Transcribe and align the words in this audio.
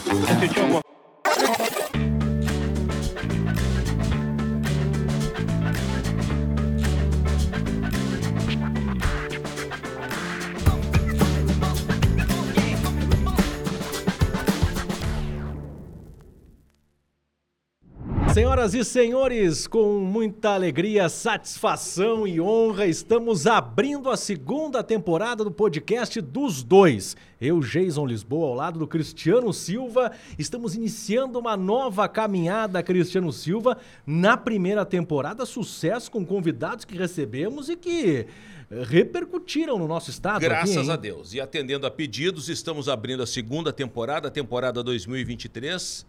Sentiu 0.00 0.62
alguma 0.62 0.82
Senhoras 18.54 18.74
e 18.74 18.84
senhores, 18.84 19.66
com 19.66 19.98
muita 19.98 20.50
alegria, 20.50 21.08
satisfação 21.08 22.24
e 22.24 22.40
honra, 22.40 22.86
estamos 22.86 23.48
abrindo 23.48 24.08
a 24.08 24.16
segunda 24.16 24.80
temporada 24.80 25.42
do 25.42 25.50
podcast 25.50 26.20
dos 26.20 26.62
dois. 26.62 27.16
Eu, 27.40 27.58
Jason 27.58 28.06
Lisboa, 28.06 28.46
ao 28.46 28.54
lado 28.54 28.78
do 28.78 28.86
Cristiano 28.86 29.52
Silva, 29.52 30.12
estamos 30.38 30.76
iniciando 30.76 31.36
uma 31.36 31.56
nova 31.56 32.08
caminhada, 32.08 32.80
Cristiano 32.80 33.32
Silva, 33.32 33.76
na 34.06 34.36
primeira 34.36 34.86
temporada. 34.86 35.44
Sucesso 35.44 36.08
com 36.08 36.24
convidados 36.24 36.84
que 36.84 36.96
recebemos 36.96 37.68
e 37.68 37.74
que 37.74 38.24
repercutiram 38.88 39.80
no 39.80 39.88
nosso 39.88 40.10
estado. 40.10 40.40
Graças 40.40 40.76
aqui, 40.76 40.90
a 40.92 40.96
Deus. 40.96 41.34
E 41.34 41.40
atendendo 41.40 41.88
a 41.88 41.90
pedidos, 41.90 42.48
estamos 42.48 42.88
abrindo 42.88 43.20
a 43.20 43.26
segunda 43.26 43.72
temporada, 43.72 44.28
a 44.28 44.30
temporada 44.30 44.80
2023. 44.80 46.06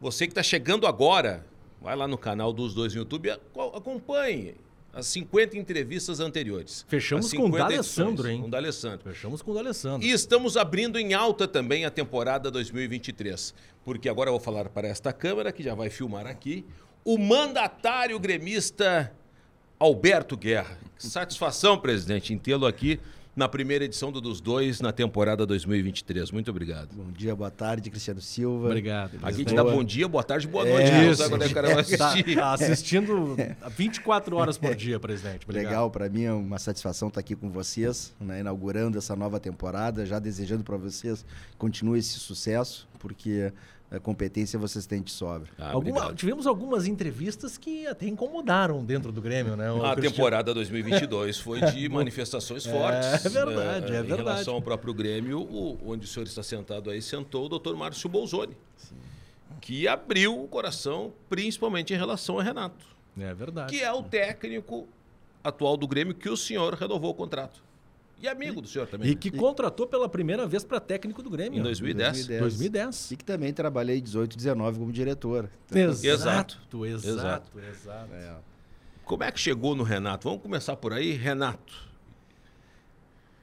Você 0.00 0.26
que 0.26 0.32
está 0.32 0.42
chegando 0.42 0.86
agora, 0.86 1.51
vai 1.82 1.96
lá 1.96 2.06
no 2.06 2.16
canal 2.16 2.52
dos 2.52 2.74
dois 2.74 2.94
no 2.94 3.00
YouTube, 3.00 3.30
acompanhe 3.74 4.54
as 4.92 5.06
50 5.06 5.56
entrevistas 5.56 6.20
anteriores. 6.20 6.84
Fechamos 6.86 7.32
com 7.32 7.46
o 7.46 7.50
D'Alessandro, 7.50 8.28
hein? 8.28 8.42
Com 8.42 8.48
o 8.48 8.50
D'Alessandro. 8.50 9.00
Fechamos 9.02 9.42
com 9.42 9.50
o 9.50 9.54
D'Alessandro. 9.54 10.06
E 10.06 10.10
estamos 10.10 10.56
abrindo 10.56 10.98
em 10.98 11.14
alta 11.14 11.48
também 11.48 11.84
a 11.84 11.90
temporada 11.90 12.50
2023. 12.50 13.54
Porque 13.84 14.08
agora 14.08 14.28
eu 14.28 14.34
vou 14.34 14.40
falar 14.40 14.68
para 14.68 14.86
esta 14.86 15.12
câmera, 15.12 15.50
que 15.50 15.62
já 15.62 15.74
vai 15.74 15.88
filmar 15.88 16.26
aqui, 16.26 16.64
o 17.04 17.18
mandatário 17.18 18.18
gremista 18.18 19.12
Alberto 19.78 20.36
Guerra. 20.36 20.78
Satisfação, 20.98 21.78
presidente, 21.78 22.32
em 22.32 22.38
tê-lo 22.38 22.66
aqui 22.66 23.00
na 23.34 23.48
primeira 23.48 23.84
edição 23.86 24.12
do 24.12 24.20
Dos 24.20 24.40
Dois 24.42 24.80
na 24.80 24.92
temporada 24.92 25.46
2023. 25.46 26.30
Muito 26.30 26.50
obrigado. 26.50 26.88
Bom 26.92 27.10
dia, 27.10 27.34
boa 27.34 27.50
tarde, 27.50 27.88
Cristiano 27.90 28.20
Silva. 28.20 28.66
Obrigado. 28.66 29.14
Aqui 29.16 29.24
a 29.24 29.30
gente 29.32 29.54
dá 29.54 29.64
bom 29.64 29.82
dia, 29.82 30.06
boa 30.06 30.22
tarde, 30.22 30.46
boa 30.46 30.68
É, 30.68 30.72
noite. 30.72 30.90
né? 30.90 31.10
isso. 31.10 31.28
Quando 31.30 31.42
o 31.46 31.54
cara 31.54 31.68
vai 31.68 31.80
assistir. 31.80 32.34
Tá 32.36 32.52
assistindo 32.52 33.34
24 33.76 34.36
horas 34.36 34.58
por 34.58 34.74
dia, 34.74 35.00
presidente. 35.00 35.44
Obrigado. 35.44 35.70
Legal, 35.70 35.90
para 35.90 36.08
mim 36.10 36.24
é 36.24 36.32
uma 36.32 36.58
satisfação 36.58 37.08
estar 37.08 37.20
aqui 37.20 37.34
com 37.34 37.50
vocês, 37.50 38.12
né, 38.20 38.40
inaugurando 38.40 38.98
essa 38.98 39.16
nova 39.16 39.40
temporada, 39.40 40.04
já 40.04 40.18
desejando 40.18 40.62
para 40.62 40.76
vocês 40.76 41.24
continue 41.56 41.98
esse 42.00 42.18
sucesso, 42.18 42.86
porque 42.98 43.50
competência 44.00 44.58
vocês 44.58 44.86
têm 44.86 45.02
de 45.02 45.10
sobra. 45.10 45.50
Ah, 45.58 45.72
Alguma- 45.72 46.14
tivemos 46.14 46.46
algumas 46.46 46.86
entrevistas 46.86 47.58
que 47.58 47.86
até 47.86 48.06
incomodaram 48.06 48.84
dentro 48.84 49.12
do 49.12 49.20
Grêmio, 49.20 49.56
né? 49.56 49.70
o 49.70 49.84
A 49.84 49.92
Cristiano? 49.94 50.16
temporada 50.16 50.54
2022 50.54 51.38
foi 51.38 51.60
de 51.60 51.88
manifestações 51.90 52.64
fortes. 52.64 53.24
É 53.26 53.28
verdade, 53.28 53.90
né, 53.92 53.98
é 53.98 54.00
Em 54.00 54.04
verdade. 54.04 54.22
relação 54.22 54.54
ao 54.54 54.62
próprio 54.62 54.94
Grêmio, 54.94 55.40
o- 55.40 55.78
onde 55.86 56.04
o 56.04 56.08
senhor 56.08 56.26
está 56.26 56.42
sentado 56.42 56.90
aí, 56.90 57.02
sentou 57.02 57.46
o 57.46 57.48
doutor 57.48 57.76
Márcio 57.76 58.08
Bolzoni, 58.08 58.56
que 59.60 59.86
abriu 59.86 60.42
o 60.42 60.48
coração, 60.48 61.12
principalmente 61.28 61.92
em 61.92 61.96
relação 61.96 62.38
a 62.38 62.42
Renato, 62.42 62.84
É 63.18 63.32
verdade. 63.34 63.72
que 63.76 63.82
é 63.82 63.92
o 63.92 64.02
técnico 64.02 64.88
atual 65.44 65.76
do 65.76 65.86
Grêmio 65.86 66.14
que 66.14 66.28
o 66.28 66.36
senhor 66.36 66.74
renovou 66.74 67.10
o 67.10 67.14
contrato. 67.14 67.62
E 68.22 68.28
amigo 68.28 68.62
do 68.62 68.68
senhor 68.68 68.86
também. 68.86 69.10
E 69.10 69.14
né? 69.14 69.20
que 69.20 69.32
contratou 69.32 69.84
pela 69.84 70.08
primeira 70.08 70.46
vez 70.46 70.62
para 70.62 70.78
técnico 70.78 71.20
do 71.24 71.28
Grêmio. 71.28 71.58
Em 71.58 71.62
2010. 71.62 72.28
2010. 72.28 73.10
E 73.10 73.16
que 73.16 73.24
também 73.24 73.52
trabalhei 73.52 74.00
18, 74.00 74.36
19 74.36 74.78
como 74.78 74.92
diretor. 74.92 75.50
Exato, 75.74 76.06
Exato. 76.06 76.86
exato, 76.86 77.58
exato. 77.58 78.14
É. 78.14 78.36
Como 79.04 79.24
é 79.24 79.32
que 79.32 79.40
chegou 79.40 79.74
no 79.74 79.82
Renato? 79.82 80.28
Vamos 80.28 80.40
começar 80.40 80.76
por 80.76 80.92
aí, 80.92 81.10
Renato. 81.10 81.90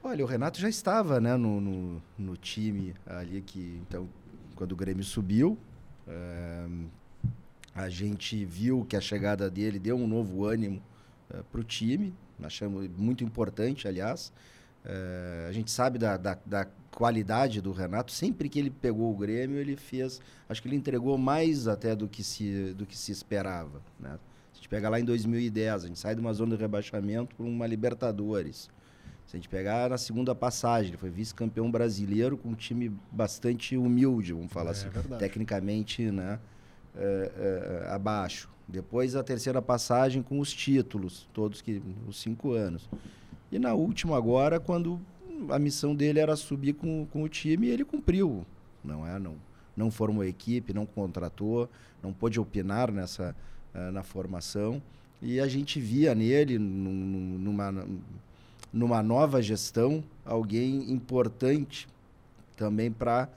Olha, 0.02 0.24
o 0.24 0.26
Renato 0.26 0.58
já 0.58 0.68
estava 0.68 1.20
né, 1.20 1.36
no, 1.36 1.60
no, 1.60 2.02
no 2.16 2.36
time 2.38 2.94
ali 3.04 3.42
que, 3.42 3.78
então, 3.86 4.08
quando 4.54 4.72
o 4.72 4.76
Grêmio 4.76 5.04
subiu, 5.04 5.58
eh, 6.08 6.66
a 7.74 7.90
gente 7.90 8.46
viu 8.46 8.86
que 8.86 8.96
a 8.96 9.00
chegada 9.00 9.50
dele 9.50 9.78
deu 9.78 9.96
um 9.96 10.06
novo 10.06 10.46
ânimo 10.46 10.82
para 11.52 11.60
o 11.60 11.64
time, 11.64 12.14
achamos 12.42 12.88
muito 12.96 13.22
importante, 13.22 13.86
aliás. 13.86 14.32
Eh, 14.84 15.46
a 15.48 15.52
gente 15.52 15.70
sabe 15.70 15.98
da, 15.98 16.16
da, 16.16 16.38
da 16.44 16.66
qualidade 16.90 17.60
do 17.60 17.72
Renato, 17.72 18.12
sempre 18.12 18.48
que 18.48 18.58
ele 18.58 18.70
pegou 18.70 19.12
o 19.12 19.16
Grêmio, 19.16 19.58
ele 19.58 19.76
fez, 19.76 20.20
acho 20.48 20.60
que 20.60 20.68
ele 20.68 20.76
entregou 20.76 21.16
mais 21.18 21.68
até 21.68 21.94
do 21.94 22.08
que 22.08 22.22
se, 22.22 22.74
do 22.74 22.86
que 22.86 22.96
se 22.96 23.12
esperava, 23.12 23.80
né? 23.98 24.18
Se 24.52 24.54
a 24.54 24.56
gente 24.56 24.68
pega 24.68 24.88
lá 24.88 25.00
em 25.00 25.04
2010, 25.04 25.84
a 25.84 25.86
gente 25.86 25.98
sai 25.98 26.14
de 26.14 26.20
uma 26.20 26.32
zona 26.32 26.56
de 26.56 26.60
rebaixamento 26.60 27.34
para 27.36 27.46
uma 27.46 27.66
Libertadores. 27.66 28.68
Se 29.26 29.36
a 29.36 29.38
gente 29.38 29.48
pegar 29.48 29.88
na 29.88 29.96
segunda 29.96 30.34
passagem, 30.34 30.90
ele 30.90 30.96
foi 30.96 31.08
vice-campeão 31.08 31.70
brasileiro 31.70 32.36
com 32.36 32.48
um 32.48 32.54
time 32.54 32.92
bastante 33.12 33.76
humilde, 33.76 34.32
vamos 34.32 34.52
falar 34.52 34.70
É 34.70 34.72
assim, 34.72 34.88
tecnicamente 35.18 36.10
né, 36.10 36.40
é, 36.96 37.84
é, 37.86 37.92
abaixo. 37.92 38.50
Depois 38.66 39.14
a 39.14 39.22
terceira 39.22 39.62
passagem 39.62 40.20
com 40.20 40.40
os 40.40 40.52
títulos, 40.52 41.28
todos 41.32 41.62
que 41.62 41.80
os 42.08 42.20
cinco 42.20 42.52
anos. 42.52 42.88
E 43.50 43.58
na 43.58 43.74
última 43.74 44.16
agora, 44.16 44.60
quando 44.60 45.00
a 45.48 45.58
missão 45.58 45.94
dele 45.94 46.18
era 46.20 46.36
subir 46.36 46.74
com, 46.74 47.06
com 47.12 47.22
o 47.22 47.28
time, 47.28 47.68
ele 47.68 47.84
cumpriu. 47.84 48.44
Não 48.84 49.06
é, 49.06 49.18
não, 49.18 49.34
não 49.76 49.90
formou 49.90 50.24
equipe, 50.24 50.72
não 50.72 50.86
contratou, 50.86 51.68
não 52.02 52.12
pôde 52.12 52.38
opinar 52.38 52.90
nessa 52.92 53.34
eh, 53.74 53.90
na 53.90 54.02
formação. 54.02 54.80
E 55.22 55.38
a 55.40 55.46
gente 55.48 55.80
via 55.80 56.14
nele, 56.14 56.58
num- 56.58 57.38
numa, 57.38 57.86
numa 58.72 59.02
nova 59.02 59.42
gestão, 59.42 60.02
alguém 60.24 60.90
importante 60.92 61.86
também 62.56 62.90
para 62.90 63.28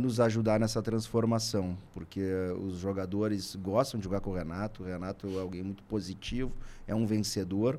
nos 0.00 0.18
ajudar 0.18 0.58
nessa 0.58 0.82
transformação, 0.82 1.78
porque 1.94 2.20
eh, 2.20 2.52
os 2.52 2.78
jogadores 2.78 3.54
gostam 3.56 3.98
de 3.98 4.04
jogar 4.04 4.20
com 4.20 4.30
o 4.30 4.34
Renato. 4.34 4.82
O 4.82 4.86
Renato 4.86 5.28
é 5.28 5.40
alguém 5.40 5.62
muito 5.62 5.82
positivo, 5.84 6.52
é 6.88 6.94
um 6.94 7.06
vencedor, 7.06 7.78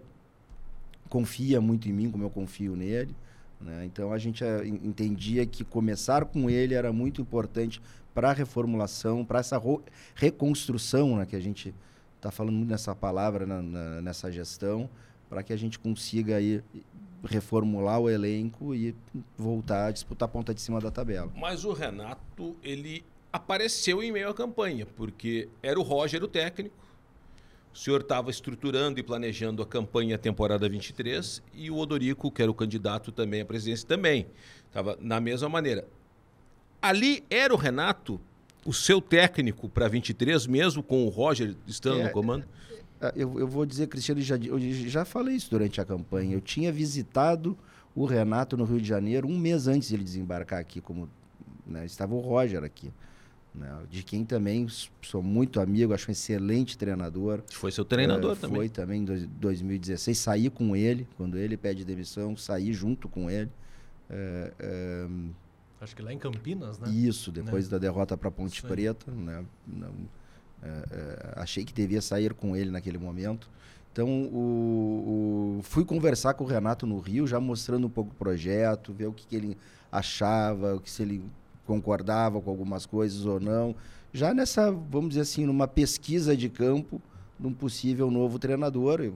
confia 1.10 1.60
muito 1.62 1.88
em 1.90 1.94
mim, 1.94 2.10
como 2.12 2.24
eu 2.24 2.30
confio 2.30 2.76
nele. 2.76 3.16
né? 3.60 3.86
Então 3.86 4.14
a 4.14 4.18
gente 4.20 4.44
eh, 4.44 4.68
en- 4.68 4.80
entendia 4.84 5.46
que 5.46 5.64
começar 5.64 6.26
com 6.26 6.50
ele 6.50 6.74
era 6.76 6.94
muito 6.94 7.22
importante 7.22 7.82
para 8.14 8.30
a 8.30 8.34
reformulação, 8.34 9.24
para 9.26 9.40
essa 9.40 9.60
reconstrução, 10.16 11.18
né, 11.18 11.26
que 11.26 11.36
a 11.36 11.40
gente 11.40 11.74
está 12.18 12.32
falando 12.32 12.56
muito 12.56 12.70
nessa 12.70 12.96
palavra, 12.96 13.46
na- 13.46 13.62
na- 13.62 14.02
nessa 14.02 14.32
gestão, 14.32 14.90
para 15.30 15.42
que 15.44 15.54
a 15.54 15.58
gente 15.58 15.78
consiga 15.80 16.36
aí 16.38 16.64
reformular 17.24 18.00
o 18.00 18.10
elenco 18.10 18.74
e 18.76 18.96
voltar 19.38 19.88
a 19.88 19.92
disputar 19.92 20.28
a 20.28 20.32
ponta 20.32 20.54
de 20.54 20.62
cima 20.62 20.80
da 20.80 20.92
tabela. 20.92 21.32
Mas 21.36 21.66
o 21.66 21.74
Renato, 21.74 22.56
ele 22.64 23.04
apareceu 23.34 24.02
em 24.02 24.12
meio 24.12 24.30
à 24.30 24.34
campanha, 24.34 24.86
porque 24.86 25.50
era 25.62 25.80
o 25.80 25.84
Roger 25.84 26.24
o 26.24 26.28
técnico. 26.28 26.76
O 27.78 27.80
senhor 27.80 28.02
estava 28.02 28.32
estruturando 28.32 29.00
e 29.00 29.04
planejando 29.04 29.62
a 29.62 29.66
campanha 29.66 30.18
temporada 30.18 30.68
23 30.68 31.44
e 31.54 31.70
o 31.70 31.78
Odorico, 31.78 32.32
que 32.32 32.42
era 32.42 32.50
o 32.50 32.54
candidato 32.54 33.12
também 33.12 33.42
à 33.42 33.46
presidência, 33.46 33.88
também. 33.88 34.26
Estava 34.66 34.98
na 35.00 35.22
mesma 35.22 35.48
maneira. 35.48 35.88
Ali 36.82 37.24
era 37.30 37.54
o 37.54 37.58
Renato, 37.58 38.20
o 38.66 38.74
seu 38.74 39.00
técnico 39.00 39.70
para 39.70 39.88
23, 39.88 40.48
mesmo 40.48 40.82
com 40.82 41.06
o 41.06 41.10
Roger 41.10 41.56
estando 41.68 42.00
É, 42.00 42.06
no 42.06 42.10
comando? 42.10 42.46
Ah, 43.00 43.14
Eu, 43.16 43.40
eu 43.40 43.48
vou 43.48 43.64
dizer, 43.64 43.86
Cristiano, 43.86 44.22
já, 44.22 44.38
eu 44.38 44.60
já 44.60 45.06
falei 45.06 45.36
isso 45.36 45.52
durante 45.52 45.80
a 45.80 45.86
campanha. 45.86 46.34
Eu 46.34 46.42
tinha 46.42 46.72
visitado 46.72 47.56
o 47.96 48.06
Renato 48.06 48.58
no 48.58 48.66
Rio 48.66 48.82
de 48.82 48.88
Janeiro 48.88 49.28
um 49.28 49.38
mês 49.38 49.68
antes 49.68 49.90
de 49.90 49.94
ele 49.94 50.04
desembarcar 50.04 50.60
aqui, 50.60 50.82
como 50.82 51.08
né, 51.64 51.86
estava 51.86 52.16
o 52.16 52.20
Roger 52.22 52.64
aqui. 52.64 52.92
Né, 53.58 53.78
de 53.90 54.04
quem 54.04 54.24
também 54.24 54.68
sou 55.02 55.22
muito 55.24 55.60
amigo, 55.60 55.94
acho 55.94 56.10
um 56.10 56.12
excelente 56.12 56.78
treinador. 56.78 57.42
Foi 57.52 57.72
seu 57.72 57.84
treinador 57.84 58.34
Eh, 58.34 58.36
também. 58.40 58.56
Foi 58.58 58.70
também 58.70 59.02
em 59.02 59.06
dois- 59.06 59.26
2016. 59.28 60.18
Saí 60.18 60.50
com 60.50 60.76
ele, 60.76 61.08
quando 61.18 61.38
ele 61.38 61.58
pede 61.58 61.84
demissão, 61.84 62.38
saí 62.38 62.72
junto 62.74 63.10
com 63.10 63.30
ele. 63.30 63.50
Eh, 64.10 65.08
Acho 65.80 65.96
que 65.96 66.02
lá 66.02 66.12
em 66.12 66.18
Campinas, 66.18 66.80
né? 66.80 66.90
isso, 66.90 67.32
depois 67.32 67.66
Né? 67.66 67.72
da 67.72 67.78
derrota 67.78 68.18
para 68.18 68.32
Ponte. 68.32 68.64
Preta, 68.64 69.12
né? 69.12 69.46
Não, 69.68 69.92
é, 70.64 71.34
achei 71.36 71.64
que 71.64 71.72
devia 71.72 72.02
sair 72.02 72.34
com 72.34 72.56
ele 72.56 72.72
naquele 72.72 72.98
momento. 72.98 73.48
Então, 73.92 74.08
o, 74.26 75.58
o- 75.60 75.64
fui 75.64 75.86
conversar 75.86 76.34
com 76.34 76.44
o 76.44 76.48
Renato 76.48 76.86
no 76.88 77.00
Rio, 77.00 77.28
já 77.28 77.40
mostrando 77.40 77.86
um 77.88 77.90
pouco 77.90 78.12
o 78.12 78.16
projeto, 78.16 78.92
ver 78.94 79.06
o 79.08 79.14
que, 79.14 79.26
que 79.28 79.36
ele 79.36 79.58
achava, 79.92 80.76
o 80.76 80.80
que 80.80 80.90
se 80.90 81.02
ele 81.04 81.24
concordava 81.68 82.42
com 82.42 82.50
algumas 82.50 82.86
coisas 82.86 83.26
ou 83.26 83.40
não. 83.40 83.76
Já 84.14 84.34
nessa, 84.34 84.72
vamos 84.72 85.10
dizer 85.10 85.22
assim, 85.22 85.46
numa 85.46 85.68
pesquisa 85.68 86.36
de 86.36 86.50
campo 86.50 87.02
de 87.40 87.46
um 87.46 87.54
possível 87.54 88.10
novo 88.10 88.40
treinador. 88.40 89.02
Eu, 89.02 89.14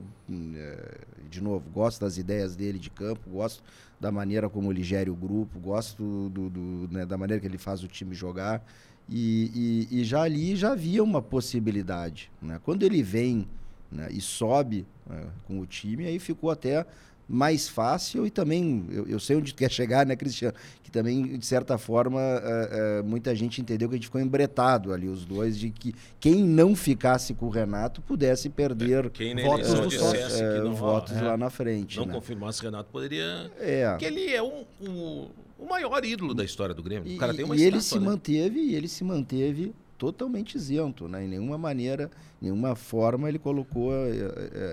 é, 0.54 0.98
de 1.28 1.42
novo, 1.42 1.68
gosto 1.70 2.00
das 2.00 2.18
ideias 2.18 2.54
dele 2.54 2.78
de 2.78 2.90
campo, 2.90 3.28
gosto 3.30 3.64
da 3.98 4.12
maneira 4.12 4.48
como 4.48 4.70
ele 4.70 4.82
gere 4.82 5.10
o 5.10 5.14
grupo, 5.14 5.58
gosto 5.58 6.28
do, 6.30 6.50
do 6.50 6.88
né, 6.90 7.06
da 7.06 7.16
maneira 7.16 7.40
que 7.40 7.46
ele 7.46 7.58
faz 7.58 7.82
o 7.82 7.88
time 7.88 8.14
jogar. 8.14 8.64
E, 9.08 9.88
e, 9.90 10.00
e, 10.00 10.04
já 10.04 10.22
ali 10.22 10.54
já 10.54 10.72
havia 10.72 11.02
uma 11.02 11.20
possibilidade. 11.20 12.30
Né? 12.40 12.60
Quando 12.62 12.84
ele 12.84 13.02
vem 13.02 13.48
né, 13.90 14.08
e 14.10 14.20
sobe 14.20 14.86
né, 15.06 15.26
com 15.46 15.58
o 15.58 15.66
time, 15.66 16.06
aí 16.06 16.18
ficou 16.18 16.50
até 16.50 16.86
mais 17.32 17.66
fácil 17.66 18.26
e 18.26 18.30
também, 18.30 18.84
eu, 18.90 19.08
eu, 19.08 19.18
sei 19.18 19.36
onde 19.36 19.54
tu 19.54 19.56
quer 19.56 19.70
chegar, 19.70 20.04
né, 20.04 20.14
Cristiano? 20.14 20.54
Que 20.82 20.90
também, 20.90 21.38
de 21.38 21.46
certa 21.46 21.78
forma, 21.78 22.20
uh, 22.20 23.00
uh, 23.00 23.04
muita 23.04 23.34
gente 23.34 23.58
entendeu 23.58 23.88
que 23.88 23.94
a 23.94 23.96
gente 23.96 24.04
ficou 24.04 24.20
embretado 24.20 24.92
ali, 24.92 25.08
os 25.08 25.24
dois, 25.24 25.58
de 25.58 25.70
que 25.70 25.94
quem 26.20 26.44
não 26.44 26.76
ficasse 26.76 27.32
com 27.32 27.46
o 27.46 27.48
Renato 27.48 28.02
pudesse 28.02 28.50
perder 28.50 29.08
quem 29.08 29.34
votos, 29.42 29.72
do 29.72 29.90
sócio, 29.90 30.44
é, 30.44 30.60
não, 30.60 30.74
votos 30.74 31.16
é. 31.16 31.22
lá 31.22 31.38
na 31.38 31.48
frente. 31.48 31.96
Não 31.96 32.04
né? 32.04 32.12
confirmasse 32.12 32.60
o 32.60 32.64
Renato, 32.64 32.90
poderia... 32.92 33.50
É. 33.58 33.88
Porque 33.88 34.04
ele 34.04 34.26
é 34.28 34.42
um, 34.42 34.66
um, 34.82 35.28
o 35.58 35.66
maior 35.66 36.04
ídolo 36.04 36.34
da 36.34 36.44
história 36.44 36.74
do 36.74 36.82
Grêmio. 36.82 37.14
O 37.14 37.16
cara 37.16 37.32
tem 37.32 37.46
uma 37.46 37.56
e 37.56 37.62
ele 37.62 37.80
se 37.80 37.98
né? 37.98 38.04
manteve, 38.04 38.60
e 38.60 38.74
ele 38.74 38.88
se 38.88 39.02
manteve 39.02 39.72
totalmente 40.02 40.56
isento, 40.56 41.06
né? 41.06 41.24
Em 41.24 41.28
nenhuma 41.28 41.56
maneira, 41.56 42.10
nenhuma 42.40 42.74
forma 42.74 43.28
ele 43.28 43.38
colocou, 43.38 43.92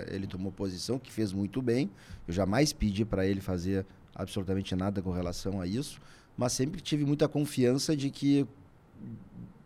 ele 0.08 0.26
tomou 0.26 0.50
posição 0.50 0.98
que 0.98 1.12
fez 1.12 1.32
muito 1.32 1.62
bem. 1.62 1.88
Eu 2.26 2.34
jamais 2.34 2.72
pedi 2.72 3.04
para 3.04 3.24
ele 3.24 3.40
fazer 3.40 3.86
absolutamente 4.12 4.74
nada 4.74 5.00
com 5.00 5.12
relação 5.12 5.60
a 5.60 5.68
isso, 5.68 6.00
mas 6.36 6.52
sempre 6.52 6.80
tive 6.80 7.04
muita 7.04 7.28
confiança 7.28 7.96
de 7.96 8.10
que 8.10 8.44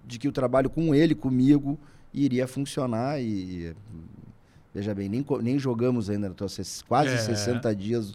de 0.07 0.19
que 0.19 0.29
o 0.29 0.33
trabalho 0.33 0.69
com 0.69 0.95
ele, 0.95 1.15
comigo, 1.15 1.81
iria 2.13 2.47
funcionar 2.47 3.19
e 3.19 3.75
veja 4.75 4.95
bem, 4.95 5.09
nem, 5.09 5.25
nem 5.41 5.59
jogamos 5.59 6.11
ainda, 6.11 6.27
estou 6.27 6.47
quase 6.87 7.15
é. 7.15 7.17
60 7.17 7.75
dias 7.75 8.13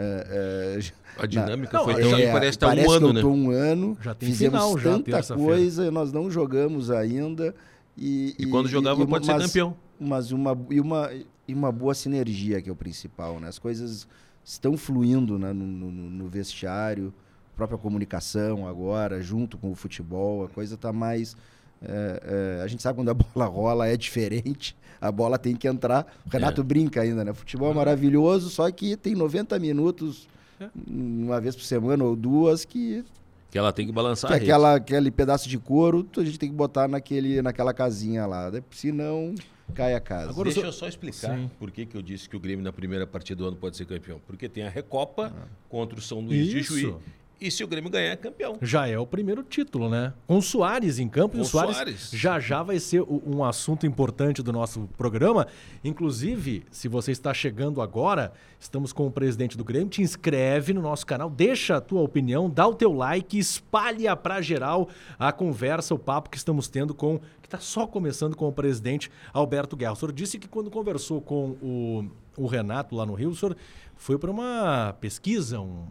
é, 0.00 0.78
é, 0.78 1.22
a 1.22 1.26
dinâmica 1.26 1.76
na, 1.76 1.84
foi 1.84 1.94
não, 1.94 2.00
tão 2.00 2.18
é, 2.18 2.26
que 2.26 2.32
parece, 2.32 2.58
tá 2.58 2.66
parece 2.68 2.88
um 2.88 2.92
ano, 2.92 3.12
que 3.12 3.18
eu 3.18 3.22
né? 3.22 3.24
um 3.24 3.50
ano, 3.50 3.98
já 4.00 4.14
tem 4.14 4.28
fizemos 4.28 4.60
final, 4.60 4.78
tanta 4.78 5.22
já, 5.22 5.34
coisa, 5.34 5.90
nós 5.90 6.12
não 6.12 6.30
jogamos 6.30 6.88
ainda. 6.88 7.52
E, 7.96 8.36
e, 8.38 8.44
e 8.44 8.46
quando 8.46 8.68
jogava 8.68 9.02
e, 9.02 9.06
pode 9.08 9.26
mas, 9.26 9.42
ser 9.42 9.48
campeão. 9.48 9.76
Mas 9.98 10.30
uma, 10.30 10.56
e, 10.70 10.80
uma, 10.80 11.10
e 11.48 11.52
uma 11.52 11.72
boa 11.72 11.94
sinergia, 11.94 12.62
que 12.62 12.70
é 12.70 12.72
o 12.72 12.76
principal. 12.76 13.40
Né? 13.40 13.48
As 13.48 13.58
coisas 13.58 14.06
estão 14.44 14.76
fluindo 14.76 15.36
né? 15.36 15.52
no, 15.52 15.66
no, 15.66 15.90
no 15.90 16.28
vestiário, 16.28 17.12
própria 17.56 17.76
comunicação 17.76 18.68
agora, 18.68 19.20
junto 19.20 19.58
com 19.58 19.72
o 19.72 19.74
futebol, 19.74 20.44
a 20.44 20.48
coisa 20.48 20.76
está 20.76 20.92
mais... 20.92 21.36
É, 21.82 22.58
é, 22.58 22.62
a 22.62 22.66
gente 22.66 22.82
sabe 22.82 22.96
quando 22.96 23.10
a 23.10 23.14
bola 23.14 23.46
rola 23.46 23.88
é 23.88 23.96
diferente, 23.96 24.76
a 25.00 25.10
bola 25.10 25.38
tem 25.38 25.54
que 25.54 25.68
entrar. 25.68 26.06
O 26.26 26.28
Renato 26.28 26.60
é. 26.60 26.64
brinca 26.64 27.00
ainda, 27.02 27.24
né? 27.24 27.32
Futebol 27.32 27.70
é 27.70 27.74
maravilhoso, 27.74 28.50
só 28.50 28.70
que 28.70 28.96
tem 28.96 29.14
90 29.14 29.58
minutos, 29.58 30.28
é. 30.60 30.68
uma 30.86 31.40
vez 31.40 31.54
por 31.54 31.64
semana 31.64 32.04
ou 32.04 32.16
duas, 32.16 32.64
que. 32.64 33.04
Que 33.50 33.56
ela 33.56 33.72
tem 33.72 33.86
que 33.86 33.92
balançar 33.92 34.30
que 34.30 34.36
aquela, 34.36 34.74
aquele 34.74 35.10
pedaço 35.10 35.48
de 35.48 35.58
couro, 35.58 36.06
a 36.18 36.24
gente 36.24 36.38
tem 36.38 36.50
que 36.50 36.54
botar 36.54 36.86
naquele, 36.86 37.40
naquela 37.40 37.72
casinha 37.72 38.26
lá. 38.26 38.50
Né? 38.50 38.62
Senão 38.70 39.34
cai 39.74 39.94
a 39.94 40.00
casa. 40.00 40.28
Agora, 40.28 40.50
Deixa 40.50 40.66
eu 40.66 40.72
só 40.72 40.86
explicar 40.86 41.34
Sim. 41.34 41.50
por 41.58 41.70
que, 41.70 41.86
que 41.86 41.96
eu 41.96 42.02
disse 42.02 42.28
que 42.28 42.36
o 42.36 42.40
Grêmio 42.40 42.62
na 42.62 42.72
primeira 42.72 43.06
partida 43.06 43.38
do 43.38 43.48
ano 43.48 43.56
pode 43.56 43.78
ser 43.78 43.86
campeão. 43.86 44.20
Porque 44.26 44.50
tem 44.50 44.64
a 44.64 44.68
Recopa 44.68 45.32
ah. 45.34 45.46
contra 45.66 45.98
o 45.98 46.02
São 46.02 46.20
Luís 46.20 46.52
Isso. 46.52 46.74
de 46.74 46.80
Juí 46.80 46.94
e 47.40 47.50
se 47.50 47.62
o 47.62 47.68
Grêmio 47.68 47.90
ganhar, 47.90 48.10
é 48.10 48.16
campeão. 48.16 48.58
Já 48.60 48.88
é 48.88 48.98
o 48.98 49.06
primeiro 49.06 49.42
título, 49.42 49.88
né? 49.88 50.12
Com 50.26 50.38
o 50.38 50.42
Soares 50.42 50.98
em 50.98 51.08
campo. 51.08 51.36
Com 51.36 51.38
e 51.38 51.40
o 51.42 51.44
Soares, 51.44 51.76
Soares 51.76 52.10
já 52.12 52.40
já 52.40 52.62
vai 52.62 52.80
ser 52.80 53.02
um 53.02 53.44
assunto 53.44 53.86
importante 53.86 54.42
do 54.42 54.52
nosso 54.52 54.88
programa. 54.96 55.46
Inclusive, 55.84 56.64
se 56.70 56.88
você 56.88 57.12
está 57.12 57.32
chegando 57.32 57.80
agora, 57.80 58.32
estamos 58.58 58.92
com 58.92 59.06
o 59.06 59.10
presidente 59.10 59.56
do 59.56 59.64
Grêmio. 59.64 59.88
Te 59.88 60.02
inscreve 60.02 60.72
no 60.72 60.82
nosso 60.82 61.06
canal, 61.06 61.30
deixa 61.30 61.76
a 61.76 61.80
tua 61.80 62.00
opinião, 62.00 62.50
dá 62.50 62.66
o 62.66 62.74
teu 62.74 62.92
like, 62.92 63.38
espalha 63.38 64.16
para 64.16 64.40
geral 64.40 64.88
a 65.18 65.32
conversa, 65.32 65.94
o 65.94 65.98
papo 65.98 66.30
que 66.30 66.36
estamos 66.36 66.68
tendo 66.68 66.94
com... 66.94 67.18
Que 67.40 67.46
está 67.46 67.58
só 67.58 67.86
começando 67.86 68.36
com 68.36 68.48
o 68.48 68.52
presidente 68.52 69.10
Alberto 69.32 69.76
Guerra. 69.76 69.92
O 69.92 69.96
senhor 69.96 70.12
disse 70.12 70.38
que 70.38 70.48
quando 70.48 70.70
conversou 70.70 71.20
com 71.20 71.50
o, 71.62 72.04
o 72.36 72.46
Renato 72.46 72.94
lá 72.94 73.06
no 73.06 73.14
Rio, 73.14 73.30
o 73.30 73.36
senhor 73.36 73.56
foi 73.96 74.18
para 74.18 74.30
uma 74.30 74.94
pesquisa, 75.00 75.60
um 75.60 75.86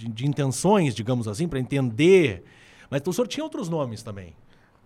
de, 0.00 0.08
de 0.08 0.26
intenções, 0.26 0.94
digamos 0.94 1.28
assim, 1.28 1.46
para 1.46 1.60
entender. 1.60 2.42
Mas 2.88 3.02
o 3.06 3.12
senhor 3.12 3.28
tinha 3.28 3.44
outros 3.44 3.68
nomes 3.68 4.02
também. 4.02 4.34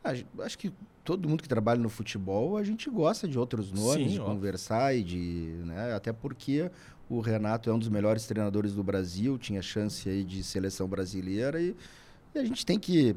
Ah, 0.03 0.13
acho 0.41 0.59
que 0.59 0.73
todo 1.05 1.29
mundo 1.29 1.43
que 1.43 1.49
trabalha 1.49 1.81
no 1.81 1.89
futebol, 1.89 2.57
a 2.57 2.65
gente 2.65 2.91
gosta 2.91 3.29
de 3.29 3.39
outros 3.39 3.71
nomes, 3.71 4.09
Sim, 4.09 4.15
de 4.15 4.21
ó. 4.21 4.25
conversar 4.25 4.95
e 4.95 5.03
de. 5.03 5.61
Né, 5.65 5.95
até 5.95 6.13
porque 6.13 6.71
o 7.09 7.21
Renato 7.21 7.71
é 7.71 7.73
um 7.73 7.79
dos 7.79 7.89
melhores 7.89 8.27
treinadores 8.27 8.75
do 8.75 8.83
Brasil, 8.83 9.39
tinha 9.39 9.63
chance 9.63 10.09
aí 10.09 10.25
de 10.25 10.43
seleção 10.43 10.89
brasileira 10.89 11.61
e, 11.61 11.77
e 12.35 12.39
a 12.39 12.45
gente 12.45 12.67
tem 12.67 12.79
que 12.79 13.15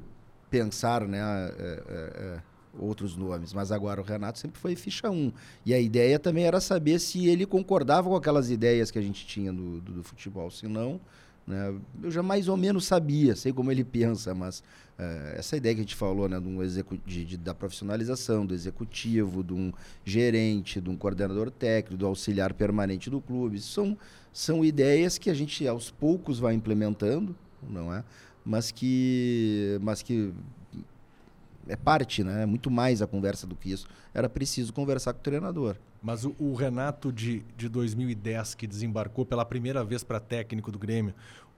pensar, 0.49 1.07
né? 1.07 1.19
É, 1.19 1.53
é, 1.59 1.83
é, 1.89 2.41
outros 2.79 3.15
nomes, 3.15 3.53
mas 3.53 3.71
agora 3.71 3.99
o 3.99 4.03
Renato 4.03 4.38
sempre 4.38 4.59
foi 4.59 4.75
ficha 4.75 5.09
1. 5.09 5.31
E 5.65 5.73
a 5.73 5.79
ideia 5.79 6.19
também 6.19 6.44
era 6.44 6.61
saber 6.61 6.99
se 6.99 7.27
ele 7.27 7.44
concordava 7.44 8.07
com 8.07 8.15
aquelas 8.15 8.51
ideias 8.51 8.91
que 8.91 8.99
a 8.99 9.01
gente 9.01 9.25
tinha 9.25 9.51
do, 9.51 9.81
do, 9.81 9.94
do 9.94 10.03
futebol. 10.03 10.51
Se 10.51 10.67
não, 10.67 11.01
né? 11.47 11.73
Eu 12.03 12.11
já 12.11 12.21
mais 12.21 12.49
ou 12.49 12.57
menos 12.57 12.85
sabia, 12.85 13.33
sei 13.33 13.53
como 13.53 13.71
ele 13.71 13.85
pensa, 13.85 14.35
mas 14.35 14.61
é, 14.99 15.35
essa 15.38 15.55
ideia 15.55 15.73
que 15.73 15.79
a 15.79 15.83
gente 15.83 15.95
falou 15.95 16.27
né, 16.27 16.38
de 16.39 16.47
um 16.47 16.57
de, 17.05 17.23
de, 17.23 17.38
da 17.38 17.53
profissionalização, 17.53 18.45
do 18.45 18.53
executivo, 18.53 19.41
de 19.41 19.53
um 19.53 19.71
gerente, 20.03 20.81
de 20.81 20.89
um 20.89 20.97
coordenador 20.97 21.49
técnico, 21.49 21.97
do 21.97 22.05
auxiliar 22.05 22.53
permanente 22.53 23.09
do 23.09 23.21
clube, 23.21 23.61
são, 23.61 23.97
são 24.33 24.65
ideias 24.65 25.17
que 25.17 25.29
a 25.29 25.33
gente 25.33 25.65
aos 25.65 25.89
poucos 25.89 26.38
vai 26.38 26.53
implementando, 26.53 27.33
não 27.67 27.94
é? 27.94 28.03
Mas 28.44 28.69
que, 28.69 29.77
mas 29.81 30.01
que 30.01 30.33
é 31.68 31.75
parte, 31.75 32.24
né? 32.24 32.44
É 32.44 32.46
muito 32.46 32.69
mais 32.69 33.02
a 33.02 33.08
conversa 33.08 33.46
do 33.46 33.56
que 33.56 33.72
isso. 33.72 33.88
Era 34.14 34.28
preciso 34.30 34.74
conversar 34.74 35.14
com 35.14 35.19
o 35.19 35.24
treinador. 35.24 35.75
Mas 36.02 36.25
o, 36.25 36.36
o 36.40 36.54
Renato 36.54 37.12
de, 37.12 37.44
de 37.56 37.68
2010, 37.68 38.56
que 38.56 38.68
desembarcou 38.68 39.25
pela 39.25 39.46
primeira 39.46 39.84
vez 39.84 40.04
para 40.04 40.19
técnico 40.19 40.72
do 40.72 40.80
Grêmio, 40.80 41.14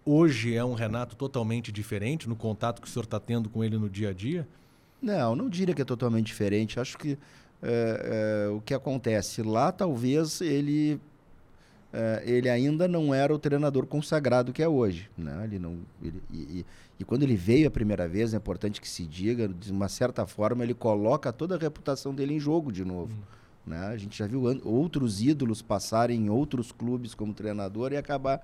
hoje 0.05 0.55
é 0.55 0.63
um 0.63 0.73
Renato 0.73 1.15
totalmente 1.15 1.71
diferente 1.71 2.27
no 2.27 2.35
contato 2.35 2.81
que 2.81 2.87
o 2.87 2.89
senhor 2.89 3.03
está 3.03 3.19
tendo 3.19 3.49
com 3.49 3.63
ele 3.63 3.77
no 3.77 3.89
dia 3.89 4.09
a 4.09 4.13
dia? 4.13 4.47
Não, 5.01 5.35
não 5.35 5.49
diria 5.49 5.73
que 5.73 5.81
é 5.81 5.85
totalmente 5.85 6.27
diferente. 6.27 6.79
Acho 6.79 6.97
que 6.97 7.17
é, 7.61 8.45
é, 8.45 8.49
o 8.49 8.61
que 8.61 8.73
acontece 8.73 9.41
lá, 9.41 9.71
talvez 9.71 10.41
ele 10.41 10.99
é, 11.91 12.23
ele 12.25 12.49
ainda 12.49 12.87
não 12.87 13.13
era 13.13 13.33
o 13.33 13.39
treinador 13.39 13.85
consagrado 13.85 14.53
que 14.53 14.61
é 14.61 14.67
hoje. 14.67 15.09
Né? 15.17 15.41
Ele 15.43 15.59
não, 15.59 15.79
ele, 16.01 16.21
e, 16.31 16.65
e, 16.99 17.03
quando 17.03 17.23
ele 17.23 17.35
veio 17.35 17.67
a 17.67 17.71
primeira 17.71 18.07
vez, 18.07 18.33
é 18.33 18.37
importante 18.37 18.79
que 18.79 18.87
se 18.87 19.05
diga, 19.05 19.47
de 19.47 19.71
uma 19.71 19.89
certa 19.89 20.25
forma, 20.27 20.63
ele 20.63 20.75
coloca 20.75 21.33
toda 21.33 21.55
a 21.55 21.57
reputação 21.57 22.13
dele 22.13 22.35
em 22.35 22.39
jogo 22.39 22.71
de 22.71 22.85
novo. 22.85 23.13
Hum. 23.13 23.39
Né? 23.65 23.87
A 23.87 23.97
gente 23.97 24.17
já 24.17 24.27
viu 24.27 24.43
outros 24.63 25.21
ídolos 25.21 25.61
passarem 25.61 26.25
em 26.25 26.29
outros 26.29 26.71
clubes 26.71 27.13
como 27.13 27.33
treinador 27.33 27.91
e 27.91 27.97
acabar, 27.97 28.43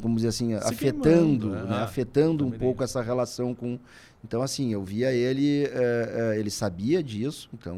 como 0.00 0.16
dizer 0.16 0.28
assim, 0.28 0.58
se 0.58 0.66
afetando, 0.66 1.50
né? 1.50 1.62
né? 1.62 1.76
afetando 1.78 2.46
um 2.46 2.50
pouco 2.50 2.82
essa 2.82 3.02
relação 3.02 3.54
com. 3.54 3.78
Então, 4.24 4.42
assim, 4.42 4.72
eu 4.72 4.82
via 4.82 5.12
ele, 5.12 5.64
é, 5.64 6.32
é, 6.34 6.38
ele 6.40 6.50
sabia 6.50 7.02
disso, 7.02 7.48
então. 7.52 7.76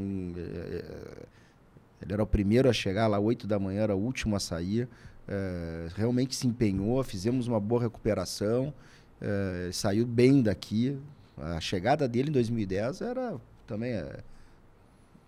Ele 2.02 2.12
era 2.12 2.22
o 2.22 2.26
primeiro 2.26 2.68
a 2.68 2.72
chegar 2.72 3.06
lá, 3.06 3.18
8 3.18 3.46
da 3.46 3.58
manhã, 3.58 3.82
era 3.82 3.96
o 3.96 3.98
último 3.98 4.36
a 4.36 4.40
sair. 4.40 4.88
É, 5.28 5.88
realmente 5.94 6.34
se 6.34 6.46
empenhou, 6.46 7.02
fizemos 7.04 7.46
uma 7.46 7.60
boa 7.60 7.82
recuperação, 7.82 8.72
é, 9.20 9.70
saiu 9.72 10.06
bem 10.06 10.42
daqui. 10.42 10.98
A 11.36 11.60
chegada 11.60 12.08
dele 12.08 12.30
em 12.30 12.32
2010 12.32 13.00
era 13.00 13.36
também 13.66 13.92
é, 13.92 14.18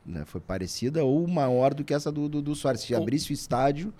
né, 0.04 0.24
foi 0.24 0.40
parecida 0.40 1.04
ou 1.04 1.26
maior 1.26 1.72
do 1.74 1.84
que 1.84 1.94
essa 1.94 2.10
do, 2.10 2.28
do, 2.28 2.42
do 2.42 2.54
Soares. 2.54 2.80
Se 2.80 2.94
abrisse 2.94 3.30
o 3.30 3.34
estádio, 3.34 3.92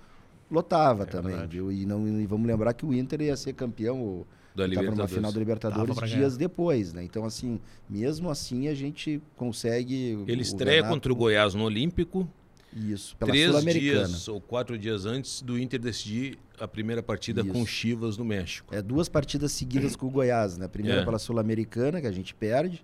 lotava 0.51 1.05
é 1.05 1.07
também. 1.07 1.47
Viu? 1.47 1.71
E, 1.71 1.87
não, 1.87 2.07
e 2.07 2.27
vamos 2.27 2.47
lembrar 2.47 2.73
que 2.75 2.85
o 2.85 2.93
Inter 2.93 3.23
ia 3.23 3.37
ser 3.37 3.53
campeão 3.53 4.27
da 4.55 4.67
numa 4.67 5.09
final 5.09 5.33
da 5.33 5.39
Libertadores 5.39 6.11
dias 6.11 6.37
depois, 6.37 6.93
né? 6.93 7.03
Então, 7.03 7.25
assim, 7.25 7.59
mesmo 7.89 8.29
assim 8.29 8.69
a 8.69 8.75
gente 8.75 9.23
consegue. 9.37 10.23
Ele 10.27 10.43
estreia 10.43 10.83
contra 10.83 11.11
o 11.13 11.17
Goiás 11.17 11.55
no 11.55 11.65
Olímpico, 11.65 12.29
isso, 12.75 13.17
pela 13.17 13.31
Três 13.31 13.65
dias 13.75 14.29
ou 14.29 14.41
quatro 14.41 14.79
dias 14.79 15.05
antes 15.05 15.43
do 15.43 15.59
Inter 15.59 15.79
decidir 15.79 16.39
a 16.59 16.67
primeira 16.67 17.03
partida 17.03 17.43
Isso. 17.43 17.53
com 17.53 17.67
Chivas 17.67 18.17
no 18.17 18.25
México. 18.25 18.75
É 18.75 18.81
duas 18.81 19.09
partidas 19.09 19.53
seguidas 19.53 19.95
com 19.95 20.07
o 20.07 20.11
Goiás, 20.11 20.57
né? 20.57 20.67
Primeira 20.69 21.03
é. 21.03 21.05
pela 21.05 21.19
Sul-Americana, 21.19 22.01
que 22.01 22.07
a 22.07 22.13
gente 22.13 22.35
perde. 22.35 22.83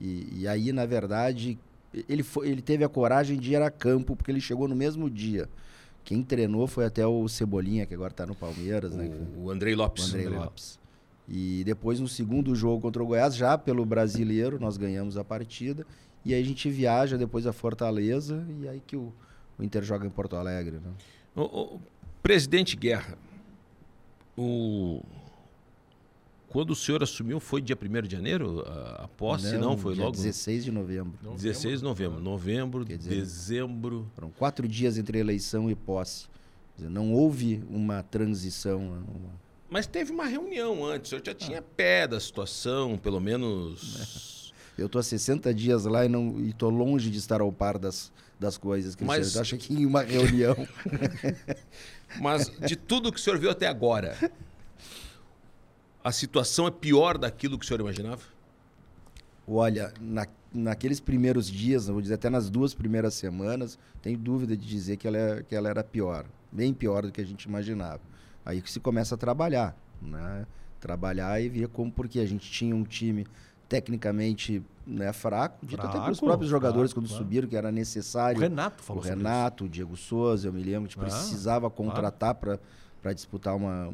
E, 0.00 0.42
e, 0.42 0.48
aí, 0.48 0.72
na 0.72 0.86
verdade, 0.86 1.58
ele, 2.08 2.22
foi, 2.22 2.48
ele 2.48 2.62
teve 2.62 2.84
a 2.84 2.88
coragem 2.88 3.38
de 3.38 3.52
ir 3.52 3.62
a 3.62 3.70
campo, 3.70 4.14
porque 4.14 4.30
ele 4.30 4.40
chegou 4.40 4.68
no 4.68 4.76
mesmo 4.76 5.10
dia. 5.10 5.48
Quem 6.04 6.22
treinou 6.22 6.66
foi 6.66 6.84
até 6.84 7.04
o 7.06 7.26
Cebolinha, 7.28 7.86
que 7.86 7.94
agora 7.94 8.12
está 8.12 8.26
no 8.26 8.34
Palmeiras, 8.34 8.94
o, 8.94 8.96
né? 8.96 9.10
O 9.36 9.50
Andrei 9.50 9.74
Lopes. 9.74 10.04
O 10.04 10.08
Andrei 10.08 10.28
Lopes. 10.28 10.78
E 11.28 11.64
depois, 11.64 11.98
no 11.98 12.06
segundo 12.06 12.54
jogo 12.54 12.80
contra 12.80 13.02
o 13.02 13.06
Goiás, 13.06 13.34
já 13.34 13.58
pelo 13.58 13.84
brasileiro, 13.84 14.60
nós 14.60 14.76
ganhamos 14.76 15.16
a 15.16 15.24
partida. 15.24 15.84
E 16.26 16.34
aí 16.34 16.42
a 16.42 16.44
gente 16.44 16.68
viaja 16.68 17.16
depois 17.16 17.46
a 17.46 17.52
Fortaleza 17.52 18.44
e 18.60 18.68
aí 18.68 18.82
que 18.84 18.96
o, 18.96 19.12
o 19.56 19.62
Inter 19.62 19.84
joga 19.84 20.04
em 20.04 20.10
Porto 20.10 20.34
Alegre. 20.34 20.80
Né? 20.80 20.90
O, 21.36 21.76
o 21.76 21.80
presidente 22.20 22.76
Guerra, 22.76 23.16
o... 24.36 25.00
quando 26.48 26.72
o 26.72 26.74
senhor 26.74 27.00
assumiu, 27.00 27.38
foi 27.38 27.62
dia 27.62 27.78
1 27.80 28.08
de 28.08 28.16
janeiro 28.16 28.64
a, 28.66 29.04
a 29.04 29.08
posse? 29.08 29.52
Não, 29.52 29.60
não 29.60 29.78
foi 29.78 29.94
dia 29.94 30.02
logo? 30.02 30.16
16 30.16 30.64
de 30.64 30.72
novembro. 30.72 31.16
16 31.36 31.78
de 31.78 31.84
novembro. 31.84 32.20
Novembro, 32.20 32.84
dizer, 32.84 33.08
dezembro. 33.08 34.10
Foram 34.16 34.30
quatro 34.30 34.66
dias 34.66 34.98
entre 34.98 35.20
eleição 35.20 35.70
e 35.70 35.76
posse. 35.76 36.26
Dizer, 36.76 36.90
não 36.90 37.12
houve 37.12 37.62
uma 37.70 38.02
transição. 38.02 38.80
Né? 38.80 39.04
Uma... 39.14 39.30
Mas 39.70 39.86
teve 39.86 40.10
uma 40.10 40.26
reunião 40.26 40.84
antes, 40.84 41.06
o 41.06 41.10
senhor 41.10 41.22
já 41.24 41.34
tinha 41.34 41.62
pé 41.62 42.08
da 42.08 42.18
situação, 42.18 42.98
pelo 42.98 43.20
menos. 43.20 44.35
Eu 44.76 44.86
estou 44.86 44.98
há 44.98 45.02
60 45.02 45.54
dias 45.54 45.84
lá 45.84 46.04
e 46.04 46.08
não 46.08 46.38
estou 46.40 46.70
longe 46.70 47.10
de 47.10 47.18
estar 47.18 47.40
ao 47.40 47.50
par 47.50 47.78
das, 47.78 48.12
das 48.38 48.58
coisas. 48.58 48.94
Que 48.94 49.04
Mas... 49.04 49.32
Você 49.32 49.38
acha 49.38 49.56
que 49.56 49.72
em 49.72 49.86
uma 49.86 50.02
reunião. 50.02 50.54
Mas 52.20 52.50
de 52.60 52.76
tudo 52.76 53.10
que 53.12 53.18
o 53.18 53.22
senhor 53.22 53.38
viu 53.38 53.50
até 53.50 53.66
agora, 53.66 54.16
a 56.04 56.12
situação 56.12 56.66
é 56.66 56.70
pior 56.70 57.18
daquilo 57.18 57.58
que 57.58 57.64
o 57.64 57.68
senhor 57.68 57.80
imaginava? 57.80 58.22
Olha, 59.48 59.92
na, 60.00 60.26
naqueles 60.52 61.00
primeiros 61.00 61.50
dias, 61.50 61.86
vou 61.86 62.00
dizer 62.00 62.14
até 62.14 62.28
nas 62.28 62.50
duas 62.50 62.74
primeiras 62.74 63.14
semanas, 63.14 63.78
tenho 64.02 64.18
dúvida 64.18 64.56
de 64.56 64.66
dizer 64.66 64.96
que 64.96 65.06
ela, 65.06 65.16
é, 65.16 65.42
que 65.42 65.54
ela 65.54 65.68
era 65.68 65.82
pior, 65.82 66.26
bem 66.50 66.74
pior 66.74 67.02
do 67.02 67.12
que 67.12 67.20
a 67.20 67.24
gente 67.24 67.44
imaginava. 67.44 68.00
Aí 68.44 68.60
que 68.60 68.70
se 68.70 68.80
começa 68.80 69.14
a 69.14 69.18
trabalhar, 69.18 69.76
né? 70.00 70.46
Trabalhar 70.80 71.40
e 71.40 71.48
ver 71.48 71.68
como, 71.68 71.90
porque 71.90 72.20
a 72.20 72.26
gente 72.26 72.50
tinha 72.50 72.74
um 72.74 72.84
time 72.84 73.26
tecnicamente 73.68 74.62
né, 74.86 75.12
fraco, 75.12 75.64
dito 75.66 75.80
Fraco, 75.80 75.96
até 75.96 76.04
pelos 76.04 76.20
próprios 76.20 76.50
jogadores 76.50 76.92
claro, 76.92 77.02
quando 77.06 77.08
claro. 77.08 77.24
subiram, 77.24 77.48
que 77.48 77.56
era 77.56 77.72
necessário. 77.72 78.38
O 78.38 78.42
Renato 78.42 78.82
falou 78.82 79.02
o 79.02 79.06
Renato, 79.06 79.64
o 79.64 79.68
Diego 79.68 79.96
Souza, 79.96 80.48
eu 80.48 80.52
me 80.52 80.62
lembro, 80.62 80.88
que 80.88 80.96
Ah, 80.98 81.02
precisava 81.02 81.68
contratar 81.70 82.34
para 82.34 82.58
para 83.02 83.12
disputar 83.12 83.54
uma, 83.54 83.92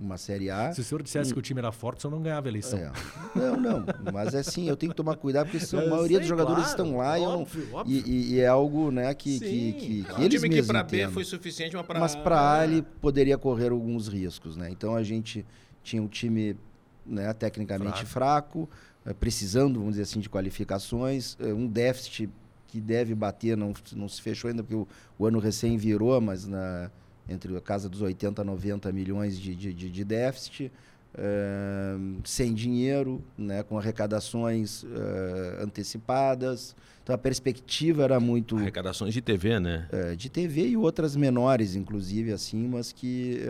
uma 0.00 0.16
Série 0.16 0.48
A. 0.48 0.72
Se 0.72 0.80
o 0.80 0.84
senhor 0.84 1.02
dissesse 1.02 1.32
que 1.32 1.38
o 1.40 1.42
time 1.42 1.58
era 1.58 1.72
forte, 1.72 1.98
o 1.98 2.02
senhor 2.02 2.12
não 2.14 2.22
ganhava 2.22 2.46
a 2.46 2.50
eleição. 2.50 2.78
É. 2.78 2.92
Não, 3.34 3.58
não, 3.58 3.84
mas 4.12 4.32
é 4.32 4.38
assim, 4.40 4.68
eu 4.68 4.76
tenho 4.76 4.90
que 4.92 4.96
tomar 4.96 5.16
cuidado 5.16 5.50
porque 5.50 5.66
são, 5.66 5.80
a 5.80 5.82
maioria 5.90 6.18
sei, 6.18 6.20
dos 6.20 6.28
jogadores 6.28 6.62
claro, 6.72 6.84
estão 6.84 6.96
lá 6.98 7.18
e 7.18 7.22
óbvio, 7.22 7.66
e, 7.68 7.74
óbvio. 7.74 8.02
e- 8.06 8.34
e 8.34 8.40
é 8.40 8.46
algo 8.46 8.92
né, 8.92 9.12
que, 9.12 9.40
que, 9.40 9.48
Sim. 9.48 9.72
que, 9.76 10.04
que 10.04 10.10
É, 10.12 10.14
um 10.14 10.20
eles 10.20 10.34
time 10.40 10.48
que 10.50 10.54
mesmos 10.54 10.66
para 10.68 10.82
B 10.84 11.08
foi 11.08 11.24
suficiente, 11.24 11.74
mas 11.74 11.84
para 11.84 11.98
Mas 11.98 12.14
para 12.14 12.52
A 12.60 12.64
ele 12.64 12.82
poderia 13.00 13.36
correr 13.36 13.72
alguns 13.72 14.06
riscos, 14.06 14.56
né? 14.56 14.70
Então 14.70 14.94
a 14.94 15.02
gente 15.02 15.44
tinha 15.82 16.00
um 16.00 16.06
time 16.06 16.56
né, 17.04 17.32
tecnicamente 17.32 18.04
fraco, 18.06 18.68
eh, 18.70 18.76
precisando, 19.12 19.74
vamos 19.78 19.90
dizer 19.94 20.04
assim, 20.04 20.20
de 20.20 20.30
qualificações, 20.30 21.36
eh, 21.40 21.52
um 21.52 21.66
déficit 21.66 22.30
que 22.68 22.80
deve 22.80 23.14
bater, 23.14 23.56
não, 23.56 23.74
não 23.94 24.08
se 24.08 24.22
fechou 24.22 24.48
ainda 24.48 24.62
porque 24.62 24.74
o, 24.74 24.88
o 25.18 25.26
ano 25.26 25.38
recém 25.38 25.76
virou, 25.76 26.18
mas 26.20 26.46
na, 26.46 26.90
entre 27.28 27.54
a 27.56 27.60
casa 27.60 27.88
dos 27.88 28.00
80 28.00 28.40
a 28.40 28.44
90 28.44 28.90
milhões 28.92 29.38
de, 29.38 29.54
de, 29.54 29.72
de- 29.74 29.90
de 29.90 30.04
déficit, 30.04 30.72
eh, 31.16 31.96
sem 32.24 32.52
dinheiro, 32.54 33.22
né, 33.36 33.62
com 33.62 33.78
arrecadações 33.78 34.84
eh, 34.84 35.58
antecipadas. 35.62 36.74
Então 37.02 37.14
a 37.14 37.18
perspectiva 37.18 38.02
era 38.02 38.18
muito 38.18 38.56
Arrecadações 38.56 39.12
de 39.12 39.20
TV, 39.20 39.60
né? 39.60 39.86
é, 39.92 40.16
de 40.16 40.30
TV 40.30 40.68
e 40.68 40.76
outras 40.76 41.14
menores, 41.14 41.74
inclusive, 41.76 42.32
assim, 42.32 42.66
mas 42.66 42.92
que. 42.92 43.40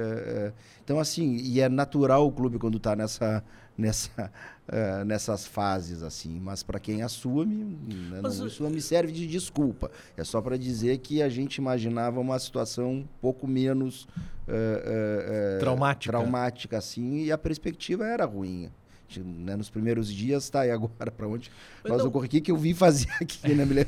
então, 0.82 0.98
assim, 0.98 1.36
e 1.36 1.60
é 1.60 1.68
natural 1.68 2.26
o 2.26 2.32
clube 2.32 2.58
quando 2.58 2.78
está 2.78 2.96
nessa, 2.96 3.44
nessa, 3.78 4.30
é, 4.66 5.04
nessas 5.04 5.46
fases, 5.46 6.02
assim, 6.02 6.40
mas 6.40 6.62
para 6.62 6.78
quem 6.78 7.02
assume, 7.02 7.76
né, 7.86 8.20
Mas, 8.22 8.38
não, 8.38 8.44
uh, 8.44 8.48
isso 8.48 8.62
não 8.62 8.70
me 8.70 8.80
serve 8.80 9.12
de 9.12 9.26
desculpa. 9.26 9.90
É 10.16 10.24
só 10.24 10.40
para 10.40 10.56
dizer 10.56 10.98
que 10.98 11.22
a 11.22 11.28
gente 11.28 11.56
imaginava 11.56 12.18
uma 12.20 12.38
situação 12.38 12.92
um 12.92 13.08
pouco 13.20 13.46
menos 13.46 14.08
é, 14.48 15.56
é, 15.56 15.58
Traumática. 15.58 16.12
traumática, 16.12 16.78
assim, 16.78 17.24
e 17.24 17.32
a 17.32 17.38
perspectiva 17.38 18.06
era 18.06 18.24
ruim. 18.24 18.70
Né, 19.16 19.54
nos 19.54 19.70
primeiros 19.70 20.12
dias, 20.12 20.50
tá, 20.50 20.66
e 20.66 20.72
agora 20.72 21.10
para 21.10 21.28
onde 21.28 21.48
Mas 21.84 21.92
nós 21.92 22.02
não- 22.02 22.08
ocorre? 22.08 22.26
O 22.26 22.30
que, 22.30 22.40
que 22.40 22.50
eu 22.50 22.56
vim 22.56 22.74
fazer 22.74 23.06
aqui, 23.20 23.54
né? 23.54 23.64
Me 23.64 23.72
lembrei, 23.74 23.86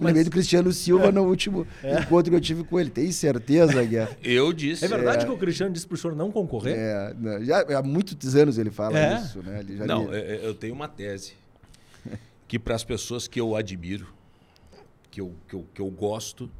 me 0.00 0.06
lembrei 0.06 0.24
do 0.24 0.30
Cristiano 0.30 0.72
Silva 0.72 1.12
no 1.12 1.22
último 1.22 1.64
encontro 1.84 2.30
que 2.32 2.36
eu 2.36 2.40
tive 2.40 2.64
com 2.64 2.80
ele. 2.80 2.90
Tem 2.90 3.12
certeza, 3.12 3.84
Guerra? 3.84 4.16
Eu 4.22 4.52
disse. 4.52 4.84
É 4.84 4.88
verdade 4.88 5.26
que 5.26 5.30
o 5.30 5.38
Cristiano 5.38 5.72
disse 5.72 5.86
pro 5.86 5.96
senhor 5.96 6.16
não 6.16 6.32
concorrer? 6.32 6.74
É, 6.76 7.14
né, 7.14 7.44
já, 7.44 7.60
há 7.78 7.82
muitos 7.82 8.34
anos 8.34 8.58
ele 8.58 8.70
fala 8.70 8.98
É? 8.98 9.20
isso, 9.20 9.42
né? 9.44 9.60
Ele 9.60 9.76
já 9.76 9.86
Não, 9.86 10.08
me- 10.08 10.16
é- 10.16 10.36
é- 10.36 10.46
eu 10.46 10.54
tenho 10.54 10.74
uma 10.74 10.88
tese 10.88 11.34
que 12.48 12.58
para 12.58 12.74
as 12.74 12.82
pessoas 12.82 13.28
que 13.28 13.40
eu 13.40 13.54
admiro, 13.54 14.08
que 15.10 15.20
eu, 15.20 15.32
que, 15.46 15.54
eu, 15.54 15.66
que 15.72 15.80
eu 15.80 15.90
gosto, 15.90 16.50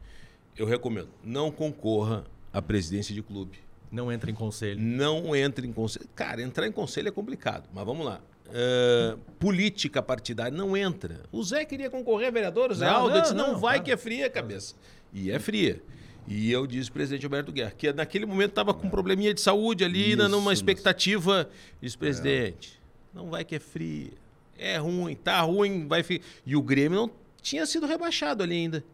eu 0.56 0.66
recomendo. 0.66 1.08
Não 1.25 1.50
concorra 1.50 2.23
à 2.52 2.62
presidência 2.62 3.12
de 3.12 3.23
clube. 3.23 3.58
Não 3.94 4.10
entra 4.10 4.28
em 4.28 4.34
conselho. 4.34 4.80
Não 4.80 5.36
entre 5.36 5.64
em 5.66 5.72
conselho. 5.72 6.08
Cara, 6.16 6.42
entrar 6.42 6.66
em 6.66 6.72
conselho 6.72 7.06
é 7.06 7.12
complicado, 7.12 7.68
mas 7.72 7.86
vamos 7.86 8.04
lá. 8.04 8.20
É, 8.52 9.16
política 9.38 10.02
partidária 10.02 10.56
não 10.56 10.76
entra. 10.76 11.20
O 11.30 11.42
Zé 11.44 11.64
queria 11.64 11.88
concorrer 11.88 12.28
a 12.28 12.30
vereador, 12.32 12.72
o 12.72 12.74
Zé 12.74 12.86
Não, 12.86 12.94
Aldo 12.96 13.14
não, 13.14 13.22
disse: 13.22 13.34
não, 13.34 13.52
não, 13.52 13.60
vai 13.60 13.80
que 13.80 13.92
é 13.92 13.96
fria 13.96 14.26
a 14.26 14.30
cabeça. 14.30 14.74
E 15.12 15.30
é 15.30 15.38
fria. 15.38 15.80
E 16.26 16.50
eu 16.50 16.66
disse 16.66 16.90
presidente 16.90 17.24
Alberto 17.24 17.52
Guerra, 17.52 17.70
que 17.70 17.92
naquele 17.92 18.26
momento 18.26 18.50
estava 18.50 18.74
com 18.74 18.86
um 18.86 18.90
probleminha 18.90 19.32
de 19.32 19.40
saúde 19.40 19.84
ali, 19.84 20.14
Isso, 20.14 20.28
numa 20.28 20.52
expectativa. 20.52 21.48
Disse, 21.80 21.96
presidente, 21.96 22.80
não 23.14 23.30
vai 23.30 23.44
que 23.44 23.54
é 23.54 23.60
fria. 23.60 24.10
É 24.58 24.76
ruim, 24.76 25.14
tá 25.14 25.40
ruim, 25.42 25.86
vai 25.86 26.02
fi-" 26.02 26.20
E 26.44 26.56
o 26.56 26.62
Grêmio 26.62 26.98
não 26.98 27.10
tinha 27.40 27.64
sido 27.64 27.86
rebaixado 27.86 28.42
ali 28.42 28.56
ainda. 28.56 28.84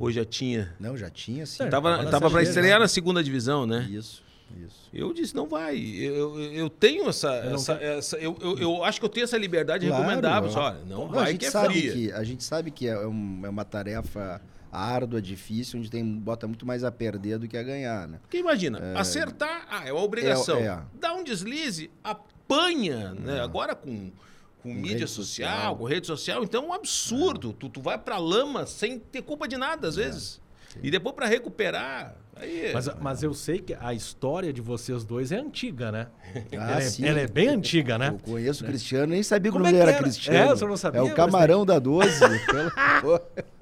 Ou 0.00 0.10
já 0.10 0.24
tinha. 0.24 0.74
Não, 0.80 0.96
já 0.96 1.10
tinha, 1.10 1.44
sim. 1.44 1.58
Certo. 1.58 1.70
Tava, 1.70 2.04
tava 2.06 2.30
para 2.30 2.42
estrear 2.42 2.78
né? 2.78 2.84
na 2.84 2.88
segunda 2.88 3.22
divisão, 3.22 3.66
né? 3.66 3.86
Isso, 3.90 4.22
isso. 4.66 4.88
Eu 4.92 5.12
disse, 5.12 5.36
não 5.36 5.46
vai. 5.46 5.76
Eu, 5.76 6.40
eu, 6.40 6.52
eu 6.54 6.70
tenho 6.70 7.08
essa. 7.08 7.42
não 7.44 7.54
essa, 7.56 7.74
essa- 7.74 8.16
eu, 8.16 8.34
eu, 8.40 8.58
eu 8.58 8.84
acho 8.84 8.98
que 8.98 9.04
eu 9.04 9.10
tenho 9.10 9.24
essa 9.24 9.36
liberdade 9.36 9.84
de 9.84 9.90
Claro, 9.92 10.46
pessoal. 10.46 10.64
Olha, 10.72 10.80
não, 10.88 10.98
Não, 11.06 11.10
a 11.10 11.22
vai 11.22 11.32
gente 11.32 11.40
que 11.40 11.46
é 11.46 11.50
sabe 11.50 11.74
fria. 11.74 11.92
que 11.92 12.12
A 12.12 12.24
gente 12.24 12.42
sabe 12.42 12.70
que 12.70 12.88
é, 12.88 13.06
um- 13.06 13.42
é 13.44 13.48
uma 13.50 13.64
tarefa 13.64 14.40
árdua, 14.72 15.20
difícil, 15.20 15.78
onde 15.80 15.90
tem, 15.90 16.02
bota 16.04 16.46
muito 16.46 16.64
mais 16.64 16.82
a 16.82 16.90
perder 16.90 17.38
do 17.38 17.46
que 17.46 17.56
a 17.56 17.62
ganhar, 17.62 18.08
né? 18.08 18.18
Porque 18.22 18.38
imagina, 18.38 18.98
acertar, 18.98 19.66
ah, 19.68 19.86
é 19.86 19.92
uma 19.92 20.02
obrigação. 20.02 20.58
É, 20.58 20.66
é. 20.66 20.78
Dá 20.98 21.12
um 21.12 21.22
deslize, 21.24 21.90
apanha, 22.02 23.12
né? 23.14 23.40
Agora 23.40 23.74
com, 23.74 24.10
com, 24.62 24.72
mídia 24.72 24.98
rede 24.98 25.10
social, 25.10 25.50
social. 25.50 25.76
com 25.76 25.84
rede 25.84 26.06
social, 26.06 26.44
então 26.44 26.64
é 26.64 26.66
um 26.68 26.72
absurdo. 26.72 27.52
Tu, 27.52 27.68
tu 27.68 27.80
vai 27.80 27.98
pra 27.98 28.18
lama 28.18 28.66
sem 28.66 28.98
ter 28.98 29.22
culpa 29.22 29.48
de 29.48 29.56
nada, 29.56 29.88
às 29.88 29.96
vezes. 29.96 30.40
E 30.82 30.90
depois 30.90 31.14
pra 31.14 31.26
recuperar. 31.26 32.16
Aí, 32.40 32.70
Mas, 32.72 32.88
mas 33.00 33.22
eu 33.22 33.34
sei 33.34 33.58
que 33.58 33.76
a 33.78 33.92
história 33.94 34.52
de 34.52 34.60
vocês 34.60 35.04
dois 35.04 35.30
é 35.32 35.36
antiga, 35.38 35.90
né? 35.92 36.06
Ah, 36.52 36.72
ela, 36.72 36.78
é, 36.78 36.80
sim. 36.82 37.04
ela 37.04 37.20
é 37.20 37.26
bem 37.26 37.48
antiga, 37.48 37.98
né? 37.98 38.08
Eu 38.08 38.18
conheço 38.32 38.62
o 38.64 38.66
Cristiano, 38.66 39.12
nem 39.12 39.22
sabia 39.22 39.50
que 39.50 39.56
o 39.56 39.60
Como 39.60 39.64
nome 39.64 39.76
é 39.76 39.80
era 39.82 39.90
era? 39.92 40.02
Cristiano. 40.02 40.38
É, 40.50 40.52
o 40.52 40.56
senhor 40.56 40.70
não 40.70 40.76
sabia, 40.76 41.00
É 41.00 41.02
o 41.02 41.12
camarão 41.14 41.66
da 41.66 41.78
12. 41.78 42.20
pelo- 42.46 43.20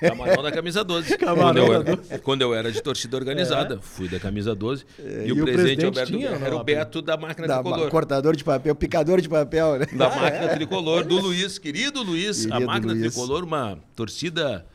Camarão 0.00 0.42
da 0.42 0.50
camisa 0.50 0.82
12. 0.82 1.16
Camarão 1.16 1.66
quando, 1.66 1.88
eu 1.88 1.92
era, 2.10 2.18
quando 2.18 2.42
eu 2.42 2.54
era 2.54 2.72
de 2.72 2.82
torcida 2.82 3.16
organizada, 3.16 3.78
fui 3.80 4.08
da 4.08 4.18
camisa 4.18 4.52
12. 4.54 4.84
É, 4.98 5.02
e, 5.24 5.28
e 5.28 5.32
o 5.32 5.42
o 5.42 5.44
presidente 5.44 5.52
presidente 5.52 5.84
Alberto 5.86 6.12
tinha, 6.12 6.28
era 6.46 6.56
o 6.56 6.64
Beto 6.64 7.00
da 7.00 7.16
máquina 7.16 7.46
da 7.46 7.62
tricolor. 7.62 7.88
cortador 7.90 8.34
de 8.34 8.42
papel, 8.42 8.74
picador 8.74 9.20
de 9.20 9.28
papel, 9.28 9.78
né? 9.78 9.86
Da 9.92 10.08
máquina 10.10 10.48
tricolor, 10.48 11.04
do 11.04 11.20
Luiz, 11.20 11.58
querido 11.58 12.02
Luiz, 12.02 12.46
a 12.46 12.48
Querido 12.50 12.66
máquina 12.66 12.92
Luiz. 12.94 13.14
tricolor, 13.14 13.44
uma 13.44 13.78
torcida 13.94 14.66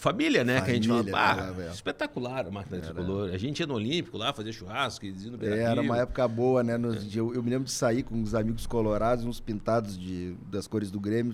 família, 0.00 0.42
né? 0.44 0.60
que 0.62 0.70
a 0.70 0.74
gente 0.74 0.88
fala, 0.88 0.98
Família, 1.00 1.12
"Bah, 1.20 1.34
falava, 1.36 1.62
é." 1.64 1.70
espetacular 1.70 2.46
a 2.46 2.50
máquina 2.50 2.80
tricolor. 2.80 3.30
A 3.30 3.38
gente 3.38 3.60
ia 3.60 3.66
no 3.66 3.74
Olímpico 3.74 4.16
lá, 4.18 4.32
fazer 4.32 4.52
churrasco, 4.52 5.04
iam 5.04 5.32
no 5.32 5.38
Beira 5.38 5.56
É, 5.56 5.62
Era 5.62 5.80
uma 5.80 5.98
época 5.98 6.26
boa, 6.26 6.62
né? 6.62 6.76
Nos- 6.76 7.14
eu, 7.14 7.34
eu 7.34 7.42
me 7.42 7.50
lembro 7.50 7.64
de 7.66 7.70
sair 7.72 8.02
com 8.02 8.20
os 8.22 8.34
amigos 8.34 8.66
colorados, 8.66 9.24
uns 9.24 9.38
pintados 9.40 9.98
de, 9.98 10.34
das 10.50 10.66
cores 10.66 10.90
do 10.90 10.98
Grêmio, 10.98 11.32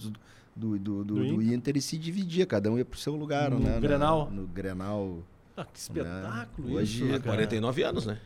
do, 0.54 0.78
do, 0.78 0.78
do, 0.78 1.04
Do 1.04 1.14
do 1.36 1.42
Inter, 1.42 1.76
e 1.76 1.80
se 1.82 1.96
dividia, 1.98 2.44
cada 2.46 2.70
um 2.70 2.78
ia 2.78 2.84
pro 2.84 2.98
seu 2.98 3.14
lugar, 3.14 3.50
No 3.50 3.58
né? 3.60 3.74
Na- 3.74 3.80
Grenal. 3.80 4.30
No, 4.30 4.46
Grenal. 4.46 5.18
Ah, 5.56 5.64
que 5.64 5.78
espetáculo 5.78 6.74
Hoje- 6.74 6.96
isso, 6.96 7.04
Há 7.04 7.12
né, 7.12 7.18
cara? 7.18 7.36
49 7.36 7.82
anos, 7.82 8.04
né? 8.06 8.18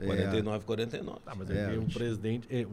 É. 0.00 0.06
49, 0.06 0.64
49. 0.64 1.18
Ah, 1.26 1.34
mas 1.36 1.50
É, 1.50 1.64
é, 1.64 1.76
o 1.76 1.80
gente. 1.82 1.94
presidente... 1.94 2.46
é, 2.50 2.62
o 2.64 2.70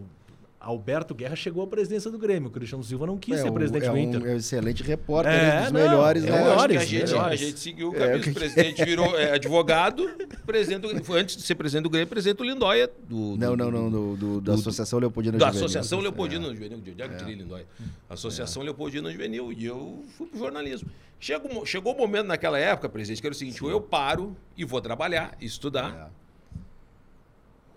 Alberto 0.65 1.13
Guerra 1.13 1.35
chegou 1.35 1.63
à 1.63 1.67
presidência 1.67 2.09
do 2.09 2.17
Grêmio. 2.17 2.49
O 2.49 2.51
Cristiano 2.51 2.83
Silva 2.83 3.05
não 3.05 3.17
quis 3.19 3.39
ser 3.39 3.49
um- 3.49 3.53
presidente 3.53 3.85
é 3.85 3.89
do 3.91 3.97
Inter. 3.97 4.21
um, 4.23 4.25
é 4.25 4.33
um 4.33 4.37
excelente 4.37 4.81
repórter, 4.81 5.31
É, 5.31 5.59
um 5.59 5.63
dos 5.63 5.71
não, 5.71 5.79
melhores, 5.81 6.23
é 6.23 6.25
né? 6.25 6.31
Que 6.31 6.37
a 6.41 6.43
melhores, 6.49 6.81
gente, 6.87 7.03
a 7.03 7.05
melhores. 7.17 7.39
gente 7.39 7.59
seguiu 7.59 7.89
o 7.91 7.95
É, 7.95 7.99
caminho. 7.99 8.17
o 8.17 8.21
que- 8.23 8.29
O 8.29 8.33
presidente 8.33 8.83
virou 8.83 9.15
é, 9.19 9.31
advogado, 9.33 10.09
presidente 10.45 10.81
do- 10.93 11.03
foi 11.03 11.21
antes 11.21 11.37
de 11.37 11.43
ser 11.43 11.53
presidente 11.53 11.83
do 11.83 11.89
Grêmio, 11.91 12.07
presidente 12.07 12.37
do 12.39 12.43
Lindóia. 12.43 12.89
Do, 13.07 13.37
Não, 13.37 13.55
do- 13.55 13.57
não, 13.57 13.71
não, 13.71 13.89
do- 13.91 13.99
do, 13.99 14.15
do- 14.17 14.41
da 14.41 14.53
do- 14.53 14.59
Associação 14.59 14.97
Leopoldina 14.97 15.37
da 15.37 15.45
Juvenil. 15.45 15.65
Associação 15.65 15.99
É. 15.99 16.01
Leopoldina 16.01 16.45
Juvenil, 16.47 16.77
de 16.81 17.01
é 17.01 17.25
Lindóia? 17.35 17.65
Associação 18.09 18.63
Leopoldina 18.63 19.11
Juvenil. 19.11 19.53
E 19.53 19.65
eu 19.65 20.03
fui 20.17 20.27
pro 20.27 20.39
jornalismo. 20.39 20.89
Chegou, 21.19 21.65
chegou 21.65 21.93
o 21.93 21.97
momento 21.97 22.25
naquela 22.27 22.59
época, 22.59 22.89
presidente, 22.89 23.21
que 23.21 23.27
era 23.27 23.33
o 23.33 23.37
seguinte: 23.37 23.63
ou 23.63 23.69
eu 23.69 23.79
paro 23.79 24.35
e 24.57 24.65
vou 24.65 24.81
trabalhar, 24.81 25.35
estudar, 25.39 26.09
É. 26.11 26.24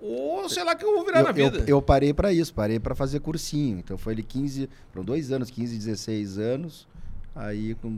ou 0.00 0.48
sei 0.48 0.64
lá 0.64 0.74
que 0.74 0.84
eu 0.84 0.94
vou 0.94 1.04
virar 1.04 1.20
eu, 1.20 1.24
na 1.24 1.32
vida. 1.32 1.58
Eu, 1.58 1.66
eu 1.66 1.82
parei 1.82 2.14
para 2.14 2.32
isso, 2.32 2.54
parei 2.54 2.78
para 2.78 2.94
fazer 2.94 3.20
cursinho. 3.20 3.78
Então 3.78 3.98
foi 3.98 4.14
ele 4.14 4.22
15, 4.22 4.68
foram 4.92 5.04
dois 5.04 5.32
anos, 5.32 5.50
15, 5.50 5.76
16 5.76 6.38
anos. 6.38 6.88
Aí 7.34 7.74
com, 7.76 7.88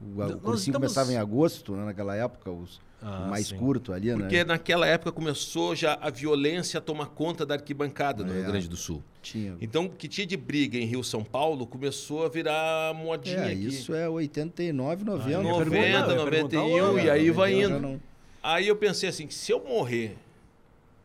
o, 0.00 0.22
o 0.22 0.38
cursinho 0.38 0.72
estamos... 0.72 0.74
começava 0.74 1.12
em 1.12 1.16
agosto, 1.16 1.74
né, 1.74 1.84
naquela 1.84 2.14
época, 2.16 2.50
os, 2.50 2.80
ah, 3.00 3.24
o 3.26 3.30
mais 3.30 3.48
sim. 3.48 3.56
curto 3.56 3.92
ali, 3.92 4.08
Porque 4.08 4.16
né? 4.16 4.28
Porque 4.28 4.44
naquela 4.44 4.86
época 4.86 5.12
começou 5.12 5.74
já 5.74 5.96
a 6.00 6.10
violência 6.10 6.78
a 6.78 6.80
tomar 6.80 7.06
conta 7.06 7.46
da 7.46 7.54
arquibancada 7.54 8.24
no 8.24 8.32
é, 8.32 8.36
Rio 8.36 8.46
Grande 8.46 8.68
do 8.68 8.76
Sul. 8.76 9.02
Tinha. 9.22 9.56
Então, 9.60 9.86
o 9.86 9.90
que 9.90 10.08
tinha 10.08 10.26
de 10.26 10.36
briga 10.36 10.76
em 10.78 10.84
Rio 10.84 11.04
São 11.04 11.22
Paulo 11.22 11.66
começou 11.66 12.24
a 12.24 12.28
virar 12.28 12.92
modinha 12.94 13.38
é, 13.38 13.52
aqui. 13.52 13.66
Isso 13.68 13.94
é 13.94 14.08
89, 14.08 15.04
90. 15.04 15.38
Ah, 15.38 15.42
90, 15.42 16.14
91 16.14 16.98
e 16.98 17.10
aí 17.10 17.30
vai 17.30 17.60
indo. 17.60 17.78
Não... 17.78 18.00
Aí 18.42 18.66
eu 18.66 18.76
pensei 18.76 19.08
assim, 19.08 19.26
que 19.26 19.34
se 19.34 19.52
eu 19.52 19.62
morrer, 19.62 20.16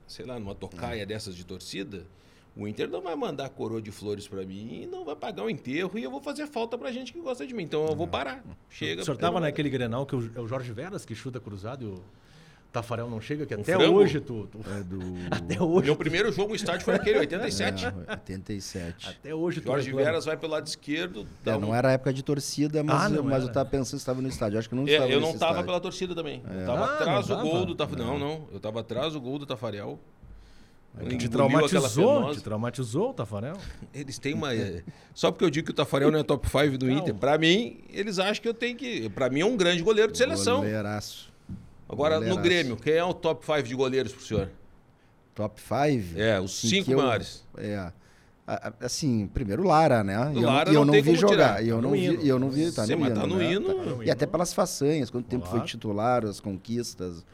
sei 0.08 0.26
lá, 0.26 0.40
numa 0.40 0.56
tocaia 0.56 1.06
dessas 1.06 1.36
de 1.36 1.46
torcida, 1.46 2.06
o 2.56 2.68
Inter 2.68 2.88
não 2.88 3.02
vai 3.02 3.16
mandar 3.16 3.50
coroa 3.50 3.82
de 3.82 3.92
flores 3.92 4.28
para 4.28 4.46
mim 4.46 4.84
e 4.84 4.86
não 4.86 5.04
vai 5.04 5.16
pagar 5.16 5.44
o 5.44 5.50
enterro 5.50 5.98
e 5.98 6.04
eu 6.04 6.12
vou 6.12 6.22
fazer 6.22 6.46
falta 6.48 6.78
pra 6.78 6.92
gente 6.92 7.12
que 7.12 7.20
gosta 7.20 7.48
de 7.48 7.54
mim. 7.54 7.64
Então 7.64 7.88
eu 7.88 7.96
vou 7.96 8.08
parar. 8.08 8.44
Chega. 8.70 9.02
O 9.02 9.06
senhor 9.06 9.18
tava 9.18 9.40
naquele 9.40 9.70
Grenal 9.70 10.06
que 10.06 10.14
é 10.14 10.40
o 10.40 10.48
Jorge 10.48 10.72
Veras 10.72 11.04
que 11.04 11.16
chuta 11.16 11.40
cruzado 11.40 11.84
e 11.84 11.88
o 11.88 12.04
Tafarel 12.74 13.10
não 13.10 13.22
chega, 13.22 13.46
que 13.46 13.54
até 13.54 13.76
frango? 13.76 13.96
hoje 13.98 14.20
tu. 14.20 14.48
tu... 14.52 14.60
É 14.70 14.84
do... 14.84 15.00
Até 15.32 15.62
hoje. 15.62 15.86
Meu 15.86 15.96
primeiro 15.96 16.32
jogo 16.32 16.50
no 16.50 16.56
estádio 16.56 16.84
foi 16.84 16.96
aquele, 16.96 17.20
87. 17.20 17.86
É, 17.86 17.94
87. 18.14 19.10
Até 19.10 19.34
hoje 19.36 19.62
tu 19.62 19.68
Jorge 19.68 19.86
reclama. 19.86 20.06
Veras 20.06 20.26
vai 20.26 20.36
pelo 20.36 20.52
lado 20.54 20.68
esquerdo. 20.68 21.26
É, 21.46 21.56
um... 21.56 21.60
Não 21.60 21.76
era 21.76 21.92
época 21.92 22.12
de 22.12 22.24
torcida, 22.24 22.84
mas, 22.84 23.04
Ah, 23.04 23.10
não 23.10 23.18
eu, 23.18 23.24
mas 23.24 23.34
era. 23.36 23.44
eu 23.44 23.54
tava 23.54 23.70
pensando 23.70 23.90
se 23.92 23.96
estava 23.98 24.22
no 24.22 24.28
estádio. 24.28 24.58
Acho 24.60 24.68
que 24.68 24.76
não 24.76 24.88
É, 24.88 24.92
estava 24.92 25.10
eu 25.12 25.22
não 25.22 25.28
tava 25.38 25.52
estádio. 25.52 25.66
pela 25.66 25.80
torcida 25.80 26.16
também. 26.16 26.42
Eu 26.52 26.60
É. 26.62 26.66
tava 26.66 26.86
Ah, 26.86 26.94
atrás 27.00 27.28
do 27.28 27.38
gol 27.38 27.66
do 27.66 27.76
Tafarel. 27.76 28.06
Não, 28.06 28.20
não. 28.20 28.48
Eu 28.52 28.60
tava 28.60 28.80
atrás 28.82 29.14
do 29.14 29.22
gol 29.22 29.38
do 29.40 29.46
Tafarel. 29.46 30.00
Ele 31.00 31.18
Te 31.18 31.28
traumatizou, 31.28 32.32
te 32.36 32.42
traumatizou 32.42 33.10
o 33.10 33.14
Tafarel? 33.14 33.58
Eles 33.94 34.20
têm 34.20 34.36
uma. 34.36 34.54
é, 34.54 34.84
Só 35.14 35.32
porque 35.32 35.44
eu 35.44 35.50
digo 35.50 35.66
que 35.66 35.72
o 35.72 35.74
Tafarel 35.76 36.12
não 36.12 36.20
é 36.20 36.24
top 36.24 36.48
5 36.48 36.78
do 36.78 36.86
Não. 36.86 36.94
Inter. 37.00 37.16
Pra 37.16 37.36
mim, 37.36 37.80
eles 37.90 38.20
acham 38.20 38.42
que 38.42 38.48
eu 38.48 38.54
tenho 38.54 38.78
que. 38.78 39.10
Pra 39.10 39.28
mim 39.28 39.40
é 39.42 39.46
um 39.46 39.58
grande 39.58 39.82
goleiro 39.82 40.12
de 40.12 40.18
seleção. 40.20 40.58
Goleiraço. 40.58 41.33
Agora, 41.94 42.16
no 42.16 42.20
Goleiraço. 42.22 42.42
Grêmio, 42.44 42.76
quem 42.78 42.94
é 42.94 43.04
o 43.04 43.14
top 43.14 43.46
5 43.46 43.64
de 43.64 43.76
goleiros 43.76 44.12
pro 44.14 44.24
senhor? 44.24 44.50
Top 45.34 45.60
5? 45.60 46.20
É, 46.20 46.40
os 46.40 46.60
cinco 46.60 46.92
maiores. 46.96 47.44
É. 47.58 47.92
Assim, 48.82 49.26
primeiro 49.34 49.64
Lara, 49.64 50.04
né? 50.04 50.32
E 50.36 50.42
eu, 50.42 50.44
Lara 50.50 50.70
eu 50.72 50.84
não 50.84 50.94
vi 50.94 51.04
como 51.04 51.16
jogar. 51.16 51.34
tirar. 51.34 51.64
E 51.64 51.70
eu 51.70 51.78
Tá 51.78 51.82
não 51.82 51.90
no 51.92 51.96
vi, 51.96 52.20
e 52.26 52.28
eu 52.28 52.38
não 52.40 52.50
vi, 52.50 52.72
tá 52.74 52.86
Você, 52.86 52.94
no 52.96 53.02
mas 53.02 53.12
hino, 53.12 53.22
tá 53.22 53.28
no 53.28 53.38
né? 53.38 53.52
hino. 53.54 53.74
Tá 53.74 53.84
no 53.86 54.04
E 54.04 54.12
até 54.12 54.26
hino. 54.26 54.32
pelas 54.32 54.54
façanhas, 54.54 55.10
quanto 55.10 55.28
tempo 55.28 55.46
foi 55.46 55.54
Claro. 55.60 55.68
titular, 55.68 56.26
as 56.26 56.40
conquistas. 56.42 57.26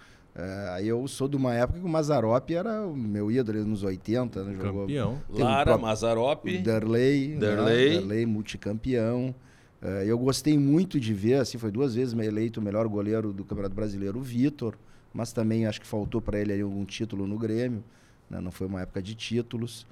Aí 0.76 0.88
eu 0.88 1.06
sou 1.08 1.28
de 1.28 1.36
uma 1.36 1.54
época 1.54 1.80
que 1.80 1.86
o 1.86 1.90
Mazarop 1.90 2.50
era 2.54 2.86
o 2.86 2.96
meu 2.96 3.30
ídolo 3.32 3.66
nos 3.66 3.82
80, 3.84 4.44
né? 4.44 4.54
Jogou 4.62 4.82
Campeão. 4.84 5.20
Lara, 5.32 5.66
próprio- 5.66 5.88
Mazarop. 5.88 6.46
o 6.46 6.62
Darley, 6.64 7.28
né? 7.30 7.40
Darley 7.40 8.26
multicampeão. 8.28 9.34
É, 9.82 10.04
eu 10.06 10.18
gostei 10.18 10.58
muito 10.58 11.00
de 11.00 11.14
ver, 11.14 11.36
assim, 11.36 11.58
foi 11.58 11.72
duas 11.72 11.96
vezes 11.96 12.18
eleito 12.18 12.60
o 12.60 12.64
melhor 12.64 12.88
goleiro 12.88 13.32
do 13.32 13.46
Campeonato 13.46 13.76
Brasileiro, 13.76 14.20
o 14.20 14.22
Vitor, 14.22 14.76
mas 15.14 15.32
também 15.32 15.66
acho 15.66 15.80
que 15.80 15.88
faltou 15.88 16.22
para 16.22 16.40
ele 16.40 16.60
algum 16.62 16.84
título 16.86 17.26
no 17.26 17.38
Grêmio, 17.38 17.84
né? 18.30 18.40
não 18.42 18.52
foi 18.52 18.68
uma 18.68 18.82
época 18.82 19.02
de 19.02 19.16
títulos. 19.16 19.88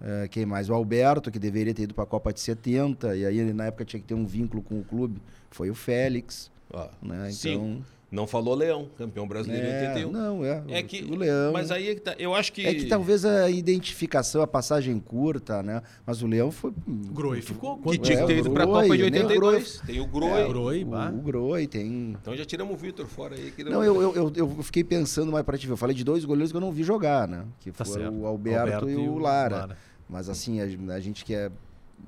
É, 0.00 0.28
quem 0.28 0.46
mais? 0.46 0.68
O 0.68 0.74
Alberto, 0.74 1.30
que 1.30 1.38
deveria 1.38 1.74
ter 1.74 1.82
ido 1.82 1.94
para 1.94 2.04
a 2.04 2.06
Copa 2.06 2.32
de 2.32 2.40
70, 2.40 3.16
e 3.16 3.26
aí 3.26 3.38
ele, 3.38 3.52
na 3.52 3.66
época 3.66 3.84
tinha 3.84 4.00
que 4.00 4.06
ter 4.06 4.14
um 4.14 4.26
vínculo 4.26 4.62
com 4.62 4.78
o 4.78 4.84
clube, 4.84 5.20
foi 5.50 5.70
o 5.70 5.74
Félix. 5.74 6.50
Ó, 6.72 6.88
Né? 7.02 7.30
Então, 7.30 7.82
Não 8.10 8.26
falou 8.26 8.54
Leão, 8.54 8.88
campeão 8.96 9.28
brasileiro 9.28 9.66
em 9.66 9.70
é, 9.70 9.88
81. 9.88 10.10
não, 10.10 10.42
é, 10.42 10.62
É 10.68 10.80
o- 10.80 10.84
que, 10.84 11.04
o 11.04 11.14
Leão. 11.14 11.52
Mas 11.52 11.70
aí 11.70 11.88
é 11.90 11.94
que 11.94 12.00
tá. 12.00 12.14
Eu 12.18 12.34
acho 12.34 12.50
que. 12.54 12.64
É 12.64 12.72
que 12.74 12.86
talvez 12.86 13.22
a 13.26 13.50
identificação, 13.50 14.40
a 14.40 14.46
passagem 14.46 14.98
curta, 14.98 15.62
né? 15.62 15.82
Mas 16.06 16.22
o 16.22 16.26
Leão 16.26 16.50
foi. 16.50 16.72
Groi 16.86 17.42
ficou. 17.42 17.76
Que 17.78 17.98
tinha 17.98 18.16
que 18.16 18.22
É, 18.22 18.26
ter 18.26 18.38
ido 18.38 18.50
pra 18.50 18.66
Copa 18.66 18.82
de 18.96 19.10
nem 19.10 19.20
o 19.20 19.24
82. 19.26 19.82
Tem 19.86 20.00
o 20.00 20.06
Groi. 20.06 20.40
É, 20.40 20.44
o 20.44 20.48
Groi, 20.48 20.84
O, 20.84 20.88
o 21.18 21.22
Groi 21.22 21.66
tem. 21.66 22.16
Então 22.20 22.34
já 22.34 22.46
tiramos 22.46 22.72
o 22.74 22.76
Vitor 22.78 23.06
fora 23.06 23.34
aí. 23.34 23.50
Que 23.50 23.62
Não, 23.62 23.84
eu, 23.84 24.00
eu, 24.00 24.14
eu, 24.14 24.32
eu 24.36 24.62
fiquei 24.62 24.82
pensando 24.82 25.30
mais 25.30 25.44
pra 25.44 25.58
te 25.58 25.66
ver. 25.66 25.74
Eu 25.74 25.76
falei 25.76 25.94
de 25.94 26.02
dois 26.02 26.24
goleiros 26.24 26.50
que 26.50 26.56
eu 26.56 26.62
não 26.62 26.72
vi 26.72 26.82
jogar, 26.82 27.28
né? 27.28 27.44
Que 27.60 27.70
Tá 27.70 27.84
foram 27.84 28.02
certo. 28.04 28.16
o 28.16 28.26
Alberto, 28.26 28.88
e 28.88 28.96
o 28.96 29.18
Lara. 29.18 29.56
Lara. 29.56 29.76
Mas 30.08 30.30
assim, 30.30 30.60
a, 30.62 30.94
a 30.94 31.00
gente 31.00 31.26
que 31.26 31.34
é 31.34 31.50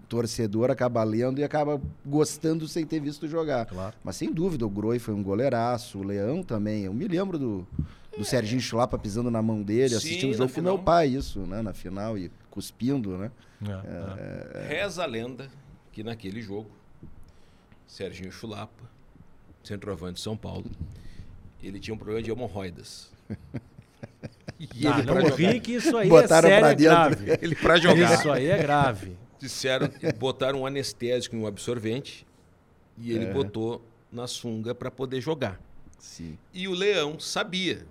torcedor 0.08 0.70
acaba 0.70 1.02
lendo 1.04 1.38
e 1.40 1.44
acaba 1.44 1.80
gostando 2.04 2.66
sem 2.66 2.84
ter 2.84 3.00
visto 3.00 3.28
jogar. 3.28 3.66
Claro. 3.66 3.94
Mas 4.02 4.16
sem 4.16 4.32
dúvida, 4.32 4.66
o 4.66 4.70
Groi 4.70 4.98
foi 4.98 5.14
um 5.14 5.22
goleiraço, 5.22 5.98
o 5.98 6.02
Leão 6.02 6.42
também. 6.42 6.84
Eu 6.84 6.92
me 6.94 7.06
lembro 7.06 7.38
do, 7.38 7.66
do 8.18 8.24
Serginho 8.24 8.60
Chulapa 8.60 8.98
pisando 8.98 9.30
na 9.30 9.40
mão 9.40 9.62
dele, 9.62 9.90
Sim, 9.90 9.96
assistindo 9.96 10.28
o 10.30 10.32
na 10.32 10.36
jogo 10.38 10.48
com 10.48 10.54
final. 10.54 10.74
meu 10.76 10.82
pai, 10.84 11.08
isso, 11.08 11.40
né? 11.40 11.62
Na 11.62 11.72
final, 11.72 12.18
e 12.18 12.30
cuspindo, 12.50 13.16
né? 13.16 13.30
É, 13.62 14.64
é. 14.64 14.66
Reza 14.82 15.02
a 15.02 15.06
lenda 15.06 15.48
que 15.92 16.02
naquele 16.02 16.40
jogo, 16.42 16.70
Serginho 17.86 18.32
Chulapa, 18.32 18.84
centroavante 19.62 20.14
de 20.14 20.20
São 20.22 20.36
Paulo, 20.36 20.64
ele 21.62 21.78
tinha 21.78 21.94
um 21.94 21.98
problema 21.98 22.22
de 22.22 22.30
hemorroidas. 22.30 23.10
E 24.58 24.86
Ah, 24.86 24.98
ele, 24.98 25.06
não 25.06 25.34
ri 25.34 25.58
que 25.58 25.72
isso 25.72 25.96
aí 25.96 26.06
Botaram 26.08 26.46
é 26.48 26.50
sério, 26.50 26.60
pra 26.60 26.70
é 26.70 26.74
dentro. 26.74 27.24
grave. 27.24 27.38
ele 27.46 27.54
pra 27.54 27.76
jogar, 27.78 28.14
Isso 28.14 28.30
aí 28.30 28.46
é 28.46 28.58
grave. 28.58 29.16
Disseram, 29.40 29.88
botaram 30.18 30.60
um 30.62 30.66
anestésico 30.66 31.34
em 31.34 31.40
um 31.40 31.46
absorvente 31.46 32.26
e 32.98 33.12
ele 33.12 33.24
É. 33.26 33.32
botou 33.32 33.84
na 34.12 34.26
sunga 34.26 34.74
para 34.74 34.90
poder 34.90 35.20
jogar. 35.20 35.60
Sim. 35.98 36.38
E 36.52 36.66
o 36.68 36.72
Leão 36.72 37.18
sabia. 37.18 37.84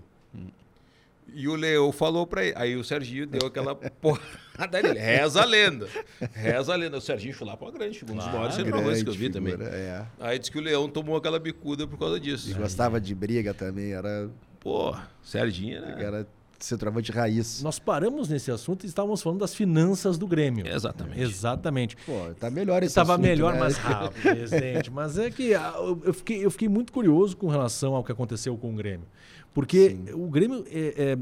E 1.31 1.47
o 1.47 1.53
Leão 1.55 1.91
falou 1.91 2.25
pra 2.25 2.43
ele. 2.43 2.53
Aí 2.57 2.75
o 2.75 2.83
Serginho 2.83 3.27
deu 3.27 3.47
aquela 3.47 3.75
porrada 4.01 4.81
nele. 4.81 4.97
Reza 4.99 5.41
a 5.43 5.45
lenda. 5.45 5.87
Reza 6.33 6.73
a 6.73 6.75
lenda. 6.75 6.97
O 6.97 7.01
Serginho 7.01 7.33
Chulapa 7.35 7.65
é 7.65 7.67
uma 7.67 7.71
grande, 7.77 7.99
um 8.03 8.07
dos 8.07 8.15
Claro, 8.15 8.31
maiores 8.31 8.55
centroavantes 8.55 9.03
que 9.03 9.09
eu 9.09 9.13
vi 9.13 9.29
Grande 9.29 9.33
também. 9.33 9.51
figura, 9.53 9.69
É. 9.75 10.05
Aí 10.19 10.39
disse 10.39 10.51
que 10.51 10.57
o 10.57 10.61
Leão 10.61 10.89
tomou 10.89 11.15
aquela 11.15 11.37
bicuda 11.37 11.85
por 11.87 11.99
causa 11.99 12.19
disso. 12.19 12.49
E 12.49 12.53
gostava 12.55 12.99
de 12.99 13.13
briga 13.13 13.53
também, 13.53 13.91
era, 13.93 14.27
Pô, 14.59 14.95
Serginho 15.21 15.77
era. 15.77 16.01
era 16.03 16.27
centroavante 16.65 17.11
raiz. 17.11 17.61
Nós 17.61 17.79
paramos 17.79 18.29
nesse 18.29 18.51
assunto 18.51 18.85
e 18.85 18.87
estávamos 18.87 19.21
falando 19.21 19.39
das 19.39 19.53
finanças 19.53 20.17
do 20.17 20.27
Grêmio. 20.27 20.67
Exatamente. 20.67 21.21
Exatamente. 21.21 21.97
Pô, 22.05 22.33
tá 22.39 22.49
melhor 22.49 22.83
esse 22.83 22.91
Estava 22.91 23.13
assunto, 23.13 23.25
melhor, 23.25 23.53
né? 23.53 23.59
mais 23.59 23.77
rápido, 23.79 24.21
presidente. 24.21 24.91
Mas 24.91 25.17
é 25.17 25.29
que 25.29 25.53
ah, 25.53 25.73
eu 26.03 26.13
fiquei, 26.13 26.45
eu 26.45 26.51
fiquei 26.51 26.67
muito 26.67 26.91
curioso 26.91 27.35
com 27.37 27.47
relação 27.47 27.95
ao 27.95 28.03
que 28.03 28.11
aconteceu 28.11 28.57
com 28.57 28.73
o 28.73 28.75
Grêmio. 28.75 29.07
Porque 29.53 29.91
Sim. 29.91 30.13
o 30.13 30.29
Grêmio 30.29 30.65
é, 30.69 31.13
é, 31.13 31.17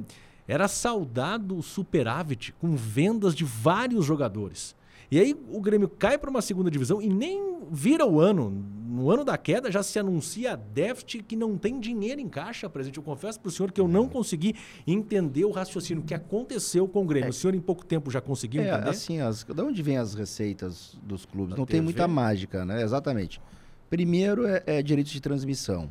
era 0.47 0.67
saudado 0.67 1.61
superávit 1.61 2.53
com 2.53 2.75
vendas 2.75 3.35
de 3.35 3.43
vários 3.43 4.05
jogadores. 4.05 4.75
E 5.09 5.19
aí 5.19 5.35
o 5.51 5.61
Grêmio 5.61 5.87
cai 5.87 6.17
para 6.17 6.29
uma 6.29 6.41
segunda 6.41 6.69
divisão 6.69 7.01
e 7.01 7.07
nem 7.07 7.57
vira 7.71 8.05
o 8.05 8.19
ano. 8.19 8.49
No 8.87 9.11
ano 9.11 9.23
da 9.23 9.37
queda 9.37 9.71
já 9.71 9.83
se 9.83 9.99
anuncia 9.99 10.55
déficit 10.57 11.21
que 11.23 11.35
não 11.35 11.55
tem 11.57 11.79
dinheiro 11.79 12.19
em 12.19 12.27
caixa, 12.27 12.67
presidente. 12.69 12.97
Eu 12.97 13.03
confesso 13.03 13.39
para 13.39 13.47
o 13.49 13.51
senhor 13.51 13.71
que 13.71 13.79
eu 13.79 13.87
não 13.87 14.09
consegui 14.09 14.55
entender 14.87 15.45
o 15.45 15.51
raciocínio 15.51 16.03
que 16.03 16.13
aconteceu 16.13 16.87
com 16.87 17.03
o 17.03 17.05
Grêmio. 17.05 17.29
O 17.29 17.33
senhor 17.33 17.53
em 17.53 17.59
pouco 17.59 17.85
tempo 17.85 18.09
já 18.09 18.19
conseguiu 18.19 18.61
É, 18.63 18.69
entender? 18.71 18.89
assim, 18.89 19.21
as, 19.21 19.43
de 19.43 19.61
onde 19.61 19.81
vêm 19.83 19.97
as 19.97 20.13
receitas 20.15 20.97
dos 21.03 21.25
clubes? 21.25 21.51
Da 21.51 21.57
não 21.57 21.65
tem 21.65 21.75
TV? 21.75 21.83
muita 21.83 22.07
mágica, 22.07 22.65
né? 22.65 22.81
Exatamente. 22.81 23.39
Primeiro 23.89 24.45
é, 24.47 24.63
é 24.65 24.81
direitos 24.81 25.11
de 25.13 25.21
transmissão. 25.21 25.89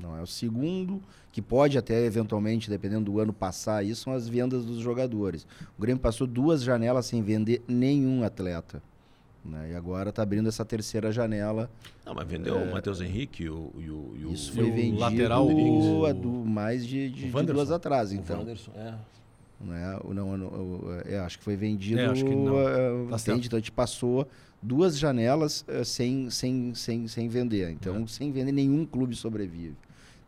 Não 0.00 0.16
é 0.16 0.22
o 0.22 0.26
segundo, 0.26 1.02
que 1.30 1.42
pode 1.42 1.76
até 1.78 2.04
eventualmente, 2.04 2.70
dependendo 2.70 3.10
do 3.12 3.20
ano, 3.20 3.32
passar 3.32 3.84
isso, 3.84 4.02
são 4.04 4.12
as 4.12 4.28
vendas 4.28 4.64
dos 4.64 4.78
jogadores. 4.78 5.46
O 5.78 5.80
Grêmio 5.82 6.00
passou 6.00 6.26
duas 6.26 6.62
janelas 6.62 7.06
sem 7.06 7.22
vender 7.22 7.62
nenhum 7.68 8.24
atleta. 8.24 8.82
né? 9.44 9.70
E 9.72 9.74
agora 9.74 10.10
está 10.10 10.22
abrindo 10.22 10.48
essa 10.48 10.64
terceira 10.64 11.12
janela. 11.12 11.70
Não, 12.04 12.14
mas 12.14 12.26
vendeu 12.26 12.56
o 12.56 12.72
Matheus 12.72 13.00
Henrique 13.00 13.44
e 13.44 13.50
o. 13.50 13.70
E 13.78 13.90
o, 13.90 14.14
e 14.18 14.24
o 14.26 14.32
Isso 14.32 14.52
E 14.52 14.54
foi 14.54 14.70
o 14.70 14.74
vendido 14.74 14.98
lateral, 15.00 15.46
o, 15.46 16.06
a 16.06 16.12
do 16.12 16.30
mais 16.30 16.86
de, 16.86 17.08
de, 17.10 17.30
de 17.30 17.42
duas 17.52 17.70
atrás, 17.70 18.12
então. 18.12 18.44
É. 18.74 18.94
né? 19.60 19.98
O 20.04 20.12
Não, 20.14 20.36
não, 20.36 20.46
o- 20.48 21.00
é, 21.06 21.18
acho 21.18 21.38
que 21.38 21.44
foi 21.44 21.56
vendido. 21.56 22.00
É, 22.00 22.06
acho 22.06 22.24
que 22.24 22.34
não. 22.34 22.58
eh, 22.58 23.06
Tá 23.10 23.16
entende? 23.16 23.46
Então 23.46 23.56
a 23.56 23.60
gente 23.60 23.72
passou 23.72 24.26
duas 24.62 24.98
janelas 24.98 25.64
eh, 25.68 25.84
sem, 25.84 26.28
sem, 26.30 26.74
sem, 26.74 27.06
sem 27.08 27.28
vender. 27.28 27.70
Então, 27.70 28.02
É. 28.02 28.06
sem 28.06 28.30
vender, 28.32 28.52
nenhum 28.52 28.84
clube 28.84 29.14
sobrevive. 29.14 29.74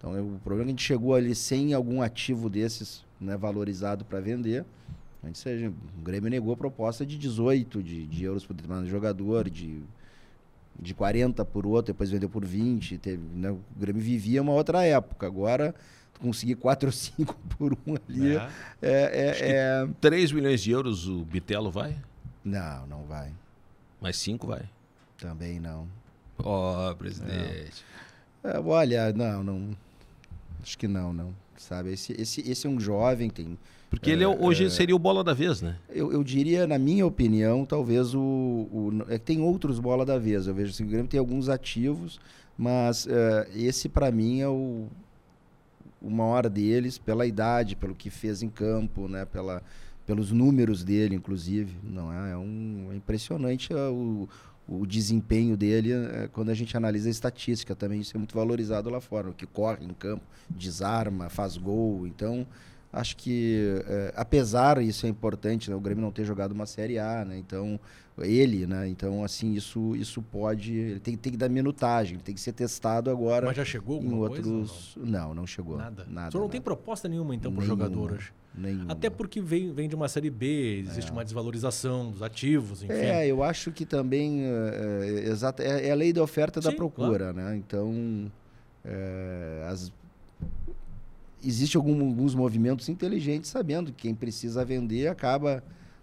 Então, 0.02 0.16
é, 0.16 0.20
o 0.20 0.40
problema 0.42 0.62
é 0.62 0.64
que 0.64 0.70
a 0.70 0.72
gente 0.72 0.82
chegou 0.82 1.14
ali 1.14 1.32
sem 1.32 1.72
algum 1.72 2.02
ativo 2.02 2.50
desses 2.50 3.04
né, 3.20 3.36
valorizado 3.36 4.04
para 4.04 4.18
vender. 4.18 4.64
A 5.22 5.26
gente, 5.28 5.38
seja, 5.38 5.68
o 5.70 6.02
Grêmio 6.02 6.28
negou 6.28 6.52
a 6.52 6.56
proposta 6.56 7.06
de 7.06 7.16
18 7.16 7.80
de, 7.80 8.06
de 8.08 8.24
euros 8.24 8.44
por 8.44 8.52
determinado 8.54 8.88
jogador, 8.88 9.48
de, 9.48 9.80
de 10.76 10.92
40 10.92 11.44
por 11.44 11.64
outro, 11.64 11.92
depois 11.92 12.10
vendeu 12.10 12.28
por 12.28 12.44
20. 12.44 12.98
Teve, 12.98 13.22
né? 13.32 13.52
O 13.52 13.60
Grêmio 13.78 14.02
vivia 14.02 14.42
uma 14.42 14.50
outra 14.52 14.84
época. 14.84 15.24
Agora, 15.24 15.72
conseguir 16.20 16.56
4 16.56 16.88
ou 16.88 16.92
5 16.92 17.36
por 17.56 17.72
um 17.86 17.94
ali 18.08 18.36
É. 18.36 18.48
é, 18.82 19.28
é, 19.28 19.32
que- 19.34 19.44
é- 19.44 19.88
3 20.00 20.32
milhões 20.32 20.60
de 20.60 20.72
euros 20.72 21.06
o 21.06 21.24
Bitelo 21.24 21.70
vai? 21.70 21.96
Não, 22.44 22.84
não 22.88 23.04
vai. 23.04 23.30
Mais 24.00 24.16
5 24.16 24.48
vai. 24.48 24.62
Também 25.18 25.60
não. 25.60 25.86
Ó, 26.38 26.92
presidente. 26.94 27.84
É, 28.42 28.58
olha, 28.58 29.12
não, 29.12 29.44
não. 29.44 29.76
Acho 30.62 30.78
que 30.78 30.86
não, 30.86 31.12
não. 31.12 31.34
sabe? 31.56 31.92
Esse, 31.92 32.12
esse, 32.20 32.40
esse 32.48 32.66
é 32.66 32.70
um 32.70 32.78
jovem, 32.78 33.28
tem 33.28 33.58
porque 33.92 34.10
ele 34.10 34.24
é, 34.24 34.26
hoje 34.26 34.64
é, 34.64 34.70
seria 34.70 34.96
o 34.96 34.98
bola 34.98 35.22
da 35.22 35.34
vez, 35.34 35.60
né? 35.60 35.76
Eu, 35.90 36.10
eu, 36.10 36.24
diria, 36.24 36.66
na 36.66 36.78
minha 36.78 37.06
opinião, 37.06 37.66
talvez 37.66 38.14
o. 38.14 38.20
o 38.20 39.04
é, 39.06 39.18
tem 39.18 39.42
outros 39.42 39.78
bola 39.78 40.02
da 40.02 40.16
vez. 40.16 40.46
Eu 40.46 40.54
vejo 40.54 40.70
assim, 40.70 40.84
o 40.84 40.86
Grêmio 40.86 41.08
tem 41.08 41.20
alguns 41.20 41.50
ativos, 41.50 42.18
mas 42.56 43.04
uh, 43.04 43.10
esse 43.54 43.90
para 43.90 44.10
mim 44.10 44.40
é 44.40 44.48
o, 44.48 44.86
o 46.00 46.08
maior 46.08 46.48
deles, 46.48 46.96
pela 46.96 47.26
idade, 47.26 47.76
pelo 47.76 47.94
que 47.94 48.08
fez 48.08 48.42
em 48.42 48.48
campo, 48.48 49.08
né? 49.08 49.26
Pela, 49.26 49.62
pelos 50.06 50.32
números 50.32 50.82
dele, 50.82 51.14
inclusive. 51.14 51.76
Não 51.82 52.10
é, 52.10 52.32
é, 52.32 52.36
um, 52.38 52.88
é 52.92 52.96
impressionante 52.96 53.74
uh, 53.74 53.92
o, 53.92 54.26
o 54.68 54.86
desempenho 54.86 55.56
dele 55.56 55.92
uh, 55.94 56.28
quando 56.32 56.50
a 56.50 56.54
gente 56.54 56.76
analisa 56.76 57.08
a 57.08 57.10
estatística 57.10 57.74
também. 57.74 58.00
Isso 58.00 58.16
é 58.16 58.18
muito 58.18 58.34
valorizado 58.34 58.88
lá 58.88 59.00
fora. 59.00 59.30
O 59.30 59.34
que 59.34 59.46
corre 59.46 59.84
em 59.84 59.94
campo, 59.94 60.24
desarma, 60.48 61.28
faz 61.28 61.56
gol. 61.56 62.06
Então 62.06 62.46
acho 62.92 63.16
que 63.16 63.82
é, 63.86 64.12
apesar 64.14 64.82
isso 64.82 65.06
é 65.06 65.08
importante 65.08 65.70
né, 65.70 65.76
o 65.76 65.80
Grêmio 65.80 66.02
não 66.02 66.12
ter 66.12 66.24
jogado 66.24 66.52
uma 66.52 66.66
série 66.66 66.98
A 66.98 67.24
né 67.24 67.38
então 67.38 67.80
ele 68.18 68.66
né 68.66 68.86
então 68.86 69.24
assim 69.24 69.54
isso 69.54 69.96
isso 69.96 70.20
pode 70.20 70.74
ele 70.74 71.00
tem, 71.00 71.16
tem 71.16 71.32
que 71.32 71.38
dar 71.38 71.48
minutagem 71.48 72.18
tem 72.18 72.34
que 72.34 72.40
ser 72.40 72.52
testado 72.52 73.10
agora 73.10 73.46
mas 73.46 73.56
já 73.56 73.64
chegou 73.64 74.02
em 74.02 74.12
outros 74.12 74.94
coisa, 74.94 75.10
não? 75.10 75.28
não? 75.28 75.34
não 75.36 75.46
chegou 75.46 75.78
nada 75.78 76.04
nada 76.04 76.28
o 76.28 76.32
senhor 76.32 76.40
não 76.40 76.40
nada. 76.40 76.52
tem 76.52 76.60
proposta 76.60 77.08
nenhuma 77.08 77.34
então 77.34 77.50
para 77.50 77.62
o 77.62 77.66
jogador 77.66 78.12
hoje 78.12 78.32
Nenhuma. 78.54 78.92
Até 78.92 79.08
porque 79.08 79.40
vem, 79.40 79.72
vem 79.72 79.88
de 79.88 79.94
uma 79.94 80.08
série 80.08 80.28
B, 80.28 80.80
existe 80.80 81.08
é. 81.08 81.12
uma 81.12 81.24
desvalorização 81.24 82.10
dos 82.10 82.22
ativos, 82.22 82.82
enfim. 82.82 82.92
É, 82.92 83.26
eu 83.26 83.42
acho 83.42 83.72
que 83.72 83.86
também 83.86 84.44
é, 84.44 85.26
é, 85.26 85.64
é, 85.64 85.88
é 85.88 85.90
a 85.90 85.94
lei 85.94 86.12
da 86.12 86.22
oferta 86.22 86.60
e 86.60 86.62
da 86.62 86.72
procura, 86.72 87.32
claro. 87.32 87.36
né? 87.36 87.56
Então, 87.56 88.30
é, 88.84 89.66
as, 89.70 89.90
existe 91.42 91.76
algum, 91.76 91.98
alguns 92.08 92.34
movimentos 92.34 92.88
inteligentes 92.88 93.50
sabendo 93.50 93.90
que 93.90 94.02
quem 94.02 94.14
precisa 94.14 94.64
vender 94.64 95.08
acaba 95.08 95.62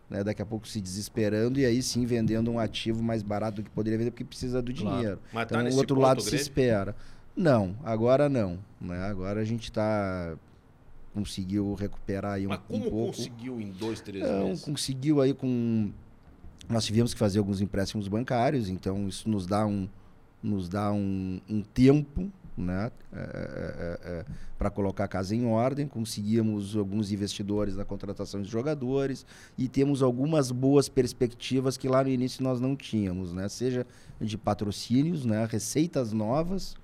né, 0.09 0.23
daqui 0.23 0.41
a 0.41 0.45
pouco 0.45 0.67
se 0.67 0.81
desesperando 0.81 1.59
e 1.59 1.65
aí 1.65 1.83
sim 1.83 2.05
vendendo 2.05 2.49
um 2.49 2.59
ativo 2.59 3.03
mais 3.03 3.21
barato 3.21 3.57
do 3.57 3.63
que 3.63 3.69
poderia 3.69 3.97
vender 3.97 4.11
porque 4.11 4.25
precisa 4.25 4.61
do 4.61 4.73
claro. 4.73 4.97
dinheiro. 4.97 5.19
Mas 5.31 5.47
tá 5.47 5.61
então 5.61 5.75
o 5.75 5.77
outro 5.77 5.99
lado 5.99 6.21
se 6.21 6.35
espera. 6.35 6.95
Não, 7.35 7.75
agora 7.83 8.27
não. 8.27 8.59
Né? 8.81 9.01
Agora 9.03 9.39
a 9.39 9.45
gente 9.45 9.65
está 9.65 10.35
conseguiu 11.19 11.73
recuperar 11.73 12.33
aí 12.33 12.45
um, 12.45 12.49
Mas 12.49 12.59
como 12.67 12.87
um 12.87 12.89
pouco. 12.89 13.17
conseguiu 13.17 13.61
em 13.61 13.71
dois, 13.71 14.01
três 14.01 14.23
não, 14.23 14.47
meses? 14.47 14.65
Conseguiu 14.65 15.21
aí 15.21 15.33
com 15.33 15.91
nós 16.67 16.85
tivemos 16.85 17.13
que 17.13 17.19
fazer 17.19 17.39
alguns 17.39 17.61
empréstimos 17.61 18.07
bancários, 18.07 18.69
então 18.69 19.07
isso 19.07 19.27
nos 19.29 19.47
dá 19.47 19.65
um 19.65 19.87
nos 20.41 20.69
dá 20.69 20.91
um, 20.91 21.41
um 21.49 21.61
tempo 21.61 22.31
né, 22.55 22.91
é, 23.13 23.19
é, 23.19 23.99
é, 24.03 24.25
para 24.57 24.69
colocar 24.69 25.05
a 25.05 25.07
casa 25.07 25.35
em 25.35 25.45
ordem. 25.45 25.87
Conseguimos 25.87 26.75
alguns 26.75 27.11
investidores 27.11 27.75
na 27.75 27.85
contratação 27.85 28.41
de 28.41 28.49
jogadores 28.49 29.25
e 29.57 29.67
temos 29.67 30.01
algumas 30.01 30.51
boas 30.51 30.87
perspectivas 30.87 31.77
que 31.77 31.87
lá 31.87 32.03
no 32.03 32.09
início 32.09 32.43
nós 32.43 32.59
não 32.59 32.75
tínhamos, 32.75 33.33
né, 33.33 33.49
seja 33.49 33.85
de 34.19 34.37
patrocínios, 34.37 35.25
né, 35.25 35.45
receitas 35.49 36.13
novas 36.13 36.75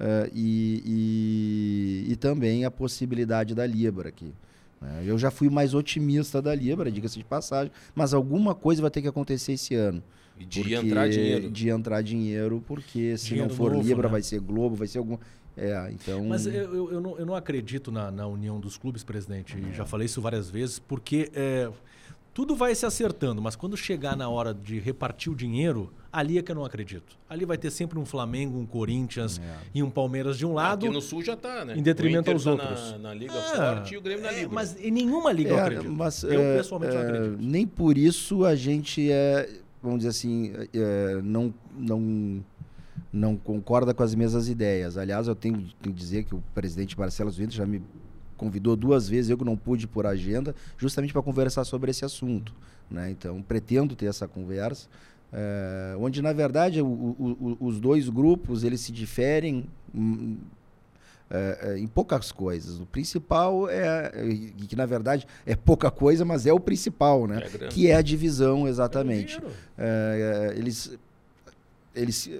uh, 0.00 0.30
e, 0.34 2.04
e, 2.06 2.12
e, 2.12 2.16
também 2.16 2.64
a 2.64 2.70
possibilidade 2.70 3.54
da 3.54 3.66
Libra 3.66 4.08
aqui. 4.08 4.32
Né. 4.80 5.02
Eu 5.06 5.18
já 5.18 5.30
fui 5.30 5.48
mais 5.48 5.74
otimista 5.74 6.40
da 6.40 6.54
Libra, 6.54 6.90
diga-se 6.90 7.18
de 7.18 7.24
passagem, 7.24 7.72
mas 7.94 8.14
alguma 8.14 8.54
coisa 8.54 8.82
vai 8.82 8.90
ter 8.90 9.02
que 9.02 9.08
acontecer 9.08 9.52
esse 9.52 9.74
ano. 9.74 10.02
E 10.38 10.44
de 10.44 10.60
porque, 10.60 10.74
entrar 10.74 11.08
dinheiro. 11.08 11.50
De 11.50 11.68
entrar 11.68 12.02
dinheiro, 12.02 12.64
porque 12.66 13.16
se 13.16 13.26
dinheiro 13.26 13.48
não 13.48 13.56
for 13.56 13.72
novo, 13.72 13.86
Libra, 13.86 14.08
né? 14.08 14.12
vai 14.12 14.22
ser 14.22 14.40
Globo, 14.40 14.74
vai 14.74 14.86
ser 14.86 14.98
algum. 14.98 15.16
É, 15.56 15.88
então... 15.92 16.24
Mas 16.24 16.46
eu, 16.46 16.52
eu, 16.52 16.92
eu, 16.92 17.00
não, 17.00 17.18
eu 17.18 17.24
não 17.24 17.34
acredito 17.36 17.92
na, 17.92 18.10
na 18.10 18.26
união 18.26 18.58
dos 18.58 18.76
clubes, 18.76 19.04
presidente. 19.04 19.56
É. 19.56 19.72
Já 19.72 19.86
falei 19.86 20.06
isso 20.06 20.20
várias 20.20 20.50
vezes, 20.50 20.80
porque 20.80 21.30
é, 21.32 21.70
tudo 22.34 22.56
vai 22.56 22.74
se 22.74 22.84
acertando, 22.84 23.40
mas 23.40 23.56
quando 23.56 23.76
chegar 23.76 24.16
na 24.16 24.28
hora 24.28 24.52
de 24.52 24.78
repartir 24.80 25.32
o 25.32 25.36
dinheiro, 25.36 25.92
ali 26.12 26.36
é 26.36 26.42
que 26.42 26.50
eu 26.50 26.56
não 26.56 26.64
acredito. 26.64 27.16
Ali 27.30 27.44
vai 27.44 27.56
ter 27.56 27.70
sempre 27.70 27.98
um 27.98 28.04
Flamengo, 28.04 28.58
um 28.58 28.66
Corinthians 28.66 29.38
é. 29.38 29.56
e 29.72 29.82
um 29.82 29.88
Palmeiras 29.88 30.36
de 30.36 30.44
um 30.44 30.52
lado. 30.52 30.84
Aqui 30.84 30.94
no 30.94 31.00
Sul 31.00 31.22
já 31.22 31.34
está, 31.34 31.64
né? 31.64 31.76
Em 31.76 31.82
detrimento 31.82 32.30
aos 32.30 32.44
tá 32.44 32.50
outros. 32.50 32.92
Na, 32.92 32.98
na 32.98 33.14
Liga 33.14 33.32
é, 33.32 33.56
Forte 33.56 33.94
e 33.94 33.96
o 33.96 34.02
Grêmio 34.02 34.24
na 34.24 34.32
é, 34.32 34.40
Liga. 34.40 34.48
Mas 34.52 34.76
em 34.78 34.90
nenhuma 34.90 35.32
liga 35.32 35.50
eu 35.50 35.58
acredito. 35.58 35.92
Mas, 35.92 36.24
eu 36.24 36.40
pessoalmente 36.56 36.94
não 36.94 37.02
é, 37.02 37.06
acredito. 37.06 37.42
Nem 37.42 37.66
por 37.66 37.96
isso 37.96 38.44
a 38.44 38.56
gente 38.56 39.10
é 39.10 39.48
vamos 39.84 39.98
dizer 39.98 40.10
assim, 40.10 40.52
é, 40.72 41.20
não, 41.22 41.52
não, 41.76 42.42
não 43.12 43.36
concorda 43.36 43.92
com 43.92 44.02
as 44.02 44.14
mesmas 44.14 44.48
ideias. 44.48 44.96
Aliás, 44.96 45.28
eu 45.28 45.36
tenho, 45.36 45.58
tenho 45.58 45.94
que 45.94 46.00
dizer 46.00 46.24
que 46.24 46.34
o 46.34 46.42
presidente 46.54 46.98
Marcelo 46.98 47.30
Vento 47.30 47.52
já 47.52 47.66
me 47.66 47.82
convidou 48.44 48.76
duas 48.76 49.08
vezes, 49.08 49.30
eu 49.30 49.38
que 49.38 49.44
não 49.44 49.56
pude 49.56 49.86
por 49.86 50.06
agenda, 50.06 50.54
justamente 50.76 51.12
para 51.12 51.22
conversar 51.22 51.64
sobre 51.64 51.90
esse 51.90 52.04
assunto. 52.04 52.52
Né? 52.90 53.10
Então, 53.10 53.40
pretendo 53.40 53.96
ter 53.96 54.06
essa 54.06 54.28
conversa, 54.28 54.86
é, 55.32 55.96
onde, 55.98 56.20
na 56.20 56.32
verdade, 56.32 56.82
o, 56.82 56.86
o, 56.86 57.56
os 57.60 57.80
dois 57.80 58.08
grupos 58.08 58.62
eles 58.62 58.80
se 58.80 58.92
diferem 58.92 59.66
hum, 59.94 60.36
é, 61.30 61.78
em 61.78 61.86
poucas 61.86 62.30
coisas. 62.30 62.78
O 62.78 62.86
principal 62.86 63.68
é, 63.68 64.12
que 64.68 64.76
na 64.76 64.86
verdade 64.86 65.26
é 65.46 65.56
pouca 65.56 65.90
coisa, 65.90 66.24
mas 66.24 66.46
é 66.46 66.52
o 66.52 66.60
principal, 66.60 67.26
né? 67.26 67.42
É 67.60 67.68
que 67.68 67.90
é 67.90 67.96
a 67.96 68.02
divisão, 68.02 68.68
exatamente. 68.68 69.40
É, 69.76 70.54
eles, 70.56 70.96
eles, 71.94 72.30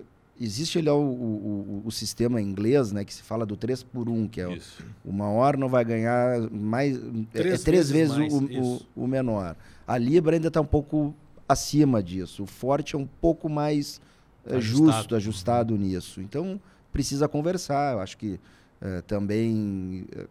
existe 0.41 0.79
ali 0.79 0.89
o, 0.89 0.95
o, 0.95 1.83
o, 1.85 1.91
sistema 1.93 2.41
inglês, 2.41 2.93
né? 2.93 3.05
Que 3.05 3.15
se 3.15 3.23
fala 3.23 3.47
do 3.47 3.57
3 3.57 3.83
por 3.83 4.09
1, 4.09 4.29
que 4.29 4.41
é 4.41 4.49
o, 4.49 4.59
o, 5.05 5.13
maior 5.13 5.57
não 5.57 5.69
vai 5.69 5.85
ganhar 5.85 6.41
mais. 6.51 6.99
Três 7.33 7.61
é, 7.61 7.65
três 7.65 7.91
vezes, 7.91 8.17
vezes 8.17 8.33
o, 8.33 8.83
o, 8.97 9.07
menor. 9.07 9.57
A 9.87 9.97
Libra 9.97 10.37
ainda 10.37 10.49
está 10.49 10.61
um 10.61 10.67
pouco 10.67 11.15
acima 11.49 12.03
disso. 12.03 12.43
O 12.43 12.47
forte 12.47 12.95
é 12.95 12.99
um 12.99 13.07
pouco 13.07 13.49
mais 13.49 14.01
ajustado. 14.47 14.93
justo, 14.97 15.15
ajustado 15.17 15.77
nisso. 15.77 16.21
Então, 16.21 16.61
precisa 16.93 17.29
conversar. 17.29 17.95
Eu 17.95 18.01
acho 18.01 18.17
que 18.17 18.41
eh, 18.81 19.03
também 19.03 20.07
é 20.17 20.27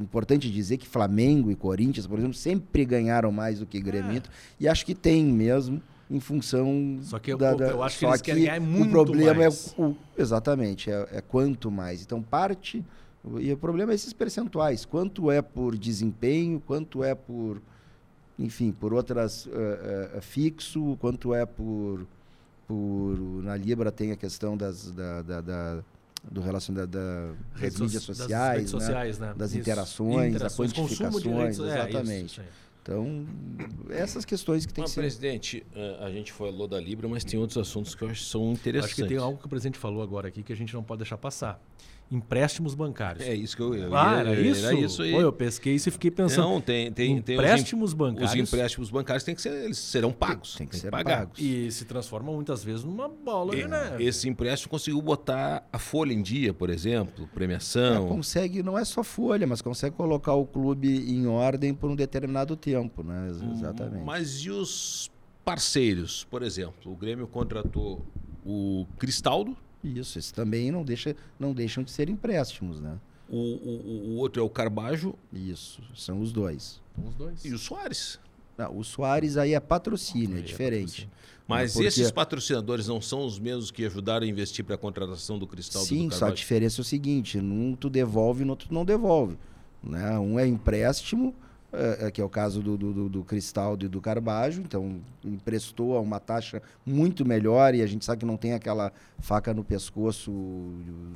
importante 0.00 0.50
dizer 0.50 0.76
que 0.76 0.86
Flamengo 0.86 1.50
e 1.50 1.56
Corinthians, 1.56 2.06
por 2.06 2.18
exemplo, 2.18 2.34
sempre 2.34 2.84
ganharam 2.84 3.32
mais 3.32 3.58
do 3.60 3.66
que 3.66 3.80
Grêmio. 3.80 4.18
É. 4.18 4.22
E 4.60 4.68
acho 4.68 4.84
que 4.84 4.94
tem 4.94 5.24
mesmo 5.24 5.80
em 6.10 6.20
função 6.20 6.98
só 7.02 7.18
que 7.18 7.34
da, 7.34 7.52
eu, 7.52 7.58
eu 7.58 7.82
acho 7.82 7.98
que 7.98 8.06
eles 8.06 8.20
que 8.20 8.26
querem 8.26 8.44
ganhar 8.44 8.60
muito 8.60 8.88
o 8.88 8.90
problema 8.90 9.34
mais. 9.34 9.74
é 9.78 9.82
o, 9.82 9.96
exatamente 10.16 10.90
é, 10.90 11.08
é, 11.12 11.20
quanto 11.20 11.70
mais 11.70 12.02
então 12.02 12.22
parte 12.22 12.84
e 13.38 13.52
o 13.52 13.56
problema 13.56 13.92
é 13.92 13.94
esses 13.94 14.12
percentuais 14.12 14.84
quanto 14.84 15.30
é 15.30 15.40
por 15.40 15.76
desempenho 15.76 16.60
quanto 16.60 17.02
é 17.02 17.14
por 17.14 17.60
enfim 18.38 18.70
por 18.70 18.92
outras 18.92 19.46
uh, 19.46 19.50
uh, 20.18 20.20
fixo 20.20 20.96
quanto 21.00 21.34
é 21.34 21.46
por 21.46 22.06
por 22.66 23.18
na 23.42 23.56
libra 23.56 23.90
tem 23.90 24.12
a 24.12 24.16
questão 24.16 24.56
das 24.56 24.90
da, 24.90 25.22
da, 25.22 25.40
da 25.40 25.84
do 26.30 26.40
relacionamento 26.40 26.90
da, 26.90 27.32
das 27.60 27.78
mídias 27.78 28.02
sociais, 28.02 28.30
das, 28.30 28.56
redes 28.56 28.72
né? 28.72 28.80
sociais, 28.80 29.18
né? 29.18 29.34
das 29.36 29.54
interações, 29.54 30.34
interações, 30.34 30.72
das 30.72 30.88
quantificações, 30.88 31.58
exatamente. 31.58 32.40
É, 32.40 32.44
então, 32.84 33.26
essas 33.88 34.26
questões 34.26 34.66
que 34.66 34.74
tem 34.74 34.84
que 34.84 34.90
ser. 34.90 35.00
Presidente, 35.00 35.64
eh, 35.74 35.96
a 36.00 36.10
gente 36.10 36.30
falou 36.30 36.68
da 36.68 36.78
Libra, 36.78 37.08
mas 37.08 37.24
tem 37.24 37.40
outros 37.40 37.56
assuntos 37.56 37.94
que 37.94 38.04
eu 38.04 38.10
acho 38.10 38.22
que 38.22 38.28
são 38.28 38.52
interessantes. 38.52 38.92
Acho 38.92 39.02
que 39.02 39.08
tem 39.08 39.16
algo 39.16 39.38
que 39.38 39.46
o 39.46 39.48
presidente 39.48 39.78
falou 39.78 40.02
agora 40.02 40.28
aqui 40.28 40.42
que 40.42 40.52
a 40.52 40.56
gente 40.56 40.74
não 40.74 40.82
pode 40.82 40.98
deixar 40.98 41.16
passar 41.16 41.58
empréstimos 42.10 42.74
bancários. 42.74 43.26
É 43.26 43.34
isso 43.34 43.56
que 43.56 43.62
eu, 43.62 43.74
eu 43.74 43.96
ah, 43.96 44.20
era 44.20 44.40
isso? 44.40 44.64
Era 44.64 44.74
isso 44.74 45.02
aí. 45.02 45.12
Pô, 45.12 45.20
eu 45.20 45.32
pesquei 45.32 45.74
isso 45.74 45.88
e 45.88 45.92
fiquei 45.92 46.10
pensando. 46.10 46.48
Não, 46.48 46.60
tem, 46.60 46.92
tem, 46.92 47.16
empréstimos 47.16 47.90
os 47.90 47.94
bancários. 47.94 48.30
Os 48.32 48.36
empréstimos 48.36 48.90
bancários 48.90 49.24
têm 49.24 49.34
que 49.34 49.42
ser, 49.42 49.64
eles 49.64 49.78
serão 49.78 50.12
pagos. 50.12 50.54
Tem, 50.54 50.58
tem 50.58 50.66
que, 50.66 50.72
tem 50.72 50.80
ser 50.80 50.90
pagos. 50.90 51.38
E 51.38 51.70
se 51.70 51.84
transformam 51.84 52.34
muitas 52.34 52.62
vezes 52.62 52.84
numa 52.84 53.08
bola 53.08 53.54
de 53.54 53.66
neve. 53.66 54.04
Esse 54.04 54.28
empréstimo 54.28 54.70
conseguiu 54.70 55.00
botar 55.00 55.66
a 55.72 55.78
folha 55.78 56.12
em 56.12 56.22
dia, 56.22 56.52
por 56.52 56.70
exemplo, 56.70 57.28
premiação. 57.34 58.06
É, 58.06 58.08
consegue, 58.08 58.62
não 58.62 58.78
é 58.78 58.84
só 58.84 59.02
folha, 59.02 59.46
mas 59.46 59.60
consegue 59.60 59.96
colocar 59.96 60.34
o 60.34 60.46
clube 60.46 60.88
em 61.10 61.26
ordem 61.26 61.74
por 61.74 61.90
um 61.90 61.96
determinado 61.96 62.56
tempo, 62.56 63.02
né? 63.02 63.28
Exatamente. 63.52 64.04
Mas 64.04 64.36
e 64.36 64.50
os 64.50 65.10
parceiros, 65.44 66.24
por 66.24 66.42
exemplo? 66.42 66.92
O 66.92 66.96
Grêmio 66.96 67.26
contratou 67.26 68.04
o 68.44 68.86
Cristaldo, 68.98 69.56
isso, 69.84 70.18
esse 70.18 70.32
também 70.32 70.70
não, 70.70 70.82
deixa, 70.82 71.14
não 71.38 71.52
deixam 71.52 71.84
de 71.84 71.90
ser 71.90 72.08
empréstimos, 72.08 72.80
né? 72.80 72.98
O, 73.28 73.36
o, 73.36 74.04
o 74.08 74.16
outro 74.16 74.42
é 74.42 74.44
o 74.44 74.50
Carbajo. 74.50 75.14
Isso, 75.32 75.82
são 75.94 76.20
os 76.20 76.32
dois. 76.32 76.80
Os 77.02 77.14
dois. 77.14 77.44
E 77.44 77.52
o 77.52 77.58
Soares. 77.58 78.18
Não, 78.56 78.78
o 78.78 78.84
Soares 78.84 79.36
aí 79.36 79.54
é 79.54 79.60
patrocínio, 79.60 80.36
é, 80.36 80.40
é 80.40 80.42
diferente. 80.42 81.02
É 81.02 81.04
patrocínio. 81.04 81.24
Mas 81.46 81.74
Porque... 81.74 81.88
esses 81.88 82.10
patrocinadores 82.10 82.88
não 82.88 83.00
são 83.00 83.24
os 83.26 83.38
mesmos 83.38 83.70
que 83.70 83.84
ajudaram 83.84 84.26
a 84.26 84.28
investir 84.28 84.64
para 84.64 84.76
a 84.76 84.78
contratação 84.78 85.38
do 85.38 85.46
Cristal 85.46 85.82
Sim, 85.82 86.08
do 86.08 86.14
só 86.14 86.26
a 86.26 86.30
diferença 86.30 86.80
é 86.80 86.82
o 86.82 86.84
seguinte: 86.84 87.38
num 87.38 87.76
tu 87.76 87.90
devolve, 87.90 88.44
no 88.44 88.50
outro 88.50 88.68
tu 88.68 88.74
não 88.74 88.84
devolve. 88.84 89.36
Né? 89.82 90.18
Um 90.18 90.38
é 90.38 90.46
empréstimo, 90.46 91.34
é, 91.74 92.06
é, 92.06 92.10
que 92.10 92.20
é 92.20 92.24
o 92.24 92.28
caso 92.28 92.62
do, 92.62 92.76
do, 92.76 93.08
do 93.08 93.24
Cristaldo 93.24 93.84
e 93.84 93.88
do 93.88 94.00
Carbajo, 94.00 94.60
então 94.60 95.00
emprestou 95.24 95.96
a 95.96 96.00
uma 96.00 96.20
taxa 96.20 96.62
muito 96.84 97.24
melhor 97.24 97.74
e 97.74 97.82
a 97.82 97.86
gente 97.86 98.04
sabe 98.04 98.20
que 98.20 98.26
não 98.26 98.36
tem 98.36 98.52
aquela 98.52 98.92
faca 99.18 99.54
no 99.54 99.64
pescoço. 99.64 100.32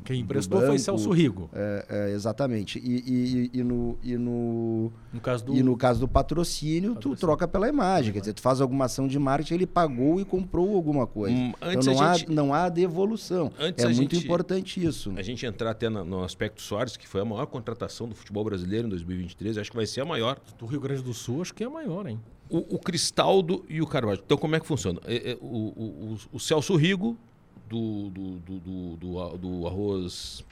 Quem 0.05 0.21
emprestou 0.21 0.61
foi 0.61 0.79
Celso 0.79 1.11
Rigo. 1.11 1.51
É, 1.53 1.87
é, 1.89 2.15
exatamente. 2.15 2.79
E, 2.79 3.51
e, 3.53 3.61
e, 3.61 3.63
no, 3.63 3.99
e, 4.03 4.17
no, 4.17 4.93
no 5.13 5.21
caso 5.21 5.45
do... 5.45 5.55
e 5.55 5.63
no 5.63 5.77
caso 5.77 6.01
do 6.01 6.09
patrocínio, 6.09 6.95
patrocínio. 6.95 7.17
tu 7.17 7.21
troca 7.21 7.47
pela 7.47 7.69
imagem. 7.69 8.13
Quer 8.13 8.21
dizer, 8.21 8.33
tu 8.33 8.43
faz 8.43 8.61
alguma 8.61 8.87
ação 8.87 9.07
de 9.07 9.19
marketing, 9.19 9.55
ele 9.55 9.67
pagou 9.67 10.21
e 10.21 10.25
comprou 10.25 10.75
alguma 10.75 11.07
coisa. 11.07 11.37
Hum, 11.37 11.53
então 11.71 11.95
não, 11.95 12.03
há, 12.03 12.15
não 12.29 12.55
há 12.55 12.69
devolução. 12.69 13.53
Antes 13.59 13.85
é 13.85 13.89
muito 13.89 14.15
gente, 14.15 14.25
importante 14.25 14.85
isso. 14.85 15.13
A 15.17 15.23
gente 15.23 15.45
entrar 15.45 15.71
até 15.71 15.89
no, 15.89 16.05
no 16.05 16.23
aspecto 16.23 16.63
Soares, 16.63 16.97
que 16.97 17.07
foi 17.07 17.21
a 17.21 17.25
maior 17.25 17.47
contratação 17.47 18.09
do 18.09 18.15
futebol 18.15 18.45
brasileiro 18.45 18.87
em 18.87 18.91
2023, 18.91 19.59
acho 19.59 19.71
que 19.71 19.77
vai 19.77 19.87
ser 19.87 20.01
a 20.01 20.05
maior. 20.05 20.39
Do 20.57 20.67
Rio 20.67 20.81
Grande 20.81 21.03
do 21.03 21.13
Sul, 21.13 21.43
acho 21.43 21.55
que 21.55 21.63
é 21.63 21.67
a 21.67 21.71
maior, 21.71 22.07
hein? 22.07 22.21
O, 22.49 22.77
o 22.77 22.79
Cristaldo 22.79 23.65
e 23.69 23.83
o 23.83 23.87
Carvalho. 23.87 24.21
Então, 24.25 24.39
como 24.39 24.57
é 24.57 24.61
que 24.61 24.67
funciona? 24.67 25.01
É, 25.05 25.33
é, 25.33 25.39
o, 25.41 25.47
o, 25.47 26.19
o, 26.33 26.41
Celso 26.41 26.75
Rigo, 26.77 27.17
do, 27.69 28.11
do, 28.11 28.31
do, 28.39 28.97
do, 28.97 29.37
do 29.37 29.67
arroz. 29.67 30.45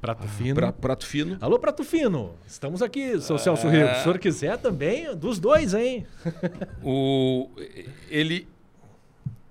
Prato 0.00 0.28
fino. 0.28 0.54
Pra, 0.54 0.72
prato 0.72 1.06
fino. 1.06 1.38
Alô, 1.40 1.58
Prato 1.58 1.82
Fino. 1.82 2.34
Estamos 2.46 2.82
aqui, 2.82 3.18
seu 3.22 3.36
é... 3.36 3.38
Celso 3.38 3.66
Rigo. 3.68 3.88
Se 3.88 4.00
o 4.00 4.02
senhor 4.02 4.18
quiser 4.18 4.58
também, 4.58 5.16
dos 5.16 5.38
dois, 5.38 5.72
hein? 5.72 6.06
o, 6.84 7.48
ele. 8.10 8.46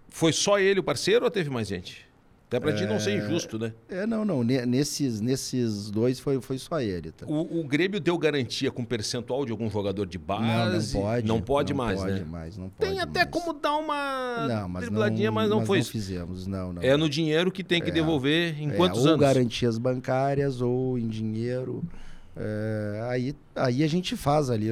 Foi 0.09 0.31
só 0.31 0.59
ele 0.59 0.79
o 0.79 0.83
parceiro 0.83 1.25
ou 1.25 1.31
teve 1.31 1.49
mais 1.49 1.67
gente? 1.67 2.07
Até 2.53 2.59
pra 2.59 2.71
é... 2.71 2.77
gente 2.77 2.87
não 2.87 2.99
ser 2.99 3.17
injusto, 3.17 3.57
né? 3.57 3.73
É, 3.89 4.05
não, 4.05 4.23
não. 4.23 4.43
Nesses, 4.43 5.19
nesses 5.19 5.89
dois 5.89 6.19
foi, 6.19 6.39
foi 6.39 6.59
só 6.59 6.79
ele. 6.79 7.11
Tá? 7.11 7.25
O, 7.25 7.61
o 7.61 7.63
Grêmio 7.63 7.99
deu 7.99 8.15
garantia 8.15 8.69
com 8.69 8.85
percentual 8.85 9.43
de 9.43 9.51
algum 9.51 9.67
jogador 9.71 10.05
de 10.05 10.19
base? 10.19 10.95
Não, 10.95 11.01
não 11.01 11.07
pode. 11.07 11.27
Não 11.27 11.41
pode 11.41 11.73
não 11.73 11.77
mais, 11.77 11.99
pode 11.99 12.11
né? 12.13 12.25
Mais, 12.29 12.57
não 12.57 12.69
pode 12.69 12.91
tem 12.91 12.99
até 12.99 13.21
mais. 13.21 13.31
como 13.31 13.53
dar 13.53 13.75
uma 13.77 14.47
não, 14.47 14.69
mas 14.69 14.83
dribladinha, 14.83 15.31
mas 15.31 15.49
não 15.49 15.57
mas 15.59 15.67
foi 15.67 15.77
não 15.77 15.81
isso. 15.81 15.91
fizemos, 15.91 16.45
não, 16.45 16.73
não. 16.73 16.81
É 16.83 16.95
no 16.95 17.09
dinheiro 17.09 17.51
que 17.51 17.63
tem 17.63 17.81
que 17.81 17.89
é, 17.89 17.93
devolver 17.93 18.61
em 18.61 18.69
é, 18.69 18.75
quantos 18.75 18.99
ou 18.99 19.07
anos? 19.07 19.21
Ou 19.21 19.27
garantias 19.27 19.79
bancárias 19.79 20.61
ou 20.61 20.99
em 20.99 21.07
dinheiro. 21.07 21.83
É, 22.37 23.07
aí, 23.09 23.35
aí 23.55 23.83
a 23.83 23.87
gente 23.87 24.15
faz 24.15 24.51
ali. 24.51 24.67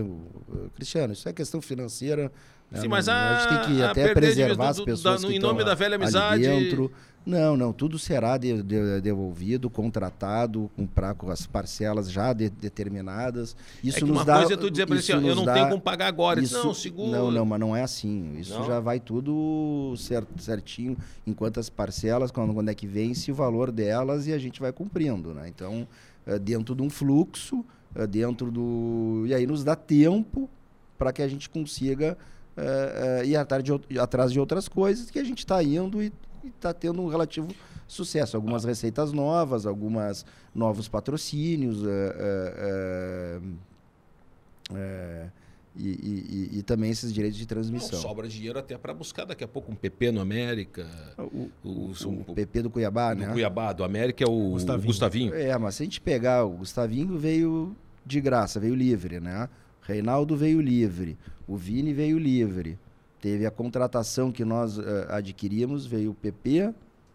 Cristiano, 0.75 1.13
isso 1.13 1.27
é 1.27 1.33
questão 1.33 1.59
financeira. 1.61 2.31
Né? 2.69 2.79
Sim, 2.79 2.87
mas 2.87 3.09
a, 3.09 3.13
a 3.13 3.39
gente 3.39 3.49
tem 3.49 3.75
que 3.75 3.83
até 3.83 4.13
preservar 4.13 4.65
do, 4.65 4.69
as 4.69 4.79
pessoas 4.81 5.21
da, 5.23 5.27
que 5.27 5.35
em 5.35 5.39
nome 5.39 5.63
da 5.63 5.73
velha 5.73 5.95
amizade 5.95 6.43
dentro. 6.43 6.91
Não, 7.23 7.55
não, 7.55 7.71
tudo 7.71 7.99
será 7.99 8.35
de, 8.35 8.63
de, 8.63 8.99
devolvido, 8.99 9.69
contratado, 9.69 10.71
com, 10.75 10.87
pra, 10.87 11.13
com 11.13 11.29
as 11.29 11.45
parcelas 11.45 12.11
já 12.11 12.33
de, 12.33 12.49
determinadas. 12.49 13.55
Isso 13.83 13.97
é 13.97 14.01
que 14.01 14.07
nos 14.07 14.17
uma 14.17 14.25
dá, 14.25 14.37
coisa 14.39 14.53
é 14.55 14.57
tu 14.57 14.71
dizer 14.71 14.87
para 14.87 14.95
ele 14.95 15.03
assim, 15.03 15.27
eu 15.27 15.35
não 15.35 15.45
dá, 15.45 15.53
tenho 15.53 15.69
como 15.69 15.81
pagar 15.81 16.07
agora. 16.07 16.41
Isso, 16.41 16.63
não, 16.63 16.73
segura. 16.73 17.19
Não, 17.19 17.29
não, 17.29 17.45
mas 17.45 17.59
não 17.59 17.75
é 17.75 17.83
assim. 17.83 18.35
Isso 18.39 18.57
não? 18.57 18.65
já 18.65 18.79
vai 18.79 18.99
tudo 18.99 19.93
certinho, 20.37 20.97
enquanto 21.25 21.59
as 21.59 21.69
parcelas, 21.69 22.31
quando, 22.31 22.53
quando 22.55 22.69
é 22.69 22.73
que 22.73 22.87
vence 22.87 23.31
o 23.31 23.35
valor 23.35 23.71
delas 23.71 24.25
e 24.25 24.33
a 24.33 24.39
gente 24.39 24.59
vai 24.59 24.71
cumprindo, 24.71 25.31
né? 25.31 25.47
Então, 25.47 25.87
é 26.25 26.39
dentro 26.39 26.73
de 26.73 26.81
um 26.81 26.89
fluxo, 26.89 27.63
é 27.93 28.07
dentro 28.07 28.51
do... 28.51 29.25
E 29.27 29.33
aí 29.35 29.45
nos 29.45 29.63
dá 29.63 29.75
tempo 29.75 30.49
para 30.97 31.13
que 31.13 31.21
a 31.21 31.27
gente 31.27 31.49
consiga 31.49 32.17
é, 32.57 33.21
é, 33.21 33.25
ir 33.25 33.35
atrás 33.35 33.63
de, 33.63 33.99
atrás 33.99 34.31
de 34.31 34.39
outras 34.39 34.67
coisas 34.67 35.09
que 35.09 35.19
a 35.19 35.23
gente 35.23 35.39
está 35.39 35.63
indo 35.63 36.01
e 36.01 36.11
está 36.47 36.73
tendo 36.73 37.01
um 37.01 37.07
relativo 37.07 37.47
sucesso. 37.87 38.35
Algumas 38.35 38.63
receitas 38.63 39.11
novas, 39.11 39.65
algumas 39.65 40.25
novos 40.53 40.87
patrocínios. 40.87 41.83
É, 41.85 43.39
é, 43.39 43.41
é 44.73 45.29
e, 45.75 45.87
e, 45.87 46.57
e, 46.59 46.63
também 46.63 46.91
esses 46.91 47.13
direitos 47.13 47.39
de 47.39 47.45
transmissão. 47.45 47.93
Não, 47.93 48.01
sobra 48.01 48.27
dinheiro 48.27 48.59
até 48.59 48.77
para 48.77 48.93
buscar 48.93 49.23
daqui 49.23 49.43
a 49.43 49.47
pouco 49.47 49.71
um 49.71 49.75
PP 49.75 50.11
no 50.11 50.19
América. 50.19 50.85
O, 51.17 51.49
o, 51.63 51.93
o, 52.03 52.25
o 52.27 52.35
PP 52.35 52.63
do 52.63 52.69
Cuiabá, 52.69 53.13
do 53.13 53.21
né? 53.21 53.31
Cuiabá, 53.31 53.71
do 53.71 53.83
América 53.83 54.25
é 54.25 54.27
o 54.27 54.49
Gustavinho. 54.49 54.87
Gustavinho. 54.87 55.33
É, 55.33 55.57
mas 55.57 55.75
se 55.75 55.83
a 55.83 55.85
gente 55.85 56.01
pegar 56.01 56.43
o 56.43 56.57
Gustavinho 56.57 57.17
veio 57.17 57.73
de 58.05 58.19
graça, 58.19 58.59
veio 58.59 58.75
livre, 58.75 59.21
né? 59.21 59.47
Reinaldo 59.81 60.35
veio 60.35 60.59
livre, 60.59 61.17
o 61.47 61.55
Vini 61.55 61.93
veio 61.93 62.19
livre. 62.19 62.77
Teve 63.21 63.45
a 63.45 63.51
contratação 63.51 64.31
que 64.31 64.43
nós 64.43 64.79
uh, 64.79 64.83
adquirimos, 65.09 65.85
veio 65.85 66.09
o 66.09 66.13
PP, 66.15 66.73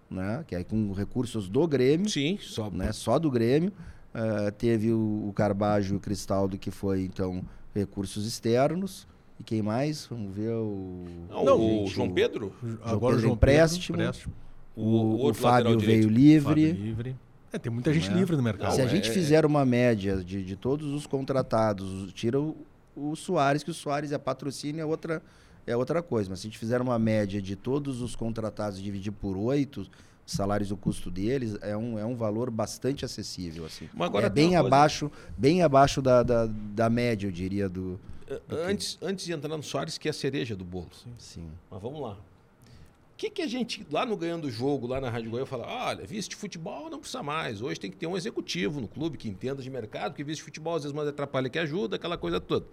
né? 0.08 0.44
que 0.46 0.54
é 0.54 0.62
com 0.62 0.92
recursos 0.92 1.48
do 1.48 1.66
Grêmio. 1.66 2.08
Sim, 2.08 2.38
só, 2.40 2.70
né? 2.70 2.92
só 2.92 3.18
do 3.18 3.28
Grêmio. 3.28 3.72
Uh, 4.14 4.50
teve 4.52 4.92
o, 4.92 5.26
o 5.28 5.32
Carbajo 5.34 5.94
e 5.94 5.96
o 5.96 6.00
Cristaldo, 6.00 6.56
que 6.56 6.70
foi, 6.70 7.02
então, 7.02 7.44
recursos 7.74 8.24
externos. 8.24 9.06
E 9.38 9.42
quem 9.42 9.60
mais? 9.60 10.06
Vamos 10.06 10.34
ver 10.34 10.52
o. 10.52 11.04
Não, 11.28 11.44
Não 11.44 11.84
o 11.84 11.86
João 11.88 12.10
Pedro? 12.10 12.54
João 12.62 12.78
Agora 12.82 13.14
Pedro 13.14 13.20
João 13.20 13.34
empréstimo. 13.34 13.98
Pedro, 13.98 14.32
O, 14.74 14.82
o, 14.82 15.30
o 15.30 15.34
Fábio 15.34 15.78
veio 15.78 16.08
livre. 16.08 16.68
Fábio 16.70 16.84
livre. 16.84 17.16
É, 17.52 17.58
tem 17.58 17.70
muita 17.70 17.92
gente 17.92 18.10
é. 18.10 18.14
livre 18.14 18.36
no 18.36 18.42
mercado. 18.42 18.74
Se 18.74 18.80
a 18.80 18.86
gente 18.86 19.10
é, 19.10 19.12
fizer 19.12 19.44
uma 19.44 19.64
média 19.64 20.16
de, 20.16 20.44
de 20.44 20.56
todos 20.56 20.92
os 20.92 21.06
contratados, 21.06 22.12
tira 22.12 22.40
o, 22.40 22.56
o 22.94 23.14
Soares, 23.16 23.62
que 23.62 23.70
o 23.70 23.74
Soares 23.74 24.12
é 24.12 24.18
patrocínio, 24.18 24.80
é 24.80 24.84
outra 24.84 25.20
é 25.66 25.76
outra 25.76 26.02
coisa. 26.02 26.30
Mas 26.30 26.40
se 26.40 26.46
a 26.46 26.48
gente 26.48 26.58
fizer 26.58 26.80
uma 26.80 26.98
média 26.98 27.42
de 27.42 27.56
todos 27.56 28.00
os 28.00 28.14
contratados 28.14 28.78
e 28.78 28.82
dividir 28.82 29.12
por 29.12 29.36
oito, 29.36 29.86
salários 30.26 30.70
o 30.72 30.76
custo 30.76 31.10
deles 31.10 31.56
é 31.62 31.76
um, 31.76 31.98
é 31.98 32.04
um 32.04 32.16
valor 32.16 32.50
bastante 32.50 33.04
acessível 33.04 33.64
assim. 33.64 33.88
é 34.24 34.28
bem 34.28 34.56
abaixo 34.56 35.10
bem 35.38 35.62
abaixo 35.62 36.02
da, 36.02 36.22
da, 36.22 36.46
da, 36.46 36.90
média 36.90 37.28
eu 37.28 37.30
diria 37.30 37.68
do, 37.68 38.00
do 38.48 38.56
antes 38.56 38.96
que... 38.96 39.06
antes 39.06 39.24
de 39.24 39.32
entrar 39.32 39.56
no 39.56 39.62
Soares 39.62 39.96
que 39.96 40.08
é 40.08 40.10
a 40.10 40.14
cereja 40.14 40.56
do 40.56 40.64
bolo 40.64 40.88
sim, 40.92 41.12
sim. 41.16 41.48
mas 41.70 41.80
vamos 41.80 42.00
lá 42.00 42.14
o 42.14 43.16
que, 43.16 43.30
que 43.30 43.40
a 43.40 43.46
gente 43.46 43.86
lá 43.88 44.04
no 44.04 44.16
ganhando 44.16 44.50
jogo 44.50 44.88
lá 44.88 45.00
na 45.00 45.08
Rádio 45.08 45.30
Goiânia 45.30 45.46
fala 45.46 45.64
olha 45.64 46.04
vice 46.04 46.28
de 46.28 46.34
futebol 46.34 46.90
não 46.90 46.98
precisa 46.98 47.22
mais 47.22 47.62
hoje 47.62 47.78
tem 47.78 47.90
que 47.90 47.96
ter 47.96 48.08
um 48.08 48.16
executivo 48.16 48.80
no 48.80 48.88
clube 48.88 49.16
que 49.16 49.28
entenda 49.28 49.62
de 49.62 49.70
mercado 49.70 50.12
que 50.12 50.24
vice 50.24 50.38
de 50.38 50.42
futebol 50.42 50.74
às 50.74 50.82
vezes 50.82 50.94
mais 50.94 51.08
atrapalha 51.08 51.48
que 51.48 51.58
ajuda 51.58 51.94
aquela 51.94 52.18
coisa 52.18 52.40
toda 52.40 52.66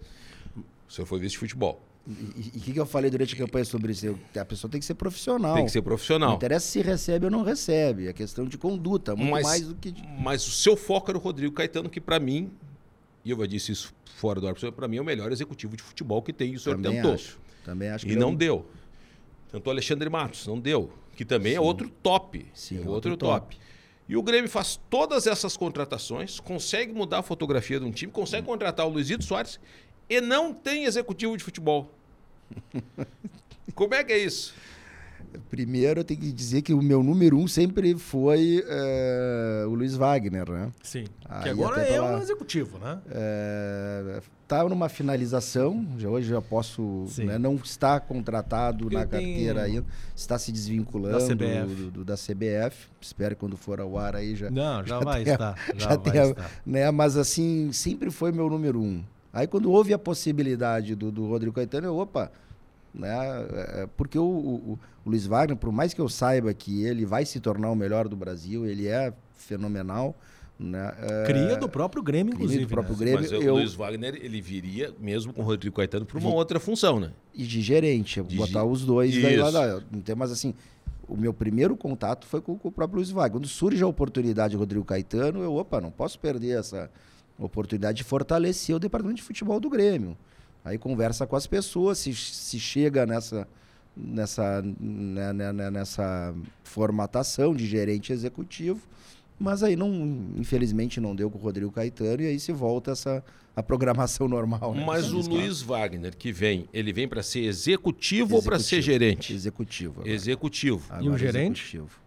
o 0.88 0.92
senhor 0.92 1.06
foi 1.06 1.20
vice 1.20 1.34
de 1.34 1.38
futebol 1.38 1.80
e 2.06 2.58
o 2.58 2.60
que, 2.60 2.72
que 2.72 2.80
eu 2.80 2.84
falei 2.84 3.10
durante 3.10 3.34
a 3.34 3.38
campanha 3.38 3.64
sobre 3.64 3.92
isso? 3.92 4.18
A 4.38 4.44
pessoa 4.44 4.70
tem 4.70 4.78
que 4.78 4.84
ser 4.84 4.94
profissional. 4.94 5.54
Tem 5.54 5.64
que 5.64 5.72
ser 5.72 5.80
profissional. 5.80 6.30
Não 6.30 6.36
interessa 6.36 6.66
se 6.66 6.82
recebe 6.82 7.24
ou 7.24 7.30
não 7.30 7.42
recebe. 7.42 8.08
É 8.08 8.12
questão 8.12 8.44
de 8.44 8.58
conduta, 8.58 9.16
muito 9.16 9.30
mas, 9.30 9.42
mais 9.42 9.66
do 9.66 9.74
que. 9.74 9.90
De... 9.90 10.06
Mas 10.20 10.46
o 10.46 10.50
seu 10.50 10.76
foco 10.76 11.10
era 11.10 11.16
o 11.16 11.20
Rodrigo 11.20 11.54
Caetano, 11.54 11.88
que 11.88 12.02
para 12.02 12.20
mim, 12.20 12.50
e 13.24 13.30
eu 13.30 13.38
já 13.38 13.46
disse 13.46 13.72
isso 13.72 13.94
fora 14.16 14.38
do 14.38 14.46
ar, 14.46 14.54
para 14.54 14.86
mim 14.86 14.98
é 14.98 15.00
o 15.00 15.04
melhor 15.04 15.32
executivo 15.32 15.76
de 15.76 15.82
futebol 15.82 16.20
que 16.20 16.32
tem. 16.32 16.52
E 16.52 16.56
o 16.56 16.60
senhor 16.60 16.76
também 16.76 16.96
tentou. 16.96 17.14
Acho. 17.14 17.38
Também 17.64 17.88
acho 17.88 18.04
que 18.04 18.12
E 18.12 18.16
não 18.16 18.30
eu... 18.30 18.36
deu. 18.36 18.66
Tentou 19.50 19.70
Alexandre 19.70 20.10
Matos, 20.10 20.46
não 20.46 20.60
deu. 20.60 20.92
Que 21.16 21.24
também 21.24 21.52
é 21.52 21.54
Sim. 21.54 21.58
é 21.58 21.60
outro 21.60 21.88
top. 22.02 22.46
Sim, 22.52 22.76
é 22.76 22.78
outro, 22.80 23.12
outro 23.12 23.16
top. 23.16 23.56
top. 23.56 23.64
E 24.06 24.14
o 24.14 24.22
Grêmio 24.22 24.50
faz 24.50 24.78
todas 24.90 25.26
essas 25.26 25.56
contratações, 25.56 26.38
consegue 26.38 26.92
mudar 26.92 27.20
a 27.20 27.22
fotografia 27.22 27.80
de 27.80 27.86
um 27.86 27.90
time, 27.90 28.12
consegue 28.12 28.46
contratar 28.46 28.86
o 28.86 28.90
Luizito 28.90 29.24
Soares 29.24 29.58
e 30.08 30.20
não 30.20 30.52
tem 30.52 30.84
executivo 30.84 31.36
de 31.36 31.44
futebol. 31.44 31.90
Como 33.74 33.94
é 33.94 34.04
que 34.04 34.12
é 34.12 34.18
isso? 34.18 34.54
Primeiro, 35.50 36.00
eu 36.00 36.04
tenho 36.04 36.20
que 36.20 36.32
dizer 36.32 36.62
que 36.62 36.72
o 36.72 36.80
meu 36.80 37.02
número 37.02 37.36
um 37.36 37.48
sempre 37.48 37.96
foi 37.96 38.64
é, 38.68 39.64
o 39.66 39.74
Luiz 39.74 39.96
Wagner, 39.96 40.48
né? 40.50 40.72
Sim. 40.82 41.04
Aí 41.28 41.44
que 41.44 41.48
agora 41.48 41.82
é 41.82 41.92
pela, 41.92 42.16
um 42.16 42.18
executivo, 42.18 42.78
né? 42.78 43.00
Está 44.42 44.58
é, 44.58 44.68
numa 44.68 44.88
finalização, 44.88 45.86
já 45.98 46.08
hoje 46.08 46.28
já 46.28 46.40
posso. 46.40 47.06
Né, 47.18 47.36
não 47.38 47.56
está 47.56 47.98
contratado 47.98 48.84
Porque 48.84 48.96
na 48.96 49.06
carteira 49.06 49.64
tenho... 49.64 49.76
ainda, 49.78 49.86
está 50.14 50.38
se 50.38 50.52
desvinculando 50.52 51.18
da 51.18 51.34
CBF. 51.34 51.74
Do, 51.74 51.90
do, 51.90 52.04
da 52.04 52.14
CBF. 52.14 52.88
Espero 53.00 53.34
que 53.34 53.40
quando 53.40 53.56
for 53.56 53.80
ao 53.80 53.98
ar 53.98 54.14
aí 54.14 54.36
já. 54.36 54.50
Não, 54.50 54.84
já, 54.84 54.98
já 54.98 55.00
vai 55.00 55.24
tenha, 55.24 55.34
estar. 55.34 55.54
Já, 55.74 55.78
já 55.78 55.88
vai 55.88 56.12
tenha, 56.12 56.24
estar. 56.26 56.50
Né, 56.64 56.90
mas 56.90 57.16
assim, 57.16 57.72
sempre 57.72 58.10
foi 58.10 58.30
meu 58.30 58.48
número 58.48 58.80
um. 58.80 59.02
Aí 59.34 59.48
quando 59.48 59.70
houve 59.70 59.92
a 59.92 59.98
possibilidade 59.98 60.94
do, 60.94 61.10
do 61.10 61.26
Rodrigo 61.26 61.52
Caetano, 61.52 61.88
eu, 61.88 61.98
opa, 61.98 62.30
né? 62.94 63.08
É, 63.52 63.82
é, 63.82 63.88
porque 63.96 64.16
o, 64.16 64.22
o, 64.22 64.72
o, 64.72 64.78
Luiz 65.04 65.26
Wagner, 65.26 65.56
por 65.56 65.72
mais 65.72 65.92
que 65.92 66.00
eu 66.00 66.08
saiba 66.08 66.54
que 66.54 66.84
ele 66.84 67.04
vai 67.04 67.26
se 67.26 67.40
tornar 67.40 67.68
o 67.70 67.74
melhor 67.74 68.06
do 68.06 68.16
Brasil, 68.16 68.64
ele 68.64 68.86
é 68.86 69.12
fenomenal. 69.36 70.14
Né? 70.56 70.94
É, 71.00 71.24
cria 71.26 71.56
do 71.56 71.68
próprio 71.68 72.00
Grêmio, 72.00 72.32
inclusive. 72.32 72.64
do 72.64 72.68
próprio 72.68 72.94
né? 72.94 72.98
Grêmio. 73.00 73.20
Mas 73.22 73.32
eu... 73.32 73.54
o 73.54 73.56
Luiz 73.56 73.74
Wagner 73.74 74.14
ele 74.22 74.40
viria 74.40 74.94
mesmo 75.00 75.32
com 75.32 75.42
o 75.42 75.44
Rodrigo 75.44 75.74
Caetano 75.74 76.06
para 76.06 76.16
uma 76.16 76.30
de... 76.30 76.36
outra 76.36 76.60
função, 76.60 77.00
né? 77.00 77.10
E 77.34 77.44
de 77.44 77.60
gerente, 77.60 78.22
de 78.22 78.36
botar 78.36 78.60
gi... 78.60 78.66
os 78.66 78.84
dois 78.84 79.20
daí 79.20 79.36
lá, 79.36 79.50
lá. 79.50 79.82
Mas 80.16 80.30
assim, 80.30 80.54
o 81.08 81.16
meu 81.16 81.34
primeiro 81.34 81.76
contato 81.76 82.24
foi 82.24 82.40
com, 82.40 82.56
com, 82.56 82.68
o 82.68 82.72
próprio 82.72 82.98
Luiz 82.98 83.10
Wagner. 83.10 83.32
Quando 83.32 83.48
surge 83.48 83.82
a 83.82 83.86
oportunidade 83.88 84.54
do 84.54 84.60
Rodrigo 84.60 84.84
Caetano, 84.84 85.42
eu, 85.42 85.56
opa, 85.56 85.80
não 85.80 85.90
posso 85.90 86.20
perder 86.20 86.60
essa 86.60 86.88
oportunidade 87.38 87.98
de 87.98 88.04
fortalecer 88.04 88.74
o 88.74 88.78
departamento 88.78 89.16
de 89.16 89.22
futebol 89.22 89.58
do 89.58 89.68
Grêmio. 89.68 90.16
Aí 90.64 90.78
conversa 90.78 91.26
com 91.26 91.36
as 91.36 91.46
pessoas, 91.46 91.98
se, 91.98 92.14
se 92.14 92.58
chega 92.58 93.04
nessa, 93.04 93.46
nessa, 93.96 94.62
né, 94.62 95.32
né, 95.32 95.52
né, 95.52 95.70
nessa 95.70 96.34
formatação 96.62 97.54
de 97.54 97.66
gerente 97.66 98.12
executivo, 98.12 98.80
Mas 99.38 99.62
aí 99.62 99.76
não, 99.76 99.90
infelizmente 100.36 101.00
não 101.00 101.14
deu 101.14 101.30
com 101.30 101.38
o 101.38 101.40
Rodrigo 101.40 101.70
Caetano 101.70 102.22
e 102.22 102.26
aí 102.26 102.40
se 102.40 102.52
volta 102.52 102.92
essa 102.92 103.22
a 103.54 103.62
programação 103.62 104.26
normal. 104.28 104.74
Né? 104.74 104.84
Mas 104.84 105.12
o 105.12 105.20
Luiz 105.20 105.60
Wagner 105.60 106.16
que 106.16 106.32
vem, 106.32 106.68
ele 106.72 106.92
vem 106.92 107.06
para 107.06 107.22
ser 107.22 107.40
executivo, 107.40 108.24
executivo, 108.24 108.36
ou 108.36 108.42
para 108.42 108.58
ser 108.58 108.80
gerente? 108.80 109.32
Executivo. 109.32 110.00
Agora. 110.00 110.10
Executivo. 110.10 110.84
Agora, 110.88 111.04
e 111.04 111.08
o 111.08 111.18
gerente? 111.18 111.60
Executivo. 111.60 112.00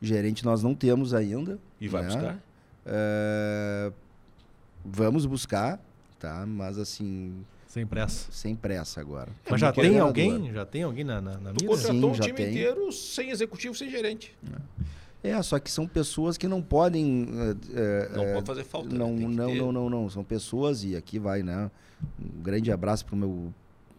Gerente 0.00 0.44
nós 0.44 0.62
não 0.62 0.74
temos 0.74 1.14
ainda. 1.14 1.58
E 1.80 1.88
vai 1.88 2.02
né? 2.02 2.08
buscar? 2.08 2.42
É... 2.84 3.92
Vamos 4.84 5.26
buscar, 5.26 5.80
tá? 6.18 6.44
Mas 6.46 6.78
assim. 6.78 7.44
Sem 7.66 7.86
pressa. 7.86 8.30
Sem 8.30 8.54
pressa 8.54 9.00
agora. 9.00 9.30
Mas 9.48 9.60
já 9.60 9.72
tem 9.72 9.98
alguém? 9.98 10.52
Já 10.52 10.66
tem 10.66 10.82
alguém 10.82 11.04
na, 11.04 11.20
na, 11.20 11.38
na 11.38 11.52
mira? 11.52 11.66
contratou 11.66 12.14
Sim, 12.14 12.20
um 12.20 12.20
time 12.20 12.32
tem. 12.34 12.50
inteiro 12.50 12.92
sem 12.92 13.30
executivo, 13.30 13.74
sem 13.74 13.90
gerente. 13.90 14.36
É. 15.22 15.30
é. 15.30 15.42
só 15.42 15.58
que 15.58 15.70
são 15.70 15.86
pessoas 15.86 16.36
que 16.36 16.46
não 16.46 16.60
podem. 16.60 17.28
É, 17.74 18.08
não 18.14 18.24
é, 18.24 18.34
pode 18.34 18.46
fazer 18.46 18.64
falta. 18.64 18.90
Né? 18.90 18.98
Não, 18.98 19.14
né? 19.14 19.26
não, 19.28 19.54
não, 19.54 19.72
não, 19.72 19.90
não. 19.90 20.10
São 20.10 20.22
pessoas, 20.22 20.84
e 20.84 20.96
aqui 20.96 21.18
vai, 21.18 21.42
né? 21.42 21.70
Um 22.20 22.42
grande 22.42 22.70
abraço 22.70 23.06
para 23.06 23.16
meu, 23.16 23.52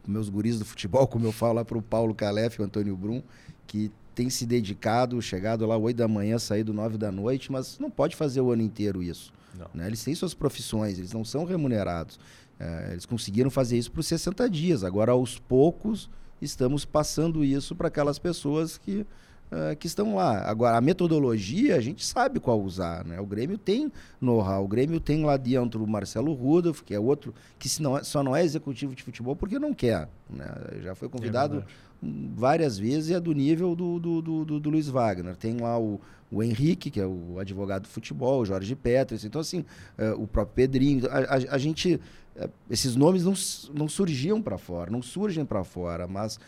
meus 0.07 0.29
guris 0.29 0.59
do 0.59 0.65
futebol, 0.65 1.07
como 1.07 1.25
eu 1.25 1.31
falo 1.31 1.53
lá 1.53 1.65
para 1.65 1.77
o 1.77 1.81
Paulo 1.81 2.13
Calef 2.13 2.59
e 2.59 2.61
o 2.61 2.65
Antônio 2.65 2.95
Brum, 2.95 3.23
que 3.65 3.91
tem 4.13 4.29
se 4.29 4.45
dedicado, 4.45 5.19
chegado 5.21 5.65
lá 5.65 5.77
8 5.77 5.97
da 5.97 6.07
manhã, 6.07 6.37
saído 6.37 6.73
9 6.73 6.97
da 6.97 7.11
noite, 7.11 7.51
mas 7.51 7.79
não 7.79 7.89
pode 7.89 8.15
fazer 8.15 8.41
o 8.41 8.51
ano 8.51 8.61
inteiro 8.61 9.01
isso. 9.01 9.33
Né? 9.73 9.87
Eles 9.87 10.03
têm 10.03 10.15
suas 10.15 10.33
profissões, 10.33 10.97
eles 10.97 11.13
não 11.13 11.23
são 11.23 11.45
remunerados. 11.45 12.19
É, 12.59 12.89
eles 12.91 13.05
conseguiram 13.05 13.49
fazer 13.49 13.77
isso 13.77 13.91
por 13.91 14.03
60 14.03 14.49
dias. 14.49 14.83
Agora, 14.83 15.11
aos 15.11 15.37
poucos, 15.39 16.09
estamos 16.41 16.85
passando 16.85 17.43
isso 17.43 17.75
para 17.75 17.87
aquelas 17.87 18.19
pessoas 18.19 18.77
que, 18.77 19.05
uh, 19.53 19.75
que 19.77 19.87
estão 19.87 20.15
lá. 20.15 20.39
Agora, 20.49 20.77
a 20.77 20.81
metodologia, 20.81 21.75
a 21.75 21.79
gente 21.79 22.03
sabe 22.03 22.39
qual 22.39 22.61
usar. 22.61 23.05
Né? 23.05 23.19
O 23.19 23.25
Grêmio 23.25 23.57
tem 23.57 23.91
know-how. 24.19 24.65
O 24.65 24.67
Grêmio 24.67 24.99
tem 24.99 25.23
lá 25.23 25.37
dentro 25.37 25.83
o 25.83 25.87
Marcelo 25.87 26.33
Rudolph, 26.33 26.81
que 26.81 26.93
é 26.93 26.99
outro 26.99 27.33
que 27.59 27.69
se 27.69 27.81
não 27.81 27.97
é, 27.97 28.03
só 28.03 28.23
não 28.23 28.35
é 28.35 28.43
executivo 28.43 28.95
de 28.95 29.03
futebol 29.03 29.35
porque 29.35 29.59
não 29.59 29.73
quer. 29.73 30.09
Né? 30.29 30.45
Já 30.81 30.95
foi 30.95 31.07
convidado 31.07 31.59
é 31.59 31.93
várias 32.35 32.77
vezes 32.77 33.09
e 33.09 33.13
é 33.13 33.19
do 33.19 33.33
nível 33.33 33.75
do, 33.75 33.99
do, 33.99 34.21
do, 34.21 34.59
do, 34.59 34.69
Luiz 34.69 34.87
Wagner. 34.87 35.35
Tem 35.35 35.57
lá 35.57 35.79
o, 35.79 36.01
o 36.29 36.43
Henrique, 36.43 36.89
que 36.89 36.99
é 36.99 37.05
o 37.05 37.39
advogado 37.39 37.83
do 37.83 37.87
futebol, 37.87 38.41
o 38.41 38.45
Jorge 38.45 38.75
Peters, 38.75 39.23
então 39.23 39.39
assim, 39.39 39.63
é, 39.97 40.11
o 40.11 40.27
próprio 40.27 40.55
Pedrinho. 40.55 41.07
A, 41.09 41.19
a, 41.19 41.55
a 41.55 41.57
gente, 41.57 41.99
é, 42.35 42.49
esses 42.69 42.95
nomes 42.95 43.23
não, 43.23 43.33
não 43.73 43.87
surgiam 43.87 44.41
para 44.41 44.57
fora, 44.57 44.91
não 44.91 45.01
surgem 45.01 45.45
para 45.45 45.63
fora, 45.63 46.07
mas 46.07 46.39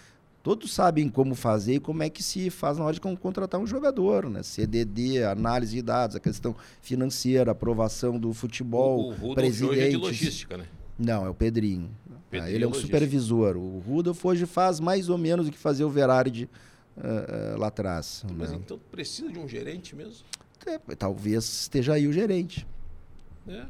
todos 0.46 0.72
sabem 0.72 1.10
como 1.10 1.34
fazer 1.34 1.74
e 1.74 1.80
como 1.80 2.04
é 2.04 2.10
que 2.10 2.22
se 2.22 2.52
faz 2.52 2.78
na 2.78 2.84
hora 2.86 2.94
de 2.94 3.02
contratar 3.02 3.60
um 3.60 3.66
jogador, 3.66 4.30
né? 4.30 4.44
CDD, 4.44 5.24
análise 5.24 5.76
de 5.76 5.82
dados, 5.82 6.16
a 6.16 6.20
questão 6.20 6.56
financeira, 6.84 7.50
aprovação 7.50 8.20
do 8.20 8.32
futebol, 8.32 9.12
o, 9.20 9.32
o 9.32 9.34
presidente. 9.34 9.80
É 9.80 9.90
de 9.90 9.98
logística, 9.98 10.56
né? 10.56 10.68
Não, 11.00 11.26
é 11.26 11.30
o 11.30 11.34
Pedrinho. 11.34 11.90
Ah, 12.32 12.52
ele 12.52 12.64
é 12.64 12.68
um 12.68 12.74
supervisor. 12.76 13.58
O 13.58 13.80
Rudolf 13.80 14.24
hoje 14.24 14.46
faz 14.46 14.80
mais 14.80 15.10
ou 15.10 15.18
menos 15.18 15.48
o 15.48 15.52
que 15.52 15.58
fazia 15.58 15.88
o 15.88 15.90
Verardi 15.90 16.48
uh, 16.96 17.56
uh, 17.56 17.60
lá 17.60 17.68
atrás. 17.68 18.24
Mas 18.38 18.52
né? 18.52 18.60
então 18.64 18.80
precisa 18.92 19.32
de 19.32 19.40
um 19.40 19.48
gerente 19.48 19.96
mesmo? 19.96 20.26
É, 20.68 20.78
talvez 20.96 21.44
esteja 21.44 21.94
aí 21.94 22.08
o 22.08 22.14
gerente. 22.14 22.68
É. 23.48 23.66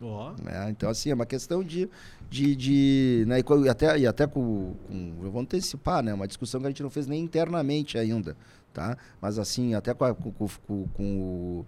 Oh. 0.00 0.30
É, 0.48 0.70
então, 0.70 0.88
assim, 0.88 1.10
é 1.10 1.14
uma 1.14 1.26
questão 1.26 1.62
de. 1.62 1.88
de, 2.30 2.54
de 2.54 3.24
né, 3.26 3.40
e 3.40 3.68
até, 3.68 3.98
e 3.98 4.06
até 4.06 4.26
com, 4.26 4.74
com, 4.86 5.14
Eu 5.22 5.30
vou 5.30 5.42
antecipar, 5.42 6.02
né? 6.02 6.14
Uma 6.14 6.28
discussão 6.28 6.60
que 6.60 6.66
a 6.66 6.70
gente 6.70 6.82
não 6.82 6.90
fez 6.90 7.06
nem 7.06 7.22
internamente 7.22 7.98
ainda. 7.98 8.36
Tá? 8.72 8.96
Mas, 9.20 9.38
assim, 9.38 9.74
até 9.74 9.92
com, 9.94 10.04
a, 10.04 10.14
com, 10.14 10.30
com, 10.32 10.88
com 10.88 11.20
o 11.20 11.66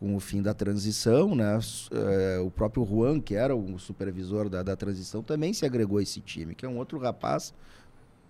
com 0.00 0.16
o 0.16 0.20
fim 0.20 0.40
da 0.40 0.54
transição, 0.54 1.34
né? 1.34 1.58
É, 1.92 2.38
o 2.38 2.50
próprio 2.50 2.86
Juan, 2.86 3.20
que 3.20 3.34
era 3.34 3.54
o 3.54 3.78
supervisor 3.78 4.48
da, 4.48 4.62
da 4.62 4.74
transição, 4.74 5.22
também 5.22 5.52
se 5.52 5.66
agregou 5.66 5.98
a 5.98 6.02
esse 6.02 6.22
time, 6.22 6.54
que 6.54 6.64
é 6.64 6.68
um 6.68 6.78
outro 6.78 6.98
rapaz 6.98 7.52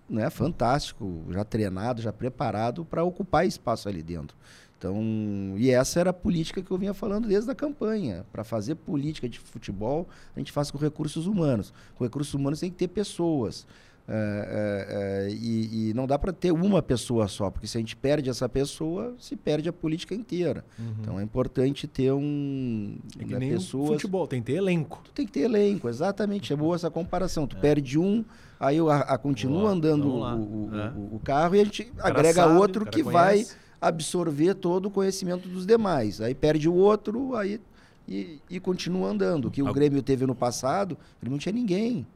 né, 0.08 0.28
fantástico, 0.28 1.24
já 1.30 1.44
treinado, 1.44 2.02
já 2.02 2.12
preparado 2.12 2.84
para 2.84 3.04
ocupar 3.04 3.46
espaço 3.46 3.88
ali 3.88 4.02
dentro. 4.02 4.36
Então, 4.80 5.54
e 5.58 5.68
essa 5.68 6.00
era 6.00 6.08
a 6.08 6.12
política 6.12 6.62
que 6.62 6.70
eu 6.70 6.78
vinha 6.78 6.94
falando 6.94 7.28
desde 7.28 7.50
a 7.50 7.54
campanha. 7.54 8.24
Para 8.32 8.42
fazer 8.42 8.76
política 8.76 9.28
de 9.28 9.38
futebol, 9.38 10.08
a 10.34 10.38
gente 10.38 10.50
faz 10.50 10.70
com 10.70 10.78
recursos 10.78 11.26
humanos. 11.26 11.70
Com 11.96 12.02
recursos 12.02 12.32
humanos 12.32 12.60
tem 12.60 12.70
que 12.70 12.76
ter 12.76 12.88
pessoas. 12.88 13.66
É, 14.08 14.14
é, 14.14 15.28
é, 15.28 15.30
e, 15.30 15.90
e, 15.90 15.94
não 15.94 16.06
dá 16.06 16.18
para 16.18 16.32
ter 16.32 16.50
uma 16.50 16.82
pessoa 16.82 17.28
só, 17.28 17.50
porque 17.50 17.66
se 17.66 17.76
a 17.76 17.80
gente 17.80 17.94
perde 17.94 18.30
essa 18.30 18.48
pessoa, 18.48 19.14
se 19.20 19.36
perde 19.36 19.68
a 19.68 19.72
política 19.72 20.14
inteira. 20.14 20.64
Uhum. 20.78 20.94
Então 20.98 21.20
é 21.20 21.22
importante 21.22 21.86
ter 21.86 22.10
um. 22.10 22.96
É 23.18 23.24
que 23.24 23.32
né, 23.34 23.38
nem 23.38 23.50
pessoas... 23.50 23.90
futebol, 23.90 24.26
tem 24.26 24.40
que 24.40 24.46
ter 24.46 24.58
elenco. 24.58 25.02
Tu 25.04 25.12
tem 25.12 25.26
que 25.26 25.32
ter 25.32 25.40
elenco, 25.40 25.90
exatamente. 25.90 26.52
É 26.54 26.56
boa 26.56 26.74
essa 26.74 26.90
comparação. 26.90 27.46
Tu 27.46 27.56
é. 27.58 27.60
perde 27.60 27.98
um, 27.98 28.24
aí 28.58 28.78
a, 28.80 28.96
a 29.00 29.18
continua 29.18 29.60
boa, 29.60 29.72
andando 29.72 30.08
o, 30.08 30.22
o, 30.22 30.74
é. 30.74 30.90
o, 30.90 31.16
o, 31.16 31.20
carro 31.22 31.54
e 31.54 31.60
a 31.60 31.64
gente 31.64 31.92
agrega 31.98 32.42
sabe, 32.44 32.58
outro 32.58 32.86
que 32.86 33.04
conhece. 33.04 33.12
vai 33.12 33.46
absorver 33.80 34.54
todo 34.54 34.86
o 34.86 34.90
conhecimento 34.90 35.48
dos 35.48 35.64
demais. 35.66 36.20
Aí 36.20 36.34
perde 36.34 36.68
o 36.68 36.74
outro, 36.74 37.34
aí 37.34 37.60
e, 38.06 38.40
e 38.50 38.58
continua 38.58 39.08
andando. 39.08 39.46
O 39.46 39.50
que 39.50 39.62
o 39.62 39.72
Grêmio 39.72 40.02
teve 40.02 40.26
no 40.26 40.34
passado, 40.34 40.98
ele 41.22 41.30
não 41.30 41.38
tinha 41.38 41.52
ninguém. 41.52 42.06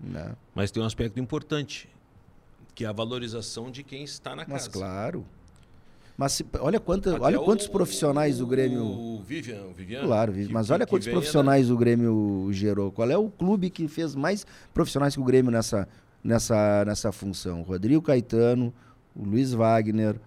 Né? 0.00 0.34
Mas 0.54 0.70
tem 0.70 0.82
um 0.82 0.86
aspecto 0.86 1.20
importante, 1.20 1.88
que 2.74 2.84
é 2.84 2.88
a 2.88 2.92
valorização 2.92 3.70
de 3.70 3.84
quem 3.84 4.02
está 4.02 4.30
na 4.30 4.44
Mas 4.48 4.66
casa. 4.66 4.66
Mas 4.66 4.76
claro. 4.76 5.24
Mas 6.16 6.32
se, 6.32 6.46
olha, 6.60 6.78
quanta, 6.78 7.20
olha 7.20 7.38
quantos 7.38 7.66
o, 7.66 7.70
profissionais 7.70 8.40
o, 8.40 8.44
o 8.44 8.46
Grêmio. 8.46 8.84
O 8.84 9.22
Vivian, 9.22 9.62
o 9.64 9.72
Vivian 9.72 10.02
Claro, 10.04 10.32
que, 10.32 10.52
mas 10.52 10.70
olha 10.70 10.86
quantos 10.86 11.08
profissionais 11.08 11.68
da... 11.68 11.74
o 11.74 11.76
Grêmio 11.76 12.48
gerou. 12.50 12.90
Qual 12.92 13.08
é 13.10 13.16
o 13.16 13.30
clube 13.30 13.70
que 13.70 13.88
fez 13.88 14.14
mais 14.14 14.44
profissionais 14.74 15.14
que 15.14 15.20
o 15.20 15.24
Grêmio 15.24 15.50
nessa, 15.50 15.88
nessa, 16.22 16.84
nessa 16.84 17.12
função? 17.12 17.62
Rodrigo 17.62 18.02
Caetano, 18.02 18.74
o 19.16 19.24
Luiz 19.24 19.52
Wagner, 19.52 20.20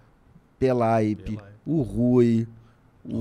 Pelaipe, 0.58 1.38
o 1.64 1.82
Rui, 1.82 2.46
o, 3.04 3.16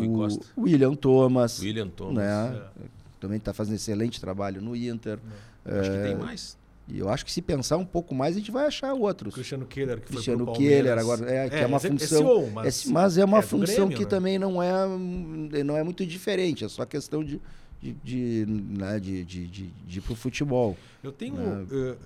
o 0.57 0.63
William 0.63 0.95
Thomas. 0.95 1.59
William 1.59 1.89
Thomas. 1.89 2.15
Né? 2.15 2.61
É. 2.81 2.85
Também 3.19 3.37
está 3.37 3.53
fazendo 3.53 3.75
excelente 3.75 4.19
trabalho 4.19 4.61
no 4.61 4.75
Inter. 4.75 5.19
É. 5.65 5.79
Acho 5.79 5.91
que 5.91 5.97
tem 5.97 6.11
é, 6.11 6.15
mais. 6.15 6.57
E 6.87 6.99
eu 6.99 7.09
acho 7.09 7.25
que 7.25 7.31
se 7.31 7.41
pensar 7.41 7.77
um 7.77 7.85
pouco 7.85 8.13
mais, 8.13 8.35
a 8.35 8.39
gente 8.39 8.51
vai 8.51 8.67
achar 8.67 8.93
outros. 8.93 9.33
Cristiano 9.33 9.65
Keller, 9.65 9.99
que 9.99 10.07
Cristiano 10.07 10.45
foi 10.45 10.55
Keller, 10.55 10.97
agora 10.97 11.31
é, 11.31 11.49
que 11.49 11.55
é, 11.55 11.61
é 11.61 11.65
uma 11.65 11.79
função. 11.79 12.43
É, 12.43 12.49
mas, 12.51 12.85
mas, 12.85 13.17
é 13.17 13.25
uma 13.25 13.41
função 13.41 13.87
Grêmio, 13.87 13.97
que 13.97 14.03
né? 14.03 14.09
também 14.09 14.37
não 14.37 14.61
é, 14.61 15.63
não 15.63 15.75
é 15.75 15.83
muito 15.83 16.05
diferente, 16.05 16.63
é 16.63 16.69
só 16.69 16.85
questão 16.85 17.23
de, 17.23 17.41
de, 17.81 17.93
de, 18.03 18.45
né, 18.47 18.99
de, 18.99 19.25
de, 19.25 19.47
de, 19.47 19.67
de 19.67 19.97
ir 19.97 20.01
para 20.01 20.13
o 20.13 20.15
futebol. 20.15 20.77
Eu 21.03 21.11
tenho, 21.11 21.35
né? 21.35 21.65
eu, 21.71 21.97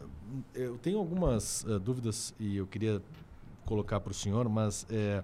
eu, 0.56 0.78
tenho 0.78 0.98
algumas 0.98 1.66
uh, 1.66 1.78
dúvidas 1.78 2.34
e 2.40 2.56
eu 2.56 2.66
queria 2.66 3.02
colocar 3.70 4.00
para 4.00 4.12
o 4.12 4.14
senhor, 4.14 4.50
mas 4.50 4.86
é, 4.90 5.24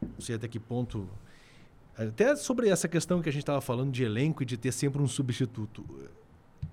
não 0.00 0.20
sei 0.20 0.36
até 0.36 0.48
que 0.48 0.58
ponto. 0.58 1.06
Até 1.96 2.34
sobre 2.34 2.68
essa 2.68 2.88
questão 2.88 3.20
que 3.20 3.28
a 3.28 3.32
gente 3.32 3.42
estava 3.42 3.60
falando 3.60 3.92
de 3.92 4.02
elenco 4.02 4.42
e 4.42 4.46
de 4.46 4.56
ter 4.56 4.72
sempre 4.72 5.00
um 5.00 5.06
substituto. 5.06 5.84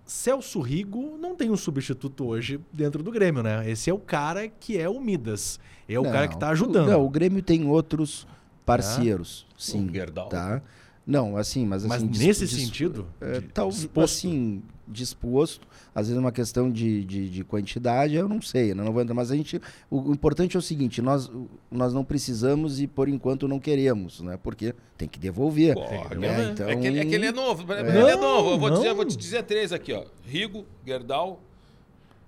Celso 0.05 0.59
Rigo 0.59 1.17
não 1.17 1.35
tem 1.35 1.49
um 1.49 1.55
substituto 1.55 2.25
hoje 2.25 2.59
dentro 2.71 3.03
do 3.03 3.11
Grêmio, 3.11 3.43
né? 3.43 3.69
Esse 3.69 3.89
é 3.89 3.93
o 3.93 3.99
cara 3.99 4.47
que 4.47 4.77
é 4.77 4.89
o 4.89 4.99
Midas. 4.99 5.59
É 5.87 5.99
o 5.99 6.03
não, 6.03 6.11
cara 6.11 6.27
que 6.27 6.33
está 6.33 6.49
ajudando. 6.49 6.89
Não, 6.89 7.05
o 7.05 7.09
Grêmio 7.09 7.41
tem 7.41 7.65
outros 7.65 8.27
parceiros, 8.65 9.45
é. 9.51 9.53
sim. 9.57 9.87
O 9.87 9.93
Gerdau. 9.93 10.29
Tá? 10.29 10.61
Não, 11.05 11.37
assim, 11.37 11.65
mas 11.65 11.85
assim. 11.85 12.05
Mas 12.07 12.19
nesse 12.19 12.47
sentido? 12.47 13.07
É, 13.19 13.41
tal, 13.53 13.69
assim, 14.01 14.61
disposto. 14.87 15.67
Às 15.93 16.07
vezes 16.07 16.17
é 16.17 16.19
uma 16.19 16.31
questão 16.31 16.71
de, 16.71 17.03
de, 17.03 17.29
de 17.29 17.43
quantidade, 17.43 18.15
eu 18.15 18.27
não 18.27 18.41
sei, 18.41 18.73
né? 18.73 18.83
não 18.83 18.91
vou 18.91 19.01
entrar. 19.01 19.13
Mas 19.13 19.31
a 19.31 19.35
gente. 19.35 19.61
O, 19.89 20.09
o, 20.09 20.11
importante 20.13 20.55
é 20.55 20.59
o 20.59 20.61
seguinte: 20.61 21.01
nós, 21.01 21.29
nós 21.71 21.93
não 21.93 22.03
precisamos 22.03 22.79
e 22.81 22.87
por 22.87 23.07
enquanto 23.07 23.47
não 23.47 23.59
queremos, 23.59 24.21
né? 24.21 24.37
Porque 24.41 24.73
tem 24.97 25.07
que 25.07 25.19
devolver. 25.19 25.75
Porra, 25.75 26.15
né? 26.15 26.51
então, 26.51 26.69
é, 26.69 26.75
que 26.75 26.87
ele, 26.87 26.99
é 26.99 27.05
que 27.05 27.15
ele 27.15 27.25
é 27.27 27.31
novo. 27.31 27.71
É. 27.73 27.79
Ele 27.79 28.11
é 28.11 28.15
novo. 28.15 28.51
Eu 28.51 28.59
vou, 28.59 28.69
dizer, 28.69 28.93
vou 28.93 29.05
te 29.05 29.17
dizer 29.17 29.43
três 29.43 29.71
aqui, 29.71 29.93
ó. 29.93 30.03
Rigo, 30.25 30.65
Gerdau, 30.85 31.39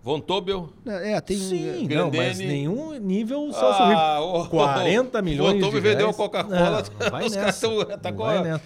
Von 0.06 0.20
Tobel. 0.20 0.70
É, 0.86 1.20
tem. 1.20 1.36
Sim, 1.36 1.88
não, 1.88 2.12
mas 2.12 2.38
nenhum 2.38 2.94
nível 3.00 3.52
só 3.52 3.72
ah, 3.72 4.22
oh, 4.22 4.46
40 4.46 5.20
milhões. 5.24 5.54
Von 5.54 5.60
Tobel 5.60 5.82
vendeu 5.82 6.14
Coca-Cola. 6.14 6.84
Os 7.26 7.36
caras 7.36 7.56
estão. 7.56 7.84
Tá 7.98 8.14
com, 8.14 8.24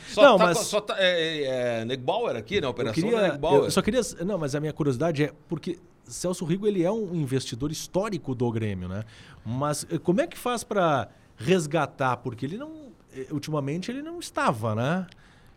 só 0.10 0.22
não, 0.22 0.38
tá, 0.38 0.44
mas. 0.44 0.58
Só 0.58 0.82
tá, 0.82 0.96
é, 0.98 1.80
é, 1.80 1.86
Negbauer 1.86 2.36
aqui, 2.36 2.60
né? 2.60 2.68
Operação 2.68 3.02
eu 3.02 3.10
queria, 3.10 3.40
Eu 3.42 3.72
só 3.72 3.82
queria. 3.82 4.02
Não, 4.26 4.38
mas 4.38 4.54
a 4.54 4.60
minha 4.60 4.74
curiosidade 4.74 5.24
é 5.24 5.32
porque 5.48 5.80
Celso 6.04 6.44
Rigo 6.44 6.68
ele 6.68 6.84
é 6.84 6.92
um 6.92 7.16
investidor 7.16 7.72
histórico 7.72 8.36
do 8.36 8.52
Grêmio, 8.52 8.90
né? 8.90 9.06
Mas 9.46 9.88
eh, 9.90 9.98
como 9.98 10.20
é 10.20 10.28
que 10.28 10.38
faz 10.38 10.66
para 10.66 11.08
resgatar? 11.38 12.18
Porque 12.18 12.46
ele 12.46 12.58
não. 12.58 12.92
Eh, 13.16 13.28
ultimamente 13.32 13.90
ele 13.90 14.02
não 14.02 14.20
estava, 14.20 14.76
né? 14.76 15.08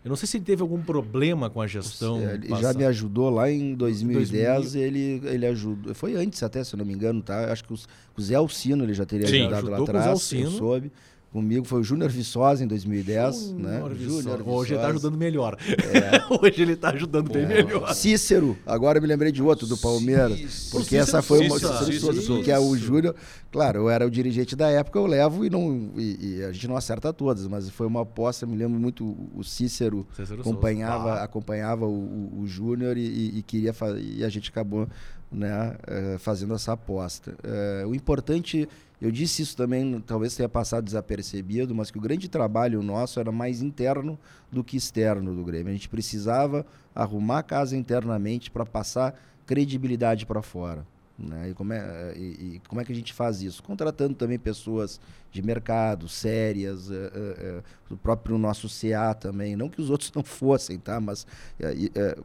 Eu 0.05 0.09
não 0.09 0.17
sei 0.17 0.27
se 0.27 0.37
ele 0.37 0.45
teve 0.45 0.63
algum 0.63 0.83
problema 0.83 1.49
com 1.49 1.61
a 1.61 1.67
gestão. 1.67 2.21
Ele 2.21 2.49
já 2.61 2.73
me 2.75 2.85
ajudou 2.85 3.31
lá 3.31 3.49
em 3.49 3.75
2010, 3.75 4.73
2000. 4.73 4.83
ele, 4.83 5.23
ele 5.25 5.47
ajudou. 5.47 5.95
Foi 5.95 6.17
antes 6.17 6.43
até, 6.43 6.65
se 6.65 6.75
eu 6.75 6.79
não 6.79 6.85
me 6.85 6.93
engano, 6.93 7.23
tá? 7.23 7.53
Acho 7.53 7.63
que 7.65 7.73
os, 7.73 7.87
o 8.17 8.21
Zé 8.21 8.35
Alcino 8.35 8.85
ele 8.85 8.95
já 8.95 9.07
teria 9.07 9.29
Sim, 9.29 9.43
ajudado 9.43 9.71
lá 9.71 9.79
atrás, 9.79 10.33
eu 10.33 10.51
soube. 10.51 10.91
Comigo 11.33 11.65
foi 11.65 11.81
o 11.81 11.85
Júnior 11.85 12.11
Viçosa 12.11 12.63
em 12.63 12.67
2010. 12.67 13.53
né? 13.55 13.83
Júnior 13.99 14.43
Hoje 14.47 14.75
ele 14.75 14.81
está 14.81 14.89
ajudando 14.89 15.17
melhor. 15.17 15.57
É. 15.61 16.23
Hoje 16.41 16.63
ele 16.63 16.73
está 16.75 16.91
ajudando 16.91 17.33
bem 17.33 17.47
melhor. 17.47 17.95
Cícero, 17.95 18.57
agora 18.67 18.99
eu 18.99 19.03
me 19.03 19.09
lembrei 19.09 19.33
de 19.33 19.43
outro 19.43 19.67
do 19.67 19.77
Palmeiras. 19.79 20.39
Cícero. 20.39 20.71
Porque 20.71 21.01
Cícero, 21.01 21.03
essa 21.03 21.23
foi 21.23 21.47
uma. 21.47 21.59
Cícero, 21.59 22.15
Cícero, 22.15 22.43
que 22.43 22.51
é 22.51 22.59
o 22.59 22.77
Júnior. 22.77 23.17
Claro, 23.51 23.81
eu 23.81 23.91
era 23.91 24.07
o 24.07 24.11
dirigente 24.11 24.55
da 24.55 24.69
época, 24.71 24.99
eu 24.99 25.07
levo 25.07 25.45
e, 25.45 25.51
não, 25.51 25.91
e, 25.97 26.39
e, 26.39 26.45
a 26.45 26.53
gente 26.53 26.67
não 26.67 26.77
acerta 26.77 27.13
todas, 27.13 27.47
mas 27.47 27.69
foi 27.69 27.87
uma 27.87 28.01
aposta, 28.01 28.47
me 28.47 28.57
lembro 28.57 28.81
muito, 28.81 29.05
o 29.35 29.45
Cícero, 29.45 30.07
Cícero 30.17 30.41
acompanhava, 30.41 31.13
ah. 31.15 31.23
acompanhava 31.25 31.85
o, 31.85 31.91
o, 31.91 32.41
o 32.41 32.47
Júnior 32.47 32.97
e, 32.97 33.39
e, 33.39 33.43
queria 33.43 33.75
e 33.99 34.25
a 34.25 34.29
gente 34.31 34.49
acabou 34.49 34.89
né, 35.33 35.77
uh, 35.89 36.19
fazendo 36.19 36.55
essa 36.55 36.73
aposta. 36.73 37.35
Uh, 37.43 37.89
o 37.89 37.95
importante 37.95 38.69
eu 39.03 39.11
disse 39.11 39.43
isso 39.43 39.57
também, 39.57 40.01
talvez 40.07 40.37
tenha 40.37 40.49
passado 40.49 40.85
desapercebido, 40.85 41.75
mas 41.75 41.91
que 41.91 41.99
o 41.99 42.01
grande 42.01 42.29
trabalho 42.29 42.81
nosso 42.85 43.19
era 43.19 43.33
mais 43.33 43.61
interno 43.61 44.17
do 44.49 44.63
que 44.63 44.77
externo 44.77 45.35
do 45.35 45.43
Grêmio. 45.43 45.71
A 45.71 45.73
gente 45.73 45.89
precisava 45.89 46.65
arrumar 46.95 47.41
a 47.41 47.43
casa 47.43 47.77
internamente 47.77 48.49
para 48.49 48.65
passar 48.65 49.21
credibilidade 49.45 50.25
para 50.25 50.41
fora. 50.41 50.87
Né? 51.19 51.51
E, 51.51 51.55
como 51.55 51.73
é, 51.73 52.15
e, 52.17 52.21
e, 52.21 52.63
como 52.69 52.81
é 52.81 52.85
que 52.85 52.93
a 52.93 52.95
gente 52.95 53.13
faz 53.13 53.43
isso? 53.43 53.61
Contratando 53.63 54.15
também 54.15 54.39
pessoas 54.39 55.01
de 55.33 55.43
mercado, 55.43 56.09
sérias, 56.09 56.89
é, 56.89 56.95
é, 56.95 57.63
o 57.91 57.97
próprio 57.97 58.39
nosso 58.39 58.69
CA 58.69 59.15
também. 59.15 59.57
Não 59.57 59.69
que 59.69 59.81
os 59.81 59.91
outros 59.91 60.13
não 60.15 60.23
fossem, 60.23 60.79
tá? 60.79 61.01
mas 61.01 61.27
é, 61.59 62.17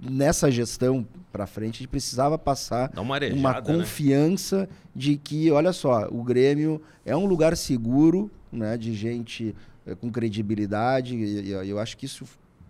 nessa 0.00 0.50
gestão 0.50 1.06
para 1.32 1.46
frente, 1.46 1.76
a 1.76 1.78
gente 1.78 1.88
precisava 1.88 2.38
passar 2.38 2.90
uma, 2.96 3.18
uma, 3.34 3.52
né? 3.52 3.60
confiança 3.62 4.60
né? 4.60 4.68
de 4.94 5.16
que, 5.16 5.50
olha 5.50 5.72
só, 5.72 6.08
o 6.10 6.22
Grêmio 6.22 6.80
é 7.04 7.16
um 7.16 7.26
lugar 7.26 7.56
seguro, 7.56 8.30
né, 8.50 8.76
de 8.76 8.94
gente 8.94 9.54
é, 9.86 9.94
com 9.94 10.10
credibilidade, 10.10 11.14
e, 11.16 11.50
eu 11.50 11.78
acho 11.78 11.96
que 11.96 12.06
isso 12.06 12.26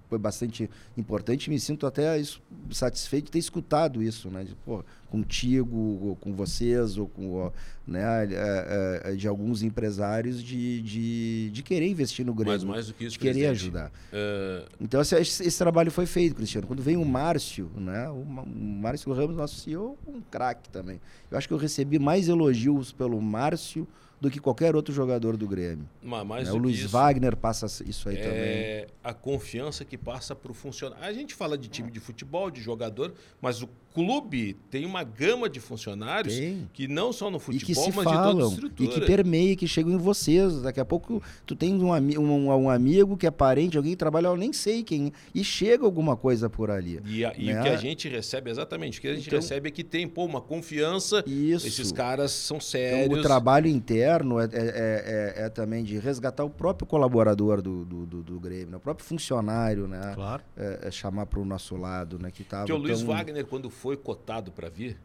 foi 0.09 0.19
bastante 0.19 0.71
importante. 0.97 1.51
Me 1.51 1.59
sinto 1.59 1.87
até 1.87 2.19
isso, 2.19 2.41
satisfeito 2.71 3.27
de 3.27 3.33
ter 3.33 3.39
escutado 3.39 4.03
isso, 4.03 4.31
né? 4.31 4.45
De, 4.45 4.55
pô, 4.55 4.85
contigo, 5.11 5.77
ou 5.77 6.17
com 6.17 6.33
vocês, 6.33 6.99
ou 6.99 7.09
com 7.09 7.51
né, 7.87 8.27
é, 8.31 9.01
é, 9.05 9.13
de 9.15 9.29
alguns 9.29 9.63
empresários 9.63 10.43
de, 10.43 10.83
de, 10.83 11.51
de, 11.51 11.63
querer 11.63 11.89
investir 11.89 12.27
no 12.27 12.35
Grêmio. 12.35 12.53
Mas 12.53 12.65
mais 12.65 12.87
do 12.89 12.95
que 12.95 13.05
isso, 13.05 13.13
de 13.13 13.19
querer 13.19 13.47
ajudar. 13.47 13.91
Uh... 14.13 14.67
Então 14.81 15.01
esse, 15.01 15.17
esse, 15.17 15.59
trabalho 15.59 15.91
foi 15.91 16.07
feito, 16.07 16.35
Cristiano. 16.35 16.67
Quando 16.67 16.83
veio 16.83 17.01
o 17.01 17.07
Márcio, 17.07 17.71
né, 17.77 18.09
o, 18.09 18.23
o 18.23 18.47
Márcio 18.47 19.13
Ramos, 19.13 19.37
nosso 19.37 19.61
CEO, 19.61 19.97
um 20.07 20.21
craque 20.21 20.69
também. 20.69 21.01
Eu 21.31 21.39
acho 21.39 21.47
que 21.47 21.55
eu 21.55 21.59
recebi 21.59 21.99
mais 21.99 22.29
elogios 22.29 22.93
pelo 22.93 23.21
Márcio 23.21 23.87
do 24.21 24.31
que 24.31 24.41
qualquer 24.41 24.75
outro 24.75 24.95
jogador 24.95 25.37
do 25.37 25.47
Grêmio. 25.47 25.89
Mas 26.03 26.49
né? 26.49 26.53
O 26.53 26.57
Luiz 26.57 26.79
isso, 26.79 26.89
Wagner 26.89 27.37
passa 27.37 27.67
isso 27.85 28.09
aí 28.09 28.17
é 28.17 28.23
também. 28.23 28.97
A 29.05 29.13
confiança 29.13 29.85
que 29.85 29.99
passa 29.99 30.35
para 30.35 30.51
o 30.51 30.55
funcionário. 30.55 31.05
A 31.05 31.13
gente 31.13 31.35
fala 31.35 31.59
de 31.59 31.69
time 31.69 31.91
de 31.91 32.01
futebol, 32.01 32.51
de 32.51 32.61
jogador, 32.61 33.13
mas 33.41 33.63
o 33.63 33.69
clube 33.93 34.57
tem 34.71 34.85
uma 34.85 35.03
gama 35.03 35.49
de 35.49 35.59
funcionários 35.59 36.35
tem. 36.35 36.69
que 36.73 36.87
não 36.87 37.13
só 37.13 37.31
no 37.31 37.39
futebol, 37.39 37.63
e 37.63 37.67
que 37.67 37.75
se 37.75 37.93
mas 37.93 38.05
falam, 38.05 38.27
de 38.27 38.33
toda 38.33 38.45
a 38.45 38.49
estrutura. 38.49 38.91
E 38.91 38.93
que 38.93 39.01
permeia, 39.07 39.57
que 39.57 39.67
chegam 39.67 39.93
em 39.93 39.97
vocês. 39.97 40.63
Daqui 40.63 40.81
a 40.81 40.85
pouco 40.85 41.23
tu 41.45 41.55
tem 41.55 41.75
um, 41.75 41.93
um, 41.93 42.47
um 42.47 42.71
amigo 42.71 43.17
que 43.17 43.27
é 43.27 43.31
parente, 43.31 43.77
alguém 43.77 43.93
que 43.93 43.99
trabalha, 43.99 44.29
eu 44.29 44.37
nem 44.37 44.53
sei 44.53 44.83
quem, 44.83 45.13
e 45.35 45.43
chega 45.45 45.85
alguma 45.85 46.17
coisa 46.17 46.49
por 46.49 46.71
ali. 46.71 47.01
E, 47.07 47.25
a, 47.25 47.31
né? 47.31 47.35
e 47.39 47.53
o 47.53 47.63
que 47.63 47.69
a 47.69 47.77
gente 47.77 48.09
recebe, 48.09 48.51
exatamente, 48.51 48.99
o 48.99 49.03
que 49.03 49.09
a 49.09 49.15
gente 49.15 49.29
então, 49.29 49.39
recebe 49.39 49.69
é 49.69 49.73
que 49.73 49.85
tem 49.85 50.07
pô, 50.09 50.25
uma 50.25 50.41
confiança. 50.41 51.25
Isso. 51.27 51.67
Esses 51.67 51.93
caras 51.93 52.33
são 52.33 52.61
sérios. 52.61 53.07
Então, 53.07 53.19
o 53.19 53.23
trabalho 53.23 53.67
interno 53.67 54.06
é, 54.07 54.45
é, 54.45 54.49
é, 54.53 55.45
é, 55.47 55.49
também 55.49 55.83
de 55.83 55.99
resgatar 55.99 56.45
o 56.45 56.51
próprio 56.51 56.87
colaborador 56.87 57.61
do, 57.61 57.85
do, 57.85 58.07
do, 58.07 58.23
do 58.23 58.41
Grêmio, 58.41 58.71
né? 58.71 58.77
o 58.77 58.81
próprio 58.81 59.07
funcionário, 59.07 59.89
né? 59.89 60.13
Claro. 60.15 60.43
É, 60.57 60.81
é 60.83 60.91
chamar 60.91 61.27
para 61.27 61.41
o 61.41 61.45
nosso 61.45 61.77
lado, 61.77 62.19
né? 62.19 62.31
Que 62.31 62.45
tava 62.45 62.67
Porque 62.67 62.73
o 62.73 62.77
Luiz 62.77 63.01
tão... 63.01 63.09
Wagner, 63.09 63.45
quando 63.47 63.69
foi 63.71 63.87
foi 63.87 63.97
cotado 63.97 64.53
para 64.53 64.69
vir 64.69 64.99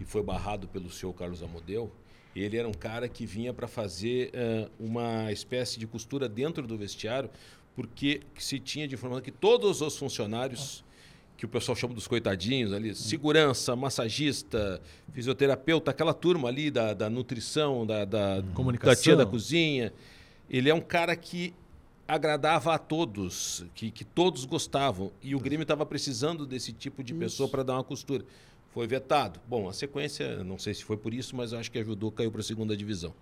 e 0.00 0.04
foi 0.04 0.22
barrado 0.22 0.68
pelo 0.68 0.90
senhor 0.90 1.12
Carlos 1.14 1.42
Amodeu, 1.42 1.90
ele 2.34 2.56
era 2.56 2.68
um 2.68 2.72
cara 2.72 3.08
que 3.08 3.26
vinha 3.26 3.52
para 3.52 3.66
fazer 3.66 4.30
uh, 4.30 4.70
uma 4.78 5.32
espécie 5.32 5.78
de 5.78 5.86
costura 5.86 6.28
dentro 6.28 6.66
do 6.66 6.76
vestiário, 6.76 7.28
porque 7.74 8.20
se 8.38 8.60
tinha 8.60 8.86
de 8.86 8.94
informação 8.94 9.22
que 9.22 9.32
todos 9.32 9.80
os 9.80 9.96
funcionários, 9.96 10.84
que 11.38 11.46
o 11.46 11.48
pessoal 11.48 11.76
chama 11.76 11.94
dos 11.94 12.08
coitadinhos 12.08 12.72
ali, 12.72 12.92
segurança, 12.96 13.76
massagista, 13.76 14.82
fisioterapeuta, 15.12 15.92
aquela 15.92 16.12
turma 16.12 16.48
ali 16.48 16.68
da, 16.68 16.92
da 16.92 17.08
nutrição, 17.08 17.86
da, 17.86 18.04
da, 18.04 18.40
da 18.40 18.96
tia 18.96 19.14
da 19.14 19.24
cozinha, 19.24 19.92
ele 20.50 20.68
é 20.68 20.74
um 20.74 20.80
cara 20.80 21.14
que 21.14 21.54
agradava 22.08 22.74
a 22.74 22.78
todos, 22.78 23.64
que, 23.72 23.92
que 23.92 24.04
todos 24.04 24.44
gostavam. 24.44 25.12
E 25.22 25.36
o 25.36 25.38
Grêmio 25.38 25.62
estava 25.62 25.86
precisando 25.86 26.44
desse 26.44 26.72
tipo 26.72 27.04
de 27.04 27.12
isso. 27.12 27.20
pessoa 27.20 27.48
para 27.48 27.62
dar 27.62 27.74
uma 27.74 27.84
costura. 27.84 28.24
Foi 28.74 28.88
vetado. 28.88 29.40
Bom, 29.46 29.68
a 29.68 29.72
sequência, 29.72 30.42
não 30.42 30.58
sei 30.58 30.74
se 30.74 30.82
foi 30.82 30.96
por 30.96 31.14
isso, 31.14 31.36
mas 31.36 31.52
acho 31.52 31.70
que 31.70 31.78
ajudou, 31.78 32.10
caiu 32.10 32.32
para 32.32 32.40
a 32.40 32.44
segunda 32.44 32.76
divisão. 32.76 33.14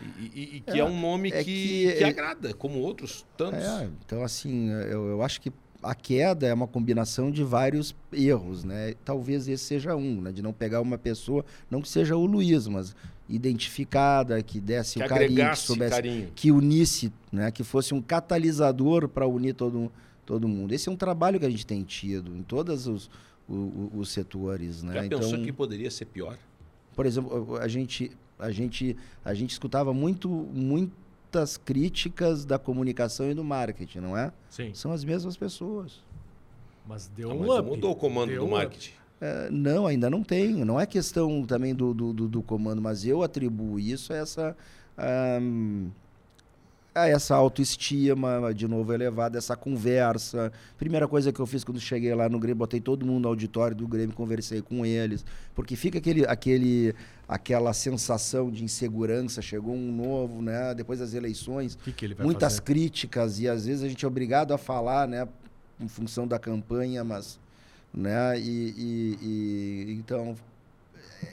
E, 0.00 0.22
e, 0.22 0.56
e 0.56 0.60
que 0.60 0.72
é, 0.72 0.78
é, 0.78 0.84
um 0.84 1.00
nome 1.00 1.30
é 1.32 1.42
que, 1.42 1.88
que, 1.88 1.92
que, 1.98 2.04
agrada, 2.04 2.54
como 2.54 2.78
outros 2.78 3.26
tantos. 3.36 3.64
É, 3.64 3.90
então, 4.04 4.22
assim, 4.22 4.70
eu, 4.70 5.08
eu 5.08 5.22
acho 5.22 5.40
que 5.40 5.52
a 5.82 5.94
queda 5.94 6.46
é 6.46 6.54
uma 6.54 6.68
combinação 6.68 7.30
de 7.30 7.42
vários 7.42 7.94
erros, 8.12 8.62
né? 8.62 8.94
Talvez 9.04 9.48
esse 9.48 9.64
seja 9.64 9.96
um, 9.96 10.20
né? 10.20 10.32
De 10.32 10.40
não 10.40 10.52
pegar 10.52 10.80
uma 10.80 10.96
pessoa, 10.96 11.44
não 11.70 11.82
que 11.82 11.88
seja 11.88 12.16
o 12.16 12.24
Luiz, 12.24 12.66
mas 12.68 12.94
identificada, 13.28 14.42
que 14.42 14.60
desse 14.60 14.98
que 14.98 15.04
o 15.04 15.08
carinho, 15.08 15.50
que 15.50 15.58
soubesse, 15.58 15.90
carinho. 15.90 16.32
que 16.34 16.52
unisse, 16.52 17.12
né? 17.32 17.50
que 17.50 17.64
fosse 17.64 17.94
um 17.94 18.02
catalisador 18.02 19.08
para 19.08 19.26
unir 19.26 19.54
todo, 19.54 19.90
todo 20.26 20.46
mundo. 20.46 20.72
Esse 20.72 20.88
é 20.88 20.92
um 20.92 20.96
trabalho 20.96 21.40
que 21.40 21.46
a 21.46 21.50
gente 21.50 21.66
tem 21.66 21.82
tido 21.82 22.36
em 22.36 22.42
todos 22.42 22.86
os, 22.86 23.10
os, 23.48 23.90
os 23.94 24.10
setores. 24.10 24.82
Né? 24.82 24.94
Já 24.94 25.06
então, 25.06 25.20
pensou 25.20 25.42
que 25.42 25.52
poderia 25.52 25.90
ser 25.90 26.06
pior? 26.06 26.36
Por 26.94 27.06
exemplo, 27.06 27.56
a 27.56 27.68
gente, 27.68 28.12
a 28.38 28.50
gente, 28.50 28.96
a 29.24 29.32
gente 29.32 29.50
escutava 29.50 29.94
muito, 29.94 30.28
muitas 31.32 31.56
críticas 31.56 32.44
da 32.44 32.58
comunicação 32.58 33.30
e 33.30 33.34
do 33.34 33.42
marketing, 33.42 34.00
não 34.00 34.16
é? 34.16 34.30
Sim. 34.50 34.74
São 34.74 34.92
as 34.92 35.02
mesmas 35.02 35.34
pessoas. 35.34 36.02
Mas 36.86 37.08
deu 37.08 37.30
um 37.30 37.46
mas 37.46 37.58
up. 37.60 37.68
mudou 37.70 37.92
o 37.92 37.96
comando 37.96 38.28
deu 38.28 38.44
do 38.44 38.50
marketing. 38.50 38.92
É, 39.18 39.48
não, 39.50 39.86
ainda 39.86 40.10
não 40.10 40.22
tem. 40.22 40.64
Não 40.64 40.78
é 40.78 40.84
questão 40.84 41.42
também 41.44 41.74
do, 41.74 41.94
do, 41.94 42.12
do, 42.12 42.28
do 42.28 42.42
comando, 42.42 42.82
mas 42.82 43.06
eu 43.06 43.22
atribuo 43.22 43.80
isso 43.80 44.12
a 44.12 44.16
essa, 44.16 44.56
um, 45.40 45.90
a 46.94 47.08
essa 47.08 47.34
autoestima, 47.34 48.52
de 48.54 48.68
novo, 48.68 48.92
elevada, 48.92 49.38
essa 49.38 49.56
conversa. 49.56 50.52
Primeira 50.76 51.08
coisa 51.08 51.32
que 51.32 51.40
eu 51.40 51.46
fiz 51.46 51.64
quando 51.64 51.80
cheguei 51.80 52.14
lá 52.14 52.28
no 52.28 52.38
Grêmio, 52.38 52.56
botei 52.56 52.80
todo 52.80 53.06
mundo 53.06 53.22
no 53.22 53.28
auditório 53.28 53.74
do 53.74 53.88
Grêmio, 53.88 54.14
conversei 54.14 54.60
com 54.60 54.84
eles, 54.84 55.24
porque 55.54 55.76
fica 55.76 55.98
aquele, 55.98 56.26
aquele, 56.26 56.94
aquela 57.32 57.72
sensação 57.72 58.50
de 58.50 58.62
insegurança. 58.62 59.40
Chegou 59.40 59.74
um 59.74 59.90
novo, 59.90 60.42
né? 60.42 60.74
Depois 60.74 60.98
das 60.98 61.14
eleições, 61.14 61.76
que 61.76 61.92
que 61.92 62.22
muitas 62.22 62.54
fazer? 62.54 62.62
críticas 62.62 63.40
e 63.40 63.48
às 63.48 63.64
vezes 63.64 63.82
a 63.82 63.88
gente 63.88 64.04
é 64.04 64.08
obrigado 64.08 64.52
a 64.52 64.58
falar, 64.58 65.08
né? 65.08 65.26
Em 65.80 65.88
função 65.88 66.28
da 66.28 66.38
campanha, 66.38 67.02
mas 67.02 67.40
né? 67.92 68.38
E, 68.38 68.74
e, 68.76 69.18
e, 69.22 69.92
então 69.98 70.34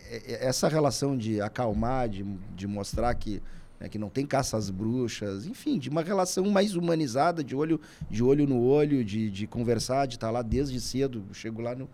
é, 0.10 0.34
é, 0.34 0.48
essa 0.48 0.70
relação 0.70 1.18
de 1.18 1.42
acalmar, 1.42 2.08
de, 2.08 2.24
de 2.56 2.66
mostrar 2.66 3.14
que 3.16 3.42
né, 3.78 3.88
que 3.88 3.98
não 3.98 4.10
tem 4.10 4.26
caça 4.26 4.58
às 4.58 4.70
bruxas, 4.70 5.46
enfim, 5.46 5.80
de 5.80 5.90
uma 5.90 6.02
relação 6.02 6.50
mais 6.50 6.76
humanizada, 6.76 7.44
de 7.44 7.56
olho 7.56 7.80
de 8.10 8.24
olho 8.24 8.48
no 8.48 8.62
olho, 8.62 9.04
de, 9.04 9.30
de 9.30 9.48
conversar, 9.48 10.06
de 10.06 10.16
estar 10.16 10.32
lá 10.32 10.42
desde 10.42 10.80
cedo. 10.80 11.26
Chego 11.34 11.62
lá 11.62 11.76
no 11.76 11.90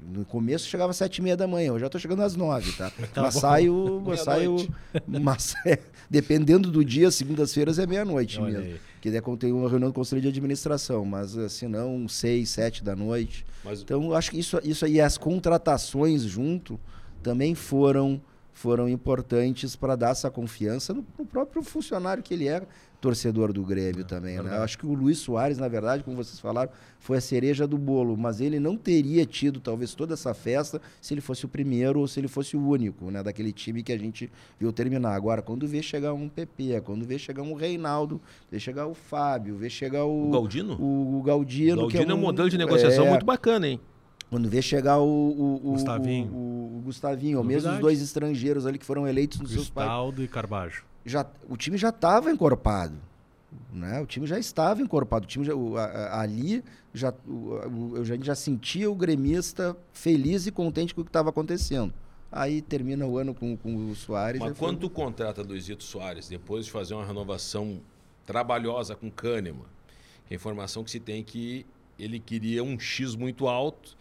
no 0.00 0.24
começo 0.24 0.68
chegava 0.68 0.90
às 0.90 0.96
sete 0.96 1.18
e 1.18 1.22
meia 1.22 1.36
da 1.36 1.46
manhã, 1.46 1.68
eu 1.68 1.78
já 1.78 1.86
estou 1.86 2.00
chegando 2.00 2.22
às 2.22 2.36
nove, 2.36 2.72
tá? 2.72 2.90
tá 3.12 3.22
mas 3.22 3.34
bom. 3.34 3.40
saio, 3.40 4.02
mas 4.06 4.20
saio, 4.20 4.68
mas 5.06 5.54
é, 5.66 5.78
dependendo 6.08 6.70
do 6.70 6.84
dia, 6.84 7.10
segundas-feiras 7.10 7.78
é 7.78 7.86
meia-noite 7.86 8.40
mesmo. 8.40 8.60
Aí. 8.60 8.80
Que 9.00 9.20
quando 9.20 9.38
tem 9.38 9.52
uma 9.52 9.68
reunião 9.68 9.90
do 9.90 9.94
conselho 9.94 10.22
de 10.22 10.28
administração, 10.28 11.04
mas 11.04 11.36
se 11.50 11.66
não, 11.66 12.06
seis, 12.06 12.50
sete 12.50 12.84
da 12.84 12.94
noite. 12.94 13.44
Mas... 13.64 13.82
Então, 13.82 14.12
acho 14.14 14.30
que 14.30 14.38
isso, 14.38 14.60
isso 14.62 14.84
aí, 14.84 15.00
as 15.00 15.18
contratações 15.18 16.22
junto 16.22 16.78
também 17.22 17.54
foram 17.54 18.20
foram 18.52 18.88
importantes 18.88 19.74
para 19.74 19.96
dar 19.96 20.10
essa 20.10 20.30
confiança 20.30 20.92
no, 20.92 21.04
no, 21.18 21.24
próprio 21.24 21.62
funcionário 21.62 22.22
que 22.22 22.34
ele 22.34 22.46
é, 22.46 22.62
torcedor 23.02 23.52
do 23.52 23.64
Grêmio 23.64 24.02
é, 24.02 24.04
também. 24.04 24.40
Né? 24.40 24.56
Eu 24.56 24.62
acho 24.62 24.78
que 24.78 24.86
o 24.86 24.94
Luiz 24.94 25.18
Soares, 25.18 25.58
na 25.58 25.66
verdade, 25.66 26.04
como 26.04 26.16
vocês 26.16 26.38
falaram, 26.38 26.70
foi 27.00 27.18
a 27.18 27.20
cereja 27.20 27.66
do 27.66 27.76
bolo, 27.76 28.16
mas 28.16 28.40
ele 28.40 28.60
não 28.60 28.76
teria 28.76 29.26
tido 29.26 29.58
talvez 29.58 29.92
toda 29.92 30.14
essa 30.14 30.32
festa 30.32 30.80
se 31.00 31.12
ele 31.12 31.20
fosse 31.20 31.44
o 31.44 31.48
primeiro 31.48 31.98
ou 31.98 32.06
se 32.06 32.20
ele 32.20 32.28
fosse 32.28 32.56
o 32.56 32.64
único, 32.64 33.10
né, 33.10 33.20
daquele 33.20 33.52
time 33.52 33.82
que 33.82 33.92
a 33.92 33.98
gente 33.98 34.30
viu 34.58 34.72
terminar. 34.72 35.14
Agora, 35.14 35.42
quando 35.42 35.66
vê 35.66 35.82
chegar 35.82 36.14
um 36.14 36.28
PP, 36.28 36.80
quando 36.82 37.04
vê 37.04 37.18
chegar 37.18 37.42
um 37.42 37.54
Reinaldo, 37.54 38.20
vê 38.48 38.60
chegar 38.60 38.86
o 38.86 38.94
Fábio, 38.94 39.56
vê 39.56 39.68
chegar 39.68 40.04
o 40.04 40.28
o 40.28 40.30
Galdino, 40.30 40.74
o, 40.80 41.18
o 41.18 41.22
Galdino, 41.22 41.74
o 41.74 41.88
Galdino 41.88 42.02
é, 42.02 42.06
um, 42.06 42.10
é 42.10 42.14
um 42.14 42.22
modelo 42.22 42.48
de 42.48 42.56
negociação 42.56 43.06
é, 43.06 43.10
muito 43.10 43.26
bacana, 43.26 43.66
hein? 43.66 43.80
Quando 44.30 44.48
vê 44.48 44.62
chegar 44.62 44.98
o, 44.98 45.04
o, 45.04 45.54
o 45.56 45.72
Gustavinho. 45.72 46.32
o, 46.32 46.78
o 46.78 46.82
Gustavinho, 46.84 47.38
ou 47.38 47.44
mesmo 47.44 47.72
os 47.72 47.78
dois 47.80 48.00
estrangeiros 48.00 48.64
ali 48.64 48.78
que 48.78 48.86
foram 48.86 49.06
eleitos 49.08 49.40
nos 49.40 49.50
seus 49.50 49.68
países, 49.68 49.90
Cristaldo 49.90 50.22
e 50.22 50.28
Carbajo. 50.28 50.91
Já, 51.04 51.26
o 51.48 51.56
time 51.56 51.76
já 51.76 51.88
estava 51.90 52.30
encorpado. 52.30 52.94
Né? 53.72 54.00
O 54.00 54.06
time 54.06 54.26
já 54.26 54.38
estava 54.38 54.80
encorpado. 54.80 55.24
O 55.24 55.28
time 55.28 55.44
já, 55.44 55.54
o- 55.54 55.76
a- 55.76 56.20
ali 56.20 56.64
já, 56.94 57.12
o, 57.26 57.96
a 58.00 58.04
gente 58.04 58.24
já 58.24 58.34
sentia 58.34 58.90
o 58.90 58.94
gremista 58.94 59.76
feliz 59.92 60.46
e 60.46 60.50
contente 60.52 60.94
com 60.94 61.00
o 61.02 61.04
que 61.04 61.10
estava 61.10 61.30
acontecendo. 61.30 61.92
Aí 62.30 62.62
termina 62.62 63.04
o 63.06 63.18
ano 63.18 63.34
com, 63.34 63.54
com 63.58 63.90
o 63.90 63.94
Soares. 63.94 64.40
Mas 64.40 64.50
aí 64.50 64.54
foi- 64.54 64.68
quando 64.68 64.80
tu 64.80 64.88
contrata 64.90 65.42
Luizito 65.42 65.84
Soares, 65.84 66.28
depois 66.28 66.64
de 66.64 66.70
fazer 66.70 66.94
uma 66.94 67.04
renovação 67.04 67.80
trabalhosa 68.24 68.94
com 68.96 69.10
Kahneman, 69.10 69.66
que 70.26 70.32
a 70.32 70.36
informação 70.36 70.82
que 70.82 70.90
se 70.90 71.00
tem 71.00 71.20
é 71.20 71.22
que 71.22 71.66
ele 71.98 72.18
queria 72.18 72.64
um 72.64 72.78
X 72.78 73.14
muito 73.14 73.46
alto 73.48 73.96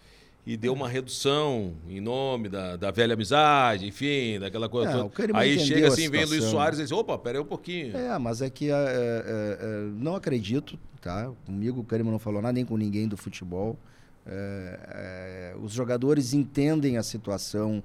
e 0.45 0.57
deu 0.57 0.73
uma 0.73 0.89
redução 0.89 1.73
em 1.87 2.01
nome 2.01 2.49
da, 2.49 2.75
da 2.75 2.89
velha 2.91 3.13
amizade, 3.13 3.85
enfim, 3.85 4.39
daquela 4.39 4.67
coisa 4.67 4.91
É, 4.91 4.93
toda. 4.93 5.37
Aí 5.37 5.59
chega 5.59 5.87
assim, 5.87 6.09
vem 6.09 6.25
Luiz. 6.25 6.45
Soares 6.45 6.79
e 6.79 6.83
diz, 6.83 6.91
opa, 6.91 7.17
peraí 7.17 7.39
um 7.39 7.45
pouquinho. 7.45 7.95
É, 7.95 8.17
mas 8.17 8.41
é 8.41 8.49
que 8.49 8.69
é, 8.69 8.73
é, 8.73 9.57
é, 9.61 9.89
não 9.95 10.15
acredito, 10.15 10.79
tá? 10.99 11.31
Comigo 11.45 11.81
o 11.81 11.83
Kahneman 11.83 12.11
não 12.11 12.19
falou 12.19 12.41
nada, 12.41 12.53
nem 12.53 12.65
com 12.65 12.75
ninguém 12.75 13.07
do 13.07 13.15
futebol. 13.15 13.77
É, 14.25 15.53
é, 15.53 15.55
os 15.61 15.71
jogadores 15.71 16.33
entendem 16.33 16.97
a 16.97 17.03
situação, 17.03 17.83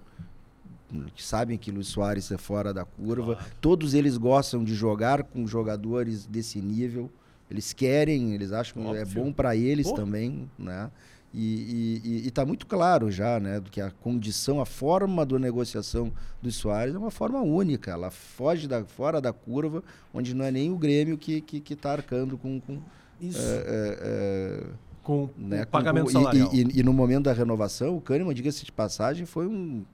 que 1.15 1.23
sabem 1.23 1.59
que 1.59 1.71
Luiz 1.71 1.89
Soares 1.89 2.31
é 2.31 2.39
fora 2.39 2.73
da 2.73 2.85
curva. 2.85 3.39
Todos 3.61 3.93
eles 3.93 4.17
gostam 4.17 4.65
de 4.65 4.75
jogar 4.75 5.25
com 5.25 5.47
jogadores 5.47 6.25
desse 6.27 6.61
nível. 6.61 7.11
Eles 7.51 7.73
querem, 7.73 8.35
eles 8.35 8.51
acham 8.51 8.83
que 8.83 8.99
é 8.99 9.05
bom 9.05 9.33
para 9.33 9.55
eles 9.55 9.89
Pô. 9.89 9.95
também, 9.95 10.51
né? 10.59 10.91
E 11.39 12.23
está 12.27 12.47
muito 12.47 12.67
claro 12.67 13.11
já, 13.11 13.39
né, 13.39 13.61
do 13.61 13.71
que 13.71 13.81
a 13.81 13.91
condição, 13.91 14.59
a 14.61 14.65
forma 14.67 15.25
da 15.27 15.39
negociação 15.39 16.11
do 16.41 16.51
Soares 16.51 16.95
é 16.95 16.99
uma 16.99 17.11
forma 17.11 17.41
única. 17.43 17.91
Ela 17.91 18.11
foge 18.11 18.67
da, 18.67 18.83
fora 18.85 19.21
da 19.21 19.33
curva, 19.33 19.83
onde 20.15 20.35
não 20.35 20.45
é 20.45 20.51
nem 20.51 20.71
o 20.73 20.77
Grêmio 20.79 21.19
que 21.19 21.35
está 21.35 21.47
que, 21.47 21.61
que 21.61 21.77
tá 21.77 21.93
arcando 21.93 22.39
com, 22.39 22.59
com, 22.61 22.79
Isso. 23.21 23.39
é, 23.39 23.65
é, 24.01 24.65
com 25.03 25.29
né, 25.37 25.63
o 25.65 25.67
pagamento 25.67 26.07
com- 26.07 26.11
salarial. 26.13 26.49
E, 26.55 26.63
e- 26.63 26.81
e 26.81 26.83
no 26.83 26.93
momento 26.93 27.25
da 27.25 27.33
renovação, 27.35 27.97
o 27.97 28.01
Kahneman, 28.01 28.35
diga-se 28.35 28.65
de 28.65 28.73
passagem, 28.73 29.27
foi 29.27 29.47
um, 29.47 29.85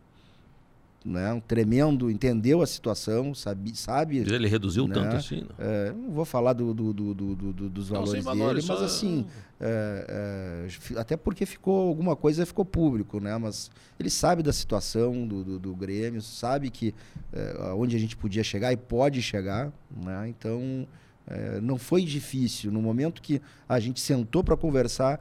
né, 1.05 1.32
um 1.32 1.40
tremendo, 1.40 2.11
entendeu 2.11 2.62
a 2.62 2.66
situação, 2.66 3.34
sabe, 3.34 3.76
sabe 3.76 4.18
Ele 4.18 4.46
reduziu 4.48 4.86
Né? 4.86 4.94
tanto 4.94 5.16
assim, 5.16 5.40
não? 5.40 5.64
é, 5.64 5.92
não 5.92 6.11
vou 6.11 6.24
falar 6.24 6.53
do, 6.53 6.72
do- 6.72 6.92
do- 6.92 7.14
do- 7.14 7.34
do- 7.34 7.53
do- 7.53 7.68
dos 7.70 7.90
Não, 7.90 8.00
valores, 8.00 8.24
valores, 8.24 8.64
dele, 8.66 8.78
mas 8.80 8.82
assim, 8.92 9.26
é, 9.61 10.66
é, 10.94 10.98
até 11.00 11.16
porque 11.16 11.44
ficou 11.46 11.88
alguma 11.88 12.14
coisa 12.14 12.46
ficou 12.46 12.64
público, 12.64 13.18
né? 13.20 13.36
Mas 13.38 13.70
ele 13.98 14.11
sabe 14.11 14.42
da 14.42 14.53
situação 14.53 15.26
do, 15.26 15.42
do, 15.44 15.59
do 15.59 15.74
Grêmio, 15.74 16.22
sabe 16.22 16.70
que 16.70 16.94
é, 17.32 17.72
onde 17.74 17.96
a 17.96 17.98
gente 17.98 18.16
podia 18.16 18.44
chegar 18.44 18.72
e 18.72 18.76
pode 18.76 19.20
chegar, 19.22 19.72
né? 20.05 20.28
Então 20.28 20.86
é, 21.26 21.61
não 21.61 21.78
foi 21.78 22.05
difícil. 22.05 22.70
No 22.70 22.80
momento 22.82 23.20
que 23.22 23.40
a 23.68 23.78
gente 23.80 24.00
sentou 24.00 24.42
para 24.44 24.57
conversar, 24.57 25.18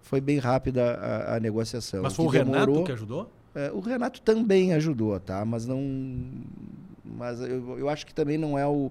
foi 0.00 0.20
bem 0.20 0.38
rápida 0.38 0.94
a, 0.94 1.36
a 1.36 1.40
negociação. 1.40 2.02
Mas 2.02 2.14
foi 2.14 2.26
o 2.26 2.30
que 2.30 2.36
Renato 2.38 2.52
demorou- 2.66 2.84
que 2.84 2.92
ajudou? 2.92 3.32
É, 3.54 3.70
o 3.72 3.80
Renato 3.80 4.20
também 4.20 4.72
ajudou, 4.72 5.18
tá? 5.20 5.44
Mas 5.44 5.66
não. 5.66 5.80
Mas 7.04 7.40
eu, 7.40 7.78
eu 7.78 7.88
acho 7.88 8.04
que 8.06 8.14
também 8.14 8.36
não 8.36 8.58
é 8.58 8.66
o 8.66 8.90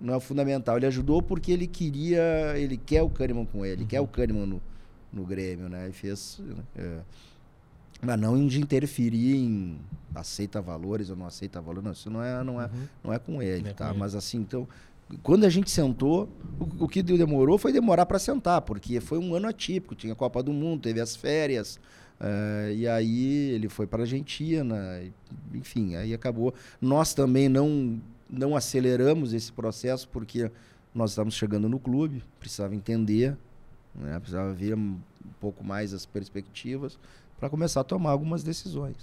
não 0.00 0.14
é 0.14 0.16
o 0.16 0.20
fundamental. 0.20 0.76
Ele 0.76 0.86
ajudou 0.86 1.22
porque 1.22 1.50
ele 1.50 1.66
queria, 1.66 2.54
ele 2.56 2.76
quer 2.76 3.02
o 3.02 3.08
Kahneman 3.10 3.46
com 3.46 3.64
ele, 3.64 3.84
quer 3.86 4.00
o 4.00 4.06
Kahneman 4.06 4.46
no, 4.46 4.62
no 5.12 5.24
Grêmio, 5.24 5.68
né? 5.68 5.88
E 5.88 5.92
fez. 5.92 6.40
é, 6.76 7.00
mas 8.02 8.20
não 8.20 8.46
de 8.46 8.60
interferir 8.60 9.36
em 9.36 9.78
aceita 10.14 10.60
valores 10.60 11.08
ou 11.10 11.16
não 11.16 11.26
aceita 11.26 11.60
valores, 11.60 11.84
não. 11.84 11.92
Isso 11.92 12.10
não 12.10 12.22
é, 12.22 12.44
não 12.44 12.60
é, 12.60 12.70
não 13.02 13.12
é 13.12 13.18
com 13.18 13.42
ele, 13.42 13.62
Não 13.62 13.70
é 13.70 13.74
tá? 13.74 13.86
com 13.86 13.90
ele. 13.92 14.00
Mas 14.00 14.14
assim, 14.14 14.38
então, 14.38 14.68
quando 15.22 15.44
a 15.44 15.48
gente 15.48 15.70
sentou, 15.70 16.28
o, 16.58 16.84
o 16.84 16.88
que 16.88 17.02
demorou 17.02 17.56
foi 17.56 17.72
demorar 17.72 18.04
para 18.06 18.18
sentar, 18.18 18.60
porque 18.62 19.00
foi 19.00 19.18
um 19.18 19.34
ano 19.34 19.48
atípico. 19.48 19.94
Tinha 19.94 20.12
a 20.12 20.16
Copa 20.16 20.42
do 20.42 20.52
Mundo, 20.52 20.82
teve 20.82 21.00
as 21.00 21.16
férias. 21.16 21.80
Eh, 22.20 22.72
e 22.76 22.88
aí 22.88 23.50
ele 23.50 23.68
foi 23.68 23.86
para 23.86 24.00
a 24.00 24.04
Argentina, 24.04 25.02
enfim, 25.52 25.96
aí 25.96 26.14
acabou. 26.14 26.54
Nós 26.80 27.14
também 27.14 27.48
não, 27.48 28.00
não 28.28 28.56
aceleramos 28.56 29.32
esse 29.32 29.52
processo 29.52 30.08
porque 30.08 30.50
nós 30.94 31.10
estávamos 31.10 31.34
chegando 31.34 31.68
no 31.68 31.78
clube, 31.78 32.22
precisava 32.40 32.74
entender, 32.74 33.36
né? 33.94 34.18
precisava 34.18 34.52
ver 34.52 34.74
um 34.74 34.98
pouco 35.40 35.62
mais 35.62 35.92
as 35.92 36.06
perspectivas 36.06 36.98
para 37.38 37.50
começar 37.50 37.80
a 37.80 37.84
tomar 37.84 38.10
algumas 38.10 38.42
decisões. 38.42 38.96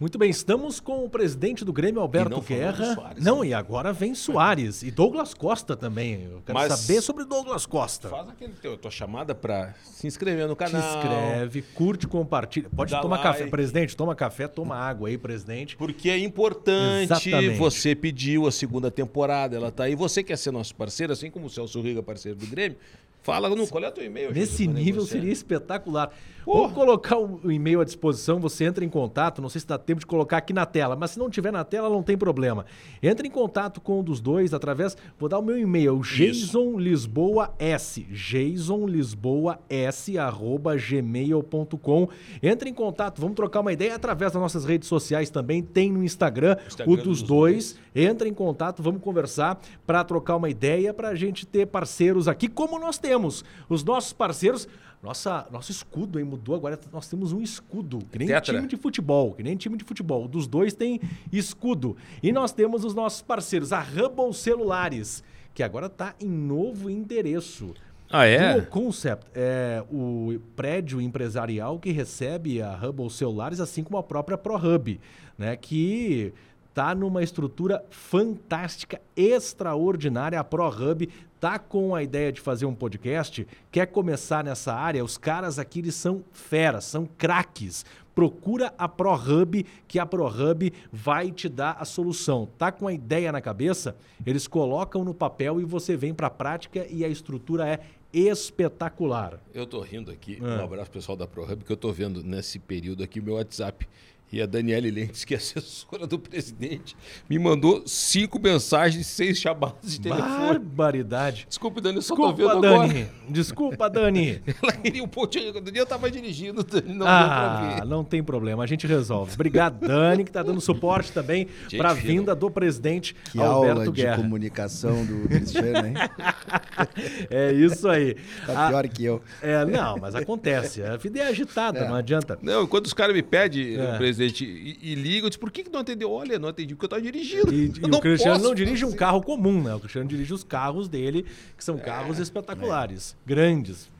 Muito 0.00 0.16
bem, 0.18 0.30
estamos 0.30 0.80
com 0.80 1.04
o 1.04 1.08
presidente 1.08 1.64
do 1.64 1.72
Grêmio, 1.72 2.00
Alberto 2.00 2.30
não 2.30 2.40
falou 2.42 2.62
do 2.62 2.76
Guerra. 2.78 2.94
Soares, 2.94 3.24
não, 3.24 3.40
né? 3.42 3.48
e 3.48 3.54
agora 3.54 3.92
vem 3.92 4.14
Soares. 4.14 4.82
E 4.82 4.90
Douglas 4.90 5.34
Costa 5.34 5.76
também. 5.76 6.24
Eu 6.24 6.42
quero 6.46 6.58
Mas- 6.58 6.72
saber 6.72 7.02
sobre 7.02 7.24
Douglas 7.24 7.66
Costa. 7.66 8.08
Faz 8.08 8.28
aquele 8.28 8.54
teu, 8.54 8.76
tua 8.78 8.90
chamada 8.90 9.34
para 9.34 9.74
se 9.84 10.06
inscrever 10.06 10.46
no 10.48 10.54
Se 10.54 10.58
canal. 10.58 10.96
inscreve, 10.98 11.62
curte, 11.74 12.06
compartilha. 12.06 12.68
Pode 12.74 12.90
Dá 12.90 13.00
tomar 13.00 13.16
like. 13.16 13.28
café. 13.38 13.46
Presidente, 13.50 13.96
toma 13.96 14.14
café, 14.14 14.48
toma 14.48 14.74
água 14.76 15.08
aí, 15.08 15.18
presidente. 15.18 15.76
Porque 15.76 16.08
é 16.08 16.18
importante, 16.18 17.04
Exatamente. 17.28 17.58
você 17.58 17.94
pediu 17.94 18.46
a 18.46 18.52
segunda 18.52 18.90
temporada, 18.90 19.56
ela 19.56 19.70
tá 19.70 19.84
aí. 19.84 19.94
Você 19.94 20.22
quer 20.22 20.36
ser 20.38 20.50
nosso 20.50 20.74
parceiro, 20.74 21.12
assim 21.12 21.30
como 21.30 21.46
o 21.46 21.50
Celso 21.50 21.80
Riga, 21.82 22.02
parceiro 22.02 22.38
do 22.38 22.46
Grêmio? 22.46 22.78
Fala 23.24 23.48
no 23.48 23.66
qual 23.66 23.82
é 23.82 23.88
o 23.88 23.90
teu 23.90 24.04
e-mail. 24.04 24.32
Nesse 24.32 24.66
nível 24.66 24.96
negociar. 24.96 25.18
seria 25.18 25.32
espetacular. 25.32 26.12
Porra. 26.44 26.60
Vamos 26.60 26.74
colocar 26.74 27.16
o 27.16 27.50
e-mail 27.50 27.80
à 27.80 27.84
disposição, 27.84 28.38
você 28.38 28.64
entra 28.64 28.84
em 28.84 28.88
contato, 28.88 29.40
não 29.40 29.48
sei 29.48 29.62
se 29.62 29.66
dá 29.66 29.78
tempo 29.78 30.00
de 30.00 30.06
colocar 30.06 30.36
aqui 30.36 30.52
na 30.52 30.66
tela, 30.66 30.94
mas 30.94 31.12
se 31.12 31.18
não 31.18 31.30
tiver 31.30 31.50
na 31.50 31.64
tela 31.64 31.88
não 31.88 32.02
tem 32.02 32.18
problema. 32.18 32.66
Entre 33.02 33.26
em 33.26 33.30
contato 33.30 33.80
com 33.80 34.00
um 34.00 34.02
dos 34.02 34.20
dois 34.20 34.52
através, 34.52 34.94
vou 35.18 35.26
dar 35.26 35.38
o 35.38 35.42
meu 35.42 35.58
e-mail, 35.58 35.98
Jason 36.00 36.78
Lisboa 36.78 37.54
S, 37.58 38.02
Jason 38.10 38.86
Lisboa 38.86 39.58
S 39.70 40.18
arroba 40.18 40.76
gmail.com. 40.76 42.08
Entre 42.42 42.68
em 42.68 42.74
contato, 42.74 43.22
vamos 43.22 43.36
trocar 43.36 43.60
uma 43.60 43.72
ideia 43.72 43.94
através 43.94 44.32
das 44.32 44.42
nossas 44.42 44.66
redes 44.66 44.86
sociais 44.86 45.30
também, 45.30 45.62
tem 45.62 45.90
no 45.90 46.04
Instagram, 46.04 46.58
Instagram 46.66 46.92
o 46.92 46.96
dos 46.96 47.04
dos 47.04 47.22
dois. 47.22 47.78
Entra 47.94 48.28
em 48.28 48.34
contato, 48.34 48.82
vamos 48.82 49.00
conversar 49.00 49.60
para 49.86 50.02
trocar 50.02 50.36
uma 50.36 50.50
ideia, 50.50 50.92
para 50.92 51.10
a 51.10 51.14
gente 51.14 51.46
ter 51.46 51.66
parceiros 51.66 52.26
aqui, 52.26 52.48
como 52.48 52.78
nós 52.78 52.98
temos. 53.14 53.44
Os 53.68 53.84
nossos 53.84 54.12
parceiros, 54.12 54.68
nossa, 55.02 55.46
nosso 55.50 55.70
escudo 55.70 56.18
aí 56.18 56.24
mudou, 56.24 56.54
agora 56.54 56.78
nós 56.92 57.08
temos 57.08 57.32
um 57.32 57.40
escudo, 57.40 58.00
que 58.10 58.18
nem 58.18 58.28
Tetra. 58.28 58.54
time 58.54 58.66
de 58.66 58.76
futebol, 58.76 59.32
que 59.32 59.42
nem 59.42 59.56
time 59.56 59.76
de 59.76 59.84
futebol. 59.84 60.26
Dos 60.26 60.46
dois 60.46 60.74
tem 60.74 61.00
escudo. 61.32 61.96
E 62.22 62.32
nós 62.32 62.52
temos 62.52 62.84
os 62.84 62.94
nossos 62.94 63.22
parceiros, 63.22 63.72
a 63.72 63.80
Hubble 63.80 64.34
Celulares, 64.34 65.22
que 65.54 65.62
agora 65.62 65.86
está 65.86 66.14
em 66.20 66.28
novo 66.28 66.90
endereço. 66.90 67.72
Ah, 68.10 68.26
é? 68.26 68.54
Dual 68.54 68.66
Concept 68.66 69.26
é 69.34 69.82
o 69.90 70.38
prédio 70.54 71.00
empresarial 71.00 71.78
que 71.78 71.90
recebe 71.90 72.60
a 72.60 72.76
Hubble 72.76 73.10
Celulares, 73.10 73.60
assim 73.60 73.82
como 73.82 73.96
a 73.96 74.02
própria 74.02 74.36
ProHub, 74.36 75.00
né? 75.38 75.56
Que 75.56 76.32
tá 76.74 76.94
numa 76.94 77.22
estrutura 77.22 77.84
fantástica, 77.88 79.00
extraordinária. 79.16 80.38
A 80.38 80.44
ProHub 80.44 81.08
tá 81.44 81.58
com 81.58 81.94
a 81.94 82.02
ideia 82.02 82.32
de 82.32 82.40
fazer 82.40 82.64
um 82.64 82.74
podcast, 82.74 83.46
quer 83.70 83.84
começar 83.88 84.42
nessa 84.42 84.72
área. 84.72 85.04
Os 85.04 85.18
caras 85.18 85.58
aqui 85.58 85.80
eles 85.80 85.94
são 85.94 86.24
feras, 86.32 86.86
são 86.86 87.06
craques. 87.18 87.84
Procura 88.14 88.72
a 88.78 88.88
ProHub, 88.88 89.62
que 89.86 89.98
a 89.98 90.06
ProHub 90.06 90.72
vai 90.90 91.30
te 91.30 91.46
dar 91.46 91.76
a 91.78 91.84
solução. 91.84 92.48
Tá 92.56 92.72
com 92.72 92.88
a 92.88 92.94
ideia 92.94 93.30
na 93.30 93.42
cabeça? 93.42 93.94
Eles 94.24 94.46
colocam 94.46 95.04
no 95.04 95.12
papel 95.12 95.60
e 95.60 95.66
você 95.66 95.98
vem 95.98 96.14
para 96.14 96.28
a 96.28 96.30
prática 96.30 96.86
e 96.88 97.04
a 97.04 97.08
estrutura 97.08 97.68
é 97.68 97.80
espetacular. 98.10 99.38
Eu 99.52 99.66
tô 99.66 99.82
rindo 99.82 100.10
aqui. 100.10 100.38
É. 100.40 100.42
Um 100.42 100.64
abraço 100.64 100.90
pessoal 100.90 101.14
da 101.14 101.26
ProHub, 101.26 101.62
que 101.62 101.72
eu 101.72 101.76
tô 101.76 101.92
vendo 101.92 102.22
nesse 102.22 102.58
período 102.58 103.02
aqui 103.02 103.20
o 103.20 103.22
meu 103.22 103.34
WhatsApp. 103.34 103.86
E 104.32 104.42
a 104.42 104.46
Daniele 104.46 104.90
Lentes, 104.90 105.24
que 105.24 105.32
é 105.32 105.36
assessora 105.36 106.08
do 106.08 106.18
presidente, 106.18 106.96
me 107.30 107.38
mandou 107.38 107.84
cinco 107.86 108.40
mensagens, 108.40 109.06
seis 109.06 109.38
chamadas 109.38 109.92
de 109.92 110.00
telefone. 110.00 110.58
Barbaridade. 110.58 111.46
Desculpe, 111.48 111.80
Dani, 111.80 111.96
eu 111.96 112.02
só 112.02 112.16
tô 112.16 112.32
Desculpa, 112.32 112.54
vendo 112.54 112.60
Dani. 112.62 112.90
agora. 113.02 113.10
Desculpa, 113.28 113.88
Dani. 113.90 114.42
Ela 114.60 114.72
queria 114.72 115.04
um 115.04 115.06
ponto. 115.06 115.38
Outro 115.38 115.70
dia 115.70 115.82
eu 115.82 115.86
tava 115.86 116.10
dirigindo, 116.10 116.64
Dani, 116.64 116.88
não 116.88 116.94
deu 116.94 117.06
pra 117.06 117.14
ah, 117.16 117.74
ver. 117.80 117.84
não 117.86 118.02
tem 118.02 118.24
problema, 118.24 118.64
a 118.64 118.66
gente 118.66 118.88
resolve. 118.88 119.34
Obrigado, 119.34 119.86
Dani, 119.86 120.24
que 120.24 120.32
tá 120.32 120.42
dando 120.42 120.60
suporte 120.60 121.12
também 121.12 121.46
Gente 121.68 121.76
para 121.76 121.90
a 121.92 121.94
fina. 121.94 122.08
vinda 122.12 122.34
do 122.34 122.50
presidente 122.50 123.14
Que 123.30 123.38
Alberto 123.40 123.80
aula 123.80 123.84
de 123.92 124.02
Guerra. 124.02 124.16
comunicação 124.16 125.04
do 125.04 125.28
Cristiano, 125.28 125.86
hein? 125.86 125.94
É 127.30 127.52
isso 127.52 127.88
aí. 127.88 128.14
Tá 128.46 128.66
Ah, 128.66 128.68
pior 128.68 128.88
que 128.88 129.04
eu. 129.04 129.22
é, 129.40 129.64
não, 129.64 129.96
mas 129.98 130.14
acontece. 130.14 130.82
A 130.82 130.96
vida 130.96 131.20
é 131.20 131.28
agitada, 131.28 131.86
não 131.88 131.94
adianta. 131.94 132.38
Não, 132.42 132.66
quando 132.66 132.86
os 132.86 132.92
caras 132.92 133.14
me 133.14 133.22
pedem, 133.22 133.76
É. 133.78 133.96
presidente, 133.96 134.13
e, 134.18 134.78
e 134.82 134.94
ligam, 134.94 135.26
eu 135.26 135.30
disse, 135.30 135.38
por 135.38 135.50
que, 135.50 135.62
que 135.64 135.70
não 135.70 135.80
atendeu? 135.80 136.10
Olha, 136.10 136.38
não 136.38 136.48
atendi 136.48 136.74
porque 136.74 136.84
eu 136.86 136.88
tava 136.90 137.02
dirigindo. 137.02 137.52
E, 137.52 137.66
Eu 137.82 137.88
e 137.88 137.94
o 137.94 138.00
Cristiano 138.00 138.34
posso 138.36 138.48
não 138.48 138.54
dirige 138.54 138.84
um 138.84 138.92
carro 138.92 139.22
comum, 139.22 139.62
né? 139.62 139.74
O 139.74 139.80
Cristiano 139.80 140.08
dirige 140.08 140.32
os 140.32 140.44
carros 140.44 140.88
dele, 140.88 141.24
que 141.56 141.64
são 141.64 141.76
carros 141.78 142.18
espetaculares, 142.18 143.16
grandes. 143.26 143.90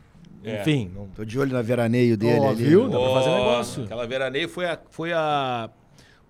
É. 0.42 0.60
enfim. 0.60 0.90
Não... 0.94 1.06
Tô 1.08 1.24
de 1.24 1.38
olho 1.38 1.52
na 1.52 1.62
veraneio 1.62 2.16
dele 2.16 2.38
Ó, 2.40 2.50
ali. 2.50 2.64
viu? 2.64 2.88
Dá 2.88 2.98
pra 2.98 3.12
fazer 3.14 3.30
negócio. 3.30 3.84
Aquela 3.84 4.06
veraneio 4.06 4.48
foi 4.48 4.66
a, 4.66 4.78
foi 4.90 5.12
a 5.12 5.70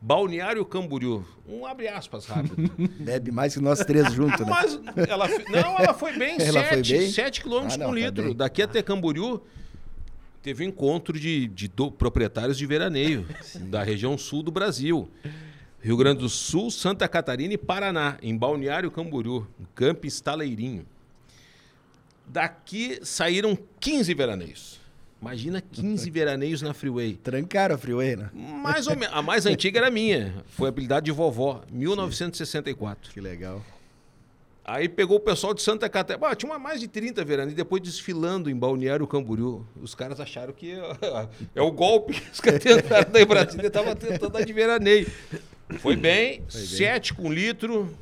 Balneário 0.01 0.65
Camboriú. 0.65 1.25
Um 1.49 1.67
abre 1.67 1.89
aspas 1.89 2.27
rápido. 2.27 2.71
Bebe 3.01 3.33
mais 3.33 3.55
que 3.55 3.61
nós 3.61 3.81
três 3.81 4.13
juntos, 4.13 4.41
né? 4.41 4.47
Mas 4.49 4.81
ela, 5.09 5.27
não, 5.51 5.79
ela 5.81 5.95
foi 5.95 6.13
bem, 6.17 6.37
Ela 6.41 6.63
foi 6.63 6.77
7 6.77 6.93
bem? 6.99 7.11
sete 7.11 7.43
quilômetros 7.43 7.75
Ah, 7.75 7.79
não, 7.79 7.87
por 7.89 7.99
tá 7.99 8.07
litro. 8.07 8.25
bem. 8.25 8.37
Daqui 8.37 8.63
até 8.63 8.83
Camboriú 8.83 9.41
teve 10.45 10.63
um 10.63 10.69
encontro 10.69 11.19
de, 11.19 11.49
de 11.49 11.67
do- 11.67 11.91
proprietários 11.91 12.57
de 12.59 12.67
veraneio 12.67 13.27
da 13.63 13.83
região 13.83 14.17
sul 14.19 14.43
do 14.43 14.53
Brasil. 14.53 15.09
Rio 15.83 15.97
Grande 15.97 16.21
do 16.21 16.29
Sul, 16.29 16.71
Santa 16.71 17.09
Catarina 17.09 17.55
e 17.55 17.59
Paraná, 17.59 18.17
em 18.23 18.37
Balneário 18.37 18.91
Camboriú, 18.91 19.47
no 19.59 19.67
Camping 19.75 20.09
Estaleirinho. 20.09 20.87
Daqui 22.27 22.99
saíram 23.03 23.59
15 23.81 24.15
veraneios. 24.15 24.81
Imagina 25.21 25.61
15 25.63 26.09
veraneios 26.11 26.63
na 26.63 26.73
Freeway. 26.75 27.15
Trancaram 27.17 27.75
a 27.75 27.79
freeway, 27.79 28.17
né? 28.17 28.31
Mais 28.35 28.87
ou 28.87 28.97
menos. 28.97 29.15
A 29.15 29.21
mais 29.23 29.45
antiga 29.47 29.79
era 29.79 29.91
minha. 29.91 30.35
Foi 30.49 30.67
a 30.67 30.71
habilidade 30.71 31.07
de 31.07 31.13
vovó, 31.13 31.63
1964. 31.71 33.13
Que 33.13 33.21
legal. 33.21 33.63
Aí 34.65 34.89
pegou 34.89 35.19
o 35.19 35.21
pessoal 35.21 35.53
de 35.53 35.61
Santa 35.61 35.89
Catarina. 35.91 36.27
Ah, 36.27 36.35
tinha 36.35 36.51
uma 36.51 36.59
mais 36.59 36.81
de 36.81 36.89
30 36.89 37.23
veranas. 37.25 37.53
E 37.53 37.57
depois 37.57 37.83
desfilando 37.83 38.49
em 38.49 38.57
Balneário 38.57 39.07
Camboriú. 39.07 39.67
Os 39.81 39.95
caras 39.95 40.19
acharam 40.21 40.53
que 40.55 40.73
é 41.55 41.61
o 41.63 41.71
golpe 41.71 42.15
que 42.19 42.31
os 42.33 42.41
caras 42.41 42.63
tentaram 42.63 43.11
daí 43.13 43.27
Brasília. 43.27 43.67
Estavam 43.67 43.95
tentando 43.95 44.31
dar 44.33 44.43
de 44.45 44.53
veraneio. 44.55 45.07
Foi 45.81 45.97
bem. 45.97 46.43
sete 46.49 47.13
com 47.13 47.31
litro. 47.31 47.95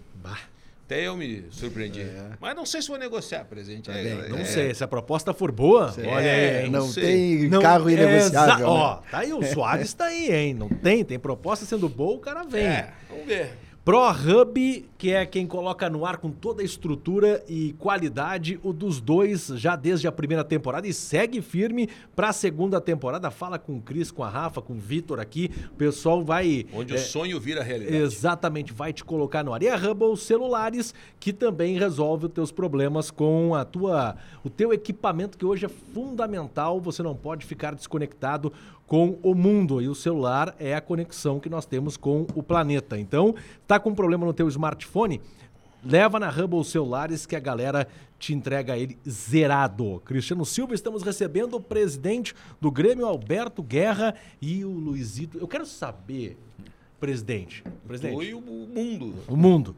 Até 0.84 1.06
eu 1.06 1.16
me 1.16 1.46
surpreendi. 1.50 2.04
Mas 2.38 2.54
não 2.54 2.66
sei 2.66 2.82
se 2.82 2.88
vou 2.88 2.98
negociar 2.98 3.44
presente. 3.46 3.90
É, 3.90 3.94
bem, 4.02 4.28
Não 4.28 4.38
é, 4.38 4.44
sei, 4.44 4.74
se 4.74 4.84
a 4.84 4.88
proposta 4.88 5.32
for 5.32 5.50
boa, 5.50 5.92
olha 6.06 6.22
É, 6.26 6.58
aí. 6.64 6.70
não 6.70 6.86
Não 6.86 6.92
tem 6.92 7.48
Não- 7.48 7.62
carro 7.62 7.88
é, 7.88 7.92
inegociável. 7.94 8.58
né? 8.58 8.64
Ó, 8.66 8.94
tá 9.10 9.18
aí, 9.20 9.32
o 9.32 9.42
Soares 9.42 9.94
tá 9.94 10.06
aí, 10.06 10.30
hein? 10.30 10.52
Não 10.54 10.68
tem, 10.68 11.02
tem 11.02 11.18
proposta 11.18 11.64
sendo 11.64 11.88
boa, 11.88 12.16
o 12.16 12.18
cara 12.18 12.42
vem. 12.44 12.64
É, 12.66 12.92
vamos 13.08 13.24
ver. 13.26 13.52
ProHub, 13.84 14.88
que 14.96 15.10
é 15.10 15.26
quem 15.26 15.44
coloca 15.44 15.90
no 15.90 16.06
ar 16.06 16.18
com 16.18 16.30
toda 16.30 16.62
a 16.62 16.64
estrutura 16.64 17.42
e 17.48 17.72
qualidade, 17.80 18.60
o 18.62 18.72
dos 18.72 19.00
dois 19.00 19.48
já 19.56 19.74
desde 19.74 20.06
a 20.06 20.12
primeira 20.12 20.44
temporada 20.44 20.86
e 20.86 20.94
segue 20.94 21.42
firme 21.42 21.88
para 22.14 22.28
a 22.28 22.32
segunda 22.32 22.80
temporada. 22.80 23.28
Fala 23.28 23.58
com 23.58 23.78
o 23.78 23.80
Cris, 23.80 24.12
com 24.12 24.22
a 24.22 24.28
Rafa, 24.28 24.62
com 24.62 24.74
o 24.74 24.78
Vitor 24.78 25.18
aqui. 25.18 25.50
O 25.72 25.74
pessoal 25.74 26.22
vai. 26.22 26.64
Onde 26.72 26.92
é, 26.92 26.96
o 26.96 27.00
sonho 27.00 27.40
vira 27.40 27.60
realidade. 27.60 27.96
Exatamente, 27.96 28.72
vai 28.72 28.92
te 28.92 29.02
colocar 29.02 29.42
no 29.42 29.52
ar. 29.52 29.60
E 29.64 29.68
a 29.68 29.74
Hubble 29.74 30.16
Celulares, 30.16 30.94
que 31.18 31.32
também 31.32 31.76
resolve 31.76 32.26
os 32.26 32.32
teus 32.32 32.52
problemas 32.52 33.10
com 33.10 33.52
a 33.52 33.64
tua, 33.64 34.14
o 34.44 34.50
teu 34.50 34.72
equipamento, 34.72 35.36
que 35.36 35.44
hoje 35.44 35.66
é 35.66 35.68
fundamental. 35.68 36.80
Você 36.80 37.02
não 37.02 37.16
pode 37.16 37.44
ficar 37.44 37.74
desconectado 37.74 38.52
com 38.92 39.18
o 39.22 39.34
mundo. 39.34 39.80
E 39.80 39.88
o 39.88 39.94
celular 39.94 40.54
é 40.58 40.74
a 40.74 40.80
conexão 40.80 41.40
que 41.40 41.48
nós 41.48 41.64
temos 41.64 41.96
com 41.96 42.26
o 42.34 42.42
planeta. 42.42 42.98
Então, 42.98 43.34
tá 43.72 43.80
com 43.80 43.94
problema 43.94 44.26
no 44.26 44.34
teu 44.34 44.46
smartphone? 44.48 45.18
Leva 45.82 46.20
na 46.20 46.28
Hubble 46.28 46.62
Celulares 46.62 47.24
que 47.24 47.34
a 47.34 47.40
galera 47.40 47.88
te 48.18 48.34
entrega 48.34 48.76
ele 48.76 48.98
zerado. 49.08 50.02
Cristiano 50.04 50.44
Silva, 50.44 50.74
estamos 50.74 51.02
recebendo 51.02 51.54
o 51.54 51.60
presidente 51.60 52.34
do 52.60 52.70
Grêmio, 52.70 53.06
Alberto 53.06 53.62
Guerra, 53.62 54.14
e 54.42 54.62
o 54.62 54.70
Luizito. 54.70 55.38
Eu 55.38 55.48
quero 55.48 55.64
saber, 55.64 56.36
presidente, 57.00 57.64
presidente, 57.86 58.14
Foi 58.14 58.34
o 58.34 58.42
mundo. 58.42 59.14
o 59.26 59.36
mundo. 59.36 59.74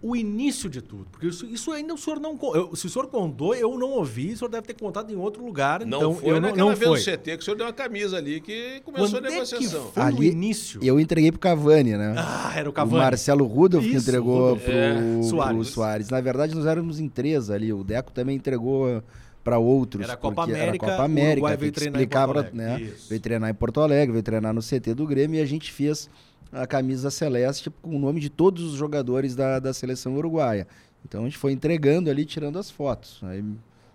O 0.00 0.14
início 0.14 0.70
de 0.70 0.80
tudo, 0.80 1.06
porque 1.10 1.26
isso, 1.26 1.44
isso 1.46 1.72
ainda 1.72 1.92
o 1.92 1.98
senhor 1.98 2.20
não. 2.20 2.38
eu- 2.54 2.76
se 2.76 2.86
o 2.86 2.88
senhor 2.88 3.08
contou, 3.08 3.52
eu 3.52 3.76
não 3.76 3.90
ouvi, 3.90 4.32
o 4.32 4.36
senhor 4.36 4.48
deve 4.48 4.64
ter 4.68 4.74
contado 4.74 5.12
em 5.12 5.16
outro 5.16 5.44
lugar. 5.44 5.84
Não 5.84 5.98
então 5.98 6.14
foi 6.14 6.30
eu 6.30 6.34
não, 6.34 6.40
naquela 6.50 6.70
não 6.70 6.76
vez 6.76 6.88
foi. 6.88 6.98
no 6.98 7.04
CT 7.18 7.36
que 7.36 7.42
o 7.42 7.44
senhor 7.44 7.56
deu 7.56 7.66
uma 7.66 7.72
camisa 7.72 8.16
ali 8.16 8.40
que 8.40 8.80
começou 8.84 9.08
Quando 9.10 9.24
a 9.24 9.26
é 9.26 9.30
que 9.30 9.34
negociação. 9.34 9.90
foi 9.92 10.02
o 10.02 10.06
Ali- 10.06 10.28
início? 10.28 10.78
Eu 10.84 11.00
entreguei 11.00 11.32
pro 11.32 11.40
Cavani, 11.40 11.96
né? 11.96 12.14
Ah, 12.16 12.52
era 12.54 12.68
o 12.68 12.70
O 12.70 12.72
Cavani. 12.72 12.96
Marcelo 13.02 13.44
Rudolf 13.44 13.84
que 13.84 13.96
entregou 13.96 14.38
Rudolf. 14.50 14.62
pro, 14.62 14.72
É, 14.72 14.94
pro 14.94 15.24
Soares. 15.24 15.68
Soares. 15.68 16.08
Na 16.10 16.20
verdade, 16.20 16.54
nós 16.54 16.64
éramos 16.66 17.00
em 17.00 17.08
três 17.08 17.50
ali. 17.50 17.72
O 17.72 17.82
Deco 17.82 18.12
também 18.12 18.36
entregou 18.36 19.02
para 19.42 19.58
outros. 19.58 20.04
Era 20.04 20.12
a 20.12 20.16
Copa 20.16 20.44
América, 20.44 20.64
Era 20.64 20.76
a 20.76 20.78
Copa 20.78 21.02
o 21.02 21.04
América. 21.06 21.32
Uruguai 21.32 21.56
veio 21.56 21.72
treinar 21.72 22.00
em 22.00 22.04
explicar 22.04 22.26
Porto 22.28 22.50
pra- 22.52 22.64
Alegre. 22.64 22.84
né? 22.84 22.92
Veio 23.08 23.20
treinar 23.20 23.50
em 23.50 23.54
Porto 23.54 23.80
Alegre, 23.80 24.12
veio 24.12 24.22
treinar 24.22 24.54
no 24.54 24.62
CT 24.62 24.94
do 24.94 25.04
Grêmio 25.08 25.40
e 25.40 25.42
a 25.42 25.46
gente 25.46 25.72
fez 25.72 26.08
a 26.52 26.66
camisa 26.66 27.10
celeste 27.10 27.70
com 27.70 27.96
o 27.96 27.98
nome 27.98 28.20
de 28.20 28.30
todos 28.30 28.62
os 28.64 28.72
jogadores 28.74 29.34
da, 29.34 29.58
da 29.58 29.72
seleção 29.72 30.14
uruguaia. 30.16 30.66
Então 31.04 31.22
a 31.22 31.24
gente 31.24 31.38
foi 31.38 31.52
entregando 31.52 32.10
ali, 32.10 32.24
tirando 32.24 32.58
as 32.58 32.70
fotos. 32.70 33.20
Aí, 33.22 33.44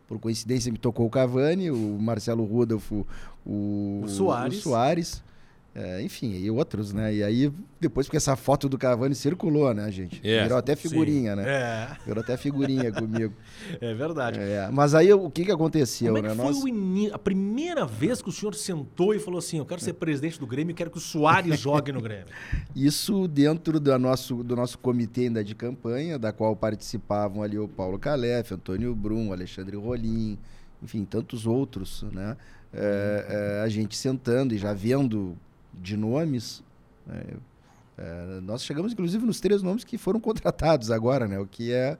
por 0.07 0.19
coincidência, 0.19 0.71
me 0.71 0.77
tocou 0.77 1.05
o 1.05 1.09
Cavani, 1.09 1.71
o 1.71 1.97
Marcelo 1.99 2.43
Rudolf, 2.43 2.91
o, 2.91 3.05
o, 3.45 4.01
O 4.03 4.07
Soares. 4.07 4.57
o 4.59 4.61
Soares. 4.61 5.23
É, 5.75 6.03
enfim, 6.03 6.31
e 6.33 6.51
outros, 6.51 6.93
né? 6.93 7.11
E 7.15 7.23
aí, 7.23 7.51
depois, 7.81 8.05
porque 8.05 8.17
essa 8.17 8.35
foto 8.35 8.69
do 8.69 8.77
Cavani 8.77 9.15
circulou, 9.15 9.73
né, 9.73 9.89
gente? 9.91 10.21
É, 10.23 10.43
Virou 10.43 10.59
até 10.59 10.75
figurinha, 10.75 11.31
Sim. 11.31 11.37
né? 11.41 11.49
É, 11.49 11.87
Virou 12.05 12.21
até 12.23 12.37
figurinha 12.37 12.91
comigo. 12.93 13.33
é 13.81 13.91
verdade. 13.95 14.39
É, 14.39 14.69
mas 14.71 14.93
aí, 14.93 15.11
o 15.11 15.31
que 15.31 15.43
que 15.45 15.51
aconteceu, 15.51 16.13
Como 16.13 16.19
é 16.19 16.29
que 16.29 16.35
né? 16.37 16.43
foi 16.43 16.71
Nós- 16.71 17.13
a 17.13 17.17
primeira 17.17 17.87
vez 17.87 18.21
que 18.21 18.29
o 18.29 18.31
senhor 18.31 18.53
sentou 18.53 19.15
e 19.15 19.19
falou 19.19 19.39
assim: 19.39 19.57
Eu 19.57 19.65
quero 19.65 19.81
ser 19.81 19.93
presidente 19.93 20.39
do 20.39 20.45
Grêmio 20.45 20.73
e 20.73 20.75
quero 20.75 20.91
que 20.91 20.97
o 20.99 21.01
Soares 21.01 21.59
jogue 21.59 21.91
no 21.91 22.01
Grêmio? 22.01 22.27
Isso 22.75 23.27
dentro 23.27 23.79
do 23.79 23.97
nosso, 23.97 24.43
do 24.43 24.55
nosso 24.55 24.77
comitê 24.77 25.21
ainda 25.21 25.43
de 25.43 25.55
campanha, 25.55 26.19
da 26.19 26.31
qual 26.31 26.55
participavam 26.55 27.41
ali 27.41 27.57
o 27.57 27.67
Paulo 27.67 27.97
Calef, 27.97 28.53
Antônio 28.53 28.93
Brum, 28.95 29.33
Alexandre 29.33 29.75
Rolim, 29.75 30.37
enfim, 30.83 31.03
tantos 31.03 31.47
outros, 31.47 32.03
né? 32.11 32.37
É, 32.71 33.57
é, 33.59 33.63
a 33.63 33.67
gente 33.69 33.95
sentando 33.97 34.53
e 34.53 34.57
já 34.59 34.71
vendo 34.71 35.35
de 35.73 35.95
nomes, 35.97 36.63
né? 37.05 37.23
É, 37.95 38.39
nós 38.41 38.63
chegamos 38.63 38.91
inclusive 38.91 39.23
nos 39.23 39.39
três 39.39 39.61
nomes 39.61 39.83
que 39.83 39.99
foram 39.99 40.19
contratados 40.21 40.89
agora, 40.89 41.27
né? 41.27 41.37
O 41.39 41.45
que 41.45 41.71
é, 41.71 41.97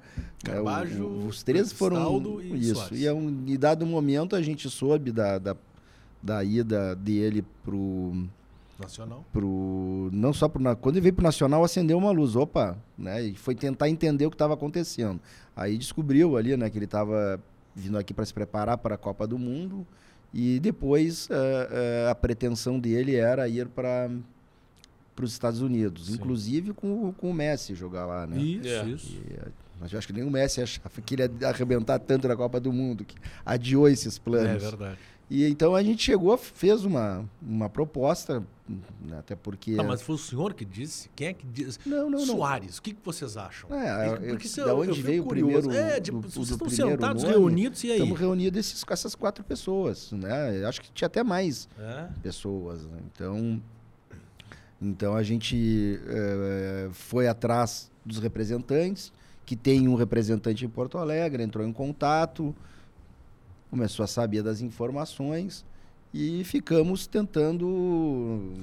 é, 0.48 0.60
o- 0.60 0.64
Carbajo, 0.66 1.04
o- 1.06 1.28
os 1.28 1.44
três 1.44 1.72
foram 1.72 2.42
e 2.42 2.60
isso. 2.60 2.76
Soares. 2.76 3.00
E 3.00 3.08
a 3.08 3.14
um 3.14 3.44
e 3.46 3.58
dado 3.58 3.86
momento 3.86 4.36
a 4.36 4.42
gente 4.42 4.70
soube 4.70 5.12
da, 5.12 5.38
da, 5.38 5.56
da 6.22 6.44
ida 6.44 6.96
dele 6.96 7.46
pro 7.64 8.26
Nacional. 8.80 9.24
pro 9.32 10.10
não 10.12 10.34
só 10.34 10.48
pro 10.50 10.76
quando 10.78 10.96
ele 10.96 11.02
veio 11.04 11.14
pro 11.14 11.24
Nacional 11.24 11.64
acendeu 11.64 11.96
uma 11.98 12.10
luz, 12.10 12.36
opa, 12.36 12.76
né? 12.98 13.22
E 13.24 13.36
foi 13.36 13.54
tentar 13.54 13.88
entender 13.88 14.26
o 14.26 14.32
que 14.32 14.36
estava 14.36 14.56
acontecendo. 14.56 15.20
Aí 15.56 15.78
descobriu 15.78 16.36
ali, 16.36 16.58
né, 16.58 16.72
que 16.72 16.78
ele 16.80 16.86
estava 16.86 17.40
vindo 17.76 17.98
aqui 18.00 18.14
para 18.16 18.26
se 18.26 18.34
preparar 18.34 18.80
para 18.80 18.96
a 18.96 18.98
Copa 18.98 19.28
do 19.28 19.38
Mundo 19.38 19.86
e 20.34 20.60
depois 20.60 21.28
eh, 21.30 22.06
eh, 22.06 22.10
a 22.10 22.16
pretensão 22.16 22.80
dele 22.80 23.16
era 23.16 23.48
ir 23.48 23.68
para 23.68 24.10
para 25.16 25.26
os 25.26 25.32
Estados 25.32 25.62
Unidos, 25.62 26.08
Sim. 26.08 26.14
inclusive 26.16 26.74
com, 26.74 27.10
o- 27.10 27.14
com 27.14 27.30
o 27.30 27.34
Messi 27.34 27.76
jogar 27.76 28.08
lá, 28.08 28.26
né? 28.26 28.42
Isso, 28.42 28.68
É. 28.68 28.86
isso. 28.88 29.12
E, 29.30 29.34
eh, 29.34 29.48
mas 29.80 29.92
eu 29.94 30.00
acho 30.00 30.08
que 30.08 30.14
nem 30.14 30.24
o 30.24 30.32
Messi 30.32 30.60
achava 30.60 30.90
que 31.06 31.14
ele 31.14 31.30
ia 31.40 31.50
arrebentar 31.50 32.00
tanto 32.00 32.28
na 32.28 32.36
Copa 32.36 32.60
do 32.60 32.74
Mundo, 32.74 33.06
que 33.06 33.16
adiou 33.46 33.88
esses 33.88 34.18
É 34.18 34.20
planos. 34.20 34.64
verdade. 34.64 34.98
E 35.30 35.48
então 35.48 35.74
a 35.74 35.82
gente 35.82 36.04
chegou, 36.04 36.38
fez 36.38 36.84
uma, 36.86 37.24
uma 37.42 37.70
proposta, 37.70 38.44
né, 39.02 39.18
até 39.18 39.36
porque. 39.36 39.76
Tá, 39.76 39.84
mas 39.84 40.02
foi 40.02 40.16
o 40.16 40.18
senhor 40.18 40.54
que 40.54 40.64
disse? 40.66 41.10
Quem 41.16 41.28
é 41.28 41.34
que 41.34 41.46
disse? 41.48 41.80
Não, 41.86 42.10
não, 42.10 42.26
não. 42.26 42.36
Soares, 42.36 42.78
o 42.78 42.82
que, 42.82 42.94
que 42.94 43.00
vocês 43.04 43.36
acham? 43.38 43.74
É, 43.74 44.16
Porque- 44.18 44.48
eu- 44.60 44.66
da 44.66 44.76
onde 44.76 44.90
eu 44.90 44.96
veio 44.96 45.24
o 45.24 45.28
primeiro- 45.28 45.72
É, 45.72 46.00
tipo, 46.00 46.20
do- 46.20 46.30
vocês 46.30 46.50
do 46.50 46.66
estão 46.66 46.70
sentados, 46.70 47.24
nome, 47.24 47.36
reunidos, 47.36 47.84
e 47.84 47.88
aí? 47.92 47.94
Estamos 47.94 48.20
reunidos 48.20 48.60
esses, 48.60 48.84
com 48.84 48.94
essas 48.94 49.16
quatro 49.16 49.44
pessoas, 49.44 50.12
né? 50.12 50.62
Eu 50.62 50.68
acho 50.68 50.82
que 50.82 50.92
tinha 50.92 51.08
até 51.08 51.24
mais 51.24 51.68
É? 51.80 52.08
pessoas. 52.22 52.84
né? 52.86 53.00
Então, 53.12 53.62
então 54.82 55.16
a 55.16 55.24
gente 55.24 56.00
eh, 56.06 56.90
foi 56.92 57.28
atrás 57.28 57.90
dos 58.06 58.20
representantes, 58.20 59.12
que 59.46 59.56
tem 59.56 59.88
um 59.88 59.96
representante 59.96 60.66
em 60.66 60.70
Porto 60.70 60.98
Alegre, 60.98 61.42
entrou 61.44 61.66
em 61.66 61.72
contato, 61.74 62.54
começou 63.74 64.04
a 64.04 64.08
saber 64.08 64.44
das 64.44 64.62
informações 64.62 65.66
e 66.14 66.44
ficamos 66.44 67.08
tentando. 67.08 68.54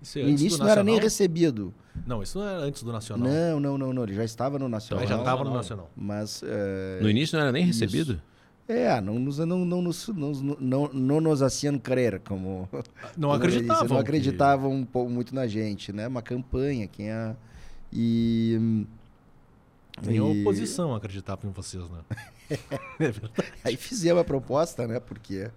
Isso 0.00 0.20
é 0.20 0.22
no 0.22 0.28
início 0.28 0.56
não 0.60 0.68
era 0.68 0.84
nem 0.84 1.00
recebido. 1.00 1.74
Não, 2.06 2.22
isso 2.22 2.38
não 2.38 2.46
era 2.46 2.58
antes 2.60 2.80
do 2.84 2.92
Nacional. 2.92 3.28
Não, 3.28 3.58
não, 3.58 3.76
não, 3.76 3.92
não. 3.92 4.04
Ele 4.04 4.14
já 4.14 4.22
estava 4.24 4.60
no 4.60 4.68
Nacional. 4.68 5.02
Aí 5.02 5.08
já 5.08 5.18
estava 5.18 5.42
no 5.42 5.52
Nacional. 5.52 5.90
Mas. 5.96 6.42
eh, 6.44 7.00
No 7.02 7.10
início 7.10 7.36
não 7.36 7.42
era 7.42 7.50
nem 7.50 7.68
Isso. 7.68 7.80
recebido? 7.80 8.22
É, 8.68 9.00
não 9.00 9.18
nos, 9.18 9.38
não, 9.38 9.64
não, 9.64 9.82
nos- 9.82 10.06
não, 10.08 10.32
não, 10.60 10.88
não 10.92 11.20
nos 11.20 11.42
haciam 11.42 11.76
crer, 11.76 12.20
como. 12.20 12.68
Não 13.18 13.30
como 13.30 13.42
ele 13.44 13.50
disse, 13.50 13.58
acreditavam. 13.64 13.88
Não 13.88 13.96
que- 13.96 14.00
acreditavam 14.02 14.84
pouco 14.84 15.10
muito 15.10 15.34
na 15.34 15.48
gente, 15.48 15.92
né? 15.92 16.06
Uma 16.06 16.22
campanha, 16.22 16.86
quem 16.86 17.10
é. 17.10 17.34
E. 17.92 18.86
Nem 20.00 20.18
a 20.20 20.22
e- 20.22 20.40
oposição 20.40 20.94
acreditava 20.94 21.46
em 21.48 21.50
vocês, 21.50 21.82
né? 21.90 21.98
é 23.00 23.10
verdade. 23.10 23.32
Aí 23.64 23.76
fizemos 23.76 24.20
a 24.20 24.24
proposta, 24.24 24.86
né? 24.86 24.98
Porque 25.00 25.50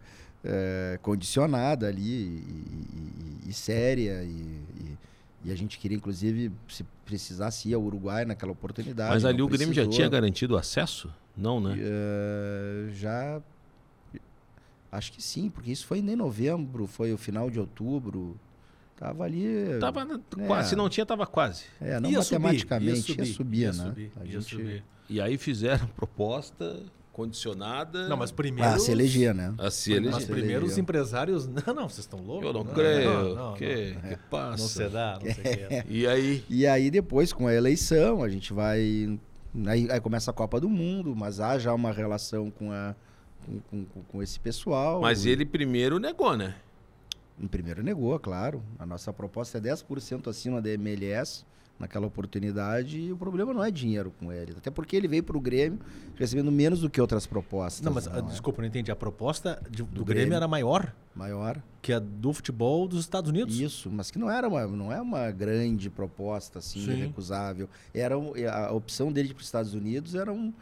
é, 0.43 0.99
condicionada 1.01 1.87
ali 1.87 2.01
e, 2.03 3.45
e- 3.45 3.49
e 3.49 3.53
séria 3.53 4.23
e, 4.23 4.97
e- 5.45 5.51
a 5.51 5.55
gente 5.55 5.77
queria, 5.77 5.95
inclusive, 5.97 6.51
se 6.67 6.83
precisasse 7.05 7.69
ir 7.69 7.73
ao 7.75 7.81
Uruguai 7.83 8.25
naquela 8.25 8.51
oportunidade. 8.51 9.09
Mas 9.11 9.25
ali 9.25 9.41
o 9.43 9.47
Grêmio 9.47 9.73
já 9.73 9.87
tinha 9.87 10.09
garantido 10.09 10.57
acesso? 10.57 11.13
Não, 11.37 11.59
né? 11.59 11.75
Eh, 11.79 12.89
já 12.93 13.41
Acho 14.91 15.11
que 15.11 15.21
sim, 15.21 15.49
porque 15.49 15.71
isso 15.71 15.85
foi 15.85 15.99
em 15.99 16.15
novembro, 16.15 16.87
foi 16.87 17.11
o 17.11 17.17
final 17.17 17.49
de 17.51 17.59
outubro. 17.59 18.39
Tava 18.97 19.23
ali. 19.23 19.77
Tava 19.79 20.01
é, 20.01 20.47
quase, 20.47 20.69
se 20.69 20.75
não 20.75 20.87
tinha, 20.87 21.05
tava 21.05 21.27
quase. 21.27 21.63
É, 21.81 21.99
não 21.99 22.09
ia 22.09 22.19
matematicamente, 22.19 23.01
subir, 23.01 23.19
ia, 23.19 23.25
subir, 23.25 23.59
ia 23.59 23.73
subir, 23.73 23.83
né? 23.83 23.89
Subir, 23.89 24.11
a 24.21 24.25
gente... 24.25 24.43
Subir. 24.43 24.83
E 25.09 25.21
aí 25.21 25.37
fizeram 25.37 25.87
proposta 25.95 26.81
condicionada. 27.15 28.09
Não, 28.09 28.17
mas 28.17 28.29
primeiro. 28.29 28.69
Ah, 28.69 28.77
se 28.77 28.91
elegia, 28.91 29.33
né? 29.33 29.53
A 29.57 29.71
se 29.71 29.93
elegia. 29.93 30.11
Mas 30.11 30.25
primeiro 30.25 30.65
os 30.65 30.77
empresários. 30.77 31.47
Não, 31.47 31.73
não, 31.73 31.89
vocês 31.89 31.99
estão 31.99 32.19
loucos. 32.19 32.45
Eu 32.45 32.53
não, 32.53 32.63
não 32.65 32.73
creio. 32.73 33.13
Não, 33.13 33.35
não, 33.35 33.53
que, 33.53 33.93
não. 33.93 34.09
que 34.09 34.17
passa? 34.29 34.61
Não 34.61 34.69
se 34.69 34.89
dá, 34.89 35.19
não 35.23 35.33
sei 35.33 35.53
o 35.53 35.83
que. 35.83 35.93
E 35.93 36.07
aí? 36.07 36.43
E 36.49 36.67
aí, 36.67 36.91
depois, 36.91 37.31
com 37.31 37.47
a 37.47 37.53
eleição, 37.53 38.21
a 38.21 38.27
gente 38.27 38.51
vai. 38.51 38.79
Aí, 39.65 39.89
aí, 39.89 40.01
começa 40.01 40.31
a 40.31 40.33
Copa 40.33 40.59
do 40.59 40.69
Mundo, 40.69 41.15
mas 41.15 41.39
há 41.39 41.57
já 41.57 41.73
uma 41.73 41.93
relação 41.93 42.51
com, 42.51 42.71
a, 42.71 42.93
com, 43.69 43.85
com, 43.85 44.01
com 44.03 44.21
esse 44.21 44.37
pessoal. 44.37 44.99
Mas 44.99 45.25
ele 45.25 45.45
primeiro 45.45 45.97
negou, 45.99 46.35
né? 46.35 46.55
Em 47.39 47.47
primeiro 47.47 47.83
negou, 47.83 48.17
claro. 48.19 48.63
A 48.79 48.85
nossa 48.85 49.11
proposta 49.11 49.57
é 49.57 49.61
10% 49.61 50.27
acima 50.27 50.61
da 50.61 50.69
MLS 50.71 51.45
naquela 51.77 52.07
oportunidade 52.07 52.99
e 52.99 53.11
o 53.11 53.17
problema 53.17 53.53
não 53.53 53.63
é 53.63 53.69
dinheiro 53.69 54.13
com 54.17 54.31
ele. 54.31 54.53
Até 54.57 54.71
porque 54.71 54.95
ele 54.95 55.07
veio 55.07 55.23
para 55.23 55.37
o 55.37 55.41
Grêmio 55.41 55.79
recebendo 56.15 56.51
menos 56.51 56.79
do 56.79 56.89
que 56.89 57.01
outras 57.01 57.27
propostas. 57.27 57.83
Não, 57.83 57.93
mas 57.93 58.05
não, 58.05 58.19
é? 58.19 58.21
desculpa, 58.21 58.61
não 58.61 58.67
entendi. 58.67 58.91
A 58.91 58.95
proposta 58.95 59.61
de, 59.69 59.83
do, 59.83 59.83
do 59.83 60.05
Grêmio, 60.05 60.05
Grêmio, 60.05 60.35
era 60.35 60.47
maior? 60.47 60.95
Maior. 61.13 61.61
Que 61.81 61.91
a 61.93 61.99
do 61.99 62.31
futebol 62.33 62.87
dos 62.87 63.01
Estados 63.01 63.29
Unidos? 63.29 63.59
Isso, 63.59 63.91
mas 63.91 64.09
que 64.09 64.17
não 64.17 64.31
era 64.31 64.47
uma, 64.47 64.65
não 64.67 64.91
é 64.91 65.01
uma 65.01 65.29
grande 65.31 65.89
proposta 65.89 66.59
assim, 66.59 66.85
Sim. 66.85 66.91
irrecusável. 66.91 67.69
Era, 67.93 68.15
a 68.15 68.71
opção 68.71 69.11
dele 69.11 69.33
para 69.33 69.41
os 69.41 69.47
Estados 69.47 69.73
Unidos 69.73 70.15
era 70.15 70.31
um 70.31 70.53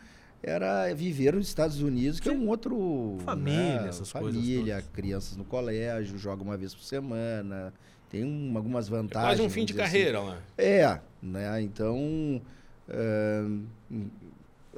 era 0.44 0.94
viver 0.94 1.34
nos 1.34 1.48
Estados 1.48 1.82
Unidos, 1.82 2.20
que 2.20 2.28
é 2.28 2.32
um 2.32 2.50
outro. 2.50 3.18
Família, 3.24 3.82
né, 3.82 3.88
essas 3.88 4.12
família, 4.12 4.34
coisas. 4.34 4.56
Família, 4.56 4.84
crianças 4.94 5.38
no 5.38 5.46
colégio, 5.46 6.18
joga 6.18 6.44
uma 6.44 6.58
vez 6.58 6.76
por 6.76 6.84
semana, 6.84 7.74
tem 8.10 8.26
um, 8.26 8.56
algumas 8.58 8.90
vantagens. 8.90 9.34
É 9.34 9.36
quase 9.38 9.42
um 9.42 9.50
fim 9.50 9.66
de 9.66 9.74
carreira 9.74 10.20
assim. 10.20 10.28
lá. 10.28 10.38
É, 10.58 11.00
né? 11.22 11.62
Então. 11.62 12.42
Uh, 12.90 13.64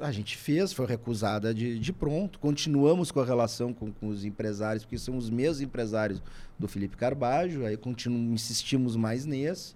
a 0.00 0.12
gente 0.12 0.36
fez, 0.36 0.72
foi 0.72 0.86
recusada 0.86 1.54
de, 1.54 1.78
de 1.78 1.92
pronto. 1.92 2.38
Continuamos 2.38 3.10
com 3.10 3.20
a 3.20 3.24
relação 3.24 3.72
com, 3.72 3.90
com, 3.90 4.08
os 4.08 4.24
empresários, 4.24 4.84
porque 4.84 4.98
são 4.98 5.16
os 5.16 5.30
mesmos 5.30 5.62
empresários 5.62 6.22
do 6.58 6.68
Felipe 6.68 6.96
Carbajo. 6.96 7.64
Aí 7.64 7.76
continuamos, 7.76 8.30
insistimos 8.30 8.96
mais 8.96 9.24
nesse. 9.24 9.74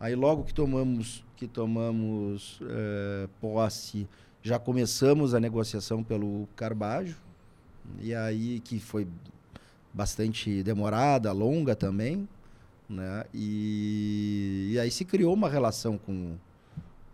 Aí 0.00 0.14
logo 0.14 0.44
que 0.44 0.54
tomamos, 0.54 1.24
que 1.36 1.46
tomamos 1.46 2.60
uh, 2.60 3.28
posse, 3.40 4.08
já 4.48 4.58
começamos 4.58 5.34
a 5.34 5.40
negociação 5.40 6.02
pelo 6.02 6.48
Carbajo. 6.56 7.16
E 8.00 8.14
aí 8.14 8.60
que 8.60 8.80
foi 8.80 9.06
bastante 9.92 10.62
demorada, 10.62 11.30
longa 11.32 11.76
também. 11.76 12.28
Né? 12.88 13.24
E, 13.34 14.70
e 14.72 14.78
aí 14.78 14.90
se 14.90 15.04
criou 15.04 15.34
uma 15.34 15.48
relação 15.48 15.98
com, 15.98 16.36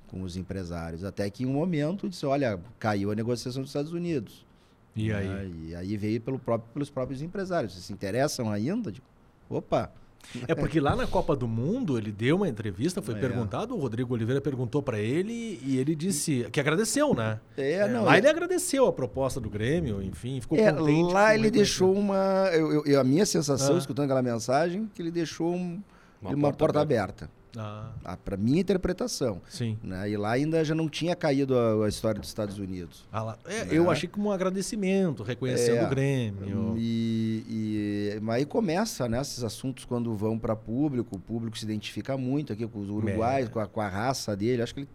com 0.07 0.23
os 0.23 0.37
empresários. 0.37 1.03
Até 1.03 1.29
que 1.29 1.43
em 1.43 1.47
um 1.47 1.53
momento 1.53 2.09
disse, 2.09 2.25
olha, 2.25 2.61
caiu 2.79 3.11
a 3.11 3.15
negociação 3.15 3.63
dos 3.63 3.71
Estados 3.71 3.93
Unidos. 3.93 4.47
E 4.95 5.09
né? 5.09 5.17
aí? 5.17 5.67
E 5.69 5.75
aí 5.75 5.97
veio 5.97 6.21
pelo 6.21 6.39
próprio, 6.39 6.73
pelos 6.73 6.89
próprios 6.89 7.21
empresários. 7.21 7.73
Vocês 7.73 7.85
se 7.85 7.93
interessam 7.93 8.51
ainda? 8.51 8.93
Digo, 8.93 9.07
opa, 9.51 9.93
é 10.49 10.55
porque 10.55 10.81
lá 10.81 10.97
na 10.97 11.07
Copa 11.07 11.35
do 11.37 11.47
Mundo 11.47 11.99
ele 11.99 12.11
deu 12.11 12.37
uma 12.37 12.49
entrevista, 12.49 13.01
foi 13.01 13.15
é. 13.15 13.19
perguntado, 13.19 13.75
o 13.75 13.79
Rodrigo 13.79 14.15
Oliveira 14.15 14.41
perguntou 14.41 14.83
para 14.83 14.99
ele 14.99 15.61
e 15.63 15.79
ele 15.79 15.95
disse 15.95 16.47
que 16.51 16.61
agradeceu, 16.61 17.15
né? 17.15 17.41
É, 17.57 17.73
é 17.73 17.89
não. 17.89 18.05
Lá 18.05 18.17
é... 18.17 18.19
ele 18.19 18.29
agradeceu 18.29 18.87
a 18.87 18.93
proposta 18.93 19.41
do 19.41 19.49
Grêmio, 19.49 20.03
enfim, 20.03 20.41
ficou 20.41 20.59
é, 20.59 20.73
contente. 20.73 21.13
Lá 21.13 21.35
ele 21.35 21.51
deixou 21.51 21.93
uma, 21.93 22.51
eu, 22.53 22.85
eu, 22.85 23.01
a 23.01 23.05
minha 23.05 23.27
sensação 23.27 23.75
ah. 23.75 23.79
escutando 23.79 24.05
aquela 24.05 24.23
mensagem 24.23 24.91
que 24.95 25.03
ele 25.03 25.11
deixou 25.11 25.55
um, 25.55 25.83
uma, 26.21 26.31
uma, 26.31 26.41
porta, 26.49 26.59
porta 26.59 26.81
aberta. 26.81 27.25
aberta. 27.25 27.44
Ah. 27.57 27.93
ah 28.05 28.17
para 28.17 28.37
minha 28.37 28.61
interpretação. 28.61 29.41
Sim. 29.49 29.79
Né? 29.83 30.11
E 30.11 30.17
lá 30.17 30.33
ainda 30.33 30.65
já 30.65 30.75
não 30.75 30.89
tinha 30.89 31.15
caído 31.15 31.57
a, 31.57 31.87
a 31.87 31.89
história 31.89 32.21
dos 32.21 32.29
Estados 32.29 32.59
Unidos. 32.59 33.07
Ah, 33.13 33.23
lá, 33.23 33.39
é, 33.45 33.65
né? 33.65 33.69
Eu 33.71 33.91
achei 33.91 34.09
como 34.09 34.29
um 34.29 34.33
agradecimento, 34.33 35.23
reconhecendo 35.23 35.79
é, 35.79 35.87
o 35.87 35.89
Grêmio. 35.91 36.75
E, 36.79 37.45
e, 37.49 38.21
mas 38.21 38.37
aí 38.37 38.47
começa, 38.47 39.09
né, 39.09 39.21
esses 39.21 39.43
assuntos 39.43 39.85
quando 39.85 40.15
vão 40.15 40.39
para 40.39 40.57
público, 40.57 41.17
o 41.17 41.21
público 41.21 41.57
se 41.59 41.65
identifica 41.65 42.17
muito 42.17 42.53
aqui 42.53 42.67
com 42.67 42.81
os 42.81 42.89
uruguais, 42.89 43.47
é. 43.47 43.49
com, 43.49 43.61
a, 43.61 43.67
com 43.67 43.81
a 43.81 43.89
raça 43.89 44.37
dele. 44.37 44.63
Acho 44.63 44.75
que 44.75 44.81
ele 44.81 44.89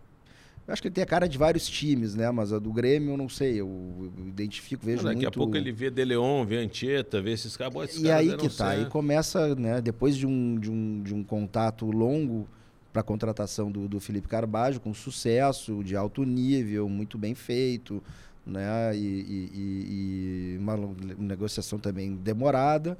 eu 0.69 0.73
acho 0.73 0.83
que 0.83 0.87
ele 0.87 0.93
tem 0.93 1.03
a 1.03 1.07
cara 1.07 1.27
de 1.27 1.35
vários 1.35 1.67
times, 1.67 2.13
né? 2.13 2.29
Mas 2.29 2.53
a 2.53 2.59
do 2.59 2.71
Grêmio, 2.71 3.13
eu 3.13 3.17
não 3.17 3.27
sei. 3.27 3.59
Eu, 3.59 4.11
eu 4.17 4.27
identifico, 4.27 4.85
vejo 4.85 4.97
daqui 4.97 5.15
muito... 5.15 5.25
Daqui 5.25 5.35
a 5.35 5.37
pouco 5.37 5.57
ele 5.57 5.71
vê 5.71 5.89
De 5.89 6.05
Leon, 6.05 6.45
vê 6.45 6.57
Anchieta, 6.57 7.19
vê 7.19 7.31
esses 7.31 7.57
caras. 7.57 7.97
e 7.97 8.11
aí 8.11 8.37
que 8.37 8.47
tá. 8.49 8.69
Aí 8.69 8.85
começa, 8.85 9.55
né? 9.55 9.81
Depois 9.81 10.15
de 10.15 10.27
um, 10.27 10.59
de 10.59 10.69
um, 10.69 11.01
de 11.01 11.13
um 11.15 11.23
contato 11.23 11.87
longo 11.89 12.47
para 12.93 12.99
a 12.99 13.03
contratação 13.03 13.71
do, 13.71 13.87
do 13.87 13.99
Felipe 13.99 14.27
Carbajo, 14.27 14.79
com 14.79 14.93
sucesso, 14.93 15.83
de 15.83 15.95
alto 15.95 16.23
nível, 16.23 16.87
muito 16.87 17.17
bem 17.17 17.33
feito, 17.33 18.03
né? 18.45 18.95
E, 18.95 18.99
e, 18.99 20.55
e 20.55 20.57
uma 20.59 20.77
negociação 21.17 21.79
também 21.79 22.15
demorada. 22.15 22.95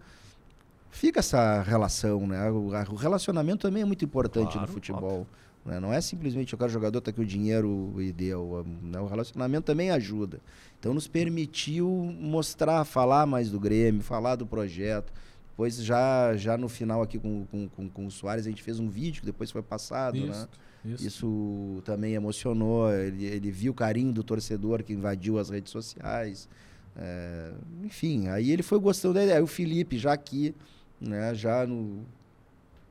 Fica 0.90 1.20
essa 1.20 1.62
relação, 1.62 2.26
né? 2.26 2.50
O, 2.50 2.72
o 2.72 2.96
relacionamento 2.96 3.68
também 3.68 3.84
é 3.84 3.86
muito 3.86 4.04
importante 4.04 4.54
claro, 4.54 4.68
no 4.68 4.74
futebol. 4.74 5.20
Óbvio. 5.20 5.28
Né? 5.66 5.80
Não 5.80 5.94
é 5.94 6.02
simplesmente 6.02 6.54
eu 6.54 6.60
quero 6.60 6.72
jogador, 6.72 7.02
tá 7.02 7.12
aqui 7.12 7.22
o 7.22 7.26
dinheiro 7.26 7.96
e 8.00 8.12
deu. 8.12 8.66
Né? 8.82 9.00
O 9.00 9.06
relacionamento 9.06 9.66
também 9.66 9.92
ajuda. 9.92 10.40
Então 10.80 10.94
nos 10.94 11.08
permitiu 11.08 11.88
mostrar, 12.20 12.84
falar 12.86 13.26
mais 13.26 13.50
do 13.50 13.60
Grêmio, 13.60 14.02
falar 14.02 14.36
do 14.36 14.46
projeto. 14.46 15.12
Depois, 15.52 15.76
já, 15.84 16.38
já 16.38 16.58
no 16.58 16.70
final 16.70 17.02
aqui 17.02 17.20
com, 17.20 17.46
com, 17.52 17.68
com, 17.68 17.90
com 17.90 18.06
o 18.06 18.12
Soares, 18.12 18.46
a 18.46 18.50
gente 18.50 18.64
fez 18.64 18.80
um 18.80 18.90
vídeo 18.90 19.20
que 19.20 19.26
depois 19.26 19.52
foi 19.52 19.62
passado, 19.62 20.16
isso, 20.18 20.28
né? 20.28 20.48
Isso. 20.86 21.08
isso 21.08 21.82
também 21.84 22.14
emocionou. 22.14 22.90
Ele, 22.94 23.26
ele 23.26 23.52
viu 23.52 23.74
o 23.74 23.76
carinho 23.76 24.14
do 24.14 24.24
torcedor 24.24 24.84
que 24.84 24.94
invadiu 24.94 25.38
as 25.38 25.50
redes 25.50 25.70
sociais. 25.72 26.48
É, 26.96 27.52
enfim, 27.84 28.30
aí 28.30 28.52
ele 28.52 28.64
foi 28.64 28.80
gostando 28.80 29.16
da 29.16 29.24
ideia. 29.24 29.38
Aí 29.38 29.44
o 29.44 29.48
Felipe, 29.48 29.98
já 29.98 30.14
aqui, 30.14 30.56
né, 31.00 31.36
já 31.36 31.68
no, 31.68 32.06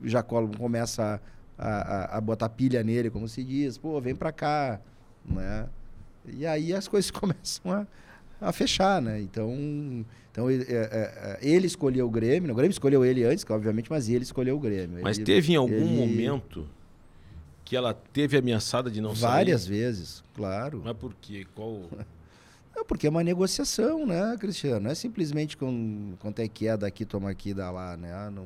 já 0.03 0.21
começa 0.21 1.15
a, 1.15 1.19
a, 1.59 2.21
botar 2.21 2.47
pilha 2.49 2.81
nele, 2.83 3.09
como 3.09 3.27
se 3.27 3.43
diz, 3.43 3.77
pô, 3.77 3.99
vem 3.99 4.15
pra 4.15 4.31
cá, 4.31 4.79
né? 5.25 5.67
E 6.25 6.45
aí 6.45 6.73
as 6.73 6.87
coisas 6.87 7.11
começam 7.11 7.71
a, 7.71 7.85
a 8.39 8.51
fechar, 8.53 9.01
né? 9.01 9.21
Então, 9.21 9.53
então 10.31 10.49
ele, 10.49 10.63
é, 10.63 10.75
é, 10.75 10.77
é, 10.77 11.39
ele 11.41 11.67
escolheu 11.67 12.07
o 12.07 12.09
Grêmio, 12.09 12.47
né? 12.47 12.53
o 12.53 12.55
Grêmio 12.55 12.71
escolheu 12.71 13.03
ele 13.03 13.23
antes, 13.25 13.45
obviamente, 13.49 13.89
mas 13.89 14.07
ele 14.07 14.23
escolheu 14.23 14.55
o 14.55 14.59
Grêmio. 14.59 14.99
Mas 15.03 15.17
ele, 15.17 15.25
teve 15.25 15.53
em 15.53 15.57
algum 15.57 15.73
ele... 15.73 15.97
momento 15.97 16.65
que 17.65 17.75
ela 17.75 17.93
teve 17.93 18.37
ameaçada 18.37 18.89
de 18.89 19.01
não 19.01 19.09
Várias 19.09 19.19
sair? 19.19 19.31
Várias 19.31 19.67
vezes, 19.67 20.23
claro. 20.33 20.81
Mas 20.83 20.95
por 20.95 21.13
quê? 21.15 21.45
Qual... 21.53 21.83
É 22.77 22.83
porque 22.83 23.07
é 23.07 23.09
uma 23.09 23.23
negociação, 23.23 24.05
né, 24.05 24.37
Cristiano? 24.39 24.81
Não 24.81 24.91
é 24.91 24.95
simplesmente 24.95 25.57
com, 25.57 26.13
quanto 26.19 26.39
é 26.39 26.47
que 26.47 26.65
é 26.65 26.77
daqui, 26.77 27.03
toma 27.03 27.29
aqui, 27.29 27.53
dá 27.53 27.69
lá, 27.69 27.97
né? 27.97 28.13
Ah, 28.13 28.31
não 28.31 28.45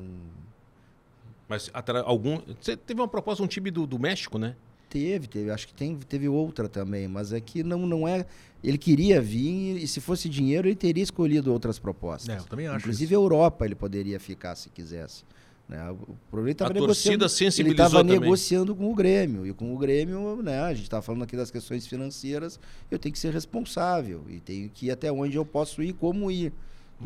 mas 1.48 1.70
algum. 2.04 2.40
Você 2.60 2.76
teve 2.76 3.00
uma 3.00 3.08
proposta 3.08 3.42
um 3.42 3.46
time 3.46 3.70
do, 3.70 3.86
do 3.86 3.98
México, 3.98 4.38
né? 4.38 4.56
Teve, 4.88 5.26
teve. 5.26 5.50
Acho 5.50 5.66
que 5.66 5.74
tem, 5.74 5.96
teve 5.96 6.28
outra 6.28 6.68
também, 6.68 7.08
mas 7.08 7.32
é 7.32 7.40
que 7.40 7.62
não, 7.62 7.86
não 7.86 8.06
é. 8.06 8.24
Ele 8.62 8.78
queria 8.78 9.20
vir 9.20 9.76
e 9.76 9.86
se 9.86 10.00
fosse 10.00 10.28
dinheiro 10.28 10.68
ele 10.68 10.76
teria 10.76 11.02
escolhido 11.02 11.52
outras 11.52 11.78
propostas. 11.78 12.34
É, 12.34 12.38
eu 12.38 12.44
também 12.44 12.66
acho. 12.66 12.78
Inclusive 12.78 13.12
isso. 13.12 13.20
a 13.20 13.22
Europa 13.22 13.64
ele 13.64 13.74
poderia 13.74 14.18
ficar 14.18 14.54
se 14.54 14.70
quisesse. 14.70 15.24
Né? 15.68 15.90
O 15.90 16.16
problema 16.30 16.52
estava 16.52 16.72
negociando. 16.72 17.24
Ele 17.58 17.70
estava 17.70 18.02
negociando 18.02 18.74
com 18.74 18.90
o 18.90 18.94
Grêmio. 18.94 19.46
E 19.46 19.52
com 19.52 19.74
o 19.74 19.78
Grêmio, 19.78 20.42
né, 20.42 20.60
a 20.60 20.74
gente 20.74 20.84
está 20.84 21.00
falando 21.00 21.24
aqui 21.24 21.36
das 21.36 21.50
questões 21.50 21.86
financeiras, 21.86 22.60
eu 22.90 22.98
tenho 22.98 23.12
que 23.12 23.18
ser 23.18 23.32
responsável 23.32 24.24
e 24.28 24.40
tenho 24.40 24.68
que 24.68 24.86
ir 24.86 24.90
até 24.90 25.10
onde 25.10 25.36
eu 25.36 25.44
posso 25.44 25.82
ir, 25.82 25.92
como 25.92 26.30
ir. 26.30 26.52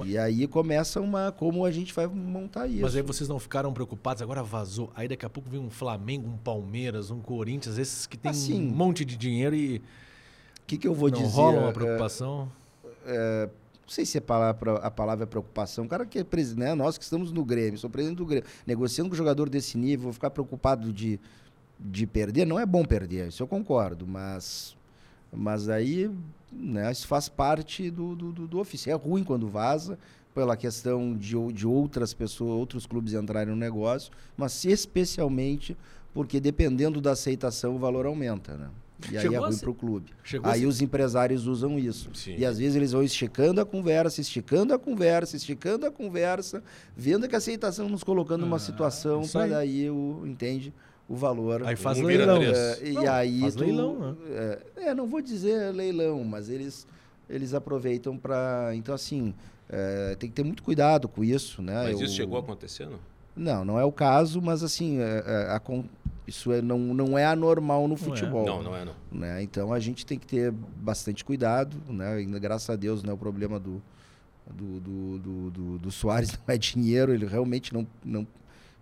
E 0.05 0.17
aí 0.19 0.47
começa 0.47 1.01
uma. 1.01 1.33
Como 1.33 1.65
a 1.65 1.71
gente 1.71 1.93
vai 1.93 2.07
montar 2.07 2.67
isso. 2.67 2.83
Mas 2.83 2.97
aí 2.97 3.03
vocês 3.03 3.29
não 3.29 3.39
ficaram 3.39 3.73
preocupados, 3.73 4.23
agora 4.23 4.43
vazou. 4.43 4.91
Aí 4.95 5.09
daqui 5.09 5.25
a 5.25 5.31
pouco 5.31 5.49
vem 5.49 5.61
um 5.61 5.71
Flamengo, 5.71 6.29
um 6.29 6.37
Palmeiras, 6.37 7.11
um 7.11 7.21
Corinthians, 7.21 7.79
esses 7.79 8.07
que 8.07 8.17
tem 8.17 8.31
assim, 8.31 8.69
um 8.69 8.75
monte 8.75 9.05
de 9.05 9.17
dinheiro 9.17 9.55
e. 9.55 9.79
O 9.79 9.83
que, 10.69 10.77
que 10.77 10.87
eu 10.87 10.95
vou 10.95 11.11
não 11.11 11.19
dizer? 11.19 11.35
rola 11.35 11.61
uma 11.61 11.73
preocupação? 11.73 12.51
É, 13.07 13.47
é, 13.47 13.51
não 13.89 13.89
sei 13.89 14.05
se 14.05 14.19
a 14.19 14.21
palavra, 14.21 14.75
a 14.77 14.91
palavra 14.91 15.25
é 15.25 15.27
preocupação. 15.27 15.87
O 15.87 15.89
cara 15.89 16.05
que 16.05 16.19
é 16.19 16.25
presidente, 16.25 16.67
né? 16.67 16.75
nós 16.75 16.99
que 16.99 17.05
estamos 17.05 17.33
no 17.33 17.43
Grêmio, 17.43 17.79
sou 17.79 17.89
presidente 17.89 18.19
do 18.19 18.27
Grêmio, 18.27 18.47
negociando 18.67 19.09
com 19.09 19.15
um 19.15 19.17
jogador 19.17 19.49
desse 19.49 19.79
nível, 19.79 20.05
vou 20.05 20.13
ficar 20.13 20.31
preocupado 20.31 20.93
de, 20.93 21.19
de 21.81 22.07
perder. 22.07 22.47
Não 22.47 22.61
é 22.61 22.67
bom 22.67 22.85
perder, 22.85 23.29
isso 23.29 23.43
eu 23.43 23.49
concordo, 23.49 24.07
mas 24.07 24.77
mas 25.33 25.69
aí, 25.69 26.11
né, 26.53 26.91
isso 26.91 27.07
faz 27.07 27.29
parte 27.29 27.91
do, 27.91 28.15
do, 28.15 28.33
do 28.47 28.59
ofício. 28.59 28.91
É 28.91 28.95
ruim 28.95 29.23
quando 29.25 29.49
vaza, 29.49 29.99
pela 30.35 30.57
questão 30.57 31.17
de, 31.17 31.35
de 31.53 31.67
outras 31.67 32.15
pessoas, 32.15 32.53
outros 32.53 32.87
clubes 32.87 33.13
entrarem 33.15 33.53
no 33.53 33.57
negócio, 33.59 34.13
mas 34.37 34.65
especialmente 34.65 35.77
porque 36.15 36.41
dependendo 36.41 37.01
da 37.01 37.13
aceitação 37.13 37.77
o 37.77 37.79
valor 37.79 38.07
aumenta, 38.07 38.57
né? 38.57 38.69
E 39.13 39.17
aí 39.17 39.23
Chegou 39.23 39.37
é 39.37 39.49
ruim 39.49 39.57
para 39.59 39.71
o 39.71 39.75
clube. 39.75 40.11
Chegou 40.25 40.51
Aí 40.51 40.67
os 40.67 40.81
empresários 40.83 41.47
usam 41.47 41.79
isso. 41.79 42.11
Sim. 42.15 42.35
E 42.37 42.45
às 42.45 42.59
vezes 42.59 42.75
eles 42.75 42.91
vão 42.91 43.03
esticando 43.05 43.61
a 43.61 43.65
conversa, 43.65 44.21
esticando 44.21 44.75
a 44.75 44.79
conversa, 44.79 45.37
esticando 45.37 45.87
a 45.87 45.91
conversa, 45.91 46.65
vendo 46.97 47.29
que 47.29 47.35
a 47.37 47.39
aceitação 47.39 47.89
nos 47.89 48.03
colocando 48.03 48.41
numa 48.41 48.57
Ah, 48.57 48.61
situação 48.61 49.23
para 49.29 49.45
aí. 49.45 49.51
daí 49.51 49.91
o 49.91 50.25
entende 50.27 50.75
o 51.09 51.17
valor. 51.17 51.63
Aí 51.67 51.75
faz 51.77 51.99
Um 51.99 52.05
leilão. 52.05 52.43
É, 52.43 52.79
e 52.89 52.93
Não, 52.93 53.09
aí 53.13 53.41
faz 53.41 53.55
tu- 53.55 53.61
leilão, 53.65 53.99
né? 53.99 54.15
é, 54.77 54.89
é, 54.89 54.95
não 54.95 55.07
vou 55.07 55.21
dizer 55.23 55.73
leilão, 55.75 56.23
mas 56.25 56.49
eles 56.49 56.87
eles 57.31 57.53
aproveitam 57.53 58.17
para 58.17 58.71
então 58.75 58.95
assim 58.95 59.35
é, 59.69 60.17
tem 60.19 60.31
que 60.31 60.35
ter 60.37 60.43
muito 60.43 60.63
cuidado 60.63 61.09
com 61.09 61.23
isso, 61.23 61.61
né? 61.63 61.85
Mas 61.85 61.99
Eu- 62.01 62.07
isso 62.07 62.15
chegou 62.15 62.37
a 62.37 62.41
acontecer, 62.41 62.87
não? 62.87 62.99
Não, 63.37 63.65
não 63.65 63.79
é 63.79 63.85
o 63.85 63.93
caso, 63.93 64.41
mas 64.43 64.63
assim 64.65 64.99
é, 65.01 65.23
é, 65.27 65.33
a 65.51 65.61
isso 66.27 66.53
é, 66.53 66.61
não, 66.61 66.79
não 66.79 67.17
é 67.19 67.25
anormal 67.25 67.83
no 67.83 67.89
Não 67.89 67.95
é. 67.95 67.97
futebol 67.99 68.45
Não, 68.45 68.63
não 68.63 68.77
é 68.77 68.85
não. 68.85 68.93
né? 69.13 69.43
Então 69.43 69.73
a 69.73 69.79
gente 69.79 70.05
tem 70.05 70.19
que 70.19 70.27
ter 70.27 70.51
bastante 70.53 71.25
cuidado, 71.25 71.77
né? 71.89 72.15
Ainda, 72.17 72.39
graças 72.39 72.69
a 72.69 72.77
Deus, 72.77 73.03
né? 73.03 73.13
O 73.13 73.17
problema 73.19 73.59
do 73.59 73.81
do, 74.51 74.81
do, 74.81 75.19
do, 75.19 75.51
do, 75.51 75.79
do 75.79 75.91
Soares 75.91 76.31
não 76.47 76.55
é 76.55 76.57
dinheiro, 76.59 77.13
ele 77.13 77.27
realmente 77.27 77.73
não 77.73 77.87
não 78.05 78.27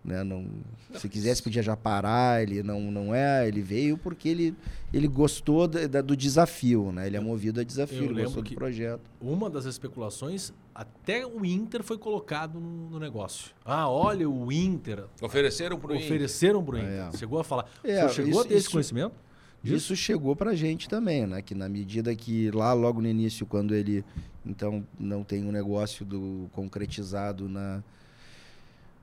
né? 0.07 0.23
não 0.25 0.47
se 0.95 1.09
quisesse 1.09 1.43
podia 1.43 1.63
já 1.63 1.77
parar, 1.77 2.43
ele 2.43 2.63
não 2.63 2.81
não 2.91 3.15
é, 3.15 3.47
ele 3.49 3.61
veio 3.61 3.99
porque 3.99 4.29
ele 4.29 4.55
ele 4.93 5.09
gostou 5.09 5.67
da- 5.67 5.87
da- 5.87 6.01
do 6.01 6.17
desafio, 6.17 6.93
né? 6.93 7.07
Ele 7.07 7.17
é 7.17 7.21
movido 7.21 7.61
a 7.61 7.65
desafio, 7.65 7.99
ele 8.05 8.09
lembro 8.09 8.23
gostou 8.25 8.43
que- 8.45 8.55
do 8.55 8.59
projeto. 8.59 9.01
Uma 9.21 9.51
das 9.51 9.65
especulações, 9.67 10.53
até 10.75 11.27
o 11.27 11.45
Inter 11.45 11.83
foi 11.83 11.99
colocado 11.99 12.59
no, 12.61 12.89
no 12.91 12.99
negócio. 13.01 13.51
Ah, 13.65 13.89
olha 13.91 14.31
o 14.31 14.51
Inter. 14.53 15.05
Ofereceram 15.21 15.79
pro 15.79 15.93
Inter. 15.95 16.07
Ofereceram 16.07 16.65
pro 16.65 16.79
Inter. 16.79 17.09
É. 17.13 17.17
Chegou 17.17 17.39
a 17.41 17.45
falar. 17.45 17.67
É, 17.83 18.05
o 18.05 18.09
chegou 18.09 18.31
isso- 18.31 18.41
a 18.41 18.45
ter 18.45 18.55
esse 18.55 18.63
isso- 18.63 18.71
conhecimento? 18.71 19.15
disso? 19.63 19.77
Isso 19.93 19.97
chegou 19.97 20.37
pra 20.37 20.55
gente 20.55 20.89
também, 20.89 21.27
né? 21.27 21.43
Que 21.43 21.55
na 21.55 21.69
medida 21.69 22.15
que 22.15 22.51
lá 22.53 22.73
logo 22.73 23.01
no 23.03 23.09
início, 23.09 23.45
quando 23.45 23.75
ele 23.75 24.05
então 24.45 24.87
não 24.99 25.25
tem 25.25 25.45
um 25.45 25.51
negócio 25.51 26.05
do 26.07 26.49
concretizado 26.53 27.49
na 27.49 27.83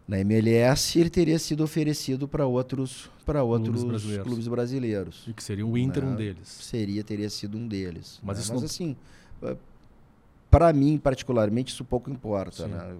na 0.07 0.19
MLS, 0.19 0.99
ele 0.99 1.09
teria 1.09 1.39
sido 1.39 1.63
oferecido 1.63 2.27
para 2.27 2.45
outros 2.45 3.09
para 3.25 3.41
outros 3.43 3.83
brasileiros. 3.85 4.25
clubes 4.27 4.47
brasileiros. 4.49 5.23
E 5.27 5.33
que 5.33 5.41
seria 5.43 5.65
o 5.65 5.77
Inter 5.77 6.03
um 6.03 6.09
Não. 6.09 6.15
deles. 6.15 6.47
Seria 6.47 7.03
teria 7.03 7.29
sido 7.29 7.57
um 7.57 7.65
deles. 7.67 8.19
Mas 8.21 8.37
né? 8.37 8.43
isso 8.43 8.51
Mas 8.53 8.61
não- 8.61 8.65
assim, 8.65 8.95
para 10.51 10.71
mim 10.73 10.97
particularmente 10.97 11.71
isso 11.73 11.83
pouco 11.85 12.09
importa, 12.11 12.67
né? 12.67 12.95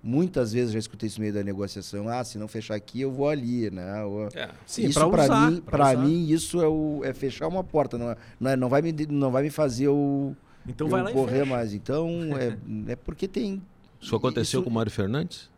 Muitas 0.00 0.52
vezes 0.52 0.72
já 0.72 0.78
escutei 0.78 1.08
isso 1.08 1.18
no 1.18 1.22
meio 1.22 1.34
da 1.34 1.42
negociação. 1.42 2.08
Ah, 2.08 2.22
se 2.22 2.38
não 2.38 2.46
fechar 2.46 2.76
aqui, 2.76 3.00
eu 3.00 3.10
vou 3.10 3.28
ali, 3.28 3.68
né? 3.68 4.04
Ou- 4.04 4.28
É. 4.32 4.48
Sim, 4.64 4.86
isso 4.86 4.98
usar, 5.24 5.50
mim, 5.50 5.60
pra 5.60 5.78
pra 5.78 5.90
usar. 5.92 5.96
mim 6.06 6.28
isso 6.30 6.60
é, 6.62 6.68
o, 6.68 7.00
é 7.04 7.12
fechar 7.12 7.48
uma 7.48 7.64
porta, 7.64 7.98
não, 7.98 8.10
é, 8.10 8.16
não, 8.38 8.50
é- 8.52 8.56
não 8.56 8.68
vai 8.68 8.80
me 8.80 8.92
não 9.10 9.30
vai 9.32 9.42
me 9.42 9.50
fazer 9.50 9.88
o 9.88 10.36
Então 10.68 10.86
eu 10.86 10.90
vai 10.90 11.02
lá 11.02 11.10
correr 11.10 11.44
mais. 11.44 11.74
Então 11.74 12.08
é, 12.38 12.56
é 12.92 12.96
porque 12.96 13.26
tem 13.26 13.60
Isso 14.00 14.14
aconteceu 14.14 14.60
Isso- 14.60 14.64
com 14.64 14.70
o 14.70 14.72
Mário 14.72 14.92
Fernandes? 14.92 15.50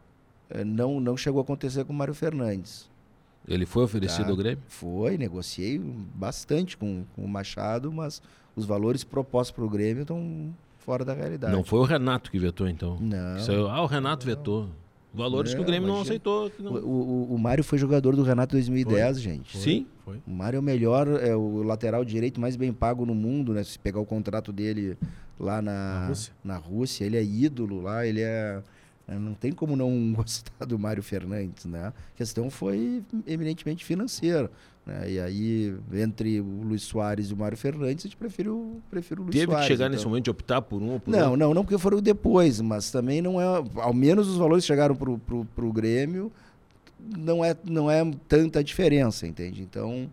É, 0.51 0.65
não 0.65 1.01
não 1.01 1.17
chegou 1.17 1.41
a 1.41 1.43
acontecer 1.43 1.85
com 1.85 1.93
o 1.93 1.97
Mário 1.97 2.15
Fernandes. 2.15 2.89
Ele 3.49 3.65
foi 3.67 3.85
oferecido 3.85 4.25
Tá. 4.27 4.31
ao 4.31 4.37
Grêmio? 4.37 4.63
Foi, 4.69 5.17
negociei 5.17 5.79
bastante 6.15 6.77
com, 6.77 7.05
com 7.17 7.23
o 7.25 7.29
Machado, 7.29 7.91
mas 7.91 8.21
os 8.55 8.65
valores 8.67 9.03
propostos 9.03 9.51
para 9.53 9.65
o 9.65 9.69
Grêmio 9.69 10.03
estão 10.03 10.55
fora 10.79 11.05
da 11.05 11.15
realidade. 11.15 11.53
Não 11.53 11.65
foi 11.65 11.79
o 11.79 11.85
Renato 11.85 12.31
que 12.31 12.39
vetou, 12.39 12.69
então. 12.69 12.99
Não. 13.01 13.37
Aí- 13.37 13.71
ah, 13.71 13.83
o 13.83 13.87
Renato 13.87 14.27
vetou. 14.27 14.69
Valores 15.13 15.53
que 15.53 15.57
o 15.59 15.63
Não, 15.63 15.67
Grêmio 15.67 15.89
não 15.89 15.95
imagina. 15.97 16.13
aceitou. 16.15 16.51
que 16.51 16.63
O, 16.63 16.65
não- 16.65 16.73
o, 16.85 17.35
o 17.35 17.39
Mário 17.39 17.65
foi 17.65 17.79
jogador 17.79 18.15
do 18.15 18.23
Renato 18.23 18.53
2010, 18.53 19.21
gente. 19.21 19.59
Sim. 19.59 19.87
Foi. 20.05 20.19
O 20.25 20.31
Mário 20.31 20.59
é 20.59 20.61
o 20.61 20.63
melhor, 20.63 21.09
é 21.21 21.35
o 21.35 21.63
lateral 21.65 22.05
direito 22.05 22.41
mais 22.41 22.55
bem 22.55 22.73
pago 22.73 23.05
no 23.05 23.15
mundo, 23.15 23.53
né? 23.53 23.65
Se 23.65 23.77
pegar 23.79 23.99
o 23.99 24.07
contrato 24.07 24.53
dele 24.53 24.97
lá 25.39 25.61
na, 25.61 25.73
Na 26.01 26.07
Rússia. 26.09 26.33
na 26.45 26.57
Rússia, 26.59 27.05
ele 27.05 27.17
é 27.17 27.25
ídolo 27.25 27.81
lá, 27.81 28.07
ele 28.07 28.21
é. 28.21 28.63
É, 29.11 29.19
Não 29.19 29.35
tem 29.35 29.53
como 29.53 29.77
não 29.77 30.13
gostar 30.15 30.65
do 30.65 30.79
Mário 30.79 31.03
Fernandes, 31.03 31.65
né? 31.65 31.89
A 31.89 32.17
questão 32.17 32.49
foi 32.51 33.03
eminentemente 33.27 33.85
financeira. 33.85 34.51
Né? 34.87 35.13
E 35.13 35.21
aí, 35.21 35.77
entre 35.93 36.41
o 36.41 36.63
Luiz 36.63 36.83
Soares 36.83 37.31
e 37.31 37.35
o 37.35 37.37
Mário 37.37 37.57
Fernandes, 37.59 38.05
a 38.05 38.09
gente 38.09 38.17
prefere 38.17 38.49
o, 38.49 38.81
prefere 38.89 39.21
o 39.21 39.25
Luiz 39.25 39.35
Teve 39.35 39.47
Soares. 39.53 39.67
que 39.67 39.73
chegar 39.73 39.87
então. 39.87 39.97
nesse 39.97 40.07
momento 40.07 40.25
de 40.25 40.31
optar 40.31 40.63
por 40.63 40.81
um 40.81 40.93
ou 40.93 41.01
por 41.01 41.11
Não, 41.11 41.19
outro? 41.33 41.37
não, 41.37 41.55
não 41.55 41.65
porque 41.65 41.79
foram 41.79 42.01
depois, 42.01 42.61
mas 42.61 42.91
também 42.91 43.21
não 43.21 43.41
é. 43.41 43.45
Ao 43.77 43.93
menos 43.93 44.29
os 44.29 44.37
valores 44.37 44.65
que 44.65 44.69
chegaram 44.69 44.95
pro, 44.97 45.19
pro 45.19 45.73
Grêmio, 45.73 46.33
não 46.99 47.45
é, 47.45 47.55
não 47.65 47.91
é 47.91 48.03
tanta 48.29 48.63
diferença, 48.65 49.27
entende? 49.27 49.63
Então. 49.63 50.09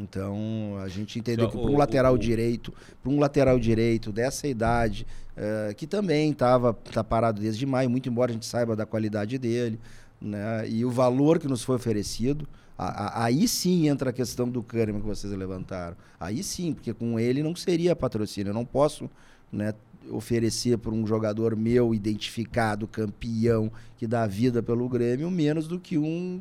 Então, 0.00 0.76
a 0.82 0.88
gente 0.88 1.18
entendeu 1.18 1.48
que 1.50 1.56
para 1.56 1.66
um 1.70 1.74
o- 1.74 1.78
lateral 1.78 2.14
o- 2.14 2.18
direito, 2.18 2.72
para 3.02 3.12
um 3.12 3.18
lateral 3.18 3.58
direito 3.58 4.10
dessa 4.10 4.46
idade, 4.48 5.06
eh, 5.36 5.74
que 5.76 5.86
também 5.86 6.30
estava 6.30 6.72
tá 6.72 7.04
parado 7.04 7.40
desde 7.40 7.66
maio, 7.66 7.90
muito 7.90 8.08
embora 8.08 8.30
a 8.30 8.34
gente 8.34 8.46
saiba 8.46 8.74
da 8.74 8.86
qualidade 8.86 9.36
dele, 9.38 9.78
né? 10.20 10.68
E 10.68 10.84
o 10.84 10.90
valor 10.90 11.38
que 11.38 11.46
nos 11.46 11.62
foi 11.62 11.76
oferecido, 11.76 12.48
a- 12.78 13.04
a- 13.20 13.24
aí 13.24 13.46
sim 13.46 13.86
entra 13.88 14.10
a 14.10 14.12
questão 14.12 14.48
do 14.48 14.62
Kahneman 14.62 15.00
que 15.00 15.06
vocês 15.06 15.32
levantaram. 15.32 15.96
Aí 16.18 16.42
sim, 16.42 16.72
porque 16.72 16.94
com 16.94 17.18
ele 17.20 17.42
não 17.42 17.54
seria 17.54 17.94
patrocínio. 17.94 18.50
Eu 18.50 18.54
não 18.54 18.64
posso, 18.64 19.10
né, 19.52 19.74
oferecer 20.10 20.78
para 20.78 20.90
um 20.92 21.06
jogador 21.06 21.54
meu 21.54 21.94
identificado, 21.94 22.88
campeão, 22.88 23.70
que 23.96 24.06
dá 24.06 24.26
vida 24.26 24.62
pelo 24.62 24.88
Grêmio, 24.88 25.30
menos 25.30 25.68
do 25.68 25.78
que 25.78 25.96
um 25.98 26.40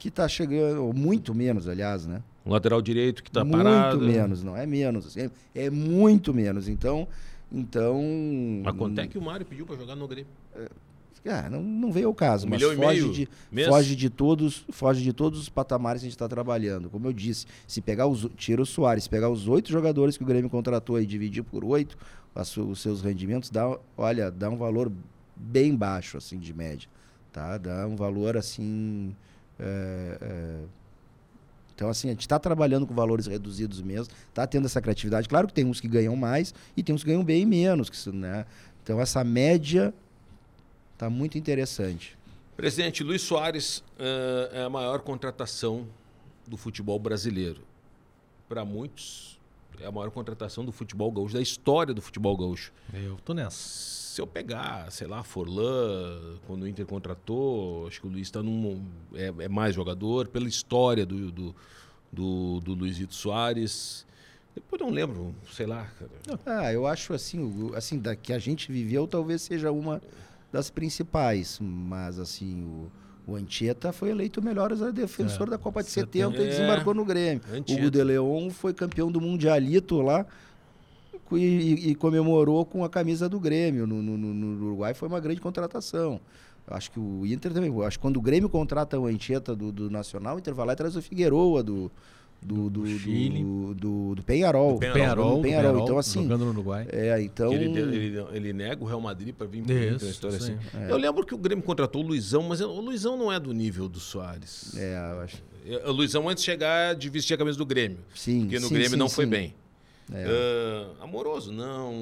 que 0.00 0.08
está 0.08 0.26
chegando, 0.26 0.82
ou 0.82 0.94
muito 0.94 1.34
menos, 1.34 1.68
aliás, 1.68 2.06
né? 2.06 2.22
Um 2.44 2.50
lateral 2.50 2.80
direito 2.80 3.22
que 3.22 3.30
tá 3.30 3.44
muito 3.44 3.62
parado. 3.62 4.00
menos, 4.00 4.42
não 4.42 4.56
é 4.56 4.64
menos, 4.64 5.06
assim, 5.06 5.30
é, 5.54 5.66
é 5.66 5.70
muito 5.70 6.32
menos. 6.32 6.68
Então, 6.68 7.06
então 7.52 8.00
Mas 8.64 8.76
quanto 8.76 8.98
é 8.98 9.06
que 9.06 9.18
o 9.18 9.22
Mário 9.22 9.44
pediu 9.44 9.66
pra 9.66 9.76
jogar 9.76 9.94
no 9.94 10.08
Grêmio? 10.08 10.26
ah, 11.26 11.50
não, 11.50 11.62
não 11.62 11.92
veio 11.92 12.08
ao 12.08 12.14
caso, 12.14 12.46
Um 12.46 12.50
mas 12.50 12.62
e 12.62 12.64
foge 12.64 12.78
meio 12.78 13.12
de 13.12 13.28
foge 13.66 13.94
de 13.94 14.08
todos, 14.08 14.64
foge 14.70 15.02
de 15.02 15.12
todos 15.12 15.38
os 15.38 15.50
patamares 15.50 16.00
que 16.00 16.06
a 16.06 16.08
gente 16.08 16.16
está 16.16 16.26
trabalhando. 16.26 16.88
Como 16.88 17.06
eu 17.06 17.12
disse, 17.12 17.44
se 17.66 17.82
pegar 17.82 18.06
os 18.06 18.26
tira 18.38 18.62
o 18.62 18.66
Soares, 18.66 19.06
pegar 19.06 19.28
os 19.28 19.48
oito 19.48 19.70
jogadores 19.70 20.16
que 20.16 20.22
o 20.22 20.26
Grêmio 20.26 20.48
contratou 20.48 20.98
e 20.98 21.04
dividir 21.04 21.44
por 21.44 21.62
oito, 21.62 21.98
os 22.34 22.80
seus 22.80 23.02
rendimentos 23.02 23.50
dá, 23.50 23.78
olha, 23.98 24.30
dá 24.30 24.48
um 24.48 24.56
valor 24.56 24.90
bem 25.36 25.76
baixo 25.76 26.16
assim 26.16 26.38
de 26.38 26.54
média, 26.54 26.88
tá? 27.30 27.58
Dá 27.58 27.86
um 27.86 27.96
valor 27.96 28.38
assim 28.38 29.14
é, 29.60 30.18
é, 30.20 30.64
então, 31.74 31.88
assim, 31.88 32.08
a 32.08 32.10
gente 32.10 32.20
está 32.20 32.38
trabalhando 32.38 32.86
com 32.86 32.94
valores 32.94 33.26
reduzidos 33.26 33.80
mesmo, 33.80 34.12
está 34.28 34.46
tendo 34.46 34.66
essa 34.66 34.82
criatividade. 34.82 35.26
Claro 35.26 35.46
que 35.48 35.54
tem 35.54 35.64
uns 35.64 35.80
que 35.80 35.88
ganham 35.88 36.14
mais 36.14 36.54
e 36.76 36.82
tem 36.82 36.94
uns 36.94 37.02
que 37.02 37.08
ganham 37.08 37.24
bem 37.24 37.46
menos. 37.46 37.88
Que, 37.88 38.10
né? 38.10 38.44
Então, 38.82 39.00
essa 39.00 39.24
média 39.24 39.94
está 40.92 41.08
muito 41.08 41.38
interessante. 41.38 42.18
Presidente, 42.54 43.02
Luiz 43.02 43.22
Soares 43.22 43.82
eh, 43.98 44.50
é 44.52 44.62
a 44.64 44.68
maior 44.68 45.00
contratação 45.00 45.86
do 46.46 46.58
futebol 46.58 46.98
brasileiro. 46.98 47.62
Para 48.46 48.62
muitos, 48.62 49.39
é 49.80 49.86
a 49.86 49.92
maior 49.92 50.10
contratação 50.10 50.64
do 50.64 50.72
futebol 50.72 51.10
gaúcho, 51.10 51.34
da 51.34 51.40
história 51.40 51.94
do 51.94 52.02
futebol 52.02 52.36
gaúcho. 52.36 52.72
Eu 52.92 53.16
tô 53.24 53.34
nessa. 53.34 54.00
Se 54.10 54.20
eu 54.20 54.26
pegar, 54.26 54.90
sei 54.90 55.06
lá, 55.06 55.22
Forlan, 55.22 56.36
quando 56.46 56.62
o 56.62 56.68
Inter 56.68 56.84
contratou, 56.84 57.86
acho 57.86 58.00
que 58.00 58.06
o 58.06 58.10
Luiz 58.10 58.26
está 58.26 58.42
num. 58.42 58.84
É, 59.14 59.32
é 59.38 59.48
mais 59.48 59.74
jogador, 59.74 60.28
pela 60.28 60.48
história 60.48 61.06
do, 61.06 61.30
do, 61.30 61.54
do, 62.12 62.60
do 62.60 62.74
Luizito 62.74 63.14
Soares. 63.14 64.04
Depois 64.54 64.82
não 64.82 64.90
lembro, 64.90 65.32
sei 65.52 65.64
lá. 65.64 65.88
cara. 65.98 66.40
Ah, 66.44 66.72
eu 66.72 66.86
acho 66.86 67.14
assim, 67.14 67.70
assim, 67.74 67.98
da 67.98 68.16
que 68.16 68.32
a 68.32 68.38
gente 68.38 68.70
viveu, 68.72 69.06
talvez 69.06 69.42
seja 69.42 69.70
uma 69.70 70.02
das 70.50 70.70
principais. 70.70 71.58
Mas, 71.60 72.18
assim, 72.18 72.64
o, 72.64 72.90
o 73.26 73.36
Anchieta 73.36 73.92
foi 73.92 74.10
eleito 74.10 74.40
o 74.40 74.42
melhor 74.44 74.74
defensor 74.92 75.46
É, 75.48 75.50
da 75.52 75.58
Copa 75.58 75.82
de 75.82 75.90
70. 75.90 76.30
70 76.36 76.42
e 76.42 76.46
É, 76.46 76.50
desembarcou 76.50 76.94
no 76.94 77.04
Grêmio. 77.04 77.42
O 77.48 77.54
Anchieta. 77.56 77.72
Hugo 77.82 77.90
de 77.90 78.02
Leon 78.04 78.50
foi 78.50 78.72
campeão 78.74 79.10
do 79.10 79.20
Mundialito 79.20 80.00
lá 80.00 80.26
e, 81.32 81.36
e- 81.36 81.90
e 81.90 81.94
comemorou 81.94 82.64
com 82.64 82.84
a 82.84 82.88
camisa 82.88 83.28
do 83.28 83.38
Grêmio. 83.38 83.86
No, 83.86 84.02
no- 84.02 84.16
no- 84.16 84.66
Uruguai 84.66 84.94
foi 84.94 85.08
uma 85.08 85.20
grande 85.20 85.40
contratação. 85.40 86.20
Acho 86.66 86.90
que 86.92 87.00
o 87.00 87.26
Inter 87.26 87.52
também. 87.52 87.72
Acho 87.84 87.98
que 87.98 88.02
quando 88.02 88.16
o 88.16 88.20
Grêmio 88.20 88.48
contrata 88.48 88.98
o 88.98 89.06
Anchieta 89.06 89.54
do, 89.56 89.72
do 89.72 89.90
Nacional, 89.90 90.36
o 90.36 90.38
Inter 90.38 90.54
vai 90.54 90.66
lá 90.66 90.72
e 90.72 90.76
traz 90.76 90.94
o 90.96 91.02
Figueroa 91.02 91.62
do. 91.62 91.90
Do, 92.42 92.70
do, 92.70 92.86
Chile. 92.86 93.42
do, 93.42 93.74
do, 93.74 94.14
do 94.14 94.22
Penharol. 94.22 94.74
Do 94.74 94.78
Penharol. 94.80 94.96
Penharol, 94.98 95.36
Do 95.36 95.42
Penharol. 95.42 95.82
Então, 95.84 95.98
assim. 95.98 96.22
jogando 96.22 96.44
no 96.46 96.50
Uruguai. 96.52 96.86
É, 96.90 97.20
então. 97.20 97.52
Ele, 97.52 97.78
ele, 97.78 98.26
ele 98.32 98.52
nega 98.54 98.82
o 98.82 98.86
Real 98.86 99.00
Madrid 99.00 99.34
para 99.34 99.46
vir 99.46 99.62
Isso, 99.68 100.06
uma 100.06 100.10
história 100.10 100.36
isso 100.36 100.52
assim. 100.52 100.58
aí. 100.72 100.90
Eu 100.90 100.96
lembro 100.96 101.26
que 101.26 101.34
o 101.34 101.38
Grêmio 101.38 101.62
contratou 101.62 102.02
o 102.02 102.06
Luizão, 102.06 102.42
mas 102.44 102.62
o 102.62 102.80
Luizão 102.80 103.16
não 103.16 103.30
é 103.30 103.38
do 103.38 103.52
nível 103.52 103.88
do 103.88 104.00
Soares. 104.00 104.74
É, 104.74 105.12
eu 105.12 105.20
acho. 105.20 105.42
O 105.86 105.92
Luizão, 105.92 106.26
antes 106.28 106.42
de 106.42 106.50
chegar, 106.50 106.94
de 106.94 107.10
vestir 107.10 107.34
a 107.34 107.36
camisa 107.36 107.58
do 107.58 107.66
Grêmio. 107.66 107.98
Sim. 108.14 108.40
Porque 108.40 108.58
no 108.58 108.68
sim, 108.68 108.74
Grêmio 108.74 108.90
sim, 108.92 108.96
não 108.96 109.08
foi 109.10 109.24
sim. 109.26 109.30
bem. 109.30 109.54
É. 110.12 110.24
Ah, 110.98 111.04
amoroso, 111.04 111.52
não. 111.52 111.92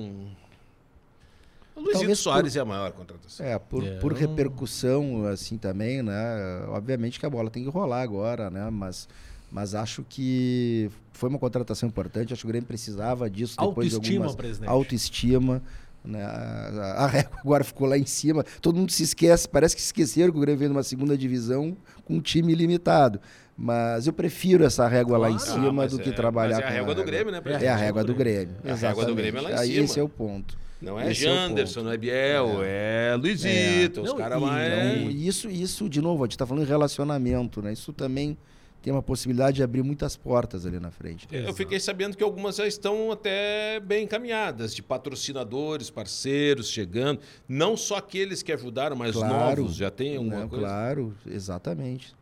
O 1.74 1.80
Luizito 1.80 1.99
Talvez 1.99 2.18
Soares 2.18 2.57
é 2.57 2.61
a 2.61 2.64
maior 2.64 2.93
contratação. 2.93 3.45
É, 3.45 3.59
por, 3.59 3.84
É, 3.84 3.99
por 3.99 4.12
repercussão, 4.12 5.26
assim, 5.26 5.57
também, 5.59 6.03
né? 6.03 6.64
Obviamente 6.68 7.20
que 7.20 7.26
a 7.26 7.30
bola 7.30 7.51
tem 7.51 7.62
que 7.62 7.70
rolar 7.70 8.03
agora, 8.03 8.51
né? 8.51 8.68
Mas, 8.70 9.09
Mas 9.51 9.74
acho 9.74 10.05
que 10.09 10.90
foi 11.12 11.28
uma 11.30 11.38
contratação 11.38 11.88
importante. 11.88 12.32
Acho 12.32 12.42
que 12.42 12.46
o 12.46 12.49
Grêmio 12.49 12.66
precisava 12.66 13.30
disso 13.30 13.57
depois 13.59 13.94
Autoestima, 13.94 14.01
de 14.03 14.16
algumas 14.16 14.36
presidente. 14.36 14.68
autoestima. 14.70 15.62
Né? 16.05 16.22
A, 16.22 17.05
a 17.05 17.07
régua 17.07 17.38
agora 17.40 17.64
ficou 17.64 17.86
lá 17.88 17.96
em 17.99 18.05
cima. 18.07 18.44
Todo 18.61 18.76
mundo 18.76 18.92
se 18.92 19.03
esquece. 19.03 19.49
Parece 19.49 19.74
que 19.74 19.80
esqueceram 19.82 20.30
que 20.32 20.38
o 20.38 20.40
Grêmio 20.40 20.59
veio 20.59 20.68
numa 20.70 20.82
segunda 20.82 21.16
divisão 21.16 21.76
com 22.05 22.14
um 22.16 22.20
time 22.20 22.55
limitado. 22.55 23.20
Mas 23.57 24.07
eu 24.07 24.12
prefiro 24.12 24.64
essa 24.64 24.86
régua 24.86 25.18
lá 25.18 25.30
em 25.30 25.36
Claro. 25.36 25.53
cima 25.62 25.84
Ah, 25.84 25.86
do 25.88 25.99
que 25.99 26.11
é- 26.11 26.12
trabalhar 26.12 26.57
mas 26.57 26.64
é 26.64 26.68
a 26.68 26.70
régua 26.70 26.94
do 26.94 27.03
Grêmio, 27.05 27.32
né, 27.32 27.40
É 27.61 27.68
a 27.68 27.74
régua 27.76 28.05
do 28.05 28.14
Grêmio. 28.14 28.55
É 28.64 28.70
a 28.70 28.74
régua 28.76 29.05
do 29.05 29.14
Grêmio 29.14 29.38
é 29.38 29.42
lá 29.42 29.51
em 29.51 29.55
Aí 29.55 29.72
cima. 29.72 29.84
esse 29.84 29.99
é 29.99 30.03
o 30.03 30.09
ponto. 30.09 30.57
Não 30.80 31.01
é 31.01 31.11
Esse 31.11 31.26
é 31.26 31.30
o 31.30 31.34
Janderson, 31.34 31.74
ponto. 31.80 31.84
não 31.86 31.92
é 31.92 31.96
Biel, 31.96 32.49
é, 32.62 33.16
Luizito, 33.20 34.03
os 34.03 34.11
Não, 34.11 34.16
caras 34.16 34.40
mais. 34.40 34.99
Então, 35.01 35.11
isso, 35.11 35.51
isso, 35.51 35.88
de 35.88 36.01
novo, 36.01 36.22
a 36.22 36.26
gente 36.26 36.32
está 36.36 36.46
falando 36.46 36.62
em 36.62 36.68
relacionamento, 36.68 37.61
né? 37.61 37.72
Isso 37.72 37.92
também 37.92 38.38
tem 38.83 38.93
uma 38.93 39.03
possibilidade 39.03 39.57
de 39.57 39.62
abrir 39.62 39.83
muitas 39.83 40.16
portas 40.16 40.64
ali 40.64 40.79
na 40.79 40.91
frente. 40.91 41.26
Eu 41.31 41.53
fiquei 41.53 41.81
sabendo 41.81 42.16
que 42.16 42.22
algumas 42.22 42.57
já 42.57 42.66
estão 42.66 43.11
até 43.11 43.81
bem 43.81 44.05
encaminhadas, 44.05 44.74
de 44.74 44.83
patrocinadores, 44.83 45.91
parceiros 45.91 46.68
chegando. 46.70 47.20
Não 47.49 47.76
só 47.76 47.97
aqueles 47.97 48.43
que 48.43 48.53
ajudaram, 48.53 48.95
mas 48.97 49.14
Claro. 49.14 49.62
novos. 49.62 49.76
Já 49.76 49.91
tem 49.91 50.16
alguma 50.16 50.41
Né? 50.43 50.47
coisa? 50.49 50.64
Claro, 50.64 51.14
exatamente. 51.26 52.14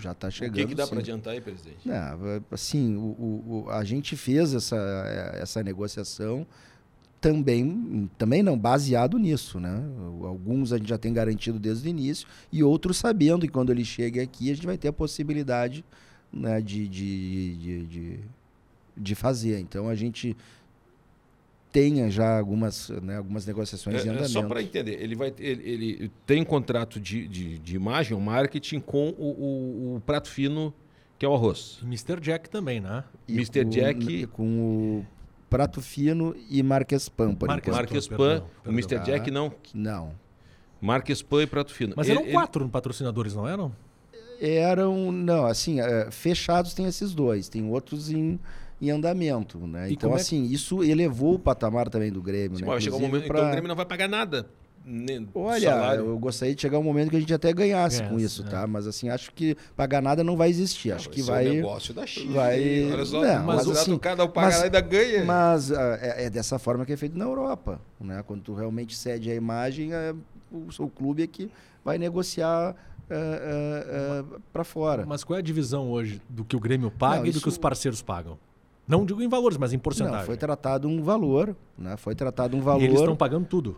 Já 0.00 0.12
está 0.12 0.28
O 0.28 0.30
chegando. 0.30 0.54
que, 0.54 0.66
que 0.66 0.74
dá 0.74 0.86
para 0.86 0.98
adiantar 1.00 1.32
aí, 1.34 1.40
presidente? 1.40 1.78
Não, 1.86 2.42
assim, 2.50 2.94
o, 2.96 3.00
o- 3.00 3.64
o- 3.66 3.70
a 3.70 3.82
gente 3.84 4.16
fez 4.16 4.54
essa, 4.54 4.76
essa 5.34 5.62
negociação 5.62 6.46
também, 7.20 8.08
também 8.16 8.42
não, 8.42 8.56
baseado 8.58 9.18
nisso, 9.18 9.58
né? 9.58 9.82
Alguns 10.22 10.72
a 10.72 10.78
gente 10.78 10.88
já 10.88 10.98
tem 10.98 11.12
garantido 11.12 11.58
desde 11.58 11.88
o 11.88 11.90
início 11.90 12.26
e 12.52 12.62
outros 12.62 12.96
sabendo 12.96 13.42
que 13.46 13.52
quando 13.52 13.70
ele 13.72 13.84
chega 13.84 14.22
aqui 14.22 14.50
a 14.50 14.54
gente 14.54 14.66
vai 14.66 14.78
ter 14.78 14.88
a 14.88 14.92
possibilidade 14.92 15.84
né, 16.32 16.60
de, 16.60 16.86
de, 16.86 17.56
de, 17.56 17.86
de, 17.86 18.20
de 18.96 19.14
fazer. 19.14 19.58
Então 19.58 19.88
a 19.88 19.94
gente 19.94 20.36
tenha 21.70 22.10
já 22.10 22.38
algumas, 22.38 22.88
né, 23.02 23.16
algumas 23.18 23.46
negociações 23.46 23.96
em 24.04 24.08
É, 24.08 24.10
é 24.10 24.12
andamento. 24.12 24.32
só 24.32 24.42
para 24.42 24.62
entender, 24.62 25.02
ele, 25.02 25.14
vai, 25.14 25.32
ele, 25.38 25.62
ele 25.70 26.10
tem 26.26 26.42
contrato 26.44 26.98
de, 26.98 27.28
de, 27.28 27.58
de 27.58 27.76
imagem, 27.76 28.16
o 28.16 28.20
marketing, 28.20 28.80
com 28.80 29.10
o, 29.18 29.24
o- 29.24 29.96
o 29.96 30.00
prato 30.00 30.28
fino, 30.30 30.72
que 31.18 31.26
é 31.26 31.28
o 31.28 31.34
arroz. 31.34 31.78
E 31.82 31.84
Mr. 31.84 32.20
Jack 32.20 32.48
também, 32.48 32.80
né? 32.80 33.04
E 33.26 33.34
Mr. 33.34 33.64
com- 33.64 33.70
Jack- 33.70 34.26
com 34.28 34.58
o 34.60 35.06
Prato 35.48 35.80
Fino 35.80 36.34
e 36.50 36.62
Marques 36.62 37.08
Pan, 37.08 37.34
por 37.34 37.48
Marques. 37.48 37.74
Marques 37.74 38.06
perdão, 38.08 38.26
Pan, 38.26 38.44
o 38.44 38.62
perdão. 38.64 38.72
Mr. 38.72 38.98
Jack 39.04 39.30
não. 39.30 39.52
Não. 39.74 40.12
Marques 40.80 41.22
Pan 41.22 41.42
e 41.42 41.46
prato 41.46 41.72
fino. 41.72 41.94
Mas 41.96 42.06
Ele- 42.08 42.18
eram 42.18 42.22
ele- 42.26 42.32
quatro 42.32 42.68
patrocinadores, 42.68 43.34
não 43.34 43.48
eram? 43.48 43.72
Eram, 44.40 45.10
não, 45.10 45.46
assim, 45.46 45.80
é, 45.80 46.10
fechados 46.10 46.72
tem 46.74 46.86
esses 46.86 47.12
dois, 47.12 47.48
tem 47.48 47.68
outros 47.68 48.08
em, 48.10 48.38
em 48.80 48.90
andamento, 48.90 49.58
né? 49.66 49.90
E 49.90 49.94
então, 49.94 50.12
é- 50.12 50.16
assim, 50.16 50.44
isso 50.44 50.84
elevou 50.84 51.34
o 51.34 51.38
patamar 51.38 51.88
também 51.88 52.12
do 52.12 52.22
Grêmio, 52.22 52.56
Sim, 52.58 52.62
né? 52.62 52.68
vai 52.70 52.80
chegar 52.80 52.96
um 52.96 53.00
momento, 53.00 53.26
pra- 53.26 53.38
então 53.38 53.48
o 53.48 53.50
Grêmio 53.50 53.68
não 53.68 53.74
vai 53.74 53.86
pagar 53.86 54.08
nada. 54.08 54.48
Olha, 55.34 55.70
salário. 55.70 56.06
eu 56.06 56.18
gostaria 56.18 56.54
de 56.54 56.60
chegar 56.62 56.78
um 56.78 56.82
momento 56.82 57.10
que 57.10 57.16
a 57.16 57.20
gente 57.20 57.34
até 57.34 57.52
ganhasse 57.52 58.02
com 58.02 58.08
Ganhasse, 58.16 58.24
isso, 58.24 58.42
é. 58.46 58.50
tá? 58.50 58.66
Mas 58.66 58.86
assim, 58.86 59.08
acho 59.10 59.32
que 59.32 59.56
pagar 59.76 60.00
nada 60.00 60.24
não 60.24 60.36
vai 60.36 60.48
existir. 60.48 60.92
Acho 60.92 61.10
que 61.10 61.20
Esse 61.20 61.28
é 61.30 61.32
o 61.32 61.34
vai. 61.36 61.44
negócio 61.48 61.92
da 61.92 62.06
China. 62.06 62.32
vai- 62.34 62.90
Olha 62.92 63.04
só, 63.04 63.20
Não, 63.20 63.44
mas 63.44 63.66
mas 63.66 63.76
assim, 63.78 63.92
o 63.92 63.98
cara 63.98 64.16
paga 64.28 64.46
mas- 64.46 64.58
lá 64.58 64.64
ainda 64.64 64.80
ganha. 64.80 65.24
Mas 65.24 65.70
ah, 65.72 65.98
é, 66.00 66.24
é 66.24 66.30
dessa 66.30 66.58
forma 66.58 66.86
que 66.86 66.92
é 66.92 66.96
feito 66.96 67.18
na 67.18 67.24
Europa, 67.24 67.80
né? 68.00 68.22
Quando 68.26 68.42
tu 68.42 68.54
realmente 68.54 68.96
cede 68.96 69.30
a 69.30 69.34
imagem, 69.34 69.92
é, 69.92 70.14
o 70.50 70.72
seu 70.72 70.88
clube 70.88 71.22
é 71.22 71.26
que 71.26 71.50
vai 71.84 71.98
negociar 71.98 72.74
para 74.52 74.64
fora. 74.64 75.04
Mas 75.06 75.24
qual 75.24 75.36
é 75.36 75.40
a 75.40 75.42
divisão 75.42 75.90
hoje 75.90 76.20
do 76.28 76.44
que 76.44 76.56
o 76.56 76.60
Grêmio 76.60 76.90
paga 76.90 77.18
Não, 77.20 77.26
e 77.26 77.32
do 77.32 77.40
que 77.40 77.48
os 77.48 77.58
parceiros 77.58 78.02
pagam? 78.02 78.38
Não 78.86 79.04
digo 79.04 79.20
em 79.22 79.28
valores, 79.28 79.58
mas 79.58 79.72
em 79.72 79.78
porcentagem. 79.78 80.18
Não, 80.20 80.24
foi 80.24 80.36
tratado 80.36 80.88
um 80.88 81.02
valor, 81.02 81.54
né? 81.76 81.96
Foi 81.98 82.14
tratado 82.14 82.56
um 82.56 82.60
valor. 82.62 82.80
E 82.80 82.84
eles 82.86 82.98
estão 83.00 83.14
pagando 83.16 83.46
tudo. 83.46 83.76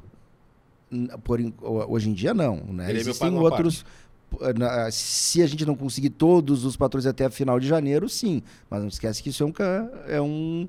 Por, 1.23 1.39
hoje 1.89 2.11
em 2.11 2.13
dia 2.13 2.35
não, 2.35 2.57
né? 2.57 2.85
Grêmio 2.87 3.01
Existem 3.03 3.29
paga 3.29 3.37
uma 3.41 3.45
outros. 3.45 3.85
na- 4.59 4.91
Se 4.91 5.43
a 5.43 5.47
gente 5.47 5.65
não 5.65 5.75
conseguir 5.77 6.11
todos 6.11 6.65
os 6.65 6.77
patrões 6.77 7.07
até 7.07 7.25
a 7.27 7.31
final 7.31 7.61
de 7.61 7.67
janeiro, 7.69 8.09
sim. 8.09 8.43
Mas 8.69 8.81
não 8.81 8.89
esquece 8.89 9.23
que 9.23 9.29
isso 9.31 9.43
é 9.43 9.47
um 9.47 9.53
é 10.09 10.21
um 10.21 10.69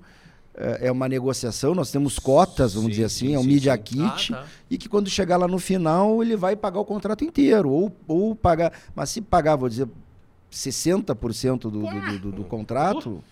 é 0.53 0.88
é 0.88 0.91
uma 0.91 1.07
negociação. 1.09 1.74
Nós 1.74 1.89
temos 1.91 2.19
cotas, 2.19 2.74
vamos 2.74 2.88
Sim, 2.88 2.91
dizer 2.91 3.03
assim, 3.05 3.28
sim, 3.30 3.34
é 3.36 3.39
um 3.39 3.43
sim, 3.43 3.47
media 3.47 3.76
sim. 3.78 3.82
kit 3.84 4.34
Ah, 4.34 4.38
tá. 4.41 4.45
e 4.69 4.78
que 4.78 4.88
quando 4.89 5.09
chegar 5.09 5.38
lá 5.38 5.47
no 5.47 5.57
final 5.59 6.22
ele 6.22 6.36
vai 6.36 6.55
pagar 6.55 6.80
o 6.82 6.86
contrato 6.86 7.24
inteiro 7.24 7.69
ou, 7.69 7.91
ou 8.07 8.36
pagar. 8.36 8.74
Mas 8.95 9.09
se 9.09 9.22
pagar, 9.22 9.55
vou 9.55 9.69
dizer 9.69 9.88
60% 10.51 11.59
do, 11.61 11.69
do, 11.72 11.80
do, 11.82 12.19
do, 12.19 12.32
do 12.32 12.43
contrato, 12.43 13.24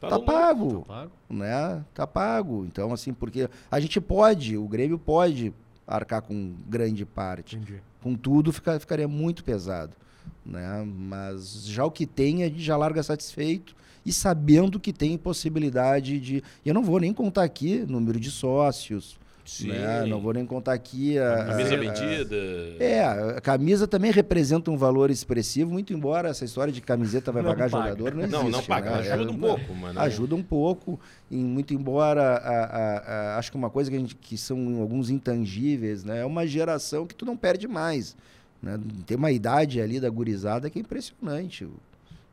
tá 0.00 0.10
no- 0.10 0.22
pago 0.24 0.84
Pago. 0.86 1.10
né? 1.30 1.82
Tá 1.94 2.06
pago. 2.06 2.64
Então, 2.66 2.92
assim, 2.92 3.12
porque 3.12 3.48
a 3.70 3.80
gente 3.80 4.00
pode, 4.00 4.56
o 4.56 4.68
Grêmio 4.68 4.98
pode 4.98 5.52
arcar 5.86 6.22
com 6.22 6.54
grande 6.68 7.04
parte. 7.04 7.56
Entendi. 7.56 7.80
Com 8.02 8.14
tudo 8.14 8.52
fica, 8.52 8.78
ficaria 8.78 9.08
muito 9.08 9.44
pesado, 9.44 9.96
né? 10.44 10.84
Mas 10.86 11.66
já 11.66 11.84
o 11.84 11.90
que 11.90 12.06
tem, 12.06 12.42
a 12.42 12.48
gente 12.48 12.62
já 12.62 12.76
larga 12.76 13.02
satisfeito 13.02 13.74
e 14.04 14.12
sabendo 14.12 14.78
que 14.78 14.92
tem 14.92 15.16
possibilidade 15.16 16.20
de... 16.20 16.42
e 16.64 16.68
Eu 16.68 16.74
não 16.74 16.84
vou 16.84 17.00
nem 17.00 17.12
contar 17.12 17.44
aqui 17.44 17.78
número 17.88 18.20
de 18.20 18.30
sócios. 18.30 19.18
Né? 19.66 20.04
Não 20.06 20.20
vou 20.20 20.32
nem 20.32 20.44
contar 20.46 20.72
aqui... 20.72 21.18
A, 21.18 21.44
Camisa 21.46 21.74
a- 21.74 21.78
vendida. 21.78 22.36
É, 22.78 23.04
a 23.04 23.40
camisa 23.40 23.86
também 23.86 24.10
representa 24.10 24.70
um 24.70 24.76
valor 24.76 25.10
expressivo, 25.10 25.70
muito 25.70 25.92
embora 25.92 26.28
essa 26.28 26.44
história 26.44 26.72
de 26.72 26.80
camiseta 26.80 27.30
vai 27.30 27.42
Não 27.42 27.50
pagar 27.50 27.70
paga. 27.70 27.84
jogador 27.90 28.14
não 28.14 28.22
existe. 28.22 28.42
Não, 28.42 28.48
não 28.50 28.62
paga. 28.62 28.90
né? 28.90 29.12
Ajuda 29.12 29.30
É, 29.30 29.34
um 29.34 29.38
pouco, 29.38 29.74
mas 29.74 29.94
não... 29.94 30.02
ajuda 30.02 30.34
um 30.34 30.42
pouco, 30.42 31.00
e 31.30 31.36
muito 31.36 31.74
embora 31.74 32.22
a- 32.22 32.64
a- 32.64 32.98
a- 33.34 33.38
acho 33.38 33.50
que 33.50 33.56
uma 33.56 33.70
coisa 33.70 33.90
que, 33.90 33.96
a 33.96 34.00
gente, 34.00 34.14
que 34.14 34.36
são 34.38 34.80
alguns 34.80 35.10
intangíveis, 35.10 36.04
né? 36.04 36.20
É 36.20 36.24
uma 36.24 36.46
geração 36.46 37.06
que 37.06 37.14
tu 37.14 37.24
não 37.24 37.36
perde 37.36 37.68
mais. 37.68 38.16
Né? 38.62 38.78
Tem 39.06 39.16
uma 39.16 39.30
idade 39.30 39.80
ali 39.80 40.00
da 40.00 40.08
gurizada 40.08 40.70
que 40.70 40.78
é 40.78 40.82
impressionante. 40.82 41.66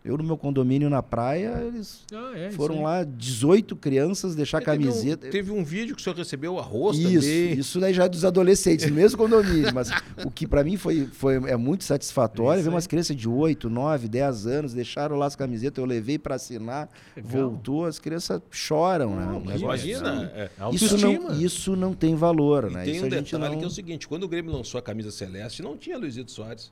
Eu 0.03 0.17
no 0.17 0.23
meu 0.23 0.35
condomínio 0.35 0.89
na 0.89 1.03
praia, 1.03 1.61
eles 1.67 2.03
Ah, 2.11 2.31
é, 2.35 2.49
foram 2.51 2.81
lá 2.81 3.03
18 3.03 3.75
crianças 3.75 4.33
deixar 4.33 4.57
É, 4.57 4.65
teve 4.65 4.71
um- 4.77 4.81
camiseta. 4.81 5.27
Teve 5.29 5.51
um 5.51 5.63
vídeo 5.63 5.95
que 5.95 6.01
o 6.01 6.03
senhor 6.03 6.15
recebeu 6.15 6.57
arroz 6.57 6.97
Isso, 6.97 7.19
também. 7.21 7.53
isso 7.59 7.79
daí 7.79 7.93
já 7.93 8.05
é 8.05 8.09
dos 8.09 8.25
adolescentes, 8.25 8.87
no 8.89 8.95
mesmo 8.95 9.15
condomínio. 9.17 9.71
Mas 9.73 9.91
o 10.25 10.31
que 10.31 10.47
para 10.47 10.63
mim 10.63 10.75
foi, 10.75 11.05
foi 11.11 11.35
é 11.35 11.55
muito 11.55 11.83
satisfatório 11.83 12.59
Isso 12.61 12.69
ver 12.69 12.73
umas 12.75 12.87
crianças 12.87 13.15
de 13.15 13.29
8, 13.29 13.69
9, 13.69 14.07
10 14.07 14.47
anos, 14.47 14.73
deixaram 14.73 15.15
lá 15.17 15.27
as 15.27 15.35
camisetas, 15.35 15.77
eu 15.77 15.85
levei 15.85 16.17
para 16.17 16.33
assinar, 16.33 16.89
Legal. 17.15 17.31
voltou, 17.49 17.85
as 17.85 17.99
crianças 17.99 18.41
choram, 18.49 19.15
né? 19.15 19.25
Não, 19.27 19.39
mas 19.39 19.61
negócio 19.61 19.87
Imagina. 19.87 20.11
assim. 20.11 20.31
é. 20.33 20.49
Isso 20.75 20.97
não, 20.97 21.39
isso 21.41 21.75
não 21.75 21.93
tem 21.93 22.15
valor, 22.15 22.69
E 22.71 22.73
né? 22.73 22.83
tem 22.85 22.95
isso 22.95 23.03
um 23.03 23.07
a 23.07 23.09
gente 23.11 23.31
detalhe 23.33 23.51
não... 23.53 23.59
que 23.59 23.65
é 23.65 23.67
o 23.67 23.71
seguinte: 23.71 24.07
quando 24.07 24.23
o 24.23 24.27
Grêmio 24.27 24.51
lançou 24.51 24.79
a 24.79 24.81
camisa 24.81 25.11
celeste, 25.11 25.61
não 25.61 25.77
tinha 25.77 25.95
Luizito 25.97 26.31
Soares. 26.31 26.71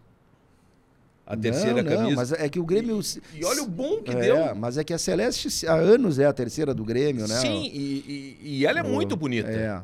A 1.30 1.36
Não, 1.36 1.42
terceira 1.44 1.84
não, 1.84 1.96
camisa. 1.96 2.16
mas 2.16 2.32
é 2.32 2.50
que 2.50 2.60
o 2.60 2.66
Grêmio... 2.66 3.00
E 3.36 3.46
olha 3.46 3.62
o 3.62 3.68
bom 3.68 4.02
que 4.02 4.10
é, 4.10 4.16
deu. 4.20 4.56
mas 4.56 4.80
é 4.80 4.84
que 4.84 4.92
a 4.92 4.98
Celeste 4.98 5.68
há 5.68 5.76
anos 5.76 6.18
é 6.18 6.26
a 6.26 6.34
terceira 6.34 6.74
do 6.74 6.84
Grêmio, 6.84 7.28
né? 7.28 7.36
Sim, 7.40 7.70
e, 7.72 8.38
e- 8.42 8.58
e 8.58 8.66
ela 8.66 8.80
é 8.80 8.84
muito 8.84 9.16
bonita. 9.16 9.48
É. 9.48 9.80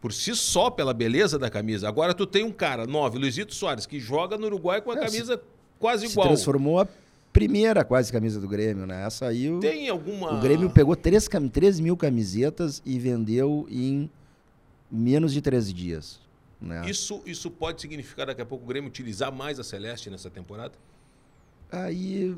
Por 0.00 0.10
si 0.12 0.34
só, 0.34 0.70
pela 0.70 0.94
beleza 0.94 1.38
da 1.38 1.50
camisa. 1.50 1.86
Agora 1.86 2.14
tu 2.14 2.26
tem 2.26 2.44
um 2.44 2.50
cara, 2.50 2.86
nove, 2.86 3.18
Luizito 3.18 3.54
Soares, 3.54 3.84
que 3.84 4.00
joga 4.00 4.38
no 4.38 4.46
Uruguai 4.46 4.80
com 4.80 4.90
a 4.90 4.96
É, 4.96 5.00
camisa 5.00 5.38
quase 5.78 6.06
Se 6.06 6.12
igual. 6.12 6.28
transformou 6.28 6.80
a 6.80 6.88
primeira 7.30 7.84
quase 7.84 8.10
camisa 8.10 8.40
do 8.40 8.48
Grêmio, 8.48 8.86
né? 8.86 9.04
Essa 9.06 9.26
aí... 9.26 9.50
o- 9.50 9.60
Tem 9.60 9.90
alguma. 9.90 10.32
O 10.38 10.40
Grêmio 10.40 10.70
pegou 10.70 10.96
3, 10.96 11.28
3 11.52 11.78
mil 11.78 11.94
camisetas 11.96 12.80
e 12.86 12.98
vendeu 12.98 13.66
em 13.70 14.08
menos 14.90 15.30
de 15.32 15.42
13 15.42 15.74
dias. 15.74 16.20
Né? 16.60 16.88
Isso, 16.88 17.20
isso 17.26 17.50
pode 17.50 17.80
significar 17.80 18.26
daqui 18.26 18.40
a 18.40 18.46
pouco 18.46 18.64
o 18.64 18.66
Grêmio 18.66 18.88
utilizar 18.88 19.30
mais 19.32 19.58
a 19.60 19.64
Celeste 19.64 20.08
nessa 20.10 20.30
temporada? 20.30 20.72
Aí 21.70 22.34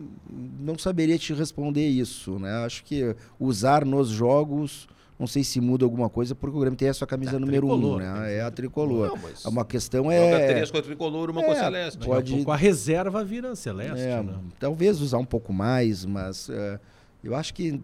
não 0.58 0.78
saberia 0.78 1.18
te 1.18 1.32
responder 1.34 1.86
isso. 1.86 2.38
Né? 2.38 2.50
Acho 2.64 2.82
que 2.84 3.14
usar 3.38 3.84
nos 3.84 4.08
jogos, 4.08 4.88
não 5.18 5.26
sei 5.26 5.44
se 5.44 5.60
muda 5.60 5.84
alguma 5.84 6.08
coisa, 6.08 6.34
porque 6.34 6.56
o 6.56 6.60
Grêmio 6.60 6.76
tem 6.78 6.88
a 6.88 6.94
sua 6.94 7.06
camisa 7.06 7.36
É, 7.36 7.38
número 7.38 7.68
1, 7.68 7.72
um, 7.72 7.96
né? 7.98 8.04
tem 8.26 8.34
é 8.36 8.40
a 8.42 8.50
tricolor. 8.50 9.08
Não, 9.08 9.16
mas 9.18 9.44
Uma 9.44 9.64
questão 9.64 10.04
Joga 10.04 10.14
é. 10.14 10.46
três 10.48 10.70
com 10.70 10.78
a 10.78 10.82
tricolor, 10.82 11.30
uma 11.30 11.42
com 11.42 11.50
a 11.50 11.54
É, 11.54 11.58
Celeste. 11.58 12.02
A 12.02 12.06
pode- 12.06 12.34
pouco 12.34 12.50
a 12.50 12.56
reserva 12.56 13.22
vira 13.22 13.54
celeste, 13.54 14.00
É, 14.00 14.22
né? 14.22 14.34
Talvez 14.58 15.00
usar 15.00 15.18
um 15.18 15.24
pouco 15.26 15.52
mais, 15.52 16.04
mas 16.04 16.48
é, 16.48 16.80
eu 17.22 17.34
acho 17.36 17.52
que 17.52 17.80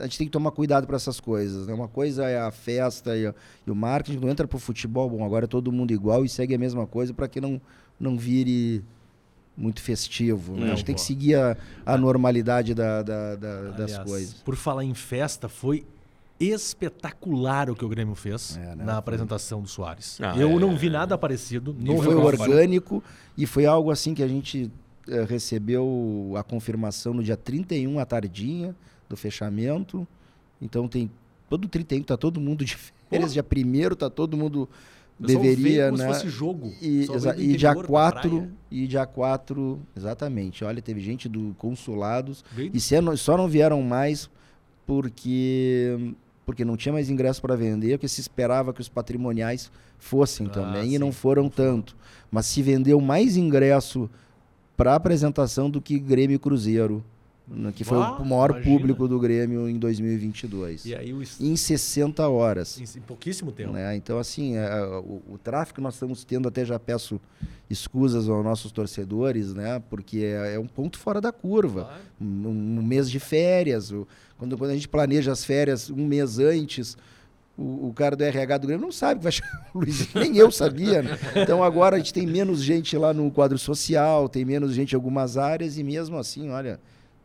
a 0.00 0.04
gente 0.04 0.18
tem 0.18 0.26
que 0.26 0.32
tomar 0.32 0.50
cuidado 0.50 0.86
para 0.86 0.96
essas 0.96 1.20
coisas. 1.20 1.66
Né? 1.66 1.74
Uma 1.74 1.88
coisa 1.88 2.28
é 2.28 2.40
a 2.40 2.50
festa 2.50 3.16
e, 3.16 3.26
a- 3.26 3.34
e 3.66 3.70
o 3.70 3.74
marketing, 3.74 4.18
não 4.18 4.28
entra 4.28 4.48
para 4.48 4.56
o 4.56 4.60
futebol, 4.60 5.08
bom, 5.10 5.24
agora 5.24 5.44
é 5.44 5.48
todo 5.48 5.70
mundo 5.70 5.92
igual 5.92 6.24
e 6.24 6.28
segue 6.28 6.54
a 6.54 6.58
mesma 6.58 6.86
coisa 6.86 7.12
para 7.14 7.28
que 7.28 7.40
não, 7.40 7.60
não 7.98 8.16
vire 8.18 8.82
muito 9.56 9.80
festivo. 9.82 10.54
né? 10.54 10.60
Não, 10.60 10.66
a 10.66 10.70
gente 10.70 10.84
tem 10.84 10.94
que 10.94 11.00
pô. 11.00 11.06
seguir 11.06 11.34
a, 11.34 11.56
a 11.84 11.96
normalidade 11.98 12.74
da- 12.74 13.02
da- 13.02 13.36
da- 13.36 13.62
das 13.72 13.90
Aliás, 13.92 14.08
coisas. 14.10 14.34
Por 14.42 14.56
falar 14.56 14.84
em 14.84 14.94
festa, 14.94 15.48
foi 15.48 15.84
espetacular 16.64 17.68
o 17.70 17.74
que 17.76 17.84
o 17.84 17.88
Grêmio 17.88 18.14
fez 18.14 18.56
É, 18.56 18.74
né? 18.74 18.84
na 18.84 18.96
apresentação 18.96 19.60
do 19.60 19.68
Soares. 19.68 20.18
Ah, 20.22 20.34
eu 20.38 20.50
é. 20.50 20.58
não 20.58 20.76
vi 20.76 20.88
nada 20.90 21.16
parecido. 21.18 21.74
No 21.78 22.02
foi 22.02 22.14
orgânico 22.14 23.02
e 23.36 23.46
foi 23.46 23.66
algo 23.66 23.90
assim 23.90 24.14
que 24.14 24.22
a 24.22 24.28
gente 24.28 24.70
eh, 25.08 25.24
recebeu 25.28 26.32
a 26.36 26.42
confirmação 26.42 27.12
no 27.12 27.22
dia 27.22 27.36
31 27.36 27.98
à 27.98 28.04
tardinha 28.06 28.74
do 29.10 29.16
fechamento. 29.16 30.06
Então 30.62 30.88
tem 30.88 31.10
todo 31.50 31.68
31 31.68 32.02
tá 32.04 32.16
todo 32.16 32.40
mundo 32.40 32.64
de 32.64 32.76
férias, 33.10 33.32
dia 33.34 33.44
1 33.44 33.94
tá 33.96 34.08
todo 34.08 34.36
mundo 34.36 34.68
pessoal 35.20 35.42
deveria, 35.42 35.86
como 35.90 35.98
né? 35.98 36.06
se 36.06 36.14
fosse 36.14 36.28
jogo. 36.30 36.72
E, 36.80 37.02
e 37.02 37.06
dia 37.56 37.70
interior 37.72 37.74
pra 37.78 37.86
4, 37.88 38.30
praia. 38.30 38.50
e 38.70 38.86
dia 38.86 39.04
4, 39.04 39.78
exatamente. 39.96 40.64
Olha, 40.64 40.80
teve 40.80 41.00
gente 41.00 41.28
do 41.28 41.54
consulados 41.58 42.42
Veio- 42.52 42.70
e 42.72 42.80
se 42.80 42.98
não- 43.00 43.16
só 43.16 43.36
não 43.36 43.48
vieram 43.48 43.82
mais 43.82 44.30
porque 44.86 46.14
porque 46.46 46.64
não 46.64 46.76
tinha 46.76 46.92
mais 46.92 47.08
ingresso 47.08 47.40
para 47.40 47.54
vender, 47.54 47.96
porque 47.96 48.08
se 48.08 48.20
esperava 48.20 48.72
que 48.72 48.80
os 48.80 48.88
patrimoniais 48.88 49.70
fossem 49.98 50.46
Ah, 50.48 50.50
também 50.50 50.88
sim, 50.88 50.94
e 50.96 50.98
não 50.98 51.12
foram 51.12 51.48
tanto. 51.48 51.96
Mas 52.28 52.46
se 52.46 52.60
vendeu 52.60 53.00
mais 53.00 53.36
ingresso 53.36 54.10
para 54.76 54.96
apresentação 54.96 55.70
do 55.70 55.80
que 55.80 55.96
Grêmio 55.96 56.34
e 56.34 56.38
Cruzeiro, 56.40 57.04
que 57.74 57.82
foi 57.84 57.98
Bah, 57.98 58.12
o 58.18 58.24
maior 58.24 58.50
imagina. 58.50 58.76
público 58.78 59.08
do 59.08 59.18
Grêmio 59.18 59.68
em 59.68 59.78
2022. 59.78 60.84
E 60.84 60.94
aí 60.94 61.12
o 61.12 61.22
Em 61.40 61.56
60 61.56 62.28
horas. 62.28 62.78
em, 62.80 62.98
em 62.98 63.02
pouquíssimo 63.02 63.50
tempo. 63.52 63.72
Né? 63.72 63.96
Então, 63.96 64.18
assim, 64.18 64.56
é, 64.56 64.68
o, 64.84 65.20
o 65.32 65.38
tráfego 65.38 65.76
que 65.76 65.80
nós 65.80 65.94
estamos 65.94 66.22
tendo, 66.24 66.46
até 66.48 66.64
já 66.64 66.78
peço 66.78 67.20
escusas 67.68 68.28
aos 68.28 68.44
nossos 68.44 68.72
torcedores, 68.72 69.54
né? 69.54 69.80
Porque 69.90 70.18
é, 70.18 70.54
é 70.54 70.58
um 70.58 70.66
ponto 70.66 70.98
fora 70.98 71.20
da 71.20 71.32
curva. 71.32 71.82
Claro. 71.84 72.00
Um, 72.20 72.78
um 72.78 72.82
mês 72.82 73.10
de 73.10 73.18
férias, 73.20 73.90
o- 73.92 74.06
quando, 74.38 74.56
quando 74.58 74.70
a 74.70 74.74
gente 74.74 74.88
planeja 74.88 75.30
as 75.32 75.44
férias 75.44 75.90
um 75.90 76.06
mês 76.06 76.38
antes, 76.38 76.96
o, 77.56 77.88
o 77.88 77.92
cara 77.94 78.16
do 78.16 78.24
RH 78.24 78.58
do 78.58 78.66
Grêmio 78.66 78.84
não 78.86 78.92
sabe 78.92 79.18
que 79.20 79.24
vai 79.24 79.30
chegar 79.32 79.70
o 79.74 79.78
Luiz, 79.78 80.12
nem 80.14 80.36
eu 80.36 80.50
sabia. 80.50 81.02
Né? 81.02 81.18
Então 81.36 81.62
agora 81.62 81.96
a 81.96 81.98
gente 81.98 82.12
tem 82.14 82.26
menos 82.26 82.62
gente 82.62 82.96
lá 82.96 83.12
no 83.12 83.30
quadro 83.30 83.58
social, 83.58 84.28
tem 84.28 84.44
menos 84.44 84.72
gente 84.72 84.92
em 84.92 84.96
algumas 84.96 85.36
áreas 85.36 85.78
e 85.78 85.84
mesmo 85.84 86.16
assim, 86.16 86.50
olha, 86.50 86.80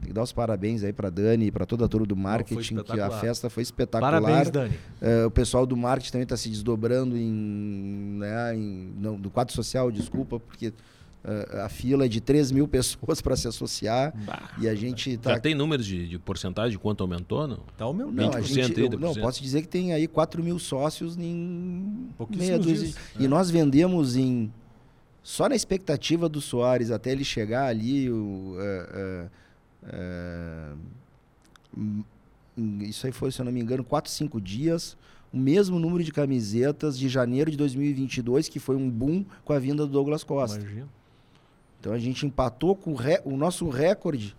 tem 0.06 0.10
que 0.12 0.14
dar 0.14 0.24
os 0.24 0.32
parabéns 0.32 0.84
aí 0.84 0.94
para 0.94 1.10
Dani 1.10 1.48
e 1.48 1.52
para 1.52 1.66
toda 1.66 1.86
a 1.86 1.88
turma 1.88 2.06
do 2.06 2.16
marketing, 2.16 2.78
que 2.84 3.00
a 3.00 3.10
festa 3.10 3.50
foi 3.50 3.64
espetacular. 3.64 4.22
Parabéns, 4.22 4.50
Dani. 4.52 4.74
É, 5.02 5.26
o 5.26 5.32
pessoal 5.32 5.66
do 5.66 5.76
marketing 5.76 6.12
também 6.12 6.24
está 6.24 6.38
se 6.38 6.48
desdobrando 6.50 7.18
em, 7.18 8.18
né, 8.20 8.56
em- 8.56 8.94
não, 9.00 9.16
do 9.20 9.30
quadro 9.30 9.54
social, 9.54 9.92
desculpa, 9.92 10.40
porque 10.40 10.72
é, 11.24 11.62
a 11.62 11.70
fila 11.70 12.06
é 12.06 12.08
de 12.08 12.22
3 12.22 12.52
mil 12.52 12.68
pessoas 12.70 13.20
para 13.20 13.36
se 13.36 13.48
associar 13.48 14.14
e 14.60 14.68
a 14.70 14.76
gente 14.76 15.10
Já 15.12 15.16
está. 15.16 15.40
tem 15.40 15.56
números 15.56 15.86
de, 15.86 16.08
de 16.08 16.20
porcentagem 16.20 16.72
de 16.72 16.78
quanto 16.78 17.02
aumentou, 17.02 17.48
não? 17.48 17.60
Tá 17.76 17.88
o 17.88 17.94
meu 17.94 18.12
Não, 18.12 18.30
a 18.30 18.40
20% 18.40 18.44
gente, 18.46 18.80
aí, 18.80 18.86
eu, 18.86 19.00
não, 19.00 19.14
10%. 19.14 19.22
posso 19.22 19.42
dizer 19.42 19.64
que 19.64 19.68
tem 19.68 19.92
aí 19.92 20.08
4 20.08 20.44
mil 20.44 20.60
sócios 20.60 21.18
em 21.18 22.10
meia 22.30 22.60
dúzia. 22.60 22.76
dias, 22.90 22.96
E 23.20 23.28
nós 23.28 23.50
vendemos 23.50 24.16
em. 24.16 24.52
Só 25.24 25.50
na 25.50 25.56
expectativa 25.56 26.30
do 26.30 26.40
Soares 26.40 26.92
até 26.92 27.12
ele 27.12 27.24
chegar 27.24 27.66
ali, 27.66 28.08
o, 28.12 28.56
é, 28.60 29.26
é, 29.88 30.72
é, 30.74 30.74
hum, 31.78 32.04
hum, 32.58 32.80
isso 32.82 33.06
aí 33.06 33.12
foi, 33.12 33.32
se 33.32 33.40
eu 33.40 33.46
não 33.46 33.52
me 33.52 33.60
engano, 33.62 33.84
4, 33.84 34.12
5 34.12 34.40
dias. 34.42 34.98
O 35.34 35.38
mesmo 35.38 35.78
número 35.80 36.04
de 36.04 36.12
camisetas 36.14 36.98
de 36.98 37.10
janeiro 37.10 37.52
de 37.52 37.58
2022, 37.58 38.48
que 38.48 38.60
foi 38.60 38.76
um 38.76 38.90
boom 38.90 39.26
com 39.44 39.52
a 39.54 39.60
vinda 39.60 39.86
do 39.86 39.92
Douglas 39.92 40.24
Costa. 40.24 40.60
Imagina. 40.62 40.88
Então 41.80 41.92
a 41.94 42.00
gente 42.00 42.26
empatou 42.26 42.76
com 42.76 42.92
o, 42.94 42.96
re- 42.96 43.22
o 43.26 43.36
nosso 43.36 43.68
recorde, 43.70 44.36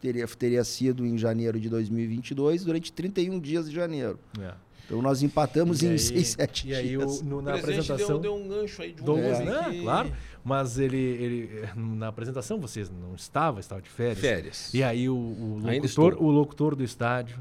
teria, 0.00 0.26
teria 0.26 0.64
sido 0.64 1.04
em 1.06 1.18
janeiro 1.18 1.60
de 1.60 1.68
2022, 1.68 2.64
durante 2.64 2.92
31 2.92 3.38
dias 3.38 3.68
de 3.68 3.74
janeiro. 3.76 4.18
É. 4.40 4.54
Então 4.86 5.00
nós 5.02 5.22
empatamos 5.22 5.82
E 5.82 5.86
em 5.86 5.90
aí- 5.90 5.98
6, 5.98 6.28
7 6.28 6.60
E 6.60 6.66
dias. 6.66 6.78
aí, 6.78 6.96
o- 6.96 7.22
no- 7.22 7.42
na 7.42 7.54
apresentação. 7.54 8.18
deu, 8.18 8.18
deu 8.20 8.34
um 8.34 8.48
gancho 8.48 8.82
aí 8.82 8.92
de 8.92 9.02
um 9.02 9.04
Douglas, 9.04 9.38
homem 9.38 9.48
né? 9.52 9.70
que- 9.70 9.82
Claro. 9.82 10.12
Mas 10.44 10.78
ele, 10.78 10.96
ele. 10.96 11.68
Na 11.76 12.08
apresentação 12.08 12.58
você 12.58 12.84
não 13.00 13.14
estava, 13.14 13.60
estava 13.60 13.80
de 13.80 13.88
férias. 13.88 14.18
Férias. 14.18 14.74
E 14.74 14.82
aí 14.82 15.08
o, 15.08 15.14
o 15.14 15.58
locutor, 15.58 16.22
o 16.22 16.30
locutor 16.30 16.74
do 16.74 16.82
estádio. 16.82 17.38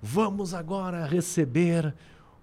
Vamos 0.00 0.54
agora 0.54 1.06
receber 1.06 1.94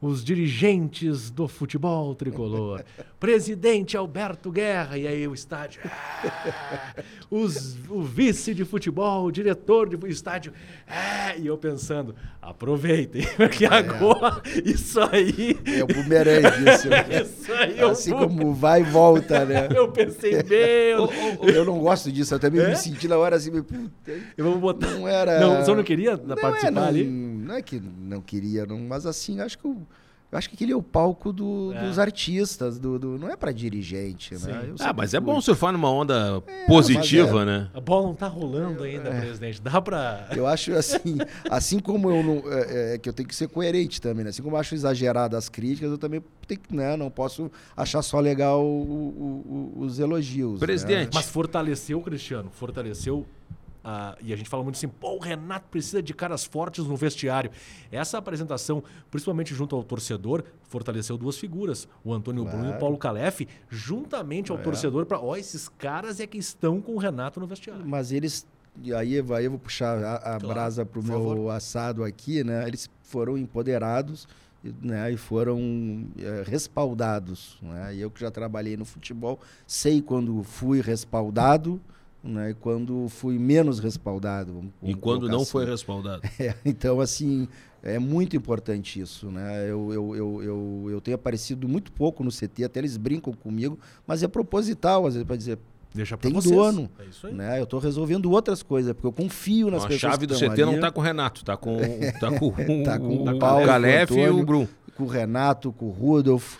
os 0.07 0.23
dirigentes 0.23 1.29
do 1.29 1.47
futebol 1.47 2.13
tricolor. 2.15 2.83
Presidente 3.19 3.95
Alberto 3.95 4.51
Guerra. 4.51 4.97
E 4.97 5.07
aí 5.07 5.27
o 5.27 5.33
estádio. 5.33 5.81
"Ah", 5.85 7.03
os, 7.31 7.77
o 7.89 8.01
vice 8.01 8.53
de 8.53 8.65
futebol, 8.65 9.25
o 9.25 9.31
diretor 9.31 9.87
de 9.87 10.07
estádio. 10.09 10.51
"Ah", 10.87 11.35
e 11.37 11.47
eu 11.47 11.57
pensando, 11.57 12.13
aproveitem, 12.41 13.25
porque 13.37 13.65
agora 13.65 14.41
isso 14.65 14.99
aí. 14.99 15.57
É 15.65 15.83
o 15.83 15.87
bumerangue 15.87 16.47
isso. 16.69 16.89
Isso 17.41 17.53
aí 17.53 17.79
é 17.79 17.83
assim 17.85 18.11
como 18.11 18.53
vai 18.53 18.81
e 18.81 18.83
volta, 18.83 19.45
né? 19.45 19.69
Eu 19.73 19.89
pensei, 19.91 20.43
meu. 20.43 21.09
Eu 21.47 21.63
não 21.65 21.79
gosto 21.79 22.11
disso, 22.11 22.33
eu 22.35 22.39
também 22.39 22.61
É? 22.61 22.69
me 22.69 22.75
senti 22.75 23.07
na 23.07 23.17
hora 23.17 23.35
assim, 23.37 23.51
me- 23.51 23.63
Eu 24.37 24.45
vou 24.45 24.59
botar. 24.59 24.87
não 24.91 25.07
era... 25.07 25.39
Não, 25.39 25.63
você 25.63 25.73
não 25.73 25.83
queria 25.83 26.17
Não 26.17 26.35
participar 26.35 26.67
é, 26.67 26.71
não, 26.71 26.83
ali? 26.83 27.03
Não 27.05 27.55
é 27.55 27.61
que 27.61 27.79
não 27.79 28.21
queria, 28.21 28.65
não, 28.65 28.79
mas 28.79 29.05
assim, 29.05 29.39
acho 29.39 29.57
que 29.57 29.65
eu, 29.65 29.77
eu 30.33 30.37
acho 30.39 30.49
que 30.49 30.55
aquele 30.55 30.71
é 30.71 30.75
o 30.75 30.81
palco 30.81 31.31
do- 31.31 31.71
É. 31.75 31.85
dos 31.87 31.99
artistas, 31.99 32.79
do, 32.79 32.97
do- 32.97 33.19
não 33.19 33.29
é 33.29 33.35
para 33.35 33.51
dirigente, 33.51 34.35
Sim. 34.37 34.47
né? 34.47 34.65
Eu 34.69 34.75
Ah, 34.79 34.91
mas 34.91 35.13
é 35.13 35.19
bom 35.19 35.39
surfar 35.39 35.71
numa 35.71 35.91
onda 35.91 36.41
positiva, 36.67 37.45
né? 37.45 37.69
A 37.73 37.79
bola 37.79 38.07
não 38.07 38.15
tá 38.15 38.27
rolando 38.27 38.81
ainda, 38.83 39.11
presidente. 39.11 39.61
Dá 39.61 39.79
pra. 39.79 40.27
Eu 40.35 40.47
acho 40.47 40.73
assim, 40.73 41.17
assim 41.49 41.77
como 41.79 42.09
eu 42.09 42.23
não, 42.23 42.51
é, 42.51 42.95
é, 42.95 42.97
que 42.97 43.07
eu 43.07 43.13
tenho 43.13 43.29
que 43.29 43.35
ser 43.35 43.47
coerente 43.47 44.01
também, 44.01 44.23
né? 44.23 44.31
Assim 44.31 44.41
como 44.41 44.55
eu 44.55 44.59
acho 44.59 44.73
exagerado 44.73 45.37
as 45.37 45.49
críticas, 45.49 45.91
eu 45.91 45.97
também 45.99 46.23
tenho 46.47 46.59
que, 46.59 46.75
né, 46.75 46.97
não 46.97 47.11
posso 47.11 47.51
achar 47.77 48.01
só 48.01 48.19
legal 48.19 48.65
o- 48.65 48.65
o- 48.65 49.73
o- 49.77 49.81
os 49.83 49.99
elogios. 49.99 50.53
né? 50.53 50.59
Presidente. 50.65 51.11
Mas 51.13 51.25
fortaleceu, 51.29 52.01
Cristiano, 52.01 52.49
fortaleceu. 52.51 53.23
Ah, 53.83 54.17
e 54.21 54.31
a 54.31 54.35
gente 54.35 54.49
fala 54.49 54.63
muito 54.63 54.75
assim, 54.75 54.87
pô, 54.87 55.15
o 55.15 55.19
Renato 55.19 55.67
precisa 55.69 56.01
de 56.01 56.13
caras 56.13 56.45
fortes 56.45 56.85
no 56.85 56.95
vestiário. 56.95 57.51
Essa 57.91 58.17
apresentação, 58.17 58.83
principalmente 59.11 59.53
junto 59.53 59.75
ao 59.75 59.83
torcedor, 59.83 60.43
fortaleceu 60.63 61.17
duas 61.17 61.37
figuras, 61.37 61.87
o 62.03 62.13
Antônio 62.13 62.43
Bruno 62.45 62.59
e 62.59 62.61
o 62.61 62.67
Claro. 62.69 62.79
Paulo 62.79 62.97
Calef, 62.97 63.41
juntamente 63.69 64.51
ao 64.51 64.57
É. 64.57 64.61
torcedor, 64.61 65.05
para, 65.05 65.19
ó, 65.19 65.35
esses 65.35 65.67
caras 65.67 66.19
é 66.19 66.27
que 66.27 66.37
estão 66.37 66.79
com 66.81 66.93
o 66.93 66.97
Renato 66.97 67.39
no 67.39 67.47
vestiário. 67.47 67.85
Mas 67.85 68.11
eles. 68.11 68.45
E 68.81 68.93
aí, 68.93 69.19
aí 69.19 69.45
eu 69.45 69.51
vou 69.51 69.59
puxar 69.59 69.97
a, 70.03 70.15
a 70.15 70.19
Claro, 70.39 70.47
brasa 70.47 70.85
pro 70.85 71.01
por 71.01 71.07
meu 71.09 71.19
favor. 71.19 71.51
assado 71.51 72.03
aqui, 72.03 72.43
né? 72.43 72.67
Eles 72.67 72.89
foram 73.03 73.37
empoderados 73.37 74.27
né, 74.81 75.11
e 75.11 75.17
foram 75.17 76.07
é, 76.17 76.43
respaldados. 76.49 77.57
Né? 77.61 77.95
E 77.95 78.01
eu 78.01 78.09
que 78.09 78.19
já 78.21 78.31
trabalhei 78.31 78.75
no 78.77 78.85
futebol, 78.85 79.39
sei 79.67 80.01
quando 80.01 80.41
fui 80.43 80.81
respaldado 80.81 81.79
né, 82.23 82.51
e 82.51 82.53
quando 82.53 83.07
fui 83.09 83.37
menos 83.37 83.79
respaldado. 83.79 84.53
vamos- 84.53 84.71
E 84.81 84.93
quando 84.95 85.27
não 85.27 85.41
assim. 85.41 85.51
foi 85.51 85.65
respaldado. 85.65 86.21
É, 86.39 86.55
então, 86.65 87.01
assim, 87.01 87.47
é 87.83 87.99
muito 87.99 88.35
importante 88.35 88.99
isso, 88.99 89.29
né? 89.29 89.69
Eu, 89.69 89.91
eu, 89.93 90.15
eu, 90.15 90.43
eu, 90.43 90.85
eu 90.91 91.01
tenho 91.01 91.15
aparecido 91.15 91.67
muito 91.67 91.91
pouco 91.91 92.23
no 92.23 92.31
CT, 92.31 92.63
até 92.63 92.79
eles 92.79 92.95
brincam 92.97 93.33
comigo, 93.33 93.77
mas 94.07 94.23
é 94.23 94.27
proposital, 94.27 95.05
às 95.05 95.13
vezes, 95.15 95.27
para 95.27 95.35
dizer, 95.35 95.57
Deixa 95.95 96.17
pra 96.17 96.23
Tem 96.27 96.33
vocês. 96.33 96.55
dono. 96.55 96.89
É 96.97 97.05
isso 97.05 97.27
aí. 97.27 97.33
né? 97.35 97.59
Eu 97.59 97.65
estou 97.65 97.79
resolvendo 97.79 98.31
outras 98.31 98.63
coisas, 98.63 98.93
porque 98.93 99.05
eu 99.05 99.11
confio 99.13 99.69
nas 99.69 99.83
a 99.83 99.87
pessoas 99.87 100.13
chave 100.13 100.25
que 100.25 100.33
do 100.33 100.39
CT 100.39 100.65
não 100.65 100.71
ali, 100.71 100.81
tá 100.81 100.89
com 100.91 100.99
o 101.01 101.03
Renato, 101.03 101.45
tá 101.45 101.55
com, 101.55 101.77
tá 102.19 102.31
com, 102.31 102.51
Tá 102.83 102.97
com 102.97 103.05
o, 103.09 103.25
o 103.29 103.35
o 103.35 103.37
Paulo, 103.37 103.63
Calef 103.67 104.11
e 104.11 104.27
o. 104.27 104.43
Bruno. 104.43 104.67
com 104.97 105.03
o 105.03 105.07
Renato, 105.07 105.71
com 105.71 105.85
o 105.85 105.91
Rudolf, 105.91 106.55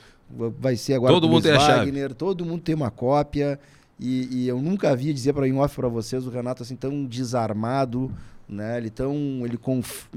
vai 0.60 0.76
ser 0.76 0.94
agora 0.94 1.12
Todo 1.12 1.24
mundo 1.28 1.42
Luiz 1.42 1.46
tem 1.46 1.54
a 1.54 1.60
chave. 1.60 1.80
Wagner, 1.80 2.14
todo 2.14 2.46
mundo 2.46 2.62
tem 2.62 2.76
uma 2.76 2.92
cópia. 2.92 3.60
E, 4.00 4.44
e 4.44 4.48
eu 4.48 4.62
nunca 4.62 4.96
vi 4.96 5.14
dizer 5.14 5.34
para 5.34 5.48
em 5.48 5.54
off 5.54 5.76
para 5.76 5.88
vocês 5.88 6.26
o 6.26 6.30
Renato 6.30 6.64
assim 6.64 6.76
tão 6.76 7.06
desarmado, 7.06 8.12
né? 8.48 8.78
Ele 8.78 8.90
tão 8.90 9.16
ele 9.46 9.58
conf... 9.58 10.08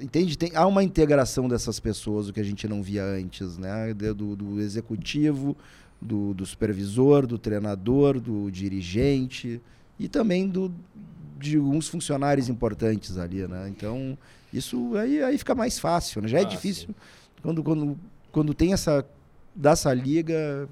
entende? 0.00 0.36
Tem 0.36 0.54
há 0.54 0.66
uma 0.66 0.84
integração 0.84 1.48
dessas 1.48 1.80
pessoas 1.80 2.28
o 2.28 2.32
que 2.32 2.40
a 2.40 2.44
gente 2.44 2.68
não 2.68 2.82
via 2.82 3.04
antes, 3.04 3.58
né? 3.58 3.92
Do, 3.94 4.36
do 4.36 4.60
executivo, 4.60 5.56
do, 6.00 6.34
do 6.34 6.44
supervisor, 6.44 7.26
do 7.26 7.38
treinador, 7.38 8.20
do 8.20 8.50
dirigente 8.50 9.60
e 9.98 10.08
também 10.08 10.48
do 10.48 10.72
de 11.38 11.56
alguns 11.56 11.88
funcionários 11.88 12.48
importantes 12.48 13.18
ali, 13.18 13.46
né? 13.48 13.68
Então 13.68 14.16
isso 14.52 14.94
aí, 14.96 15.22
aí 15.22 15.38
fica 15.38 15.54
mais 15.54 15.78
fácil, 15.78 16.22
né? 16.22 16.28
Já 16.28 16.38
é 16.38 16.42
Ah, 16.42 16.44
difícil 16.44 16.94
quando, 17.42 17.62
quando, 17.62 17.98
quando 18.30 18.54
tem 18.54 18.72
essa 18.72 19.04
dessa 19.54 19.92
liga 19.92 20.68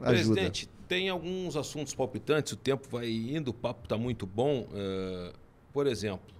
ajuda. 0.00 0.34
Presidente, 0.34 0.68
tem 0.88 1.08
alguns 1.08 1.56
assuntos 1.56 1.94
palpitantes, 1.94 2.52
o 2.52 2.56
tempo 2.56 2.88
vai 2.90 3.08
indo, 3.08 3.48
o 3.48 3.54
papo 3.54 3.84
está 3.84 3.96
muito 3.96 4.26
bom. 4.26 4.66
eh, 4.74 5.32
por 5.72 5.86
exemplo, 5.86 6.34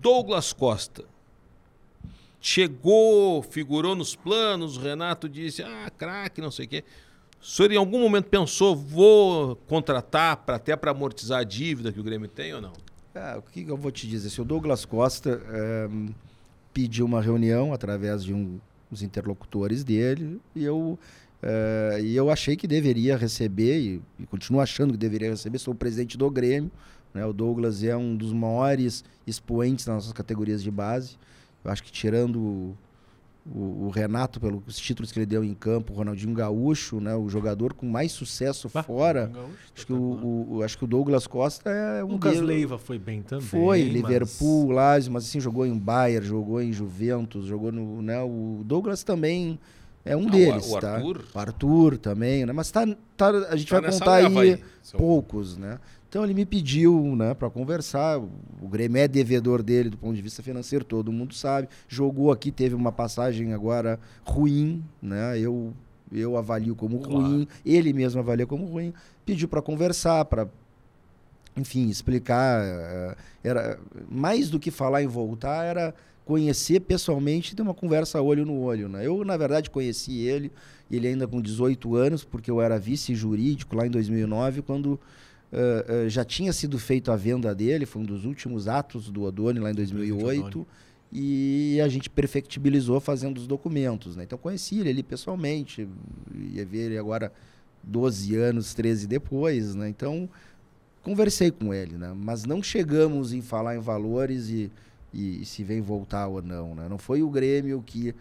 Douglas 0.00 0.52
Costa. 0.52 1.04
Chegou, 2.40 3.42
figurou 3.42 3.94
nos 3.94 4.14
planos, 4.16 4.76
o 4.76 4.80
Renato 4.80 5.28
disse, 5.28 5.62
ah, 5.62 5.90
craque, 5.96 6.40
não 6.40 6.50
sei 6.50 6.64
o 6.64 6.68
quê. 6.68 6.84
O 7.40 7.44
senhor 7.44 7.72
em 7.72 7.76
algum 7.76 8.00
momento 8.00 8.26
pensou, 8.26 8.74
vou 8.74 9.56
contratar 9.66 10.38
pra, 10.38 10.56
até 10.56 10.74
para 10.76 10.90
amortizar 10.90 11.40
a 11.40 11.44
dívida 11.44 11.92
que 11.92 12.00
o 12.00 12.02
Grêmio 12.02 12.28
tem 12.28 12.54
ou 12.54 12.60
não? 12.60 12.72
Ah, 13.14 13.36
o 13.38 13.42
que 13.42 13.66
eu 13.66 13.76
vou 13.76 13.90
te 13.90 14.06
dizer? 14.06 14.30
Se 14.30 14.40
o 14.40 14.44
Douglas 14.44 14.84
Costa 14.84 15.42
ehm, 15.52 16.14
pediu 16.72 17.04
uma 17.04 17.20
reunião 17.20 17.72
através 17.72 18.24
de 18.24 18.32
um, 18.32 18.60
uns 18.90 19.02
interlocutores 19.02 19.82
dele 19.84 20.40
e 20.54 20.64
eu, 20.64 20.98
Uh, 21.42 22.00
e 22.00 22.14
eu 22.14 22.30
achei 22.30 22.54
que 22.54 22.66
deveria 22.66 23.16
receber, 23.16 23.78
e, 23.78 24.02
e, 24.18 24.26
continuo 24.26 24.60
achando 24.60 24.92
que 24.92 24.98
deveria 24.98 25.30
receber, 25.30 25.58
sou 25.58 25.72
o 25.72 25.76
presidente 25.76 26.18
do 26.18 26.30
Grêmio. 26.30 26.70
Né? 27.14 27.24
O 27.24 27.32
Douglas 27.32 27.82
é 27.82 27.96
um 27.96 28.14
dos 28.14 28.32
maiores 28.32 29.04
expoentes 29.26 29.86
nas 29.86 29.96
nossas 29.96 30.12
categorias 30.12 30.62
de 30.62 30.70
base. 30.70 31.16
Eu 31.64 31.70
acho 31.70 31.82
que 31.82 31.90
tirando 31.90 32.76
o, 33.46 33.86
o, 33.86 33.90
Renato, 33.92 34.38
pelos 34.38 34.78
títulos 34.78 35.10
que 35.10 35.18
ele 35.18 35.26
deu 35.26 35.42
em 35.42 35.54
campo, 35.54 35.92
o 35.92 35.96
Ronaldinho 35.96 36.34
Gaúcho, 36.34 37.00
né, 37.00 37.14
o 37.14 37.28
jogador 37.28 37.72
com 37.72 37.86
mais 37.86 38.12
sucesso 38.12 38.70
bah, 38.72 38.82
fora. 38.82 39.26
Gaúcho, 39.26 39.54
acho, 39.74 39.86
que 39.86 39.92
o, 39.92 40.46
o, 40.50 40.62
acho 40.62 40.78
que 40.78 40.84
o 40.84 40.86
Douglas 40.86 41.26
Costa 41.26 41.70
é 41.70 42.04
um 42.04 42.12
Lucas 42.12 42.38
Leiva 42.40 42.78
foi 42.78 42.98
bem 42.98 43.22
também. 43.22 43.46
Foi, 43.46 43.82
mas... 43.82 43.92
Liverpool, 43.92 44.70
Lazio, 44.70 45.12
mas 45.12 45.24
assim, 45.24 45.40
jogou 45.40 45.66
em 45.66 45.76
Bayern, 45.76 46.26
jogou 46.26 46.60
em 46.60 46.72
Juventus, 46.72 47.46
jogou 47.46 47.72
no. 47.72 48.02
Né, 48.02 48.20
o 48.22 48.62
Douglas 48.64 49.02
também 49.02 49.58
é 50.04 50.16
um 50.16 50.26
deles, 50.26 50.72
o 50.72 50.80
tá? 50.80 50.94
Arthur? 50.94 51.24
O 51.34 51.38
Arthur 51.38 51.98
também, 51.98 52.46
né? 52.46 52.52
Mas 52.52 52.70
tá, 52.70 52.86
tá, 53.16 53.28
a 53.50 53.56
gente 53.56 53.68
tá 53.68 53.80
vai 53.80 53.90
contar 53.90 54.14
aí, 54.14 54.62
poucos, 54.96 55.56
né? 55.56 55.78
Então 56.08 56.24
ele 56.24 56.34
me 56.34 56.44
pediu, 56.44 57.14
né, 57.14 57.34
para 57.34 57.48
conversar. 57.48 58.18
O 58.18 58.68
Grêmio 58.68 59.00
é 59.00 59.06
devedor 59.06 59.62
dele 59.62 59.90
do 59.90 59.96
ponto 59.96 60.16
de 60.16 60.22
vista 60.22 60.42
financeiro, 60.42 60.84
todo 60.84 61.12
mundo 61.12 61.34
sabe. 61.34 61.68
Jogou 61.86 62.32
aqui, 62.32 62.50
teve 62.50 62.74
uma 62.74 62.90
passagem 62.90 63.52
agora 63.52 64.00
ruim, 64.24 64.82
né? 65.00 65.38
Eu 65.38 65.72
eu 66.12 66.36
avalio 66.36 66.74
como 66.74 66.98
claro. 66.98 67.20
ruim, 67.20 67.48
ele 67.64 67.92
mesmo 67.92 68.18
avalia 68.20 68.44
como 68.44 68.64
ruim. 68.64 68.92
Pediu 69.24 69.46
para 69.46 69.62
conversar, 69.62 70.24
para 70.24 70.48
enfim, 71.56 71.88
explicar. 71.88 72.60
Eh, 72.64 73.16
era 73.44 73.78
mais 74.10 74.50
do 74.50 74.58
que 74.58 74.70
falar 74.70 75.02
em 75.02 75.06
voltar, 75.06 75.64
era 75.64 75.94
conhecer 76.24 76.80
pessoalmente 76.80 77.52
e 77.52 77.56
ter 77.56 77.62
uma 77.62 77.74
conversa 77.74 78.20
olho 78.20 78.44
no 78.44 78.60
olho. 78.60 78.88
Né? 78.88 79.06
Eu, 79.06 79.24
na 79.24 79.36
verdade, 79.36 79.70
conheci 79.70 80.18
ele, 80.20 80.52
ele 80.90 81.08
ainda 81.08 81.26
com 81.26 81.40
18 81.40 81.96
anos, 81.96 82.24
porque 82.24 82.50
eu 82.50 82.60
era 82.60 82.78
vice-jurídico 82.78 83.74
lá 83.76 83.86
em 83.86 83.90
2009, 83.90 84.62
quando 84.62 84.98
Uh, 85.52 86.06
uh, 86.06 86.08
já 86.08 86.24
tinha 86.24 86.52
sido 86.52 86.78
feita 86.78 87.12
a 87.12 87.16
venda 87.16 87.52
dele, 87.52 87.84
foi 87.84 88.02
um 88.02 88.04
dos 88.04 88.24
últimos 88.24 88.68
atos 88.68 89.10
do 89.10 89.22
Odoni 89.22 89.58
lá 89.58 89.72
em 89.72 89.74
2008. 89.74 90.64
E 91.12 91.80
a 91.82 91.88
gente 91.88 92.08
perfectibilizou 92.08 93.00
fazendo 93.00 93.38
os 93.38 93.48
documentos. 93.48 94.14
Né? 94.14 94.22
Então 94.22 94.38
conheci 94.38 94.78
ele 94.78 94.90
ali 94.90 95.02
pessoalmente, 95.02 95.88
ia 96.52 96.64
ver 96.64 96.86
ele 96.86 96.98
agora 96.98 97.32
12 97.82 98.36
anos, 98.36 98.74
13 98.74 99.08
depois. 99.08 99.74
Né? 99.74 99.88
Então 99.88 100.28
conversei 101.02 101.50
com 101.50 101.74
ele, 101.74 101.96
né? 101.96 102.14
mas 102.14 102.44
não 102.44 102.62
chegamos 102.62 103.32
em 103.32 103.42
falar 103.42 103.74
em 103.74 103.80
valores 103.80 104.50
e, 104.50 104.70
e, 105.12 105.42
e 105.42 105.44
se 105.44 105.64
vem 105.64 105.80
voltar 105.80 106.26
ou 106.26 106.42
não. 106.42 106.74
Né? 106.74 106.88
Não 106.88 106.98
foi 106.98 107.22
o 107.22 107.30
Grêmio 107.30 107.82
que 107.84 108.14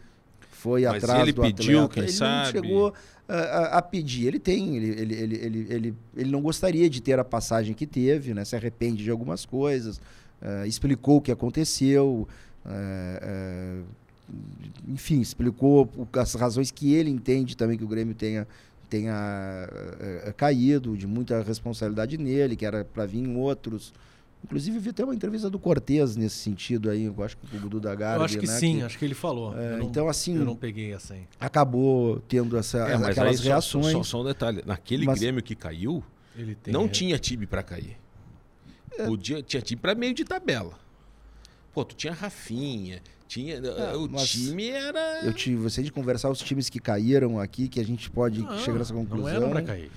foi 0.52 0.84
mas 0.84 1.03
atrás 1.03 1.22
ele 1.24 1.34
do 1.34 1.41
pediu, 1.41 1.84
atleta. 1.84 1.94
Quem 1.94 2.03
ele 2.03 2.11
sabe? 2.11 2.45
não 2.45 2.52
chegou 2.52 2.94
a, 3.30 3.78
a, 3.78 3.82
pedir. 3.82 4.28
Ele 4.28 4.40
tem, 4.40 4.76
ele, 4.76 4.88
ele, 4.88 5.16
ele, 5.16 5.36
ele, 5.36 5.68
ele, 5.70 5.95
ele 6.18 6.32
não 6.32 6.41
gostaria 6.41 6.90
de 6.90 7.02
ter 7.02 7.20
a 7.20 7.24
passagem 7.24 7.74
que 7.74 7.86
teve, 7.86 8.34
né? 8.34 8.44
se 8.44 8.56
arrepende 8.56 9.03
de 9.03 9.11
algumas 9.11 9.45
coisas, 9.45 9.98
uh, 10.41 10.66
explicou 10.66 11.18
o 11.18 11.22
que 11.22 11.32
aconteceu, 11.32 12.28
uh, 12.66 13.84
uh, 13.84 13.86
enfim, 14.88 15.22
explicou 15.22 15.90
as 16.14 16.34
razões 16.34 16.72
que 16.72 16.94
ele 16.94 17.10
entende 17.10 17.56
também 17.56 17.78
que 17.78 17.84
o 17.84 17.88
Grêmio 17.88 18.14
tenha, 18.14 18.48
tenha 18.90 19.68
caído, 20.38 20.95
de 20.95 21.07
muita 21.07 21.41
responsabilidade 21.41 22.16
nele, 22.16 22.56
que 22.56 22.64
era 22.64 22.86
para 22.86 23.07
vir 23.07 23.20
em 23.20 23.36
outros. 23.38 23.91
Inclusive, 24.44 24.80
vi 24.80 24.90
até 24.90 25.03
uma 25.03 25.14
entrevista 25.14 25.49
do 25.49 25.60
Cortez 25.60 26.16
nesse 26.16 26.38
sentido 26.38 26.90
aí, 26.90 27.06
eu 27.06 27.24
acho 27.24 27.38
que 27.38 27.56
o 27.56 27.60
Dudu 27.60 27.80
da 27.80 27.94
Garbi, 27.94 28.20
Eu 28.20 28.26
acho 28.26 28.40
que 28.40 28.48
né, 28.48 28.57
sim, 28.57 28.78
que, 28.78 28.84
acho 28.84 28.98
que 28.98 29.06
ele 29.06 29.14
falou. 29.14 29.57
É, 29.57 29.78
não, 29.78 29.86
então, 29.86 30.07
assim. 30.07 30.38
Eu 30.38 30.45
não 30.45 30.56
peguei 30.56 30.94
essa 30.94 31.14
aí. 31.14 31.28
Acabou 31.40 32.22
tendo 32.22 32.57
essa, 32.57 32.78
é, 32.80 32.98
mas 32.98 33.10
aquelas 33.10 33.40
reações. 33.41 33.91
Só, 33.91 33.98
só, 33.98 34.03
só, 34.03 34.22
um 34.22 34.26
detalhe: 34.26 34.64
naquele 34.66 35.06
mas, 35.06 35.20
Grêmio 35.20 35.44
que 35.44 35.56
caiu, 35.56 36.03
não 36.68 36.88
tinha 36.88 37.20
time 37.20 37.45
para 37.45 37.61
cair. 37.61 37.98
É. 38.98 39.06
Podia, 39.06 39.44
tinha 39.44 39.61
time 39.61 39.80
para 39.80 39.94
meio 39.94 40.14
de 40.14 40.24
tabela. 40.24 40.74
Pô, 41.74 41.86
tu 41.86 41.95
tinha 41.95 42.14
Rafinha, 42.14 43.02
tinha. 43.28 43.57
É, 43.57 43.95
o 43.95 44.07
time 44.07 44.70
era. 44.70 45.26
Eu 45.26 45.34
tive, 45.34 45.57
você 45.57 45.84
de 45.84 45.91
conversar 45.91 46.30
os 46.30 46.40
times 46.40 46.70
que 46.70 46.80
caíram 46.80 47.40
aqui, 47.40 47.68
que 47.68 47.80
a 47.80 47.86
gente 47.86 48.10
pode 48.10 48.41
não, 48.41 48.57
chegar 48.57 48.80
nessa 48.80 48.94
conclusão. 48.94 49.41
Não 49.41 49.48
era 49.48 49.49
para 49.49 49.61
cair. 49.61 49.91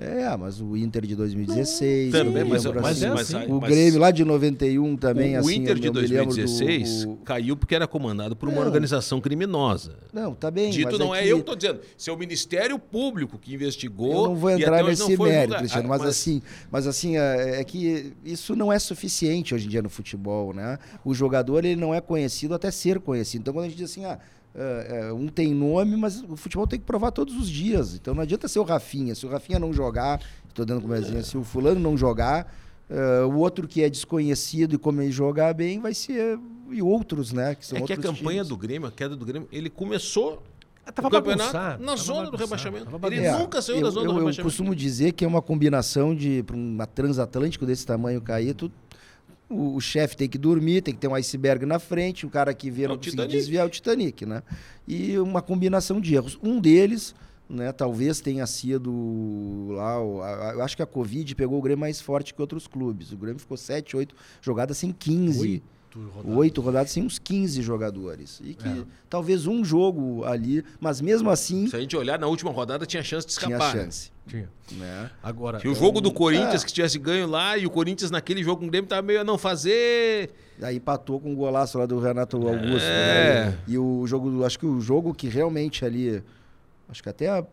É, 0.00 0.36
mas 0.36 0.60
o 0.60 0.76
Inter 0.76 1.04
de 1.04 1.16
2016. 1.16 2.12
Não, 2.12 2.24
também, 2.24 2.44
mas, 2.44 2.64
mas, 2.64 3.02
assim, 3.02 3.34
mas, 3.34 3.50
o 3.50 3.58
Grêmio 3.58 3.98
lá 3.98 4.12
de 4.12 4.24
91 4.24 4.96
também, 4.96 5.34
o 5.34 5.40
assim. 5.40 5.48
O 5.48 5.50
Inter 5.50 5.74
de 5.76 5.90
2016 5.90 7.04
do... 7.04 7.16
caiu 7.16 7.56
porque 7.56 7.74
era 7.74 7.86
comandado 7.88 8.36
por 8.36 8.48
uma 8.48 8.60
não. 8.60 8.66
organização 8.66 9.20
criminosa. 9.20 9.96
Não, 10.12 10.36
tá 10.36 10.52
bem. 10.52 10.70
Dito 10.70 10.96
não 10.98 11.12
é, 11.12 11.20
é 11.20 11.22
que... 11.24 11.28
eu 11.30 11.36
que 11.36 11.40
estou 11.40 11.56
dizendo. 11.56 11.80
Seu 11.96 12.16
Ministério 12.16 12.78
Público 12.78 13.38
que 13.38 13.52
investigou. 13.52 14.12
Eu 14.12 14.28
não 14.28 14.36
vou 14.36 14.50
entrar 14.50 14.84
nesse 14.84 15.16
mérito, 15.16 15.58
Cristiano, 15.58 15.88
mas, 15.88 16.00
mas, 16.00 16.08
assim, 16.08 16.42
mas 16.70 16.86
assim, 16.86 17.16
é, 17.16 17.60
é, 17.60 17.64
que 17.64 18.12
isso 18.24 18.54
não 18.54 18.72
é 18.72 18.78
suficiente 18.78 19.52
hoje 19.52 19.66
em 19.66 19.68
dia 19.68 19.82
no 19.82 19.90
futebol, 19.90 20.54
né? 20.54 20.78
O 21.04 21.12
jogador 21.12 21.64
ele 21.64 21.74
não 21.74 21.92
é 21.92 22.00
conhecido 22.00 22.54
até 22.54 22.70
ser 22.70 23.00
conhecido. 23.00 23.40
Então 23.40 23.52
quando 23.52 23.64
a 23.64 23.68
gente 23.68 23.78
diz 23.78 23.90
assim, 23.90 24.04
ah, 24.04 24.20
Uh, 24.58 25.12
uh, 25.12 25.14
um 25.14 25.28
tem 25.28 25.54
nome, 25.54 25.96
mas 25.96 26.20
o 26.20 26.36
futebol 26.36 26.66
tem 26.66 26.80
que 26.80 26.84
provar 26.84 27.12
todos 27.12 27.36
os 27.36 27.48
dias. 27.48 27.94
Então 27.94 28.12
não 28.12 28.22
adianta 28.22 28.48
ser 28.48 28.58
o 28.58 28.64
Rafinha. 28.64 29.14
Se 29.14 29.24
o 29.24 29.28
Rafinha 29.28 29.56
não 29.56 29.72
jogar, 29.72 30.20
estou 30.48 30.66
dando 30.66 30.80
como 30.80 30.94
exemplo, 30.96 31.22
se 31.22 31.38
o 31.38 31.44
fulano 31.44 31.78
não 31.78 31.96
jogar, 31.96 32.52
uh, 32.90 33.28
o 33.28 33.38
outro 33.38 33.68
que 33.68 33.84
é 33.84 33.88
desconhecido 33.88 34.74
e 34.74 34.78
como 34.78 35.00
ele 35.00 35.12
jogar 35.12 35.54
bem 35.54 35.78
vai 35.78 35.94
ser. 35.94 36.40
E 36.70 36.82
outros, 36.82 37.32
né? 37.32 37.54
Que 37.54 37.64
são 37.64 37.78
é 37.78 37.82
que 37.82 37.92
a 37.92 37.96
campanha 37.96 38.42
times. 38.42 38.48
do 38.48 38.56
Grêmio, 38.56 38.88
a 38.88 38.90
queda 38.90 39.14
do 39.14 39.24
Grêmio, 39.24 39.48
ele 39.52 39.70
começou 39.70 40.42
ah, 40.84 40.92
Tava 40.92 41.08
o 41.08 41.10
campeonato 41.10 41.52
na 41.52 41.76
tava 41.76 41.96
zona 41.96 42.30
do 42.30 42.36
rebaixamento. 42.36 42.86
Ele 43.06 43.26
é, 43.26 43.38
nunca 43.38 43.62
saiu 43.62 43.76
eu, 43.76 43.82
da 43.84 43.90
zona 43.90 44.06
eu, 44.06 44.12
do 44.12 44.18
rebaixamento. 44.18 44.40
Eu 44.40 44.44
costumo 44.44 44.74
dizer 44.74 45.12
que 45.12 45.24
é 45.24 45.28
uma 45.28 45.42
combinação 45.42 46.16
de 46.16 46.42
para 46.42 46.56
uma 46.56 46.86
transatlântico 46.86 47.64
desse 47.64 47.86
tamanho 47.86 48.20
cair, 48.20 48.54
tu, 48.54 48.72
o, 49.48 49.76
o 49.76 49.80
chefe 49.80 50.16
tem 50.16 50.28
que 50.28 50.38
dormir, 50.38 50.82
tem 50.82 50.92
que 50.94 51.00
ter 51.00 51.08
um 51.08 51.14
iceberg 51.14 51.64
na 51.66 51.78
frente, 51.78 52.26
o 52.26 52.30
cara 52.30 52.52
que 52.54 52.70
vê 52.70 52.84
É 52.84 52.88
não 52.88 52.94
o 52.94 52.98
conseguir 52.98 53.16
desviar 53.38 53.64
é 53.64 53.66
o 53.66 53.70
Titanic, 53.70 54.26
né? 54.26 54.42
E 54.86 55.18
uma 55.18 55.40
combinação 55.42 56.00
de 56.00 56.14
erros. 56.14 56.38
Um 56.42 56.60
deles, 56.60 57.14
né, 57.48 57.72
talvez 57.72 58.20
tenha 58.20 58.46
sido 58.46 59.68
lá, 59.70 60.02
o- 60.02 60.20
a- 60.22 60.50
a- 60.50 60.52
eu 60.54 60.62
acho 60.62 60.76
que 60.76 60.82
a 60.82 60.86
Covid 60.86 61.34
pegou 61.34 61.58
o 61.58 61.62
Grêmio 61.62 61.80
mais 61.80 62.00
forte 62.00 62.34
que 62.34 62.40
outros 62.40 62.66
clubes. 62.66 63.10
O 63.12 63.16
Grêmio 63.16 63.38
ficou 63.40 63.56
7, 63.56 63.96
8 63.96 64.14
jogadas 64.42 64.76
sem 64.78 64.92
15. 64.92 65.62
Oito 65.98 66.10
rodadas. 66.14 66.38
Oito 66.38 66.60
rodadas 66.60 66.90
sem 66.90 67.02
uns 67.02 67.18
15 67.18 67.60
jogadores. 67.62 68.40
E 68.44 68.54
que 68.54 68.68
É. 68.68 68.84
talvez 69.10 69.46
um 69.46 69.64
jogo 69.64 70.24
ali, 70.24 70.64
mas 70.80 71.00
mesmo 71.00 71.28
assim 71.30 71.66
Se 71.66 71.76
a 71.76 71.80
gente 71.80 71.96
olhar 71.96 72.18
na 72.18 72.26
última 72.26 72.50
rodada, 72.50 72.86
tinha 72.86 73.02
chance 73.02 73.26
de 73.26 73.34
tinha 73.36 73.48
escapar. 73.56 73.74
né? 73.76 73.82
chance. 73.84 74.10
Tinha. 74.26 74.48
Né? 74.72 75.10
Agora, 75.22 75.58
Se 75.58 75.66
o 75.68 75.74
jogo 75.74 76.00
do 76.00 76.12
Corinthians 76.12 76.62
é. 76.62 76.66
que 76.66 76.72
tivesse 76.72 76.98
ganho 76.98 77.26
lá 77.26 77.56
e 77.56 77.66
o 77.66 77.70
Corinthians 77.70 78.10
naquele 78.10 78.42
jogo 78.44 78.60
com 78.60 78.66
o 78.66 78.70
Grêmio 78.70 78.88
tava 78.88 79.02
meio 79.02 79.20
a 79.20 79.24
não 79.24 79.38
fazer. 79.38 80.30
Aí 80.60 80.76
empatou 80.76 81.18
com 81.18 81.32
o 81.32 81.36
golaço 81.36 81.78
lá 81.78 81.86
do 81.86 81.98
Renato 81.98 82.36
Augusto. 82.36 82.84
É. 82.84 83.46
né? 83.46 83.58
E 83.66 83.78
o 83.78 84.06
jogo, 84.06 84.30
do- 84.30 84.44
acho 84.44 84.58
que 84.58 84.66
o 84.66 84.80
jogo 84.80 85.14
que 85.14 85.28
realmente 85.28 85.84
ali, 85.84 86.22
acho 86.88 87.02
que 87.02 87.08
até 87.08 87.28
a- 87.28 87.44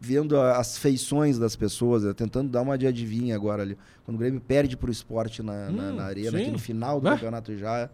vendo 0.00 0.36
a- 0.36 0.58
as 0.58 0.78
feições 0.78 1.38
das 1.38 1.56
pessoas, 1.56 2.04
né, 2.04 2.12
tentando 2.14 2.48
dar 2.50 2.62
uma 2.62 2.78
de 2.78 2.86
adivinha 2.86 3.34
agora 3.34 3.62
ali. 3.62 3.76
Quando 4.04 4.14
o 4.16 4.18
Grêmio 4.18 4.40
perde 4.40 4.76
pro 4.76 4.90
esporte 4.90 5.42
na, 5.42 5.70
na, 5.70 5.82
Hum, 5.82 5.94
na 5.96 6.04
arena, 6.04 6.38
sim. 6.38 6.44
que 6.44 6.50
no 6.50 6.58
final 6.58 7.00
do 7.00 7.08
Ah. 7.08 7.12
campeonato 7.12 7.56
já, 7.58 7.90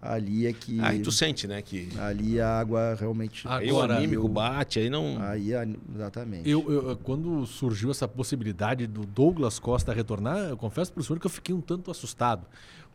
ali 0.00 0.46
é 0.46 0.52
que. 0.52 0.78
Aí 0.80 1.00
tu 1.00 1.10
sente, 1.10 1.46
né? 1.48 1.62
Que 1.62 1.88
Ali 1.98 2.38
a 2.40 2.60
água 2.60 2.94
realmente. 3.00 3.48
aí 3.48 3.72
o 3.72 3.80
anímico 3.80 4.24
eu- 4.24 4.28
bate, 4.28 4.78
aí 4.78 4.90
não. 4.90 5.16
Aí, 5.22 5.54
a- 5.54 5.66
exatamente. 5.94 6.48
Eu, 6.48 6.70
eu- 6.70 6.96
quando 6.98 7.46
surgiu 7.46 7.90
essa 7.90 8.06
possibilidade 8.06 8.86
do 8.86 9.06
Douglas 9.06 9.58
Costa 9.58 9.92
retornar, 9.94 10.36
eu 10.50 10.56
confesso 10.56 10.92
para 10.92 11.00
o 11.00 11.04
senhor 11.04 11.18
que 11.18 11.26
eu 11.26 11.30
fiquei 11.30 11.54
um 11.54 11.60
tanto 11.62 11.90
assustado. 11.90 12.46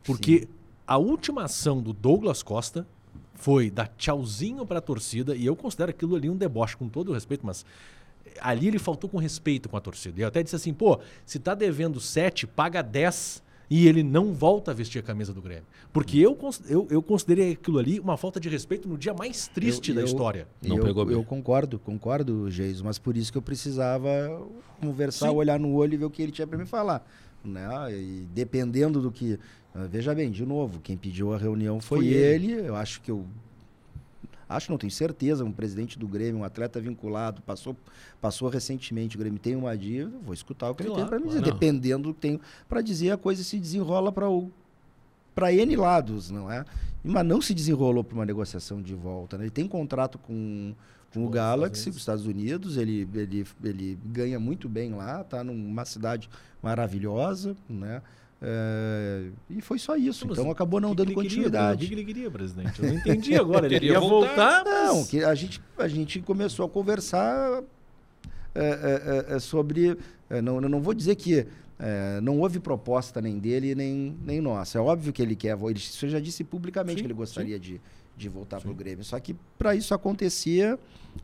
Porque 0.04 0.48
a 0.86 0.98
última 0.98 1.44
ação 1.46 1.82
do 1.82 1.92
Douglas 1.94 2.44
Costa 2.44 2.86
foi 3.34 3.72
dar 3.72 3.88
tchauzinho 3.98 4.64
para 4.68 4.78
a 4.78 4.82
torcida, 4.82 5.36
e 5.36 5.46
eu 5.48 5.56
considero 5.56 5.90
aquilo 5.90 6.16
ali 6.16 6.30
um 6.30 6.38
deboche, 6.38 6.78
com 6.78 6.88
todo 6.88 7.10
o 7.10 7.14
respeito, 7.14 7.44
mas 7.44 7.66
ali 8.40 8.68
ele 8.68 8.80
faltou 8.80 9.10
com 9.10 9.18
respeito 9.18 9.68
com 9.68 9.76
a 9.78 9.82
torcida. 9.82 10.20
E 10.20 10.24
eu 10.24 10.28
até 10.28 10.42
disse 10.44 10.56
assim, 10.56 10.74
pô, 10.74 11.00
se 11.26 11.40
tá 11.40 11.54
devendo 11.56 12.00
7, 12.00 12.46
paga 12.48 12.82
10 12.82 13.44
e 13.70 13.88
ele 13.88 14.04
não 14.04 14.34
volta 14.34 14.72
a 14.72 14.74
vestir 14.74 15.00
a 15.00 15.02
camisa 15.02 15.34
do 15.34 15.42
Grêmio. 15.42 15.64
Porque 15.94 16.18
eu, 16.20 16.38
eu, 16.68 16.88
eu 16.90 17.02
considerei 17.02 17.54
aquilo 17.54 17.80
ali 17.80 18.00
uma 18.02 18.18
falta 18.18 18.40
de 18.40 18.50
respeito 18.50 18.88
no 18.88 18.98
dia 18.98 19.14
mais 19.14 19.48
triste 19.48 19.90
Eu- 19.92 19.96
da 19.96 20.02
eu- 20.02 20.06
história. 20.06 20.48
Não 20.62 20.78
eu, 20.78 20.84
pegou 20.84 21.06
bem. 21.06 21.16
Eu 21.16 21.24
concordo, 21.24 21.80
concordo, 21.80 22.52
Geiso, 22.52 22.84
mas 22.84 23.00
por 23.00 23.16
isso 23.16 23.32
que 23.32 23.38
eu 23.38 23.42
precisava 23.42 24.10
conversar, 24.82 25.30
Sim. 25.30 25.36
olhar 25.36 25.60
no 25.60 25.74
olho 25.74 25.94
e 25.94 25.98
ver 25.98 26.06
o 26.06 26.10
que 26.10 26.22
ele 26.22 26.32
tinha 26.32 26.46
para 26.46 26.58
me 26.58 26.66
falar. 26.66 27.06
Né? 27.44 27.68
E 27.94 28.28
dependendo 28.34 29.02
do 29.02 29.12
que. 29.12 29.40
ah, 29.74 29.88
Veja 29.90 30.14
bem, 30.14 30.30
de 30.30 30.46
novo, 30.46 30.80
quem 30.80 30.96
pediu 30.98 31.34
a 31.34 31.38
reunião 31.38 31.80
foi, 31.80 32.00
Foi 32.00 32.08
ele. 32.08 32.52
Eu 32.52 32.76
acho 32.76 33.02
que 33.02 33.10
eu. 33.10 33.26
Acho, 34.56 34.72
não 34.72 34.78
tenho 34.78 34.92
certeza, 34.92 35.44
um 35.44 35.52
presidente 35.52 35.98
do 35.98 36.08
Grêmio, 36.08 36.42
um 36.42 36.44
atleta 36.44 36.80
vinculado, 36.80 37.42
passou, 37.42 37.76
passou 38.20 38.50
recentemente, 38.50 39.16
o 39.16 39.20
Grêmio 39.20 39.40
tem 39.40 39.56
uma 39.56 39.78
dívida, 39.78 40.18
vou 40.24 40.34
escutar 40.34 40.70
o 40.70 40.76
que 40.76 40.84
ele 40.84 40.90
Claro, 40.90 41.02
tem 41.04 41.10
para 41.10 41.20
me 41.20 41.28
dizer. 41.28 41.42
Não. 41.42 41.48
Dependendo 41.48 42.10
do 42.10 42.14
que 42.14 42.22
tem 42.22 42.40
para 42.68 42.82
dizer, 42.82 43.12
a 43.12 43.18
coisa 43.18 43.44
se 43.44 43.60
desenrola 43.60 44.12
para 44.12 44.30
o 44.30 44.52
para 45.34 45.54
N 45.54 45.76
lados, 45.76 46.30
não 46.30 46.52
é? 46.52 46.66
Mas 47.04 47.26
não 47.26 47.42
se 47.42 47.54
desenrolou 47.54 48.04
para 48.04 48.16
uma 48.16 48.26
negociação 48.26 48.82
de 48.82 48.94
volta. 48.94 49.38
Né? 49.38 49.46
Ele 49.46 49.52
tem 49.52 49.68
contrato 49.68 50.18
com, 50.20 50.74
com 51.14 51.26
o 51.26 51.30
Galaxy, 51.30 51.86
com 51.86 51.92
os 51.92 52.02
Estados 52.02 52.26
Unidos, 52.26 52.78
ele, 52.78 53.08
ele, 53.14 53.48
ele 53.64 54.00
ganha 54.06 54.40
muito 54.40 54.68
bem 54.68 54.94
lá, 54.94 55.22
está 55.22 55.44
numa 55.44 55.86
cidade 55.86 56.30
maravilhosa, 56.62 57.56
né? 57.68 58.02
É, 58.44 59.28
e 59.50 59.62
foi 59.62 59.78
só 59.78 59.96
isso. 59.96 60.28
Então 60.30 60.50
acabou 60.50 60.82
não 60.82 60.92
que 60.92 60.96
dando 60.96 61.08
que 61.10 61.14
continuidade. 61.14 61.86
O 61.86 61.88
que 61.88 61.94
ele 61.94 62.06
queria, 62.06 62.32
presidente? 62.32 62.82
Eu 62.82 62.90
não 62.90 62.98
entendi 62.98 63.36
agora. 63.36 63.68
Ele 63.68 63.80
queria 63.80 64.00
voltar, 64.00 64.64
mas... 64.66 64.88
Não, 64.88 65.06
que 65.06 65.24
a 65.24 65.36
gente, 65.36 65.62
a 65.78 65.88
gente 65.88 66.20
começou 66.22 66.66
a 66.66 66.70
conversar 66.70 67.62
é, 68.56 69.26
é, 69.30 69.40
sobre. 69.40 69.96
não, 70.44 70.60
não 70.60 70.82
vou 70.82 70.96
dizer 70.96 71.16
que 71.16 71.46
não 72.24 72.40
houve 72.40 72.60
proposta 72.60 73.22
nem 73.22 73.38
dele 73.38 73.76
nem, 73.76 74.18
nem 74.24 74.42
nossa. 74.42 74.80
É 74.80 74.82
óbvio 74.82 75.14
que 75.14 75.22
ele 75.22 75.36
quer. 75.36 75.56
Ele 75.56 75.80
já 76.10 76.20
disse 76.20 76.44
publicamente 76.44 76.98
sim, 76.98 77.02
que 77.02 77.08
ele 77.08 77.14
gostaria 77.14 77.60
de, 77.60 77.80
de 78.22 78.30
voltar 78.30 78.62
para 78.62 78.72
o 78.72 78.74
Grêmio. 78.74 79.04
Só 79.04 79.20
que 79.20 79.36
para 79.58 79.76
isso 79.76 79.94
acontecer, 79.94 80.78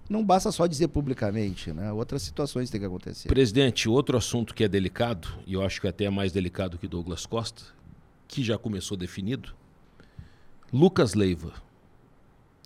não 0.10 0.24
basta 0.24 0.52
só 0.52 0.68
dizer 0.68 0.88
publicamente, 0.90 1.72
né? 1.72 1.92
Outras 1.92 2.22
situações 2.22 2.70
têm 2.70 2.80
que 2.80 2.86
acontecer. 2.86 3.28
Presidente, 3.28 3.88
outro 3.88 4.18
assunto 4.18 4.54
que 4.54 4.64
é 4.64 4.68
delicado, 4.68 5.28
e 5.46 5.54
eu 5.54 5.64
acho 5.64 5.80
que 5.80 5.88
até 5.88 6.06
é 6.06 6.10
mais 6.10 6.32
delicado 6.32 6.78
que 6.78 6.88
Douglas 6.88 7.26
Costa, 7.26 7.64
que 8.28 8.44
já 8.44 8.58
começou 8.58 8.98
definido. 8.98 9.54
Lucas 10.72 11.14
Leiva 11.14 11.54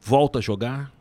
volta 0.02 0.40
a 0.40 0.41
jogar? 0.41 0.91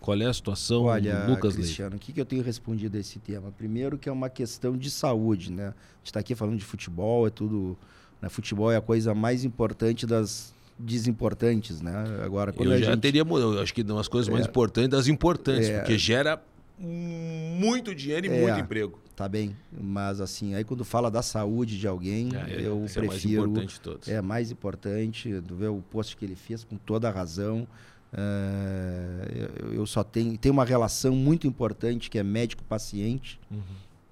Qual 0.00 0.18
é 0.18 0.24
a 0.24 0.32
situação 0.32 0.84
Olha, 0.84 1.20
do 1.26 1.32
Lucas 1.32 1.54
Cristiano, 1.54 1.90
Leiva? 1.90 2.02
o 2.02 2.06
que, 2.06 2.12
que 2.14 2.20
eu 2.20 2.24
tenho 2.24 2.42
respondido 2.42 2.96
a 2.96 3.00
esse 3.00 3.18
tema? 3.18 3.52
Primeiro 3.52 3.98
que 3.98 4.08
é 4.08 4.12
uma 4.12 4.30
questão 4.30 4.76
de 4.76 4.90
saúde, 4.90 5.52
né? 5.52 5.68
A 5.68 5.74
gente 5.98 6.06
está 6.06 6.20
aqui 6.20 6.34
falando 6.34 6.58
de 6.58 6.64
futebol, 6.64 7.26
é 7.26 7.30
tudo... 7.30 7.76
Né? 8.20 8.28
Futebol 8.30 8.72
é 8.72 8.76
a 8.76 8.80
coisa 8.80 9.14
mais 9.14 9.44
importante 9.44 10.06
das, 10.06 10.54
desimportantes, 10.80 11.80
né? 11.80 11.92
Agora, 12.24 12.52
quando 12.52 12.72
eu 12.72 12.78
já 12.78 12.92
gente... 12.92 13.00
teria, 13.00 13.22
eu 13.22 13.60
acho 13.60 13.72
que 13.74 13.82
umas 13.82 14.08
coisas 14.08 14.28
mais 14.28 14.46
É. 14.46 14.48
importantes 14.48 14.90
das 14.90 15.06
importantes, 15.08 15.68
É. 15.68 15.78
porque 15.78 15.96
gera 15.98 16.42
muito 16.78 17.94
dinheiro 17.94 18.26
e 18.26 18.30
É. 18.30 18.40
muito 18.42 18.60
emprego. 18.60 18.98
Tá 19.14 19.28
bem, 19.28 19.54
mas 19.78 20.18
assim, 20.20 20.54
aí 20.54 20.64
quando 20.64 20.82
fala 20.82 21.10
da 21.10 21.20
saúde 21.20 21.78
de 21.78 21.86
alguém, 21.86 22.30
É, 22.34 22.54
eu 22.66 22.84
esse 22.86 22.98
é 22.98 23.02
o 23.02 23.06
mais 23.06 23.20
prefiro... 23.20 23.42
importante 23.42 23.74
de 23.74 23.80
todos. 23.80 24.08
É 24.08 24.22
mais 24.22 24.50
importante, 24.50 25.30
vê 25.52 25.66
o 25.66 25.82
post 25.90 26.16
que 26.16 26.24
ele 26.24 26.34
fez 26.34 26.64
com 26.64 26.76
toda 26.76 27.08
a 27.08 27.12
razão. 27.12 27.68
É, 28.12 29.48
eu, 29.62 29.74
eu 29.74 29.86
só 29.86 30.02
tenho, 30.02 30.36
tem 30.38 30.50
uma 30.50 30.64
relação 30.64 31.14
muito 31.14 31.46
importante 31.46 32.08
que 32.10 32.18
é 32.18 32.22
médico-paciente, 32.22 33.38
Uhum. 33.50 33.60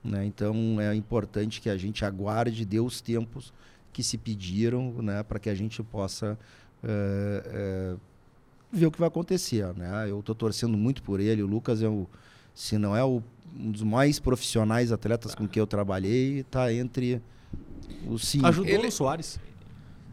né? 0.05 0.25
Então 0.27 0.79
é 0.81 0.95
importante 0.95 1.61
que 1.61 1.71
a 1.71 1.77
gente 1.77 2.05
aguarde, 2.05 2.65
dê 2.65 2.79
os 2.81 3.01
tempos 3.01 3.53
que 3.93 4.03
se 4.03 4.17
pediram, 4.19 4.93
né? 5.03 5.23
Para 5.23 5.39
que 5.39 5.49
a 5.51 5.55
gente 5.55 5.83
possa 5.83 6.39
é, 6.83 7.43
é, 7.47 7.97
ver 8.73 8.87
o 8.87 8.91
que 8.91 8.99
vai 8.99 9.09
acontecer, 9.09 9.67
né? 9.75 10.07
Eu 10.09 10.21
estou 10.21 10.35
torcendo 10.35 10.77
muito 10.77 11.03
por 11.03 11.21
ele. 11.21 11.43
O 11.43 11.47
Lucas 11.47 11.83
é 11.83 11.89
o, 11.89 12.07
se 12.55 12.79
não 12.79 12.97
é 12.97 13.05
o, 13.05 13.23
um 13.59 13.71
dos 13.71 13.83
mais 13.83 14.19
profissionais 14.21 14.93
atletas 14.93 15.35
com 15.35 15.49
quem 15.49 15.61
eu 15.61 15.67
trabalhei, 15.67 16.41
está 16.41 16.73
entre 16.73 17.21
os 18.07 18.27
cinco. 18.29 18.47
Ajudou 18.47 18.71
Ele- 18.73 18.85
no 18.85 18.91
Soares. 18.93 19.41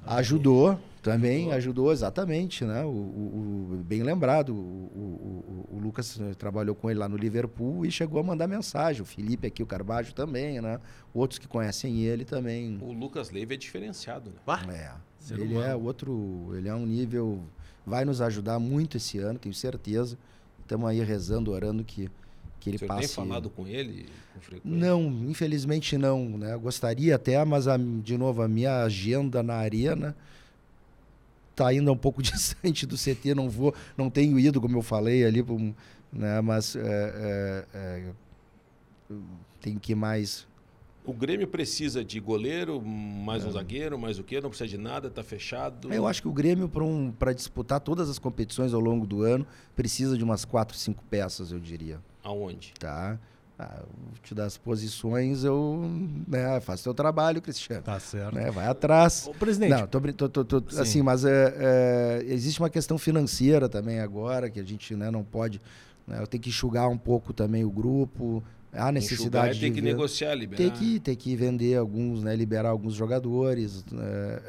Ajudou 0.06 0.80
também, 1.06 1.52
ajudou 1.54 1.92
exatamente, 1.92 2.66
né? 2.66 2.84
O, 2.84 2.88
o- 2.90 3.70
o- 3.74 3.84
bem 3.84 4.02
lembrado, 4.02 4.50
o, 4.56 5.66
o- 5.72 5.80
Lucas 5.80 6.20
eh, 6.20 6.34
trabalhou 6.34 6.74
com 6.74 6.90
ele 6.90 6.98
lá 7.00 7.08
no 7.08 7.16
Liverpool 7.16 7.86
e 7.86 7.92
chegou 7.92 8.20
a 8.20 8.24
mandar 8.24 8.48
mensagem. 8.48 9.04
O 9.04 9.06
Felipe 9.06 9.46
aqui, 9.46 9.62
o 9.62 9.66
Carvalho 9.68 10.12
também, 10.14 10.60
né? 10.60 10.80
Outros 11.14 11.38
que 11.38 11.48
conhecem 11.48 12.00
ele 12.02 12.26
também. 12.26 12.80
O 12.82 12.92
Lucas 12.92 13.30
Leiva 13.30 13.54
é 13.54 13.58
diferenciado, 13.58 14.32
né? 14.32 14.36
Bah, 14.46 14.64
É, 14.70 14.92
ser 15.20 15.36
ele 15.40 15.54
humano. 15.54 15.68
é 15.68 15.76
outro, 15.76 16.52
ele 16.56 16.68
é 16.68 16.74
um 16.74 16.88
nível, 16.88 17.44
vai 17.86 18.04
nos 18.04 18.20
ajudar 18.20 18.58
muito 18.58 18.98
esse 18.98 19.20
ano, 19.20 19.38
tenho 19.38 19.54
certeza. 19.54 20.18
Estamos 20.62 20.90
aí 20.90 21.00
rezando, 21.04 21.52
orando 21.52 21.84
que, 21.84 22.10
que 22.60 22.72
ele 22.72 22.78
O 22.78 22.80
senhor 22.80 22.88
passe. 22.90 23.02
tem 23.16 23.24
falado 23.26 23.48
com 23.52 23.68
ele 23.68 24.08
com 24.34 24.40
frequência? 24.42 24.80
Não, 24.88 25.04
infelizmente 25.30 26.00
não, 26.00 26.28
né? 26.38 26.58
Gostaria 26.58 27.16
até, 27.16 27.46
mas 27.46 27.68
a- 27.68 27.78
de 27.78 28.18
novo 28.18 28.42
a 28.42 28.48
minha 28.48 28.82
agenda 28.82 29.44
na 29.44 29.54
arena 29.54 30.16
tá 31.56 31.68
ainda 31.68 31.92
um 31.92 31.98
pouco 31.98 32.22
distante 32.24 32.86
do 32.86 32.96
CT, 32.98 33.34
não 33.36 33.50
vou, 33.50 33.74
não 33.98 34.10
tenho 34.10 34.38
ido 34.38 34.60
como 34.60 34.78
eu 34.78 34.82
falei 34.82 35.24
ali, 35.26 35.44
né? 36.12 36.42
Mas 36.42 36.76
é, 36.76 36.82
é, 36.84 37.66
é, 37.74 39.16
tenho 39.62 39.80
que 39.80 39.96
mais. 39.96 40.48
O 41.06 41.14
Grêmio 41.14 41.48
precisa 41.48 42.04
de 42.04 42.20
goleiro, 42.20 42.82
mais 42.82 43.44
É. 43.44 43.48
um 43.48 43.52
zagueiro, 43.52 43.98
mais 43.98 44.18
o 44.18 44.24
quê? 44.24 44.42
Não 44.42 44.50
precisa 44.50 44.68
de 44.68 44.78
nada, 44.78 45.10
tá 45.10 45.24
fechado. 45.24 45.94
Eu 45.94 46.08
acho 46.08 46.22
que 46.22 46.28
o 46.28 46.34
Grêmio 46.34 46.68
para 46.68 46.84
um, 46.84 47.14
disputar 47.36 47.80
todas 47.80 48.10
as 48.10 48.18
competições 48.18 48.74
ao 48.74 48.80
longo 48.80 49.06
do 49.06 49.22
ano 49.22 49.46
precisa 49.76 50.18
de 50.18 50.24
umas 50.24 50.46
quatro, 50.46 50.76
cinco 50.76 51.04
peças, 51.08 51.52
eu 51.52 51.60
diria. 51.60 52.00
Aonde? 52.24 52.74
Tá? 52.80 53.20
Ah, 53.58 53.84
te 54.22 54.36
dar 54.36 54.46
as 54.46 54.58
posições, 54.58 55.46
eu 55.46 55.82
né, 56.28 56.60
faço 56.60 56.84
teu 56.84 56.94
trabalho, 56.94 57.42
Cristiano. 57.42 57.84
Tá 57.84 57.98
certo. 58.02 58.36
Né? 58.36 58.52
Vai 58.52 58.68
atrás. 58.68 59.26
Ô, 59.28 59.34
presidente, 59.34 59.70
Não, 59.70 59.88
tô, 59.88 60.02
tô- 60.02 60.44
tô- 60.44 60.62
tô- 60.62 60.72
Sim. 60.76 60.82
assim, 60.82 61.02
mas 61.02 61.24
é, 61.24 61.54
é, 61.58 62.26
existe 62.28 62.60
uma 62.60 62.70
questão 62.70 62.98
financeira 62.98 63.70
também 63.70 64.00
agora, 64.02 64.50
que 64.50 64.60
a 64.60 64.64
gente 64.64 64.94
né, 64.94 65.10
não 65.10 65.24
pode. 65.24 65.62
Né, 66.06 66.18
eu 66.22 66.28
tenho 66.28 66.44
que 66.44 66.50
enxugar 66.50 66.90
um 66.90 66.98
pouco 66.98 67.32
também 67.32 67.64
o 67.64 67.70
grupo. 67.70 68.44
Há 68.74 68.92
Enxugar 68.92 68.94
necessidade 68.94 69.58
e 69.58 69.62
tem 69.62 69.70
de 69.72 69.76
que 69.76 69.82
ver- 69.82 69.92
negociar, 69.94 70.36
liberar. 70.36 70.58
tem 70.58 70.70
que, 70.72 71.00
tem 71.00 71.16
que 71.16 71.34
vender 71.38 71.78
alguns, 71.78 72.22
né, 72.24 72.36
liberar 72.36 72.70
alguns 72.72 72.94
jogadores. 72.94 73.86
é, 73.94 74.42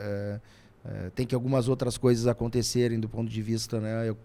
é, 0.85 0.97
é, 1.07 1.11
tem 1.15 1.25
que 1.25 1.35
algumas 1.35 1.69
outras 1.69 1.97
coisas 1.97 2.27
acontecerem 2.27 2.99
do 2.99 3.09
ponto 3.09 3.31
de 3.31 3.41
vista 3.41 3.81
né, 3.81 4.09
eu- 4.09 4.17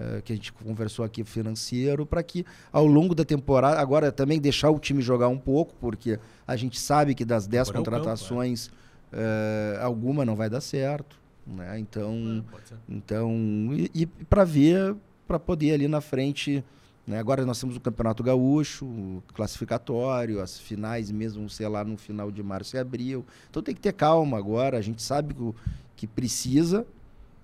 é, 0.00 0.22
que 0.22 0.32
a 0.32 0.36
gente 0.36 0.50
conversou 0.50 1.04
aqui 1.04 1.22
financeiro, 1.24 2.06
para 2.06 2.22
que 2.22 2.46
ao 2.72 2.86
longo 2.86 3.14
da 3.14 3.22
temporada, 3.22 3.78
agora 3.78 4.10
também 4.10 4.40
deixar 4.40 4.70
o 4.70 4.78
time 4.78 5.02
jogar 5.02 5.28
um 5.28 5.36
pouco, 5.36 5.74
porque 5.78 6.18
a 6.46 6.56
gente 6.56 6.80
sabe 6.80 7.14
que 7.14 7.22
das 7.22 7.46
10 7.46 7.68
Agora 7.68 7.78
é 7.78 7.80
o 7.80 7.84
campo, 7.84 7.96
contratações, 7.96 8.70
é, 9.12 9.78
alguma 9.82 10.24
não 10.24 10.34
vai 10.34 10.48
dar 10.48 10.62
certo. 10.62 11.20
Né? 11.46 11.78
Então, 11.78 12.44
Ah, 12.48 12.76
então, 12.88 13.30
e, 13.72 13.90
e 13.94 14.06
para 14.06 14.42
ver, 14.42 14.96
para 15.28 15.38
poder 15.38 15.72
ali 15.74 15.86
na 15.86 16.00
frente. 16.00 16.64
Né? 17.06 17.18
Agora 17.18 17.44
nós 17.44 17.60
temos 17.60 17.76
o 17.76 17.80
Campeonato 17.80 18.22
Gaúcho, 18.22 18.86
o 18.86 19.22
classificatório, 19.34 20.40
as 20.40 20.58
finais 20.58 21.10
mesmo, 21.10 21.48
sei 21.50 21.68
lá, 21.68 21.84
no 21.84 21.98
final 21.98 22.30
de 22.30 22.42
março 22.42 22.74
e 22.74 22.78
abril. 22.78 23.24
Então 23.50 23.62
tem 23.62 23.74
que 23.74 23.80
ter 23.80 23.92
calma 23.92 24.38
agora. 24.38 24.78
A 24.78 24.80
gente 24.80 25.02
sabe 25.02 25.34
que, 25.34 25.54
que 25.96 26.06
precisa, 26.06 26.86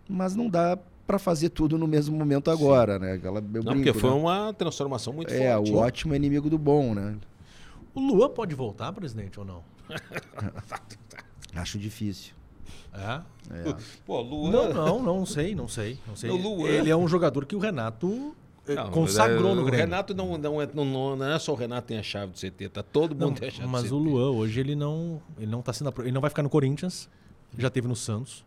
mas 0.09 0.35
não 0.35 0.49
dá 0.49 0.79
para 1.07 1.19
fazer 1.19 1.51
tudo 1.51 1.79
no 1.79 1.87
mesmo 1.87 2.17
momento 2.17 2.51
agora, 2.51 2.99
né? 2.99 3.13
Aquela, 3.13 3.39
eu 3.39 3.43
Não, 3.43 3.51
brinco, 3.51 3.75
porque 3.75 3.93
foi 3.93 4.11
né? 4.11 4.17
uma 4.17 4.53
transformação 4.53 5.13
muito 5.13 5.33
É, 5.33 5.55
forte. 5.55 5.73
o 5.73 5.77
ótimo 5.77 6.13
é 6.15 6.17
inimigo 6.17 6.51
do 6.51 6.59
bom, 6.59 6.95
né? 6.95 7.17
O 7.95 8.01
Luan 8.01 8.29
pode 8.31 8.55
voltar, 8.55 8.93
presidente, 8.93 9.39
ou 9.39 9.47
não? 9.47 9.63
Acho 11.55 11.79
difícil. 11.79 12.35
É? 12.93 13.21
É. 13.71 13.77
Pô, 14.05 14.21
Luan... 14.21 14.51
Não, 14.51 14.75
não, 14.75 15.03
não 15.03 15.27
sei, 15.27 15.55
não 15.55 15.69
sei, 15.69 15.99
não 16.07 16.17
sei. 16.17 16.31
O 16.31 16.37
Luan- 16.37 16.69
Ele 16.69 16.91
é 16.91 16.97
um 16.97 17.07
jogador 17.07 17.47
que 17.47 17.55
o 17.55 17.59
Renato 17.59 18.35
eh, 18.67 18.75
Não, 18.75 18.91
consagrou 18.91 19.55
no 19.55 19.63
o 19.63 19.65
Grêmio. 19.65 19.87
Renato 19.87 20.15
não, 20.15 20.37
não, 20.37 20.61
é, 20.61 20.69
não, 20.75 21.17
não 21.17 21.25
é 21.25 21.39
só 21.39 21.53
o 21.53 21.55
Renato 21.55 21.87
tem 21.89 21.99
a 21.99 22.03
chave 22.03 22.33
do 22.33 22.39
CT, 22.39 22.69
tá 22.71 22.83
todo 22.83 23.13
mundo 23.15 23.21
Não, 23.21 23.33
tem 23.35 23.49
a 23.49 23.51
chave 23.51 23.69
mas 23.69 23.83
do 23.85 23.89
CT. 23.89 23.95
o 23.95 23.99
Luan 23.99 24.31
hoje 24.33 24.61
ele 24.61 24.75
não, 24.75 25.21
ele 25.39 25.51
não 25.51 25.63
tá 25.63 25.73
sendo, 25.73 25.93
ele 26.01 26.13
não 26.13 26.21
vai 26.21 26.31
ficar 26.31 26.43
no 26.43 26.49
Corinthians, 26.51 27.09
já 27.57 27.71
teve 27.71 27.87
no 27.87 27.97
Santos. 27.97 28.45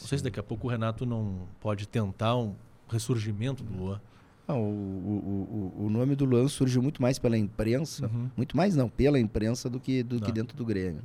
Não 0.00 0.06
sei 0.08 0.18
se 0.18 0.24
daqui 0.24 0.40
a 0.40 0.42
pouco 0.42 0.66
o 0.66 0.70
Renato 0.70 1.04
não 1.06 1.46
pode 1.60 1.86
tentar 1.86 2.36
um 2.36 2.54
ressurgimento 2.88 3.62
do 3.62 3.72
Luan. 3.76 4.00
Não, 4.48 4.60
o, 4.60 5.72
o, 5.78 5.84
o, 5.86 5.90
nome 5.90 6.16
do 6.16 6.24
Luan 6.24 6.48
surge 6.48 6.78
muito 6.80 7.00
mais 7.00 7.18
pela 7.18 7.38
imprensa, 7.38 8.06
Uhum. 8.06 8.28
muito 8.36 8.56
mais 8.56 8.74
não, 8.74 8.88
pela 8.88 9.18
imprensa 9.18 9.70
do 9.70 9.78
que, 9.78 10.02
do 10.02 10.18
Tá. 10.18 10.26
que 10.26 10.32
dentro 10.32 10.56
do 10.56 10.64
Grêmio. 10.64 11.02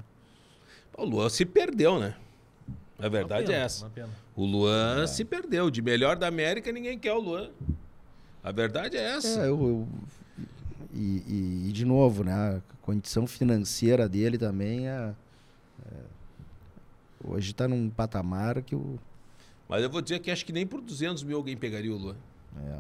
O 0.97 1.05
Luan 1.05 1.30
se 1.30 1.45
perdeu, 1.45 1.99
né? 1.99 2.15
A 2.97 3.07
verdade 3.07 3.45
pena, 3.47 3.59
é 3.59 3.61
essa. 3.61 3.91
O 4.35 4.43
Luan 4.43 5.05
se 5.05 5.23
perdeu. 5.23 5.69
De 5.69 5.81
melhor 5.84 6.15
da 6.15 6.27
América, 6.27 6.72
ninguém 6.72 6.97
quer 6.97 7.14
o 7.14 7.19
Luan. 7.19 7.51
A 8.43 8.51
verdade 8.51 8.97
é 8.97 9.03
essa. 9.18 9.41
É, 9.41 9.47
eu, 9.47 9.59
eu- 9.61 9.88
e, 10.93 11.23
e- 11.27 11.65
e, 11.69 11.72
de 11.72 11.85
novo, 11.85 12.23
né? 12.23 12.34
A 12.34 12.61
condição 12.81 13.27
financeira 13.27 14.09
dele 14.09 14.38
também 14.38 14.88
é. 14.88 15.14
é, 15.85 15.95
hoje 17.23 17.52
está 17.52 17.68
num 17.68 17.89
patamar 17.89 18.61
que 18.61 18.76
o. 18.76 18.99
Mas 19.68 19.84
eu 19.84 19.89
vou 19.89 20.02
dizer 20.02 20.19
que 20.19 20.31
acho 20.31 20.45
que 20.45 20.53
nem 20.53 20.65
por 20.65 20.81
200 20.81 21.23
mil 21.23 21.38
alguém 21.38 21.57
pegaria 21.57 21.94
o 21.94 21.98
Luan. 21.98 22.15
é, 22.65 22.77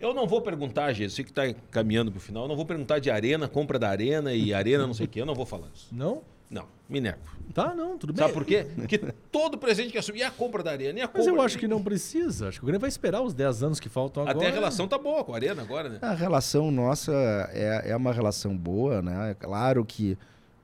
Eu 0.00 0.12
não 0.12 0.26
vou 0.26 0.42
perguntar, 0.42 0.92
Gê, 0.92 1.08
sei 1.08 1.24
que 1.24 1.30
está 1.30 1.52
caminhando 1.70 2.10
para 2.10 2.18
o 2.18 2.20
final, 2.20 2.44
eu 2.44 2.48
não 2.48 2.56
vou 2.56 2.66
perguntar 2.66 2.98
de 2.98 3.10
arena, 3.10 3.48
compra 3.48 3.78
da 3.78 3.88
arena 3.88 4.34
e 4.34 4.52
arena 4.52 4.86
não 4.86 4.94
sei 4.94 5.06
o 5.06 5.08
quê, 5.08 5.20
eu 5.20 5.26
não 5.26 5.34
vou 5.34 5.46
falar 5.46 5.68
isso. 5.74 5.88
Não? 5.92 6.22
Não, 6.48 6.66
me 6.88 7.00
nego. 7.00 7.18
Tá, 7.52 7.74
não, 7.74 7.98
tudo 7.98 8.12
bem. 8.12 8.22
Sabe 8.22 8.32
por 8.34 8.44
quê? 8.44 8.66
Porque 8.76 8.98
todo 9.32 9.58
presente 9.58 9.90
quer 9.90 10.02
subir 10.02 10.20
e 10.20 10.22
a 10.22 10.30
compra 10.30 10.62
da 10.62 10.70
arena 10.70 10.98
e 10.98 11.02
a 11.02 11.08
compra. 11.08 11.22
Mas 11.24 11.26
eu 11.26 11.40
acho 11.40 11.58
que 11.58 11.66
não 11.66 11.82
precisa. 11.82 12.48
Acho 12.48 12.58
que 12.60 12.64
o 12.64 12.66
Grêmio 12.66 12.80
vai 12.80 12.88
esperar 12.88 13.20
os 13.22 13.34
10 13.34 13.62
anos 13.64 13.80
que 13.80 13.88
faltam 13.88 14.22
agora. 14.22 14.36
Até 14.38 14.48
a 14.48 14.52
relação 14.52 14.86
tá 14.86 14.96
boa 14.96 15.24
com 15.24 15.32
a 15.32 15.36
arena 15.36 15.62
agora, 15.62 15.88
né? 15.88 15.98
a 16.02 16.12
relação 16.12 16.70
nossa 16.70 17.12
é, 17.52 17.90
é 17.90 17.96
uma 17.96 18.12
relação 18.12 18.56
boa, 18.56 19.02
né? 19.02 19.32
É 19.32 19.34
claro 19.34 19.84
que 19.84 20.16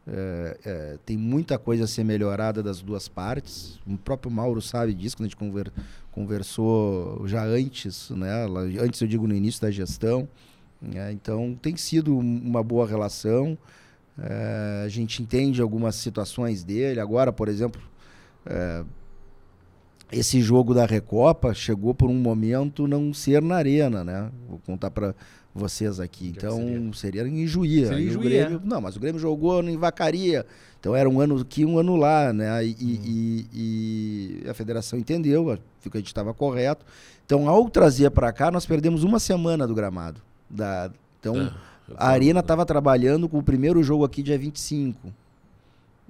É, 0.07 0.59
é, 0.65 0.99
tem 1.07 1.17
muita 1.17 1.59
coisa 1.59 1.85
a 1.85 1.87
ser 1.87 2.05
melhorada 2.05 2.63
das 2.63 2.81
duas 2.81 3.09
partes. 3.09 3.79
O 3.87 3.97
próprio 3.97 4.31
Mauro 4.31 4.61
sabe 4.61 4.95
disso, 4.95 5.17
quando 5.17 5.27
a 5.27 5.29
gente 5.29 5.37
conver, 5.37 5.73
conversou 6.11 7.27
já 7.27 7.45
antes, 7.45 8.11
né? 8.11 8.47
antes 8.81 9.01
eu 9.01 9.07
digo 9.07 9.27
no 9.27 9.35
início 9.35 9.61
da 9.61 9.71
gestão. 9.71 10.29
Né? 10.81 11.13
Então 11.13 11.57
tem 11.61 11.77
sido 11.77 12.17
uma 12.19 12.63
boa 12.63 12.87
relação. 12.87 13.57
É, 14.19 14.83
a 14.85 14.89
gente 14.89 15.23
entende 15.23 15.63
algumas 15.63 15.95
situações 15.95 16.65
dele. 16.65 16.99
Agora, 16.99 17.33
por 17.33 17.49
exemplo, 17.49 17.81
é, 18.45 18.85
esse 20.11 20.43
jogo 20.43 20.75
da 20.75 20.85
Recopa 20.85 21.55
chegou 21.55 21.95
por 21.95 22.11
um 22.11 22.19
momento 22.19 22.87
não 22.87 23.15
ser 23.15 23.41
na 23.41 23.57
arena, 23.57 24.05
né? 24.05 24.31
Vou 24.47 24.59
contar 24.59 24.91
para 24.91 25.15
vocês 25.55 26.01
aqui. 26.01 26.33
Então 26.35 26.59
seria? 26.95 27.25
seria 27.25 27.29
em 27.29 27.47
Juí. 27.47 27.87
Seria 27.87 28.07
em 28.07 28.11
Juí, 28.11 28.25
Grêmio, 28.25 28.61
é. 28.65 28.67
Não, 28.67 28.81
mas 28.81 28.97
o 28.97 29.01
Grêmio 29.01 29.21
jogou 29.21 29.63
em 29.63 29.77
Vacaria. 29.77 30.47
Então 30.81 30.97
era 30.97 31.09
um 31.09 31.21
ano 31.21 31.39
aqui, 31.41 31.65
um 31.65 31.79
ano 31.79 31.97
lá, 31.97 32.33
né? 32.33 32.65
E, 32.65 32.71
hum. 32.71 32.77
e, 32.81 33.47
e 34.45 34.49
a 34.49 34.55
federação 34.55 34.99
entendeu, 34.99 35.59
que 35.81 35.97
a 35.97 35.99
gente 35.99 36.07
estava 36.07 36.33
correto. 36.35 36.85
Então, 37.25 37.49
ao 37.49 37.69
trazer 37.71 38.11
para 38.11 38.33
cá, 38.33 38.51
nós 38.51 38.67
perdemos 38.67 39.05
uma 39.05 39.19
semana 39.19 39.67
do 39.67 39.75
gramado. 39.75 40.21
Da, 40.51 40.91
então, 41.21 41.37
é, 41.37 41.53
a 41.97 42.09
Arena 42.09 42.41
estava 42.41 42.67
trabalhando 42.67 43.29
com 43.29 43.39
o 43.39 43.43
primeiro 43.43 43.83
jogo 43.83 44.05
aqui 44.05 44.23
dia 44.23 44.37
25. 44.37 45.13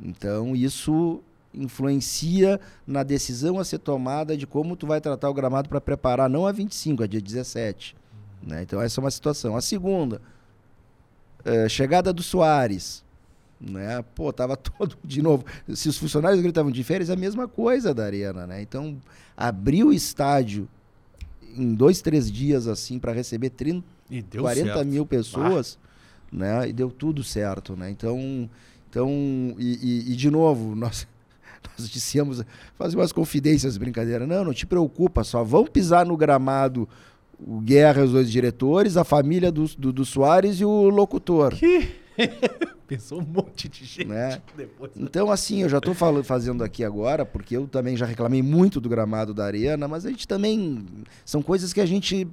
Então, 0.03 0.57
isso 0.57 1.21
influencia 1.55 2.59
na 2.87 3.03
decisão 3.03 3.59
a 3.59 3.65
ser 3.65 3.79
tomada 3.79 4.37
de 4.37 4.47
como 4.47 4.75
tu 4.75 4.87
vai 4.87 5.01
tratar 5.01 5.29
o 5.29 5.35
gramado 5.35 5.69
para 5.69 5.81
preparar, 5.81 6.29
não 6.31 6.47
a 6.47 6.53
25, 6.53 7.03
a 7.03 7.07
dia 7.07 7.21
17. 7.21 7.95
Né? 8.43 8.63
Então, 8.63 8.81
essa 8.81 9.01
é 9.01 9.03
uma 9.03 9.11
situação. 9.11 9.57
A 9.57 9.61
segunda, 9.61 10.21
é, 11.45 11.69
chegada 11.69 12.13
do 12.13 12.23
Soares. 12.23 13.05
Né? 13.61 14.03
Pô, 14.15 14.33
tava 14.33 14.57
todo 14.59 14.97
de 15.05 15.23
novo. 15.23 15.45
Se 15.75 15.89
os 15.89 15.97
funcionários 15.97 16.45
estavam 16.45 16.71
de 16.71 16.83
férias, 16.83 17.11
é 17.11 17.13
a 17.13 17.17
mesma 17.17 17.47
coisa 17.47 17.95
da 17.95 18.05
Arena. 18.05 18.47
Né? 18.47 18.63
Então, 18.63 18.99
abrir 19.37 19.85
o 19.85 19.93
estádio 19.93 20.69
em 21.57 21.75
dois, 21.75 22.01
três 22.01 22.31
dias 22.31 22.67
assim 22.67 22.99
para 22.99 23.13
receber 23.13 23.51
30, 23.51 23.87
40 24.39 24.73
certo. 24.73 24.87
mil 24.87 25.07
pessoas, 25.07 25.79
ah. 25.83 26.37
né? 26.37 26.69
E 26.69 26.73
deu 26.73 26.91
tudo 26.91 27.23
certo, 27.23 27.77
né? 27.77 27.91
Então, 27.91 28.49
então 28.89 29.11
e, 29.59 29.79
e, 29.83 30.13
e 30.13 30.17
de 30.17 30.31
novo, 30.31 30.75
nós, 30.77 31.07
nós 31.79 31.91
dissemos, 31.91 32.43
fazer 32.77 32.97
umas 32.97 33.13
confidências, 33.13 33.77
brincadeira. 33.77 34.27
Não, 34.27 34.45
não 34.45 34.55
te 34.55 34.67
preocupa, 34.67 35.23
só 35.25 35.45
vão 35.45 35.67
pisar 35.67 36.07
no 36.07 36.17
gramado 36.17 36.89
o 37.39 37.61
Guerra, 37.61 38.05
os 38.05 38.13
dois 38.13 38.31
diretores, 38.31 38.97
a 38.97 39.05
família 39.05 39.51
do, 39.51 39.65
do, 39.77 39.93
do 39.93 40.05
Soares 40.05 40.61
e 40.61 40.65
o 40.65 40.89
locutor. 40.89 41.55
Que? 41.55 41.89
Pensou 42.87 43.21
um 43.21 43.25
monte 43.25 43.69
de 43.69 43.85
gente 43.85 44.05
né? 44.05 44.41
depois. 44.57 44.93
Então, 44.97 45.31
assim, 45.31 45.63
eu 45.63 45.69
já 45.69 45.79
estou 45.79 45.95
fazendo 46.23 46.63
aqui 46.63 46.85
agora, 46.85 47.25
porque 47.25 47.57
eu 47.57 47.67
também 47.67 47.97
já 47.97 48.05
reclamei 48.05 48.43
muito 48.43 48.81
do 48.81 48.89
gramado 48.89 49.33
da 49.33 49.45
arena, 49.47 49.89
mas 49.89 50.05
a 50.05 50.11
gente 50.11 50.29
também. 50.29 50.85
São 51.25 51.43
coisas 51.43 51.73
que 51.73 51.81
a 51.81 51.87
gente 51.87 52.29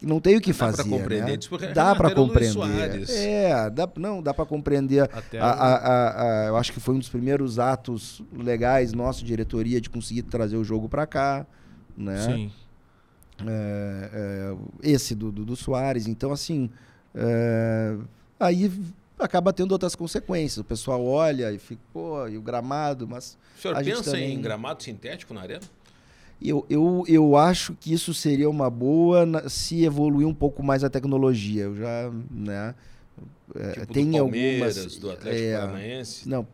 não 0.00 0.20
tem 0.20 0.36
o 0.36 0.40
que 0.40 0.52
dá 0.52 0.58
fazer. 0.58 0.82
Dá 0.82 0.84
para 0.84 0.98
compreender. 0.98 1.38
Né? 1.38 1.74
Dá 1.74 1.94
para 1.94 2.14
compreender. 2.14 3.10
É, 3.10 3.70
dá, 3.70 3.88
não, 3.96 4.22
dá 4.22 4.34
para 4.34 4.46
compreender. 4.46 5.02
Até 5.12 5.38
a, 5.38 5.46
a, 5.46 6.44
a, 6.44 6.46
eu 6.48 6.56
acho 6.56 6.72
que 6.72 6.80
foi 6.80 6.94
um 6.94 6.98
dos 6.98 7.08
primeiros 7.08 7.58
atos 7.58 8.22
legais 8.36 8.92
nossa 8.92 9.24
diretoria 9.24 9.80
de 9.80 9.88
conseguir 9.88 10.22
trazer 10.22 10.56
o 10.56 10.64
jogo 10.64 10.88
para 10.88 11.06
cá, 11.06 11.46
né? 11.96 12.20
Sim. 12.20 12.52
É, 13.48 14.10
é, 14.12 14.90
esse 14.90 15.14
do, 15.14 15.32
do, 15.32 15.44
do, 15.44 15.56
Soares. 15.56 16.06
Então, 16.06 16.32
assim, 16.32 16.70
é, 17.14 17.96
aí 18.38 18.70
acaba 19.18 19.52
tendo 19.52 19.72
outras 19.72 19.94
consequências. 19.94 20.58
O 20.58 20.64
pessoal 20.64 21.04
olha 21.04 21.52
e 21.52 21.58
fica, 21.58 21.82
pô, 21.92 22.26
e 22.28 22.36
o 22.36 22.42
gramado, 22.42 23.06
mas. 23.06 23.38
O 23.58 23.62
senhor 23.62 23.82
pensa 23.82 24.04
também... 24.04 24.34
em 24.34 24.40
gramado 24.40 24.82
sintético 24.82 25.32
na 25.32 25.42
arena? 25.42 25.62
Eu, 26.40 26.66
eu, 26.68 27.04
eu 27.06 27.36
acho 27.36 27.74
que 27.74 27.92
isso 27.92 28.12
seria 28.12 28.50
uma 28.50 28.68
boa 28.68 29.24
na, 29.24 29.48
se 29.48 29.84
evoluir 29.84 30.26
um 30.26 30.34
pouco 30.34 30.62
mais 30.62 30.82
a 30.82 30.90
tecnologia. 30.90 31.64
Eu 31.64 31.76
já, 31.76 32.10
né? 32.30 32.74
É, 33.54 33.72
tipo 33.72 33.92
tem 33.92 34.10
do 34.10 34.18
Palmeiras, 34.18 34.76
algumas, 34.78 34.96
do 34.96 35.10
Atlético 35.10 35.44
é, 35.44 35.58
Paranaense. 35.58 36.28
Não, 36.28 36.46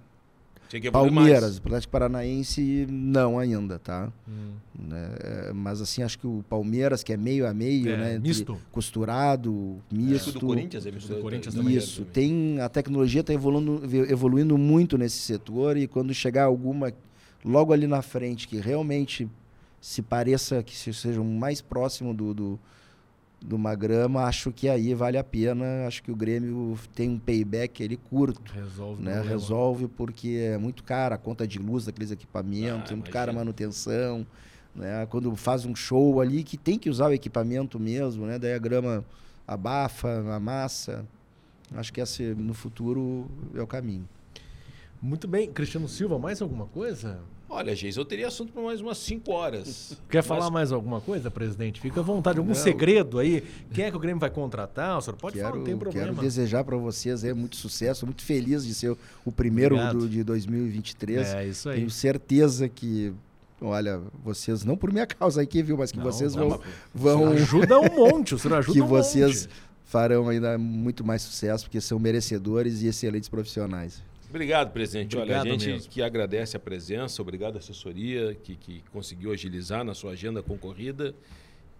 Palmeiras, 0.93 1.43
mais. 1.43 1.57
Atlético 1.59 1.91
Paranaense 1.91 2.87
não 2.91 3.39
ainda, 3.39 3.79
tá? 3.79 4.13
Hum. 4.29 4.53
É, 4.93 5.53
mas 5.53 5.81
assim, 5.81 6.03
acho 6.03 6.19
que 6.19 6.27
o 6.27 6.45
Palmeiras, 6.49 7.03
que 7.03 7.13
é 7.13 7.17
meio 7.17 7.47
a 7.47 7.55
meio, 7.55 7.91
é, 7.91 7.97
né? 7.97 8.19
Misto. 8.19 8.59
Costurado, 8.71 9.79
misto. 9.91 10.31
É, 10.31 10.33
do 10.35 10.41
Corinthians 10.41 10.87
é 10.87 10.91
misto. 10.91 11.15
Do 11.15 11.21
Corinthians 11.21 11.55
também 11.55 11.75
Isso. 11.75 12.05
Tem, 12.05 12.61
a 12.61 12.69
tecnologia 12.69 13.23
está 13.23 13.33
evoluindo, 13.33 13.83
evoluindo 14.11 14.59
muito 14.59 14.99
nesse 14.99 15.19
setor 15.19 15.77
e 15.77 15.87
quando 15.87 16.13
chegar 16.13 16.45
alguma 16.45 16.93
logo 17.45 17.73
ali 17.73 17.87
na 17.87 18.03
frente 18.03 18.47
que 18.47 18.59
realmente 18.59 19.29
se 19.81 20.03
pareça 20.03 20.63
que 20.63 20.77
seja 20.77 21.23
mais 21.23 21.61
próximo 21.61 22.13
do, 22.13 22.35
do 22.35 22.61
de 23.41 23.55
uma 23.55 23.75
grama, 23.75 24.25
acho 24.25 24.51
que 24.51 24.69
aí 24.69 24.95
vale 24.95 25.17
a 25.17 25.25
pena. 25.25 25.87
Acho 25.87 26.03
que 26.03 26.11
o 26.11 26.17
Grêmio 26.17 26.77
tem 26.95 27.09
um 27.11 27.19
payback 27.19 27.83
ele 27.83 27.97
curto. 27.97 28.53
Resolve. 28.53 29.03
Né? 29.03 29.21
Resolve 29.23 29.89
porque 29.89 30.51
é 30.53 30.59
muito 30.59 30.83
cara 30.83 31.15
a 31.15 31.19
conta 31.19 31.47
de 31.47 31.59
luz 31.59 31.85
daqueles 31.85 32.11
equipamentos, 32.11 32.91
ah, 32.91 32.93
é 32.93 32.97
muito 32.97 33.11
cara 33.11 33.31
a 33.31 33.35
manutenção. 33.35 34.27
Né? 34.75 35.07
Quando 35.07 35.35
faz 35.37 35.65
um 35.65 35.75
show 35.75 36.21
ali 36.21 36.43
que 36.43 36.57
tem 36.57 36.79
que 36.79 36.91
usar 36.91 37.09
o 37.09 37.13
equipamento 37.13 37.79
mesmo, 37.79 38.27
né? 38.27 38.39
daí 38.39 38.55
a 38.55 38.59
grama 38.59 39.05
abafa, 39.47 40.35
amassa. 40.35 41.07
Acho 41.75 41.93
que 41.93 42.01
esse 42.01 42.35
no 42.35 42.55
futuro 42.55 43.29
é 43.55 43.63
o 43.63 43.67
caminho. 43.67 44.09
Muito 45.01 45.29
bem. 45.29 45.53
Cristiano 45.53 45.89
Silva, 45.89 46.19
mais 46.19 46.43
alguma 46.43 46.67
coisa? 46.67 47.21
Olha, 47.51 47.75
Geis, 47.75 47.97
eu 47.97 48.05
teria 48.05 48.29
assunto 48.29 48.53
por 48.53 48.63
mais 48.63 48.81
umas 48.81 48.99
5 48.99 49.33
horas. 49.33 49.97
Quer 50.11 50.19
mas... 50.19 50.27
falar 50.27 50.51
mais 50.51 50.71
alguma 50.71 51.01
coisa, 51.01 51.31
presidente? 51.31 51.81
Fica 51.81 52.01
à 52.01 52.03
vontade. 52.03 52.39
Algum 52.39 52.51
não. 52.51 52.55
segredo 52.55 53.19
aí? 53.19 53.43
Quem 53.73 53.87
é 53.87 53.91
que 53.91 53.97
o 53.97 54.01
Grêmio 54.01 54.21
vai 54.21 54.29
contratar? 54.29 54.99
O 54.99 55.01
senhor 55.01 55.17
pode 55.17 55.37
quero, 55.37 55.47
falar, 55.49 55.59
não 55.59 55.65
tem 55.65 55.77
problema. 55.77 56.09
Quero 56.09 56.21
desejar 56.21 56.63
para 56.63 56.77
vocês 56.77 57.25
é, 57.25 57.33
muito 57.33 57.57
sucesso. 57.57 58.05
Muito 58.05 58.23
feliz 58.23 58.67
de 58.67 58.75
ser 58.75 58.95
o 59.25 59.33
primeiro 59.33 59.77
do, 59.93 60.09
de 60.09 60.23
2023. 60.23 61.27
É, 61.27 61.47
isso 61.47 61.69
aí. 61.71 61.77
Tenho 61.77 61.91
certeza 61.91 62.69
que 62.69 63.15
Olha, 63.61 64.01
vocês, 64.23 64.65
não 64.65 64.77
por 64.77 64.93
minha 64.93 65.07
causa 65.07 65.43
aqui, 65.43 65.63
viu? 65.63 65.77
Mas 65.77 65.91
que 65.91 65.99
não, 65.99 66.05
vocês 66.05 66.35
não, 66.35 66.51
vão. 66.51 66.61
vão... 66.95 67.29
ajuda 67.33 67.81
um 67.81 67.97
monte, 67.97 68.35
o 68.35 68.39
senhor 68.39 68.55
ajuda 68.59 68.73
Que 68.73 68.81
um 68.81 68.87
vocês 68.87 69.47
monte. 69.47 69.57
farão 69.85 70.29
ainda 70.29 70.57
muito 70.57 71.05
mais 71.05 71.23
sucesso, 71.23 71.65
porque 71.65 71.81
são 71.81 71.99
merecedores 71.99 72.83
e 72.83 72.87
excelentes 72.87 73.29
profissionais. 73.29 74.01
Obrigado, 74.29 74.73
presidente. 74.73 75.17
Obrigado 75.17 75.47
Olha, 75.47 75.55
a 75.55 75.59
gente 75.59 75.67
mesmo. 75.69 75.91
que 75.91 76.03
agradece 76.03 76.57
a 76.57 76.61
presença, 76.61 77.23
obrigado 77.23 77.57
à 77.57 77.59
assessoria 77.59 78.37
que, 78.43 78.57
que 78.57 78.83
conseguiu 78.93 79.33
agilizar 79.33 79.85
na 79.85 79.95
sua 79.95 80.13
agenda 80.13 80.43
concorrida. 80.43 81.15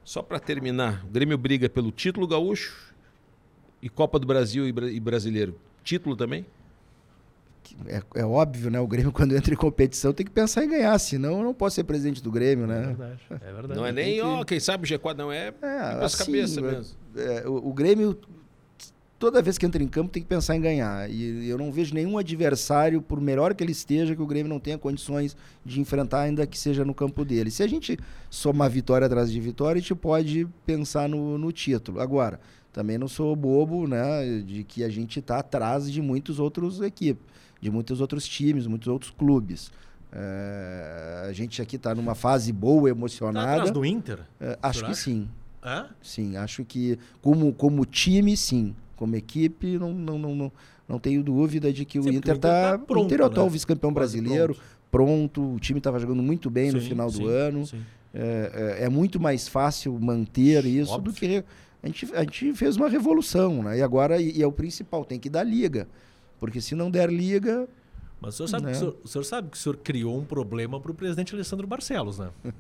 Só 0.03 0.23
para 0.23 0.41
terminar, 0.41 1.05
o 1.05 1.09
Grêmio 1.09 1.37
briga 1.37 1.69
pelo 1.69 1.91
título 1.93 2.27
gaúcho 2.27 2.95
e 3.83 3.89
Copa 3.91 4.19
do 4.19 4.27
Brasil 4.27 4.67
e, 4.67 4.71
e 4.95 5.01
Brasileiro. 5.01 5.61
Título 5.85 6.17
também? 6.17 6.47
É, 7.87 8.03
é, 8.15 8.25
óbvio, 8.25 8.71
né? 8.71 8.81
O 8.81 8.87
Grêmio, 8.87 9.13
quando 9.13 9.37
entra 9.37 9.53
em 9.53 9.57
competição, 9.57 10.15
tem 10.15 10.25
que 10.25 10.33
pensar 10.33 10.65
em 10.65 10.71
ganhar, 10.71 10.99
senão 10.99 11.39
eu 11.39 11.45
não 11.45 11.53
posso 11.53 11.77
ser 11.77 11.85
presidente 11.85 12.23
do 12.23 12.31
Grêmio, 12.31 12.67
né? 12.67 12.79
É 12.79 12.87
verdade. 12.87 13.21
É 13.31 13.53
verdade. 13.53 13.75
Não 13.79 13.87
é 13.87 13.93
nem, 13.93 14.21
ó, 14.23 14.37
que... 14.37 14.41
oh, 14.41 14.45
quem 14.47 14.61
sabe 14.61 14.85
o 14.85 14.99
G4 14.99 15.17
não 15.17 15.31
é, 15.31 15.53
é 15.61 16.05
assim, 16.05 16.25
cabeça 16.25 16.61
mesmo. 16.63 16.97
É, 17.15 17.47
o, 17.47 17.69
o 17.69 17.75
Grêmio 17.75 18.19
toda 19.19 19.43
vez 19.43 19.59
que 19.59 19.67
entra 19.67 19.83
em 19.83 19.89
campo 19.89 20.11
tem 20.11 20.23
que 20.23 20.29
pensar 20.29 20.57
em 20.57 20.61
ganhar. 20.61 21.11
E 21.11 21.49
eu 21.49 21.59
não 21.59 21.73
vejo 21.73 21.95
nenhum 21.95 22.17
adversário, 22.17 23.03
por 23.03 23.21
melhor 23.21 23.55
que 23.55 23.65
ele 23.65 23.73
esteja, 23.73 24.15
que 24.15 24.23
o 24.23 24.27
Grêmio 24.27 24.49
não 24.49 24.61
tenha 24.61 24.79
condições 24.79 25.37
de 25.65 25.81
enfrentar, 25.81 26.21
ainda 26.21 26.47
que 26.47 26.59
seja 26.59 26.85
no 26.85 26.95
campo 26.95 27.25
dele. 27.25 27.51
Se 27.51 27.63
a 27.63 27.67
gente 27.67 27.99
somar 28.31 28.71
vitória 28.71 29.07
atrás 29.07 29.31
de 29.31 29.41
vitória, 29.41 29.79
a 29.79 29.83
gente 29.83 29.95
pode 29.95 30.47
pensar 30.65 31.09
no, 31.09 31.37
no 31.37 31.51
título. 31.51 32.01
Agora, 32.01 32.41
também 32.73 32.97
não 32.97 33.09
sou 33.09 33.35
bobo, 33.35 33.89
né, 33.89 34.43
de 34.47 34.63
que 34.63 34.85
a 34.85 34.89
gente 34.89 35.19
está 35.19 35.39
atrás 35.39 35.91
de 35.91 36.01
muitos 36.01 36.39
outros 36.39 36.81
equipes, 36.81 37.25
de 37.61 37.71
muitos 37.71 38.01
outros 38.01 38.27
times, 38.27 38.67
muitos 38.67 38.89
outros 38.89 39.11
clubes. 39.11 39.73
É, 40.13 41.27
a 41.29 41.33
gente 41.33 41.61
aqui 41.61 41.77
está 41.77 41.95
numa 41.95 42.15
fase 42.15 42.53
boa, 42.53 42.89
emocionada. 42.89 43.47
Tá 43.47 43.53
atrás 43.55 43.71
do 43.73 43.85
Inter? 43.85 44.21
É, 44.41 44.59
acho 44.63 44.85
que 44.85 44.91
acha? 44.93 45.03
sim. 45.03 45.29
É? 45.69 45.87
Sim, 46.03 46.37
acho 46.37 46.65
que 46.65 46.99
como, 47.21 47.53
como 47.53 47.85
time, 47.85 48.37
sim 48.37 48.75
como 48.99 49.15
equipe, 49.15 49.79
não, 49.79 49.95
não, 49.95 50.19
não, 50.19 50.35
não, 50.35 50.53
não 50.89 50.99
tenho 50.99 51.23
dúvida 51.23 51.73
de 51.73 51.85
que 51.85 52.03
Sim, 52.03 52.11
o 52.11 52.13
Inter 52.13 52.35
está. 52.35 52.73
Tá 52.73 52.79
pronto, 52.79 53.03
o 53.03 53.07
Inter 53.07 53.21
é 53.21 53.23
o 53.23 53.27
atual 53.27 53.47
né? 53.47 53.53
vice-campeão 53.53 53.93
brasileiro, 53.93 54.55
pronto. 54.91 55.31
pronto. 55.41 55.55
o 55.55 55.61
time 55.61 55.79
estava 55.79 55.99
jogando 55.99 56.23
muito 56.23 56.51
bem 56.51 56.71
sim, 56.71 56.77
no 56.77 56.83
final 56.83 57.09
sim, 57.09 57.23
do 57.23 57.29
ano. 57.29 57.65
É, 58.13 58.79
é, 58.81 58.85
é, 58.85 58.89
muito 58.89 59.21
mais 59.21 59.47
fácil 59.47 59.97
manter 60.01 60.65
isso 60.65 60.93
Óbvio. 60.93 61.13
do 61.13 61.19
que. 61.19 61.45
A 61.81 61.87
gente, 61.87 62.13
a 62.13 62.23
gente 62.23 62.55
fez 62.55 62.77
uma 62.77 62.89
revolução, 62.89 63.63
né? 63.63 63.79
E 63.79 63.83
agora, 63.83 64.21
e, 64.21 64.39
e 64.39 64.43
é 64.43 64.47
o 64.47 64.51
principal, 64.51 65.05
tem 65.05 65.21
que 65.21 65.31
dar 65.31 65.45
liga. 65.45 65.87
Porque 66.41 66.61
se 66.61 66.75
não 66.75 66.91
der 66.91 67.09
liga, 67.09 67.69
mas 68.21 68.35
o 68.35 68.37
senhor, 68.39 68.49
sabe 68.49 68.67
né? 68.67 68.73
que 68.73 68.77
o, 68.77 68.81
senhor, 68.81 68.97
o 69.05 69.09
senhor 69.09 69.25
sabe 69.25 69.51
que 69.51 69.57
o 69.57 69.61
senhor 69.61 69.77
criou 69.77 70.19
um 70.19 70.25
problema 70.25 70.81
para 70.81 70.91
o 70.91 70.95
presidente 70.95 71.35
Alessandro 71.35 71.67
Barcelos, 71.69 72.19
né? 72.19 72.31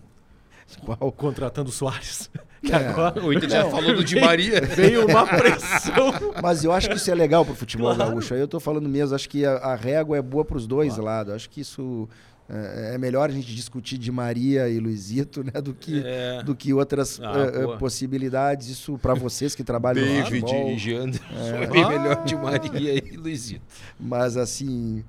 Qual? 0.85 1.13
Contratando 1.13 1.71
o 1.71 1.73
Soares. 1.73 2.31
Que 2.61 2.73
agora 2.73 3.25
O 3.25 3.33
Inter 3.33 3.49
já 3.49 3.63
Não. 3.63 3.71
falou 3.71 3.95
do 3.95 4.03
Di 4.03 4.21
Maria. 4.21 4.61
veio 4.61 5.07
uma 5.07 5.25
pressão. 5.25 6.13
Mas 6.43 6.65
eu 6.65 6.73
acho 6.73 6.89
que 6.91 6.97
isso 6.97 7.09
é 7.09 7.15
legal 7.15 7.45
pro 7.45 7.55
futebol 7.55 7.95
Claro. 7.95 8.11
gaúcho. 8.11 8.35
Aí 8.35 8.41
eu 8.41 8.49
tô 8.49 8.59
falando 8.59 8.89
mesmo, 8.89 9.15
acho 9.15 9.29
que 9.29 9.47
a, 9.47 9.53
a 9.59 9.75
régua 9.77 10.17
é 10.19 10.23
boa 10.23 10.45
pros 10.45 10.67
dois 10.67 10.97
lados. 10.97 11.33
Acho 11.33 11.49
que 11.49 11.61
isso 11.61 12.09
é, 12.51 12.95
é 12.97 12.99
melhor 12.99 13.31
a 13.31 13.33
gente 13.33 13.55
discutir 13.55 13.97
de 13.97 14.11
Maria 14.11 14.69
e 14.69 14.81
Luizito, 14.81 15.45
né, 15.45 15.61
do 15.63 15.73
que, 15.73 16.03
É. 16.05 16.43
do 16.43 16.53
que 16.53 16.75
outras 16.75 17.21
Ah, 17.23 17.49
boa. 17.63 17.77
possibilidades. 17.79 18.69
Isso 18.69 18.99
para 18.99 19.15
vocês 19.15 19.55
que 19.55 19.63
trabalham 19.63 20.05
no 20.05 20.11
David 20.25 20.41
futebol. 20.41 20.71
e 20.73 20.79
Jander. 20.79 21.21
Foi 21.59 21.67
bem 21.69 21.89
melhor 21.89 22.25
de 22.25 22.35
Maria 22.35 22.95
e 22.99 23.17
Luizito. 23.17 23.63
Mas 24.01 24.37
assim, 24.37 25.05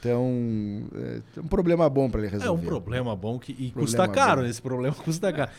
então 0.00 0.82
é, 0.94 1.20
é 1.36 1.40
um 1.40 1.46
problema 1.46 1.88
bom 1.88 2.08
para 2.10 2.20
ele 2.20 2.28
É 2.28 2.30
resolver. 2.32 2.62
um 2.62 2.66
problema 2.66 3.14
bom 3.14 3.38
que, 3.38 3.52
e 3.52 3.70
Problema 3.70 3.80
custa 3.80 4.08
caro. 4.08 4.40
bom. 4.42 4.46
Esse 4.48 4.62
problema 4.62 4.94
custa 5.04 5.32
caro. 5.32 5.50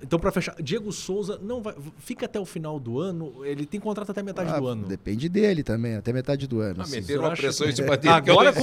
Então, 0.00 0.18
para 0.18 0.30
fechar, 0.30 0.54
Diego 0.62 0.92
Souza 0.92 1.40
não 1.42 1.60
vai, 1.60 1.74
fica 1.98 2.26
até 2.26 2.38
o 2.38 2.44
final 2.44 2.78
do 2.78 3.00
ano. 3.00 3.44
Ele 3.44 3.66
tem 3.66 3.80
contrato 3.80 4.10
até 4.10 4.22
metade 4.22 4.52
Ah, 4.52 4.60
do 4.60 4.66
ano. 4.68 4.86
Depende 4.86 5.28
dele 5.28 5.62
também, 5.64 5.96
até 5.96 6.12
metade 6.12 6.46
do 6.46 6.60
ano. 6.60 6.76
Ah, 6.78 6.82
assim. 6.84 6.96
meteram 7.00 7.24
uma 7.24 7.30
pressão 7.34 7.66
que- 7.66 7.72
em 7.72 7.76
cima 7.76 7.96
dele. 7.96 8.14
é 8.14 8.16
Agora 8.16 8.52
com 8.52 8.60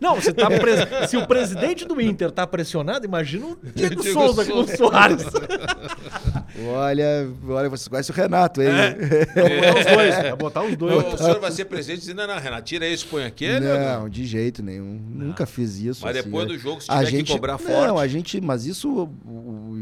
Não, 0.00 0.14
você 0.14 0.32
tá 0.32 0.48
pres- 0.48 1.10
se 1.10 1.16
o 1.16 1.26
presidente 1.26 1.84
do 1.84 2.00
Inter 2.00 2.30
tá 2.30 2.46
pressionado, 2.46 3.04
imagina 3.04 3.46
o 3.46 3.58
Diego, 3.74 4.00
Diego 4.00 4.20
Souza 4.20 4.44
com 4.44 4.52
o 4.52 4.56
Souza. 4.66 4.76
Soares. 4.76 5.24
Olha, 6.64 7.28
olha, 7.48 7.68
você 7.68 7.90
conhece 7.90 8.10
o 8.10 8.14
Renato, 8.14 8.62
hein? 8.62 8.68
Vai 8.68 8.94
botar 9.56 9.74
os 9.78 9.84
dois. 9.84 10.14
Vai 10.14 10.36
botar 10.36 10.62
os 10.64 10.76
dois. 10.76 11.14
O 11.14 11.18
senhor 11.18 11.40
vai 11.40 11.52
ser 11.52 11.64
presidente 11.66 12.00
dizendo, 12.00 12.18
não, 12.18 12.26
não, 12.28 12.38
Renato, 12.38 12.62
tira 12.62 12.86
esse, 12.86 13.04
põe 13.04 13.24
aquele. 13.24 13.60
Não, 13.60 14.08
de 14.08 14.24
jeito 14.24 14.62
nenhum. 14.62 15.00
Nunca 15.08 15.44
fiz 15.44 15.78
isso. 15.78 16.04
Mas 16.04 16.16
assim, 16.16 16.24
depois 16.26 16.48
né? 16.48 16.54
do 16.54 16.58
jogo, 16.58 16.80
se 16.80 16.90
a 16.90 16.98
tiver 16.98 17.10
gente, 17.10 17.26
que 17.26 17.32
cobrar 17.32 17.52
Não, 17.52 17.58
forte. 17.58 18.00
a 18.00 18.06
gente, 18.06 18.40
mas 18.40 18.64
isso 18.64 19.08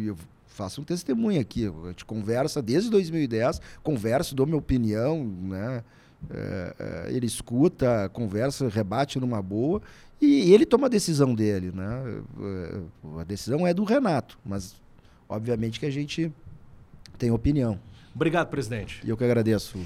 eu 0.07 0.17
faço 0.47 0.81
um 0.81 0.85
testemunho 0.85 1.41
aqui. 1.41 1.71
A 1.85 1.89
gente 1.89 2.05
conversa 2.05 2.63
desde 2.63 2.91
2010, 2.91 3.61
converso, 3.83 4.35
dou 4.35 4.47
minha 4.47 4.59
opinião, 4.59 5.25
né? 5.25 5.83
É, 6.31 6.75
é, 6.79 7.13
ele 7.13 7.27
escuta, 7.27 8.09
conversa, 8.13 8.69
rebate 8.69 9.21
numa 9.21 9.43
boa 9.43 9.83
e 10.21 10.55
ele 10.55 10.65
toma 10.65 10.87
a 10.87 10.89
decisão 10.89 11.35
dele, 11.35 11.71
né? 11.71 12.23
É, 12.41 13.21
A 13.21 13.25
decisão 13.25 13.67
é 13.67 13.75
do 13.75 13.85
Renato, 13.85 14.39
mas 14.45 14.75
obviamente 15.29 15.79
que 15.79 15.85
a 15.85 15.91
gente 15.91 16.33
tem 17.19 17.31
opinião. 17.31 17.78
Obrigado, 18.15 18.49
presidente. 18.49 19.01
E 19.05 19.11
eu 19.11 19.16
que 19.16 19.24
agradeço. 19.24 19.78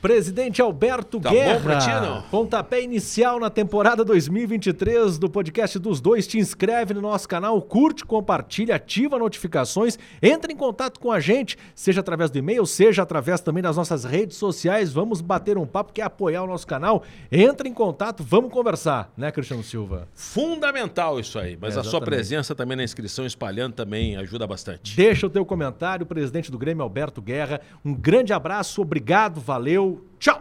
Presidente 0.00 0.62
Alberto 0.62 1.20
Tá 1.20 1.28
bom 1.28 1.34
Guerra. 1.34 2.00
não? 2.00 2.22
Pontapé 2.22 2.82
inicial 2.82 3.38
na 3.38 3.50
temporada 3.50 4.04
2023 4.04 5.18
do 5.18 5.28
podcast 5.28 5.78
dos 5.78 6.00
dois. 6.00 6.26
Te 6.26 6.38
inscreve 6.38 6.94
no 6.94 7.00
nosso 7.02 7.28
canal, 7.28 7.60
curte, 7.60 8.04
compartilha, 8.04 8.76
ativa 8.76 9.18
notificações, 9.18 9.98
entra 10.22 10.50
em 10.50 10.56
contato 10.56 10.98
com 10.98 11.12
a 11.12 11.20
gente, 11.20 11.58
seja 11.74 12.00
através 12.00 12.30
do 12.30 12.38
e-mail, 12.38 12.64
seja 12.64 13.02
através 13.02 13.40
também 13.40 13.62
das 13.62 13.76
nossas 13.76 14.04
redes 14.04 14.36
sociais. 14.36 14.92
Vamos 14.92 15.20
bater 15.20 15.58
um 15.58 15.66
papo, 15.66 15.92
quer 15.92 16.02
apoiar 16.02 16.42
o 16.42 16.46
nosso 16.46 16.66
canal? 16.66 17.02
Entra 17.30 17.68
em 17.68 17.74
contato, 17.74 18.22
vamos 18.24 18.50
conversar, 18.52 19.12
né, 19.16 19.30
Cristiano 19.30 19.62
Silva? 19.62 20.08
Fundamental 20.14 21.20
isso 21.20 21.38
aí. 21.38 21.58
Mas 21.60 21.76
É, 21.76 21.80
a 21.80 21.84
sua 21.84 22.00
presença 22.00 22.54
também 22.54 22.76
na 22.76 22.84
inscrição, 22.84 23.26
espalhando 23.26 23.74
também 23.74 24.16
ajuda 24.16 24.46
bastante. 24.46 24.96
Deixa 24.96 25.26
o 25.26 25.30
teu 25.30 25.44
comentário, 25.44 26.06
presidente 26.06 26.50
do 26.50 26.56
Grêmio 26.58 26.82
Alberto 26.82 27.20
Guerra. 27.20 27.60
Um 27.84 27.92
grande 27.94 28.32
abraço, 28.32 28.80
obrigado, 28.80 29.40
valeu, 29.40 29.89
Tchau! 30.18 30.38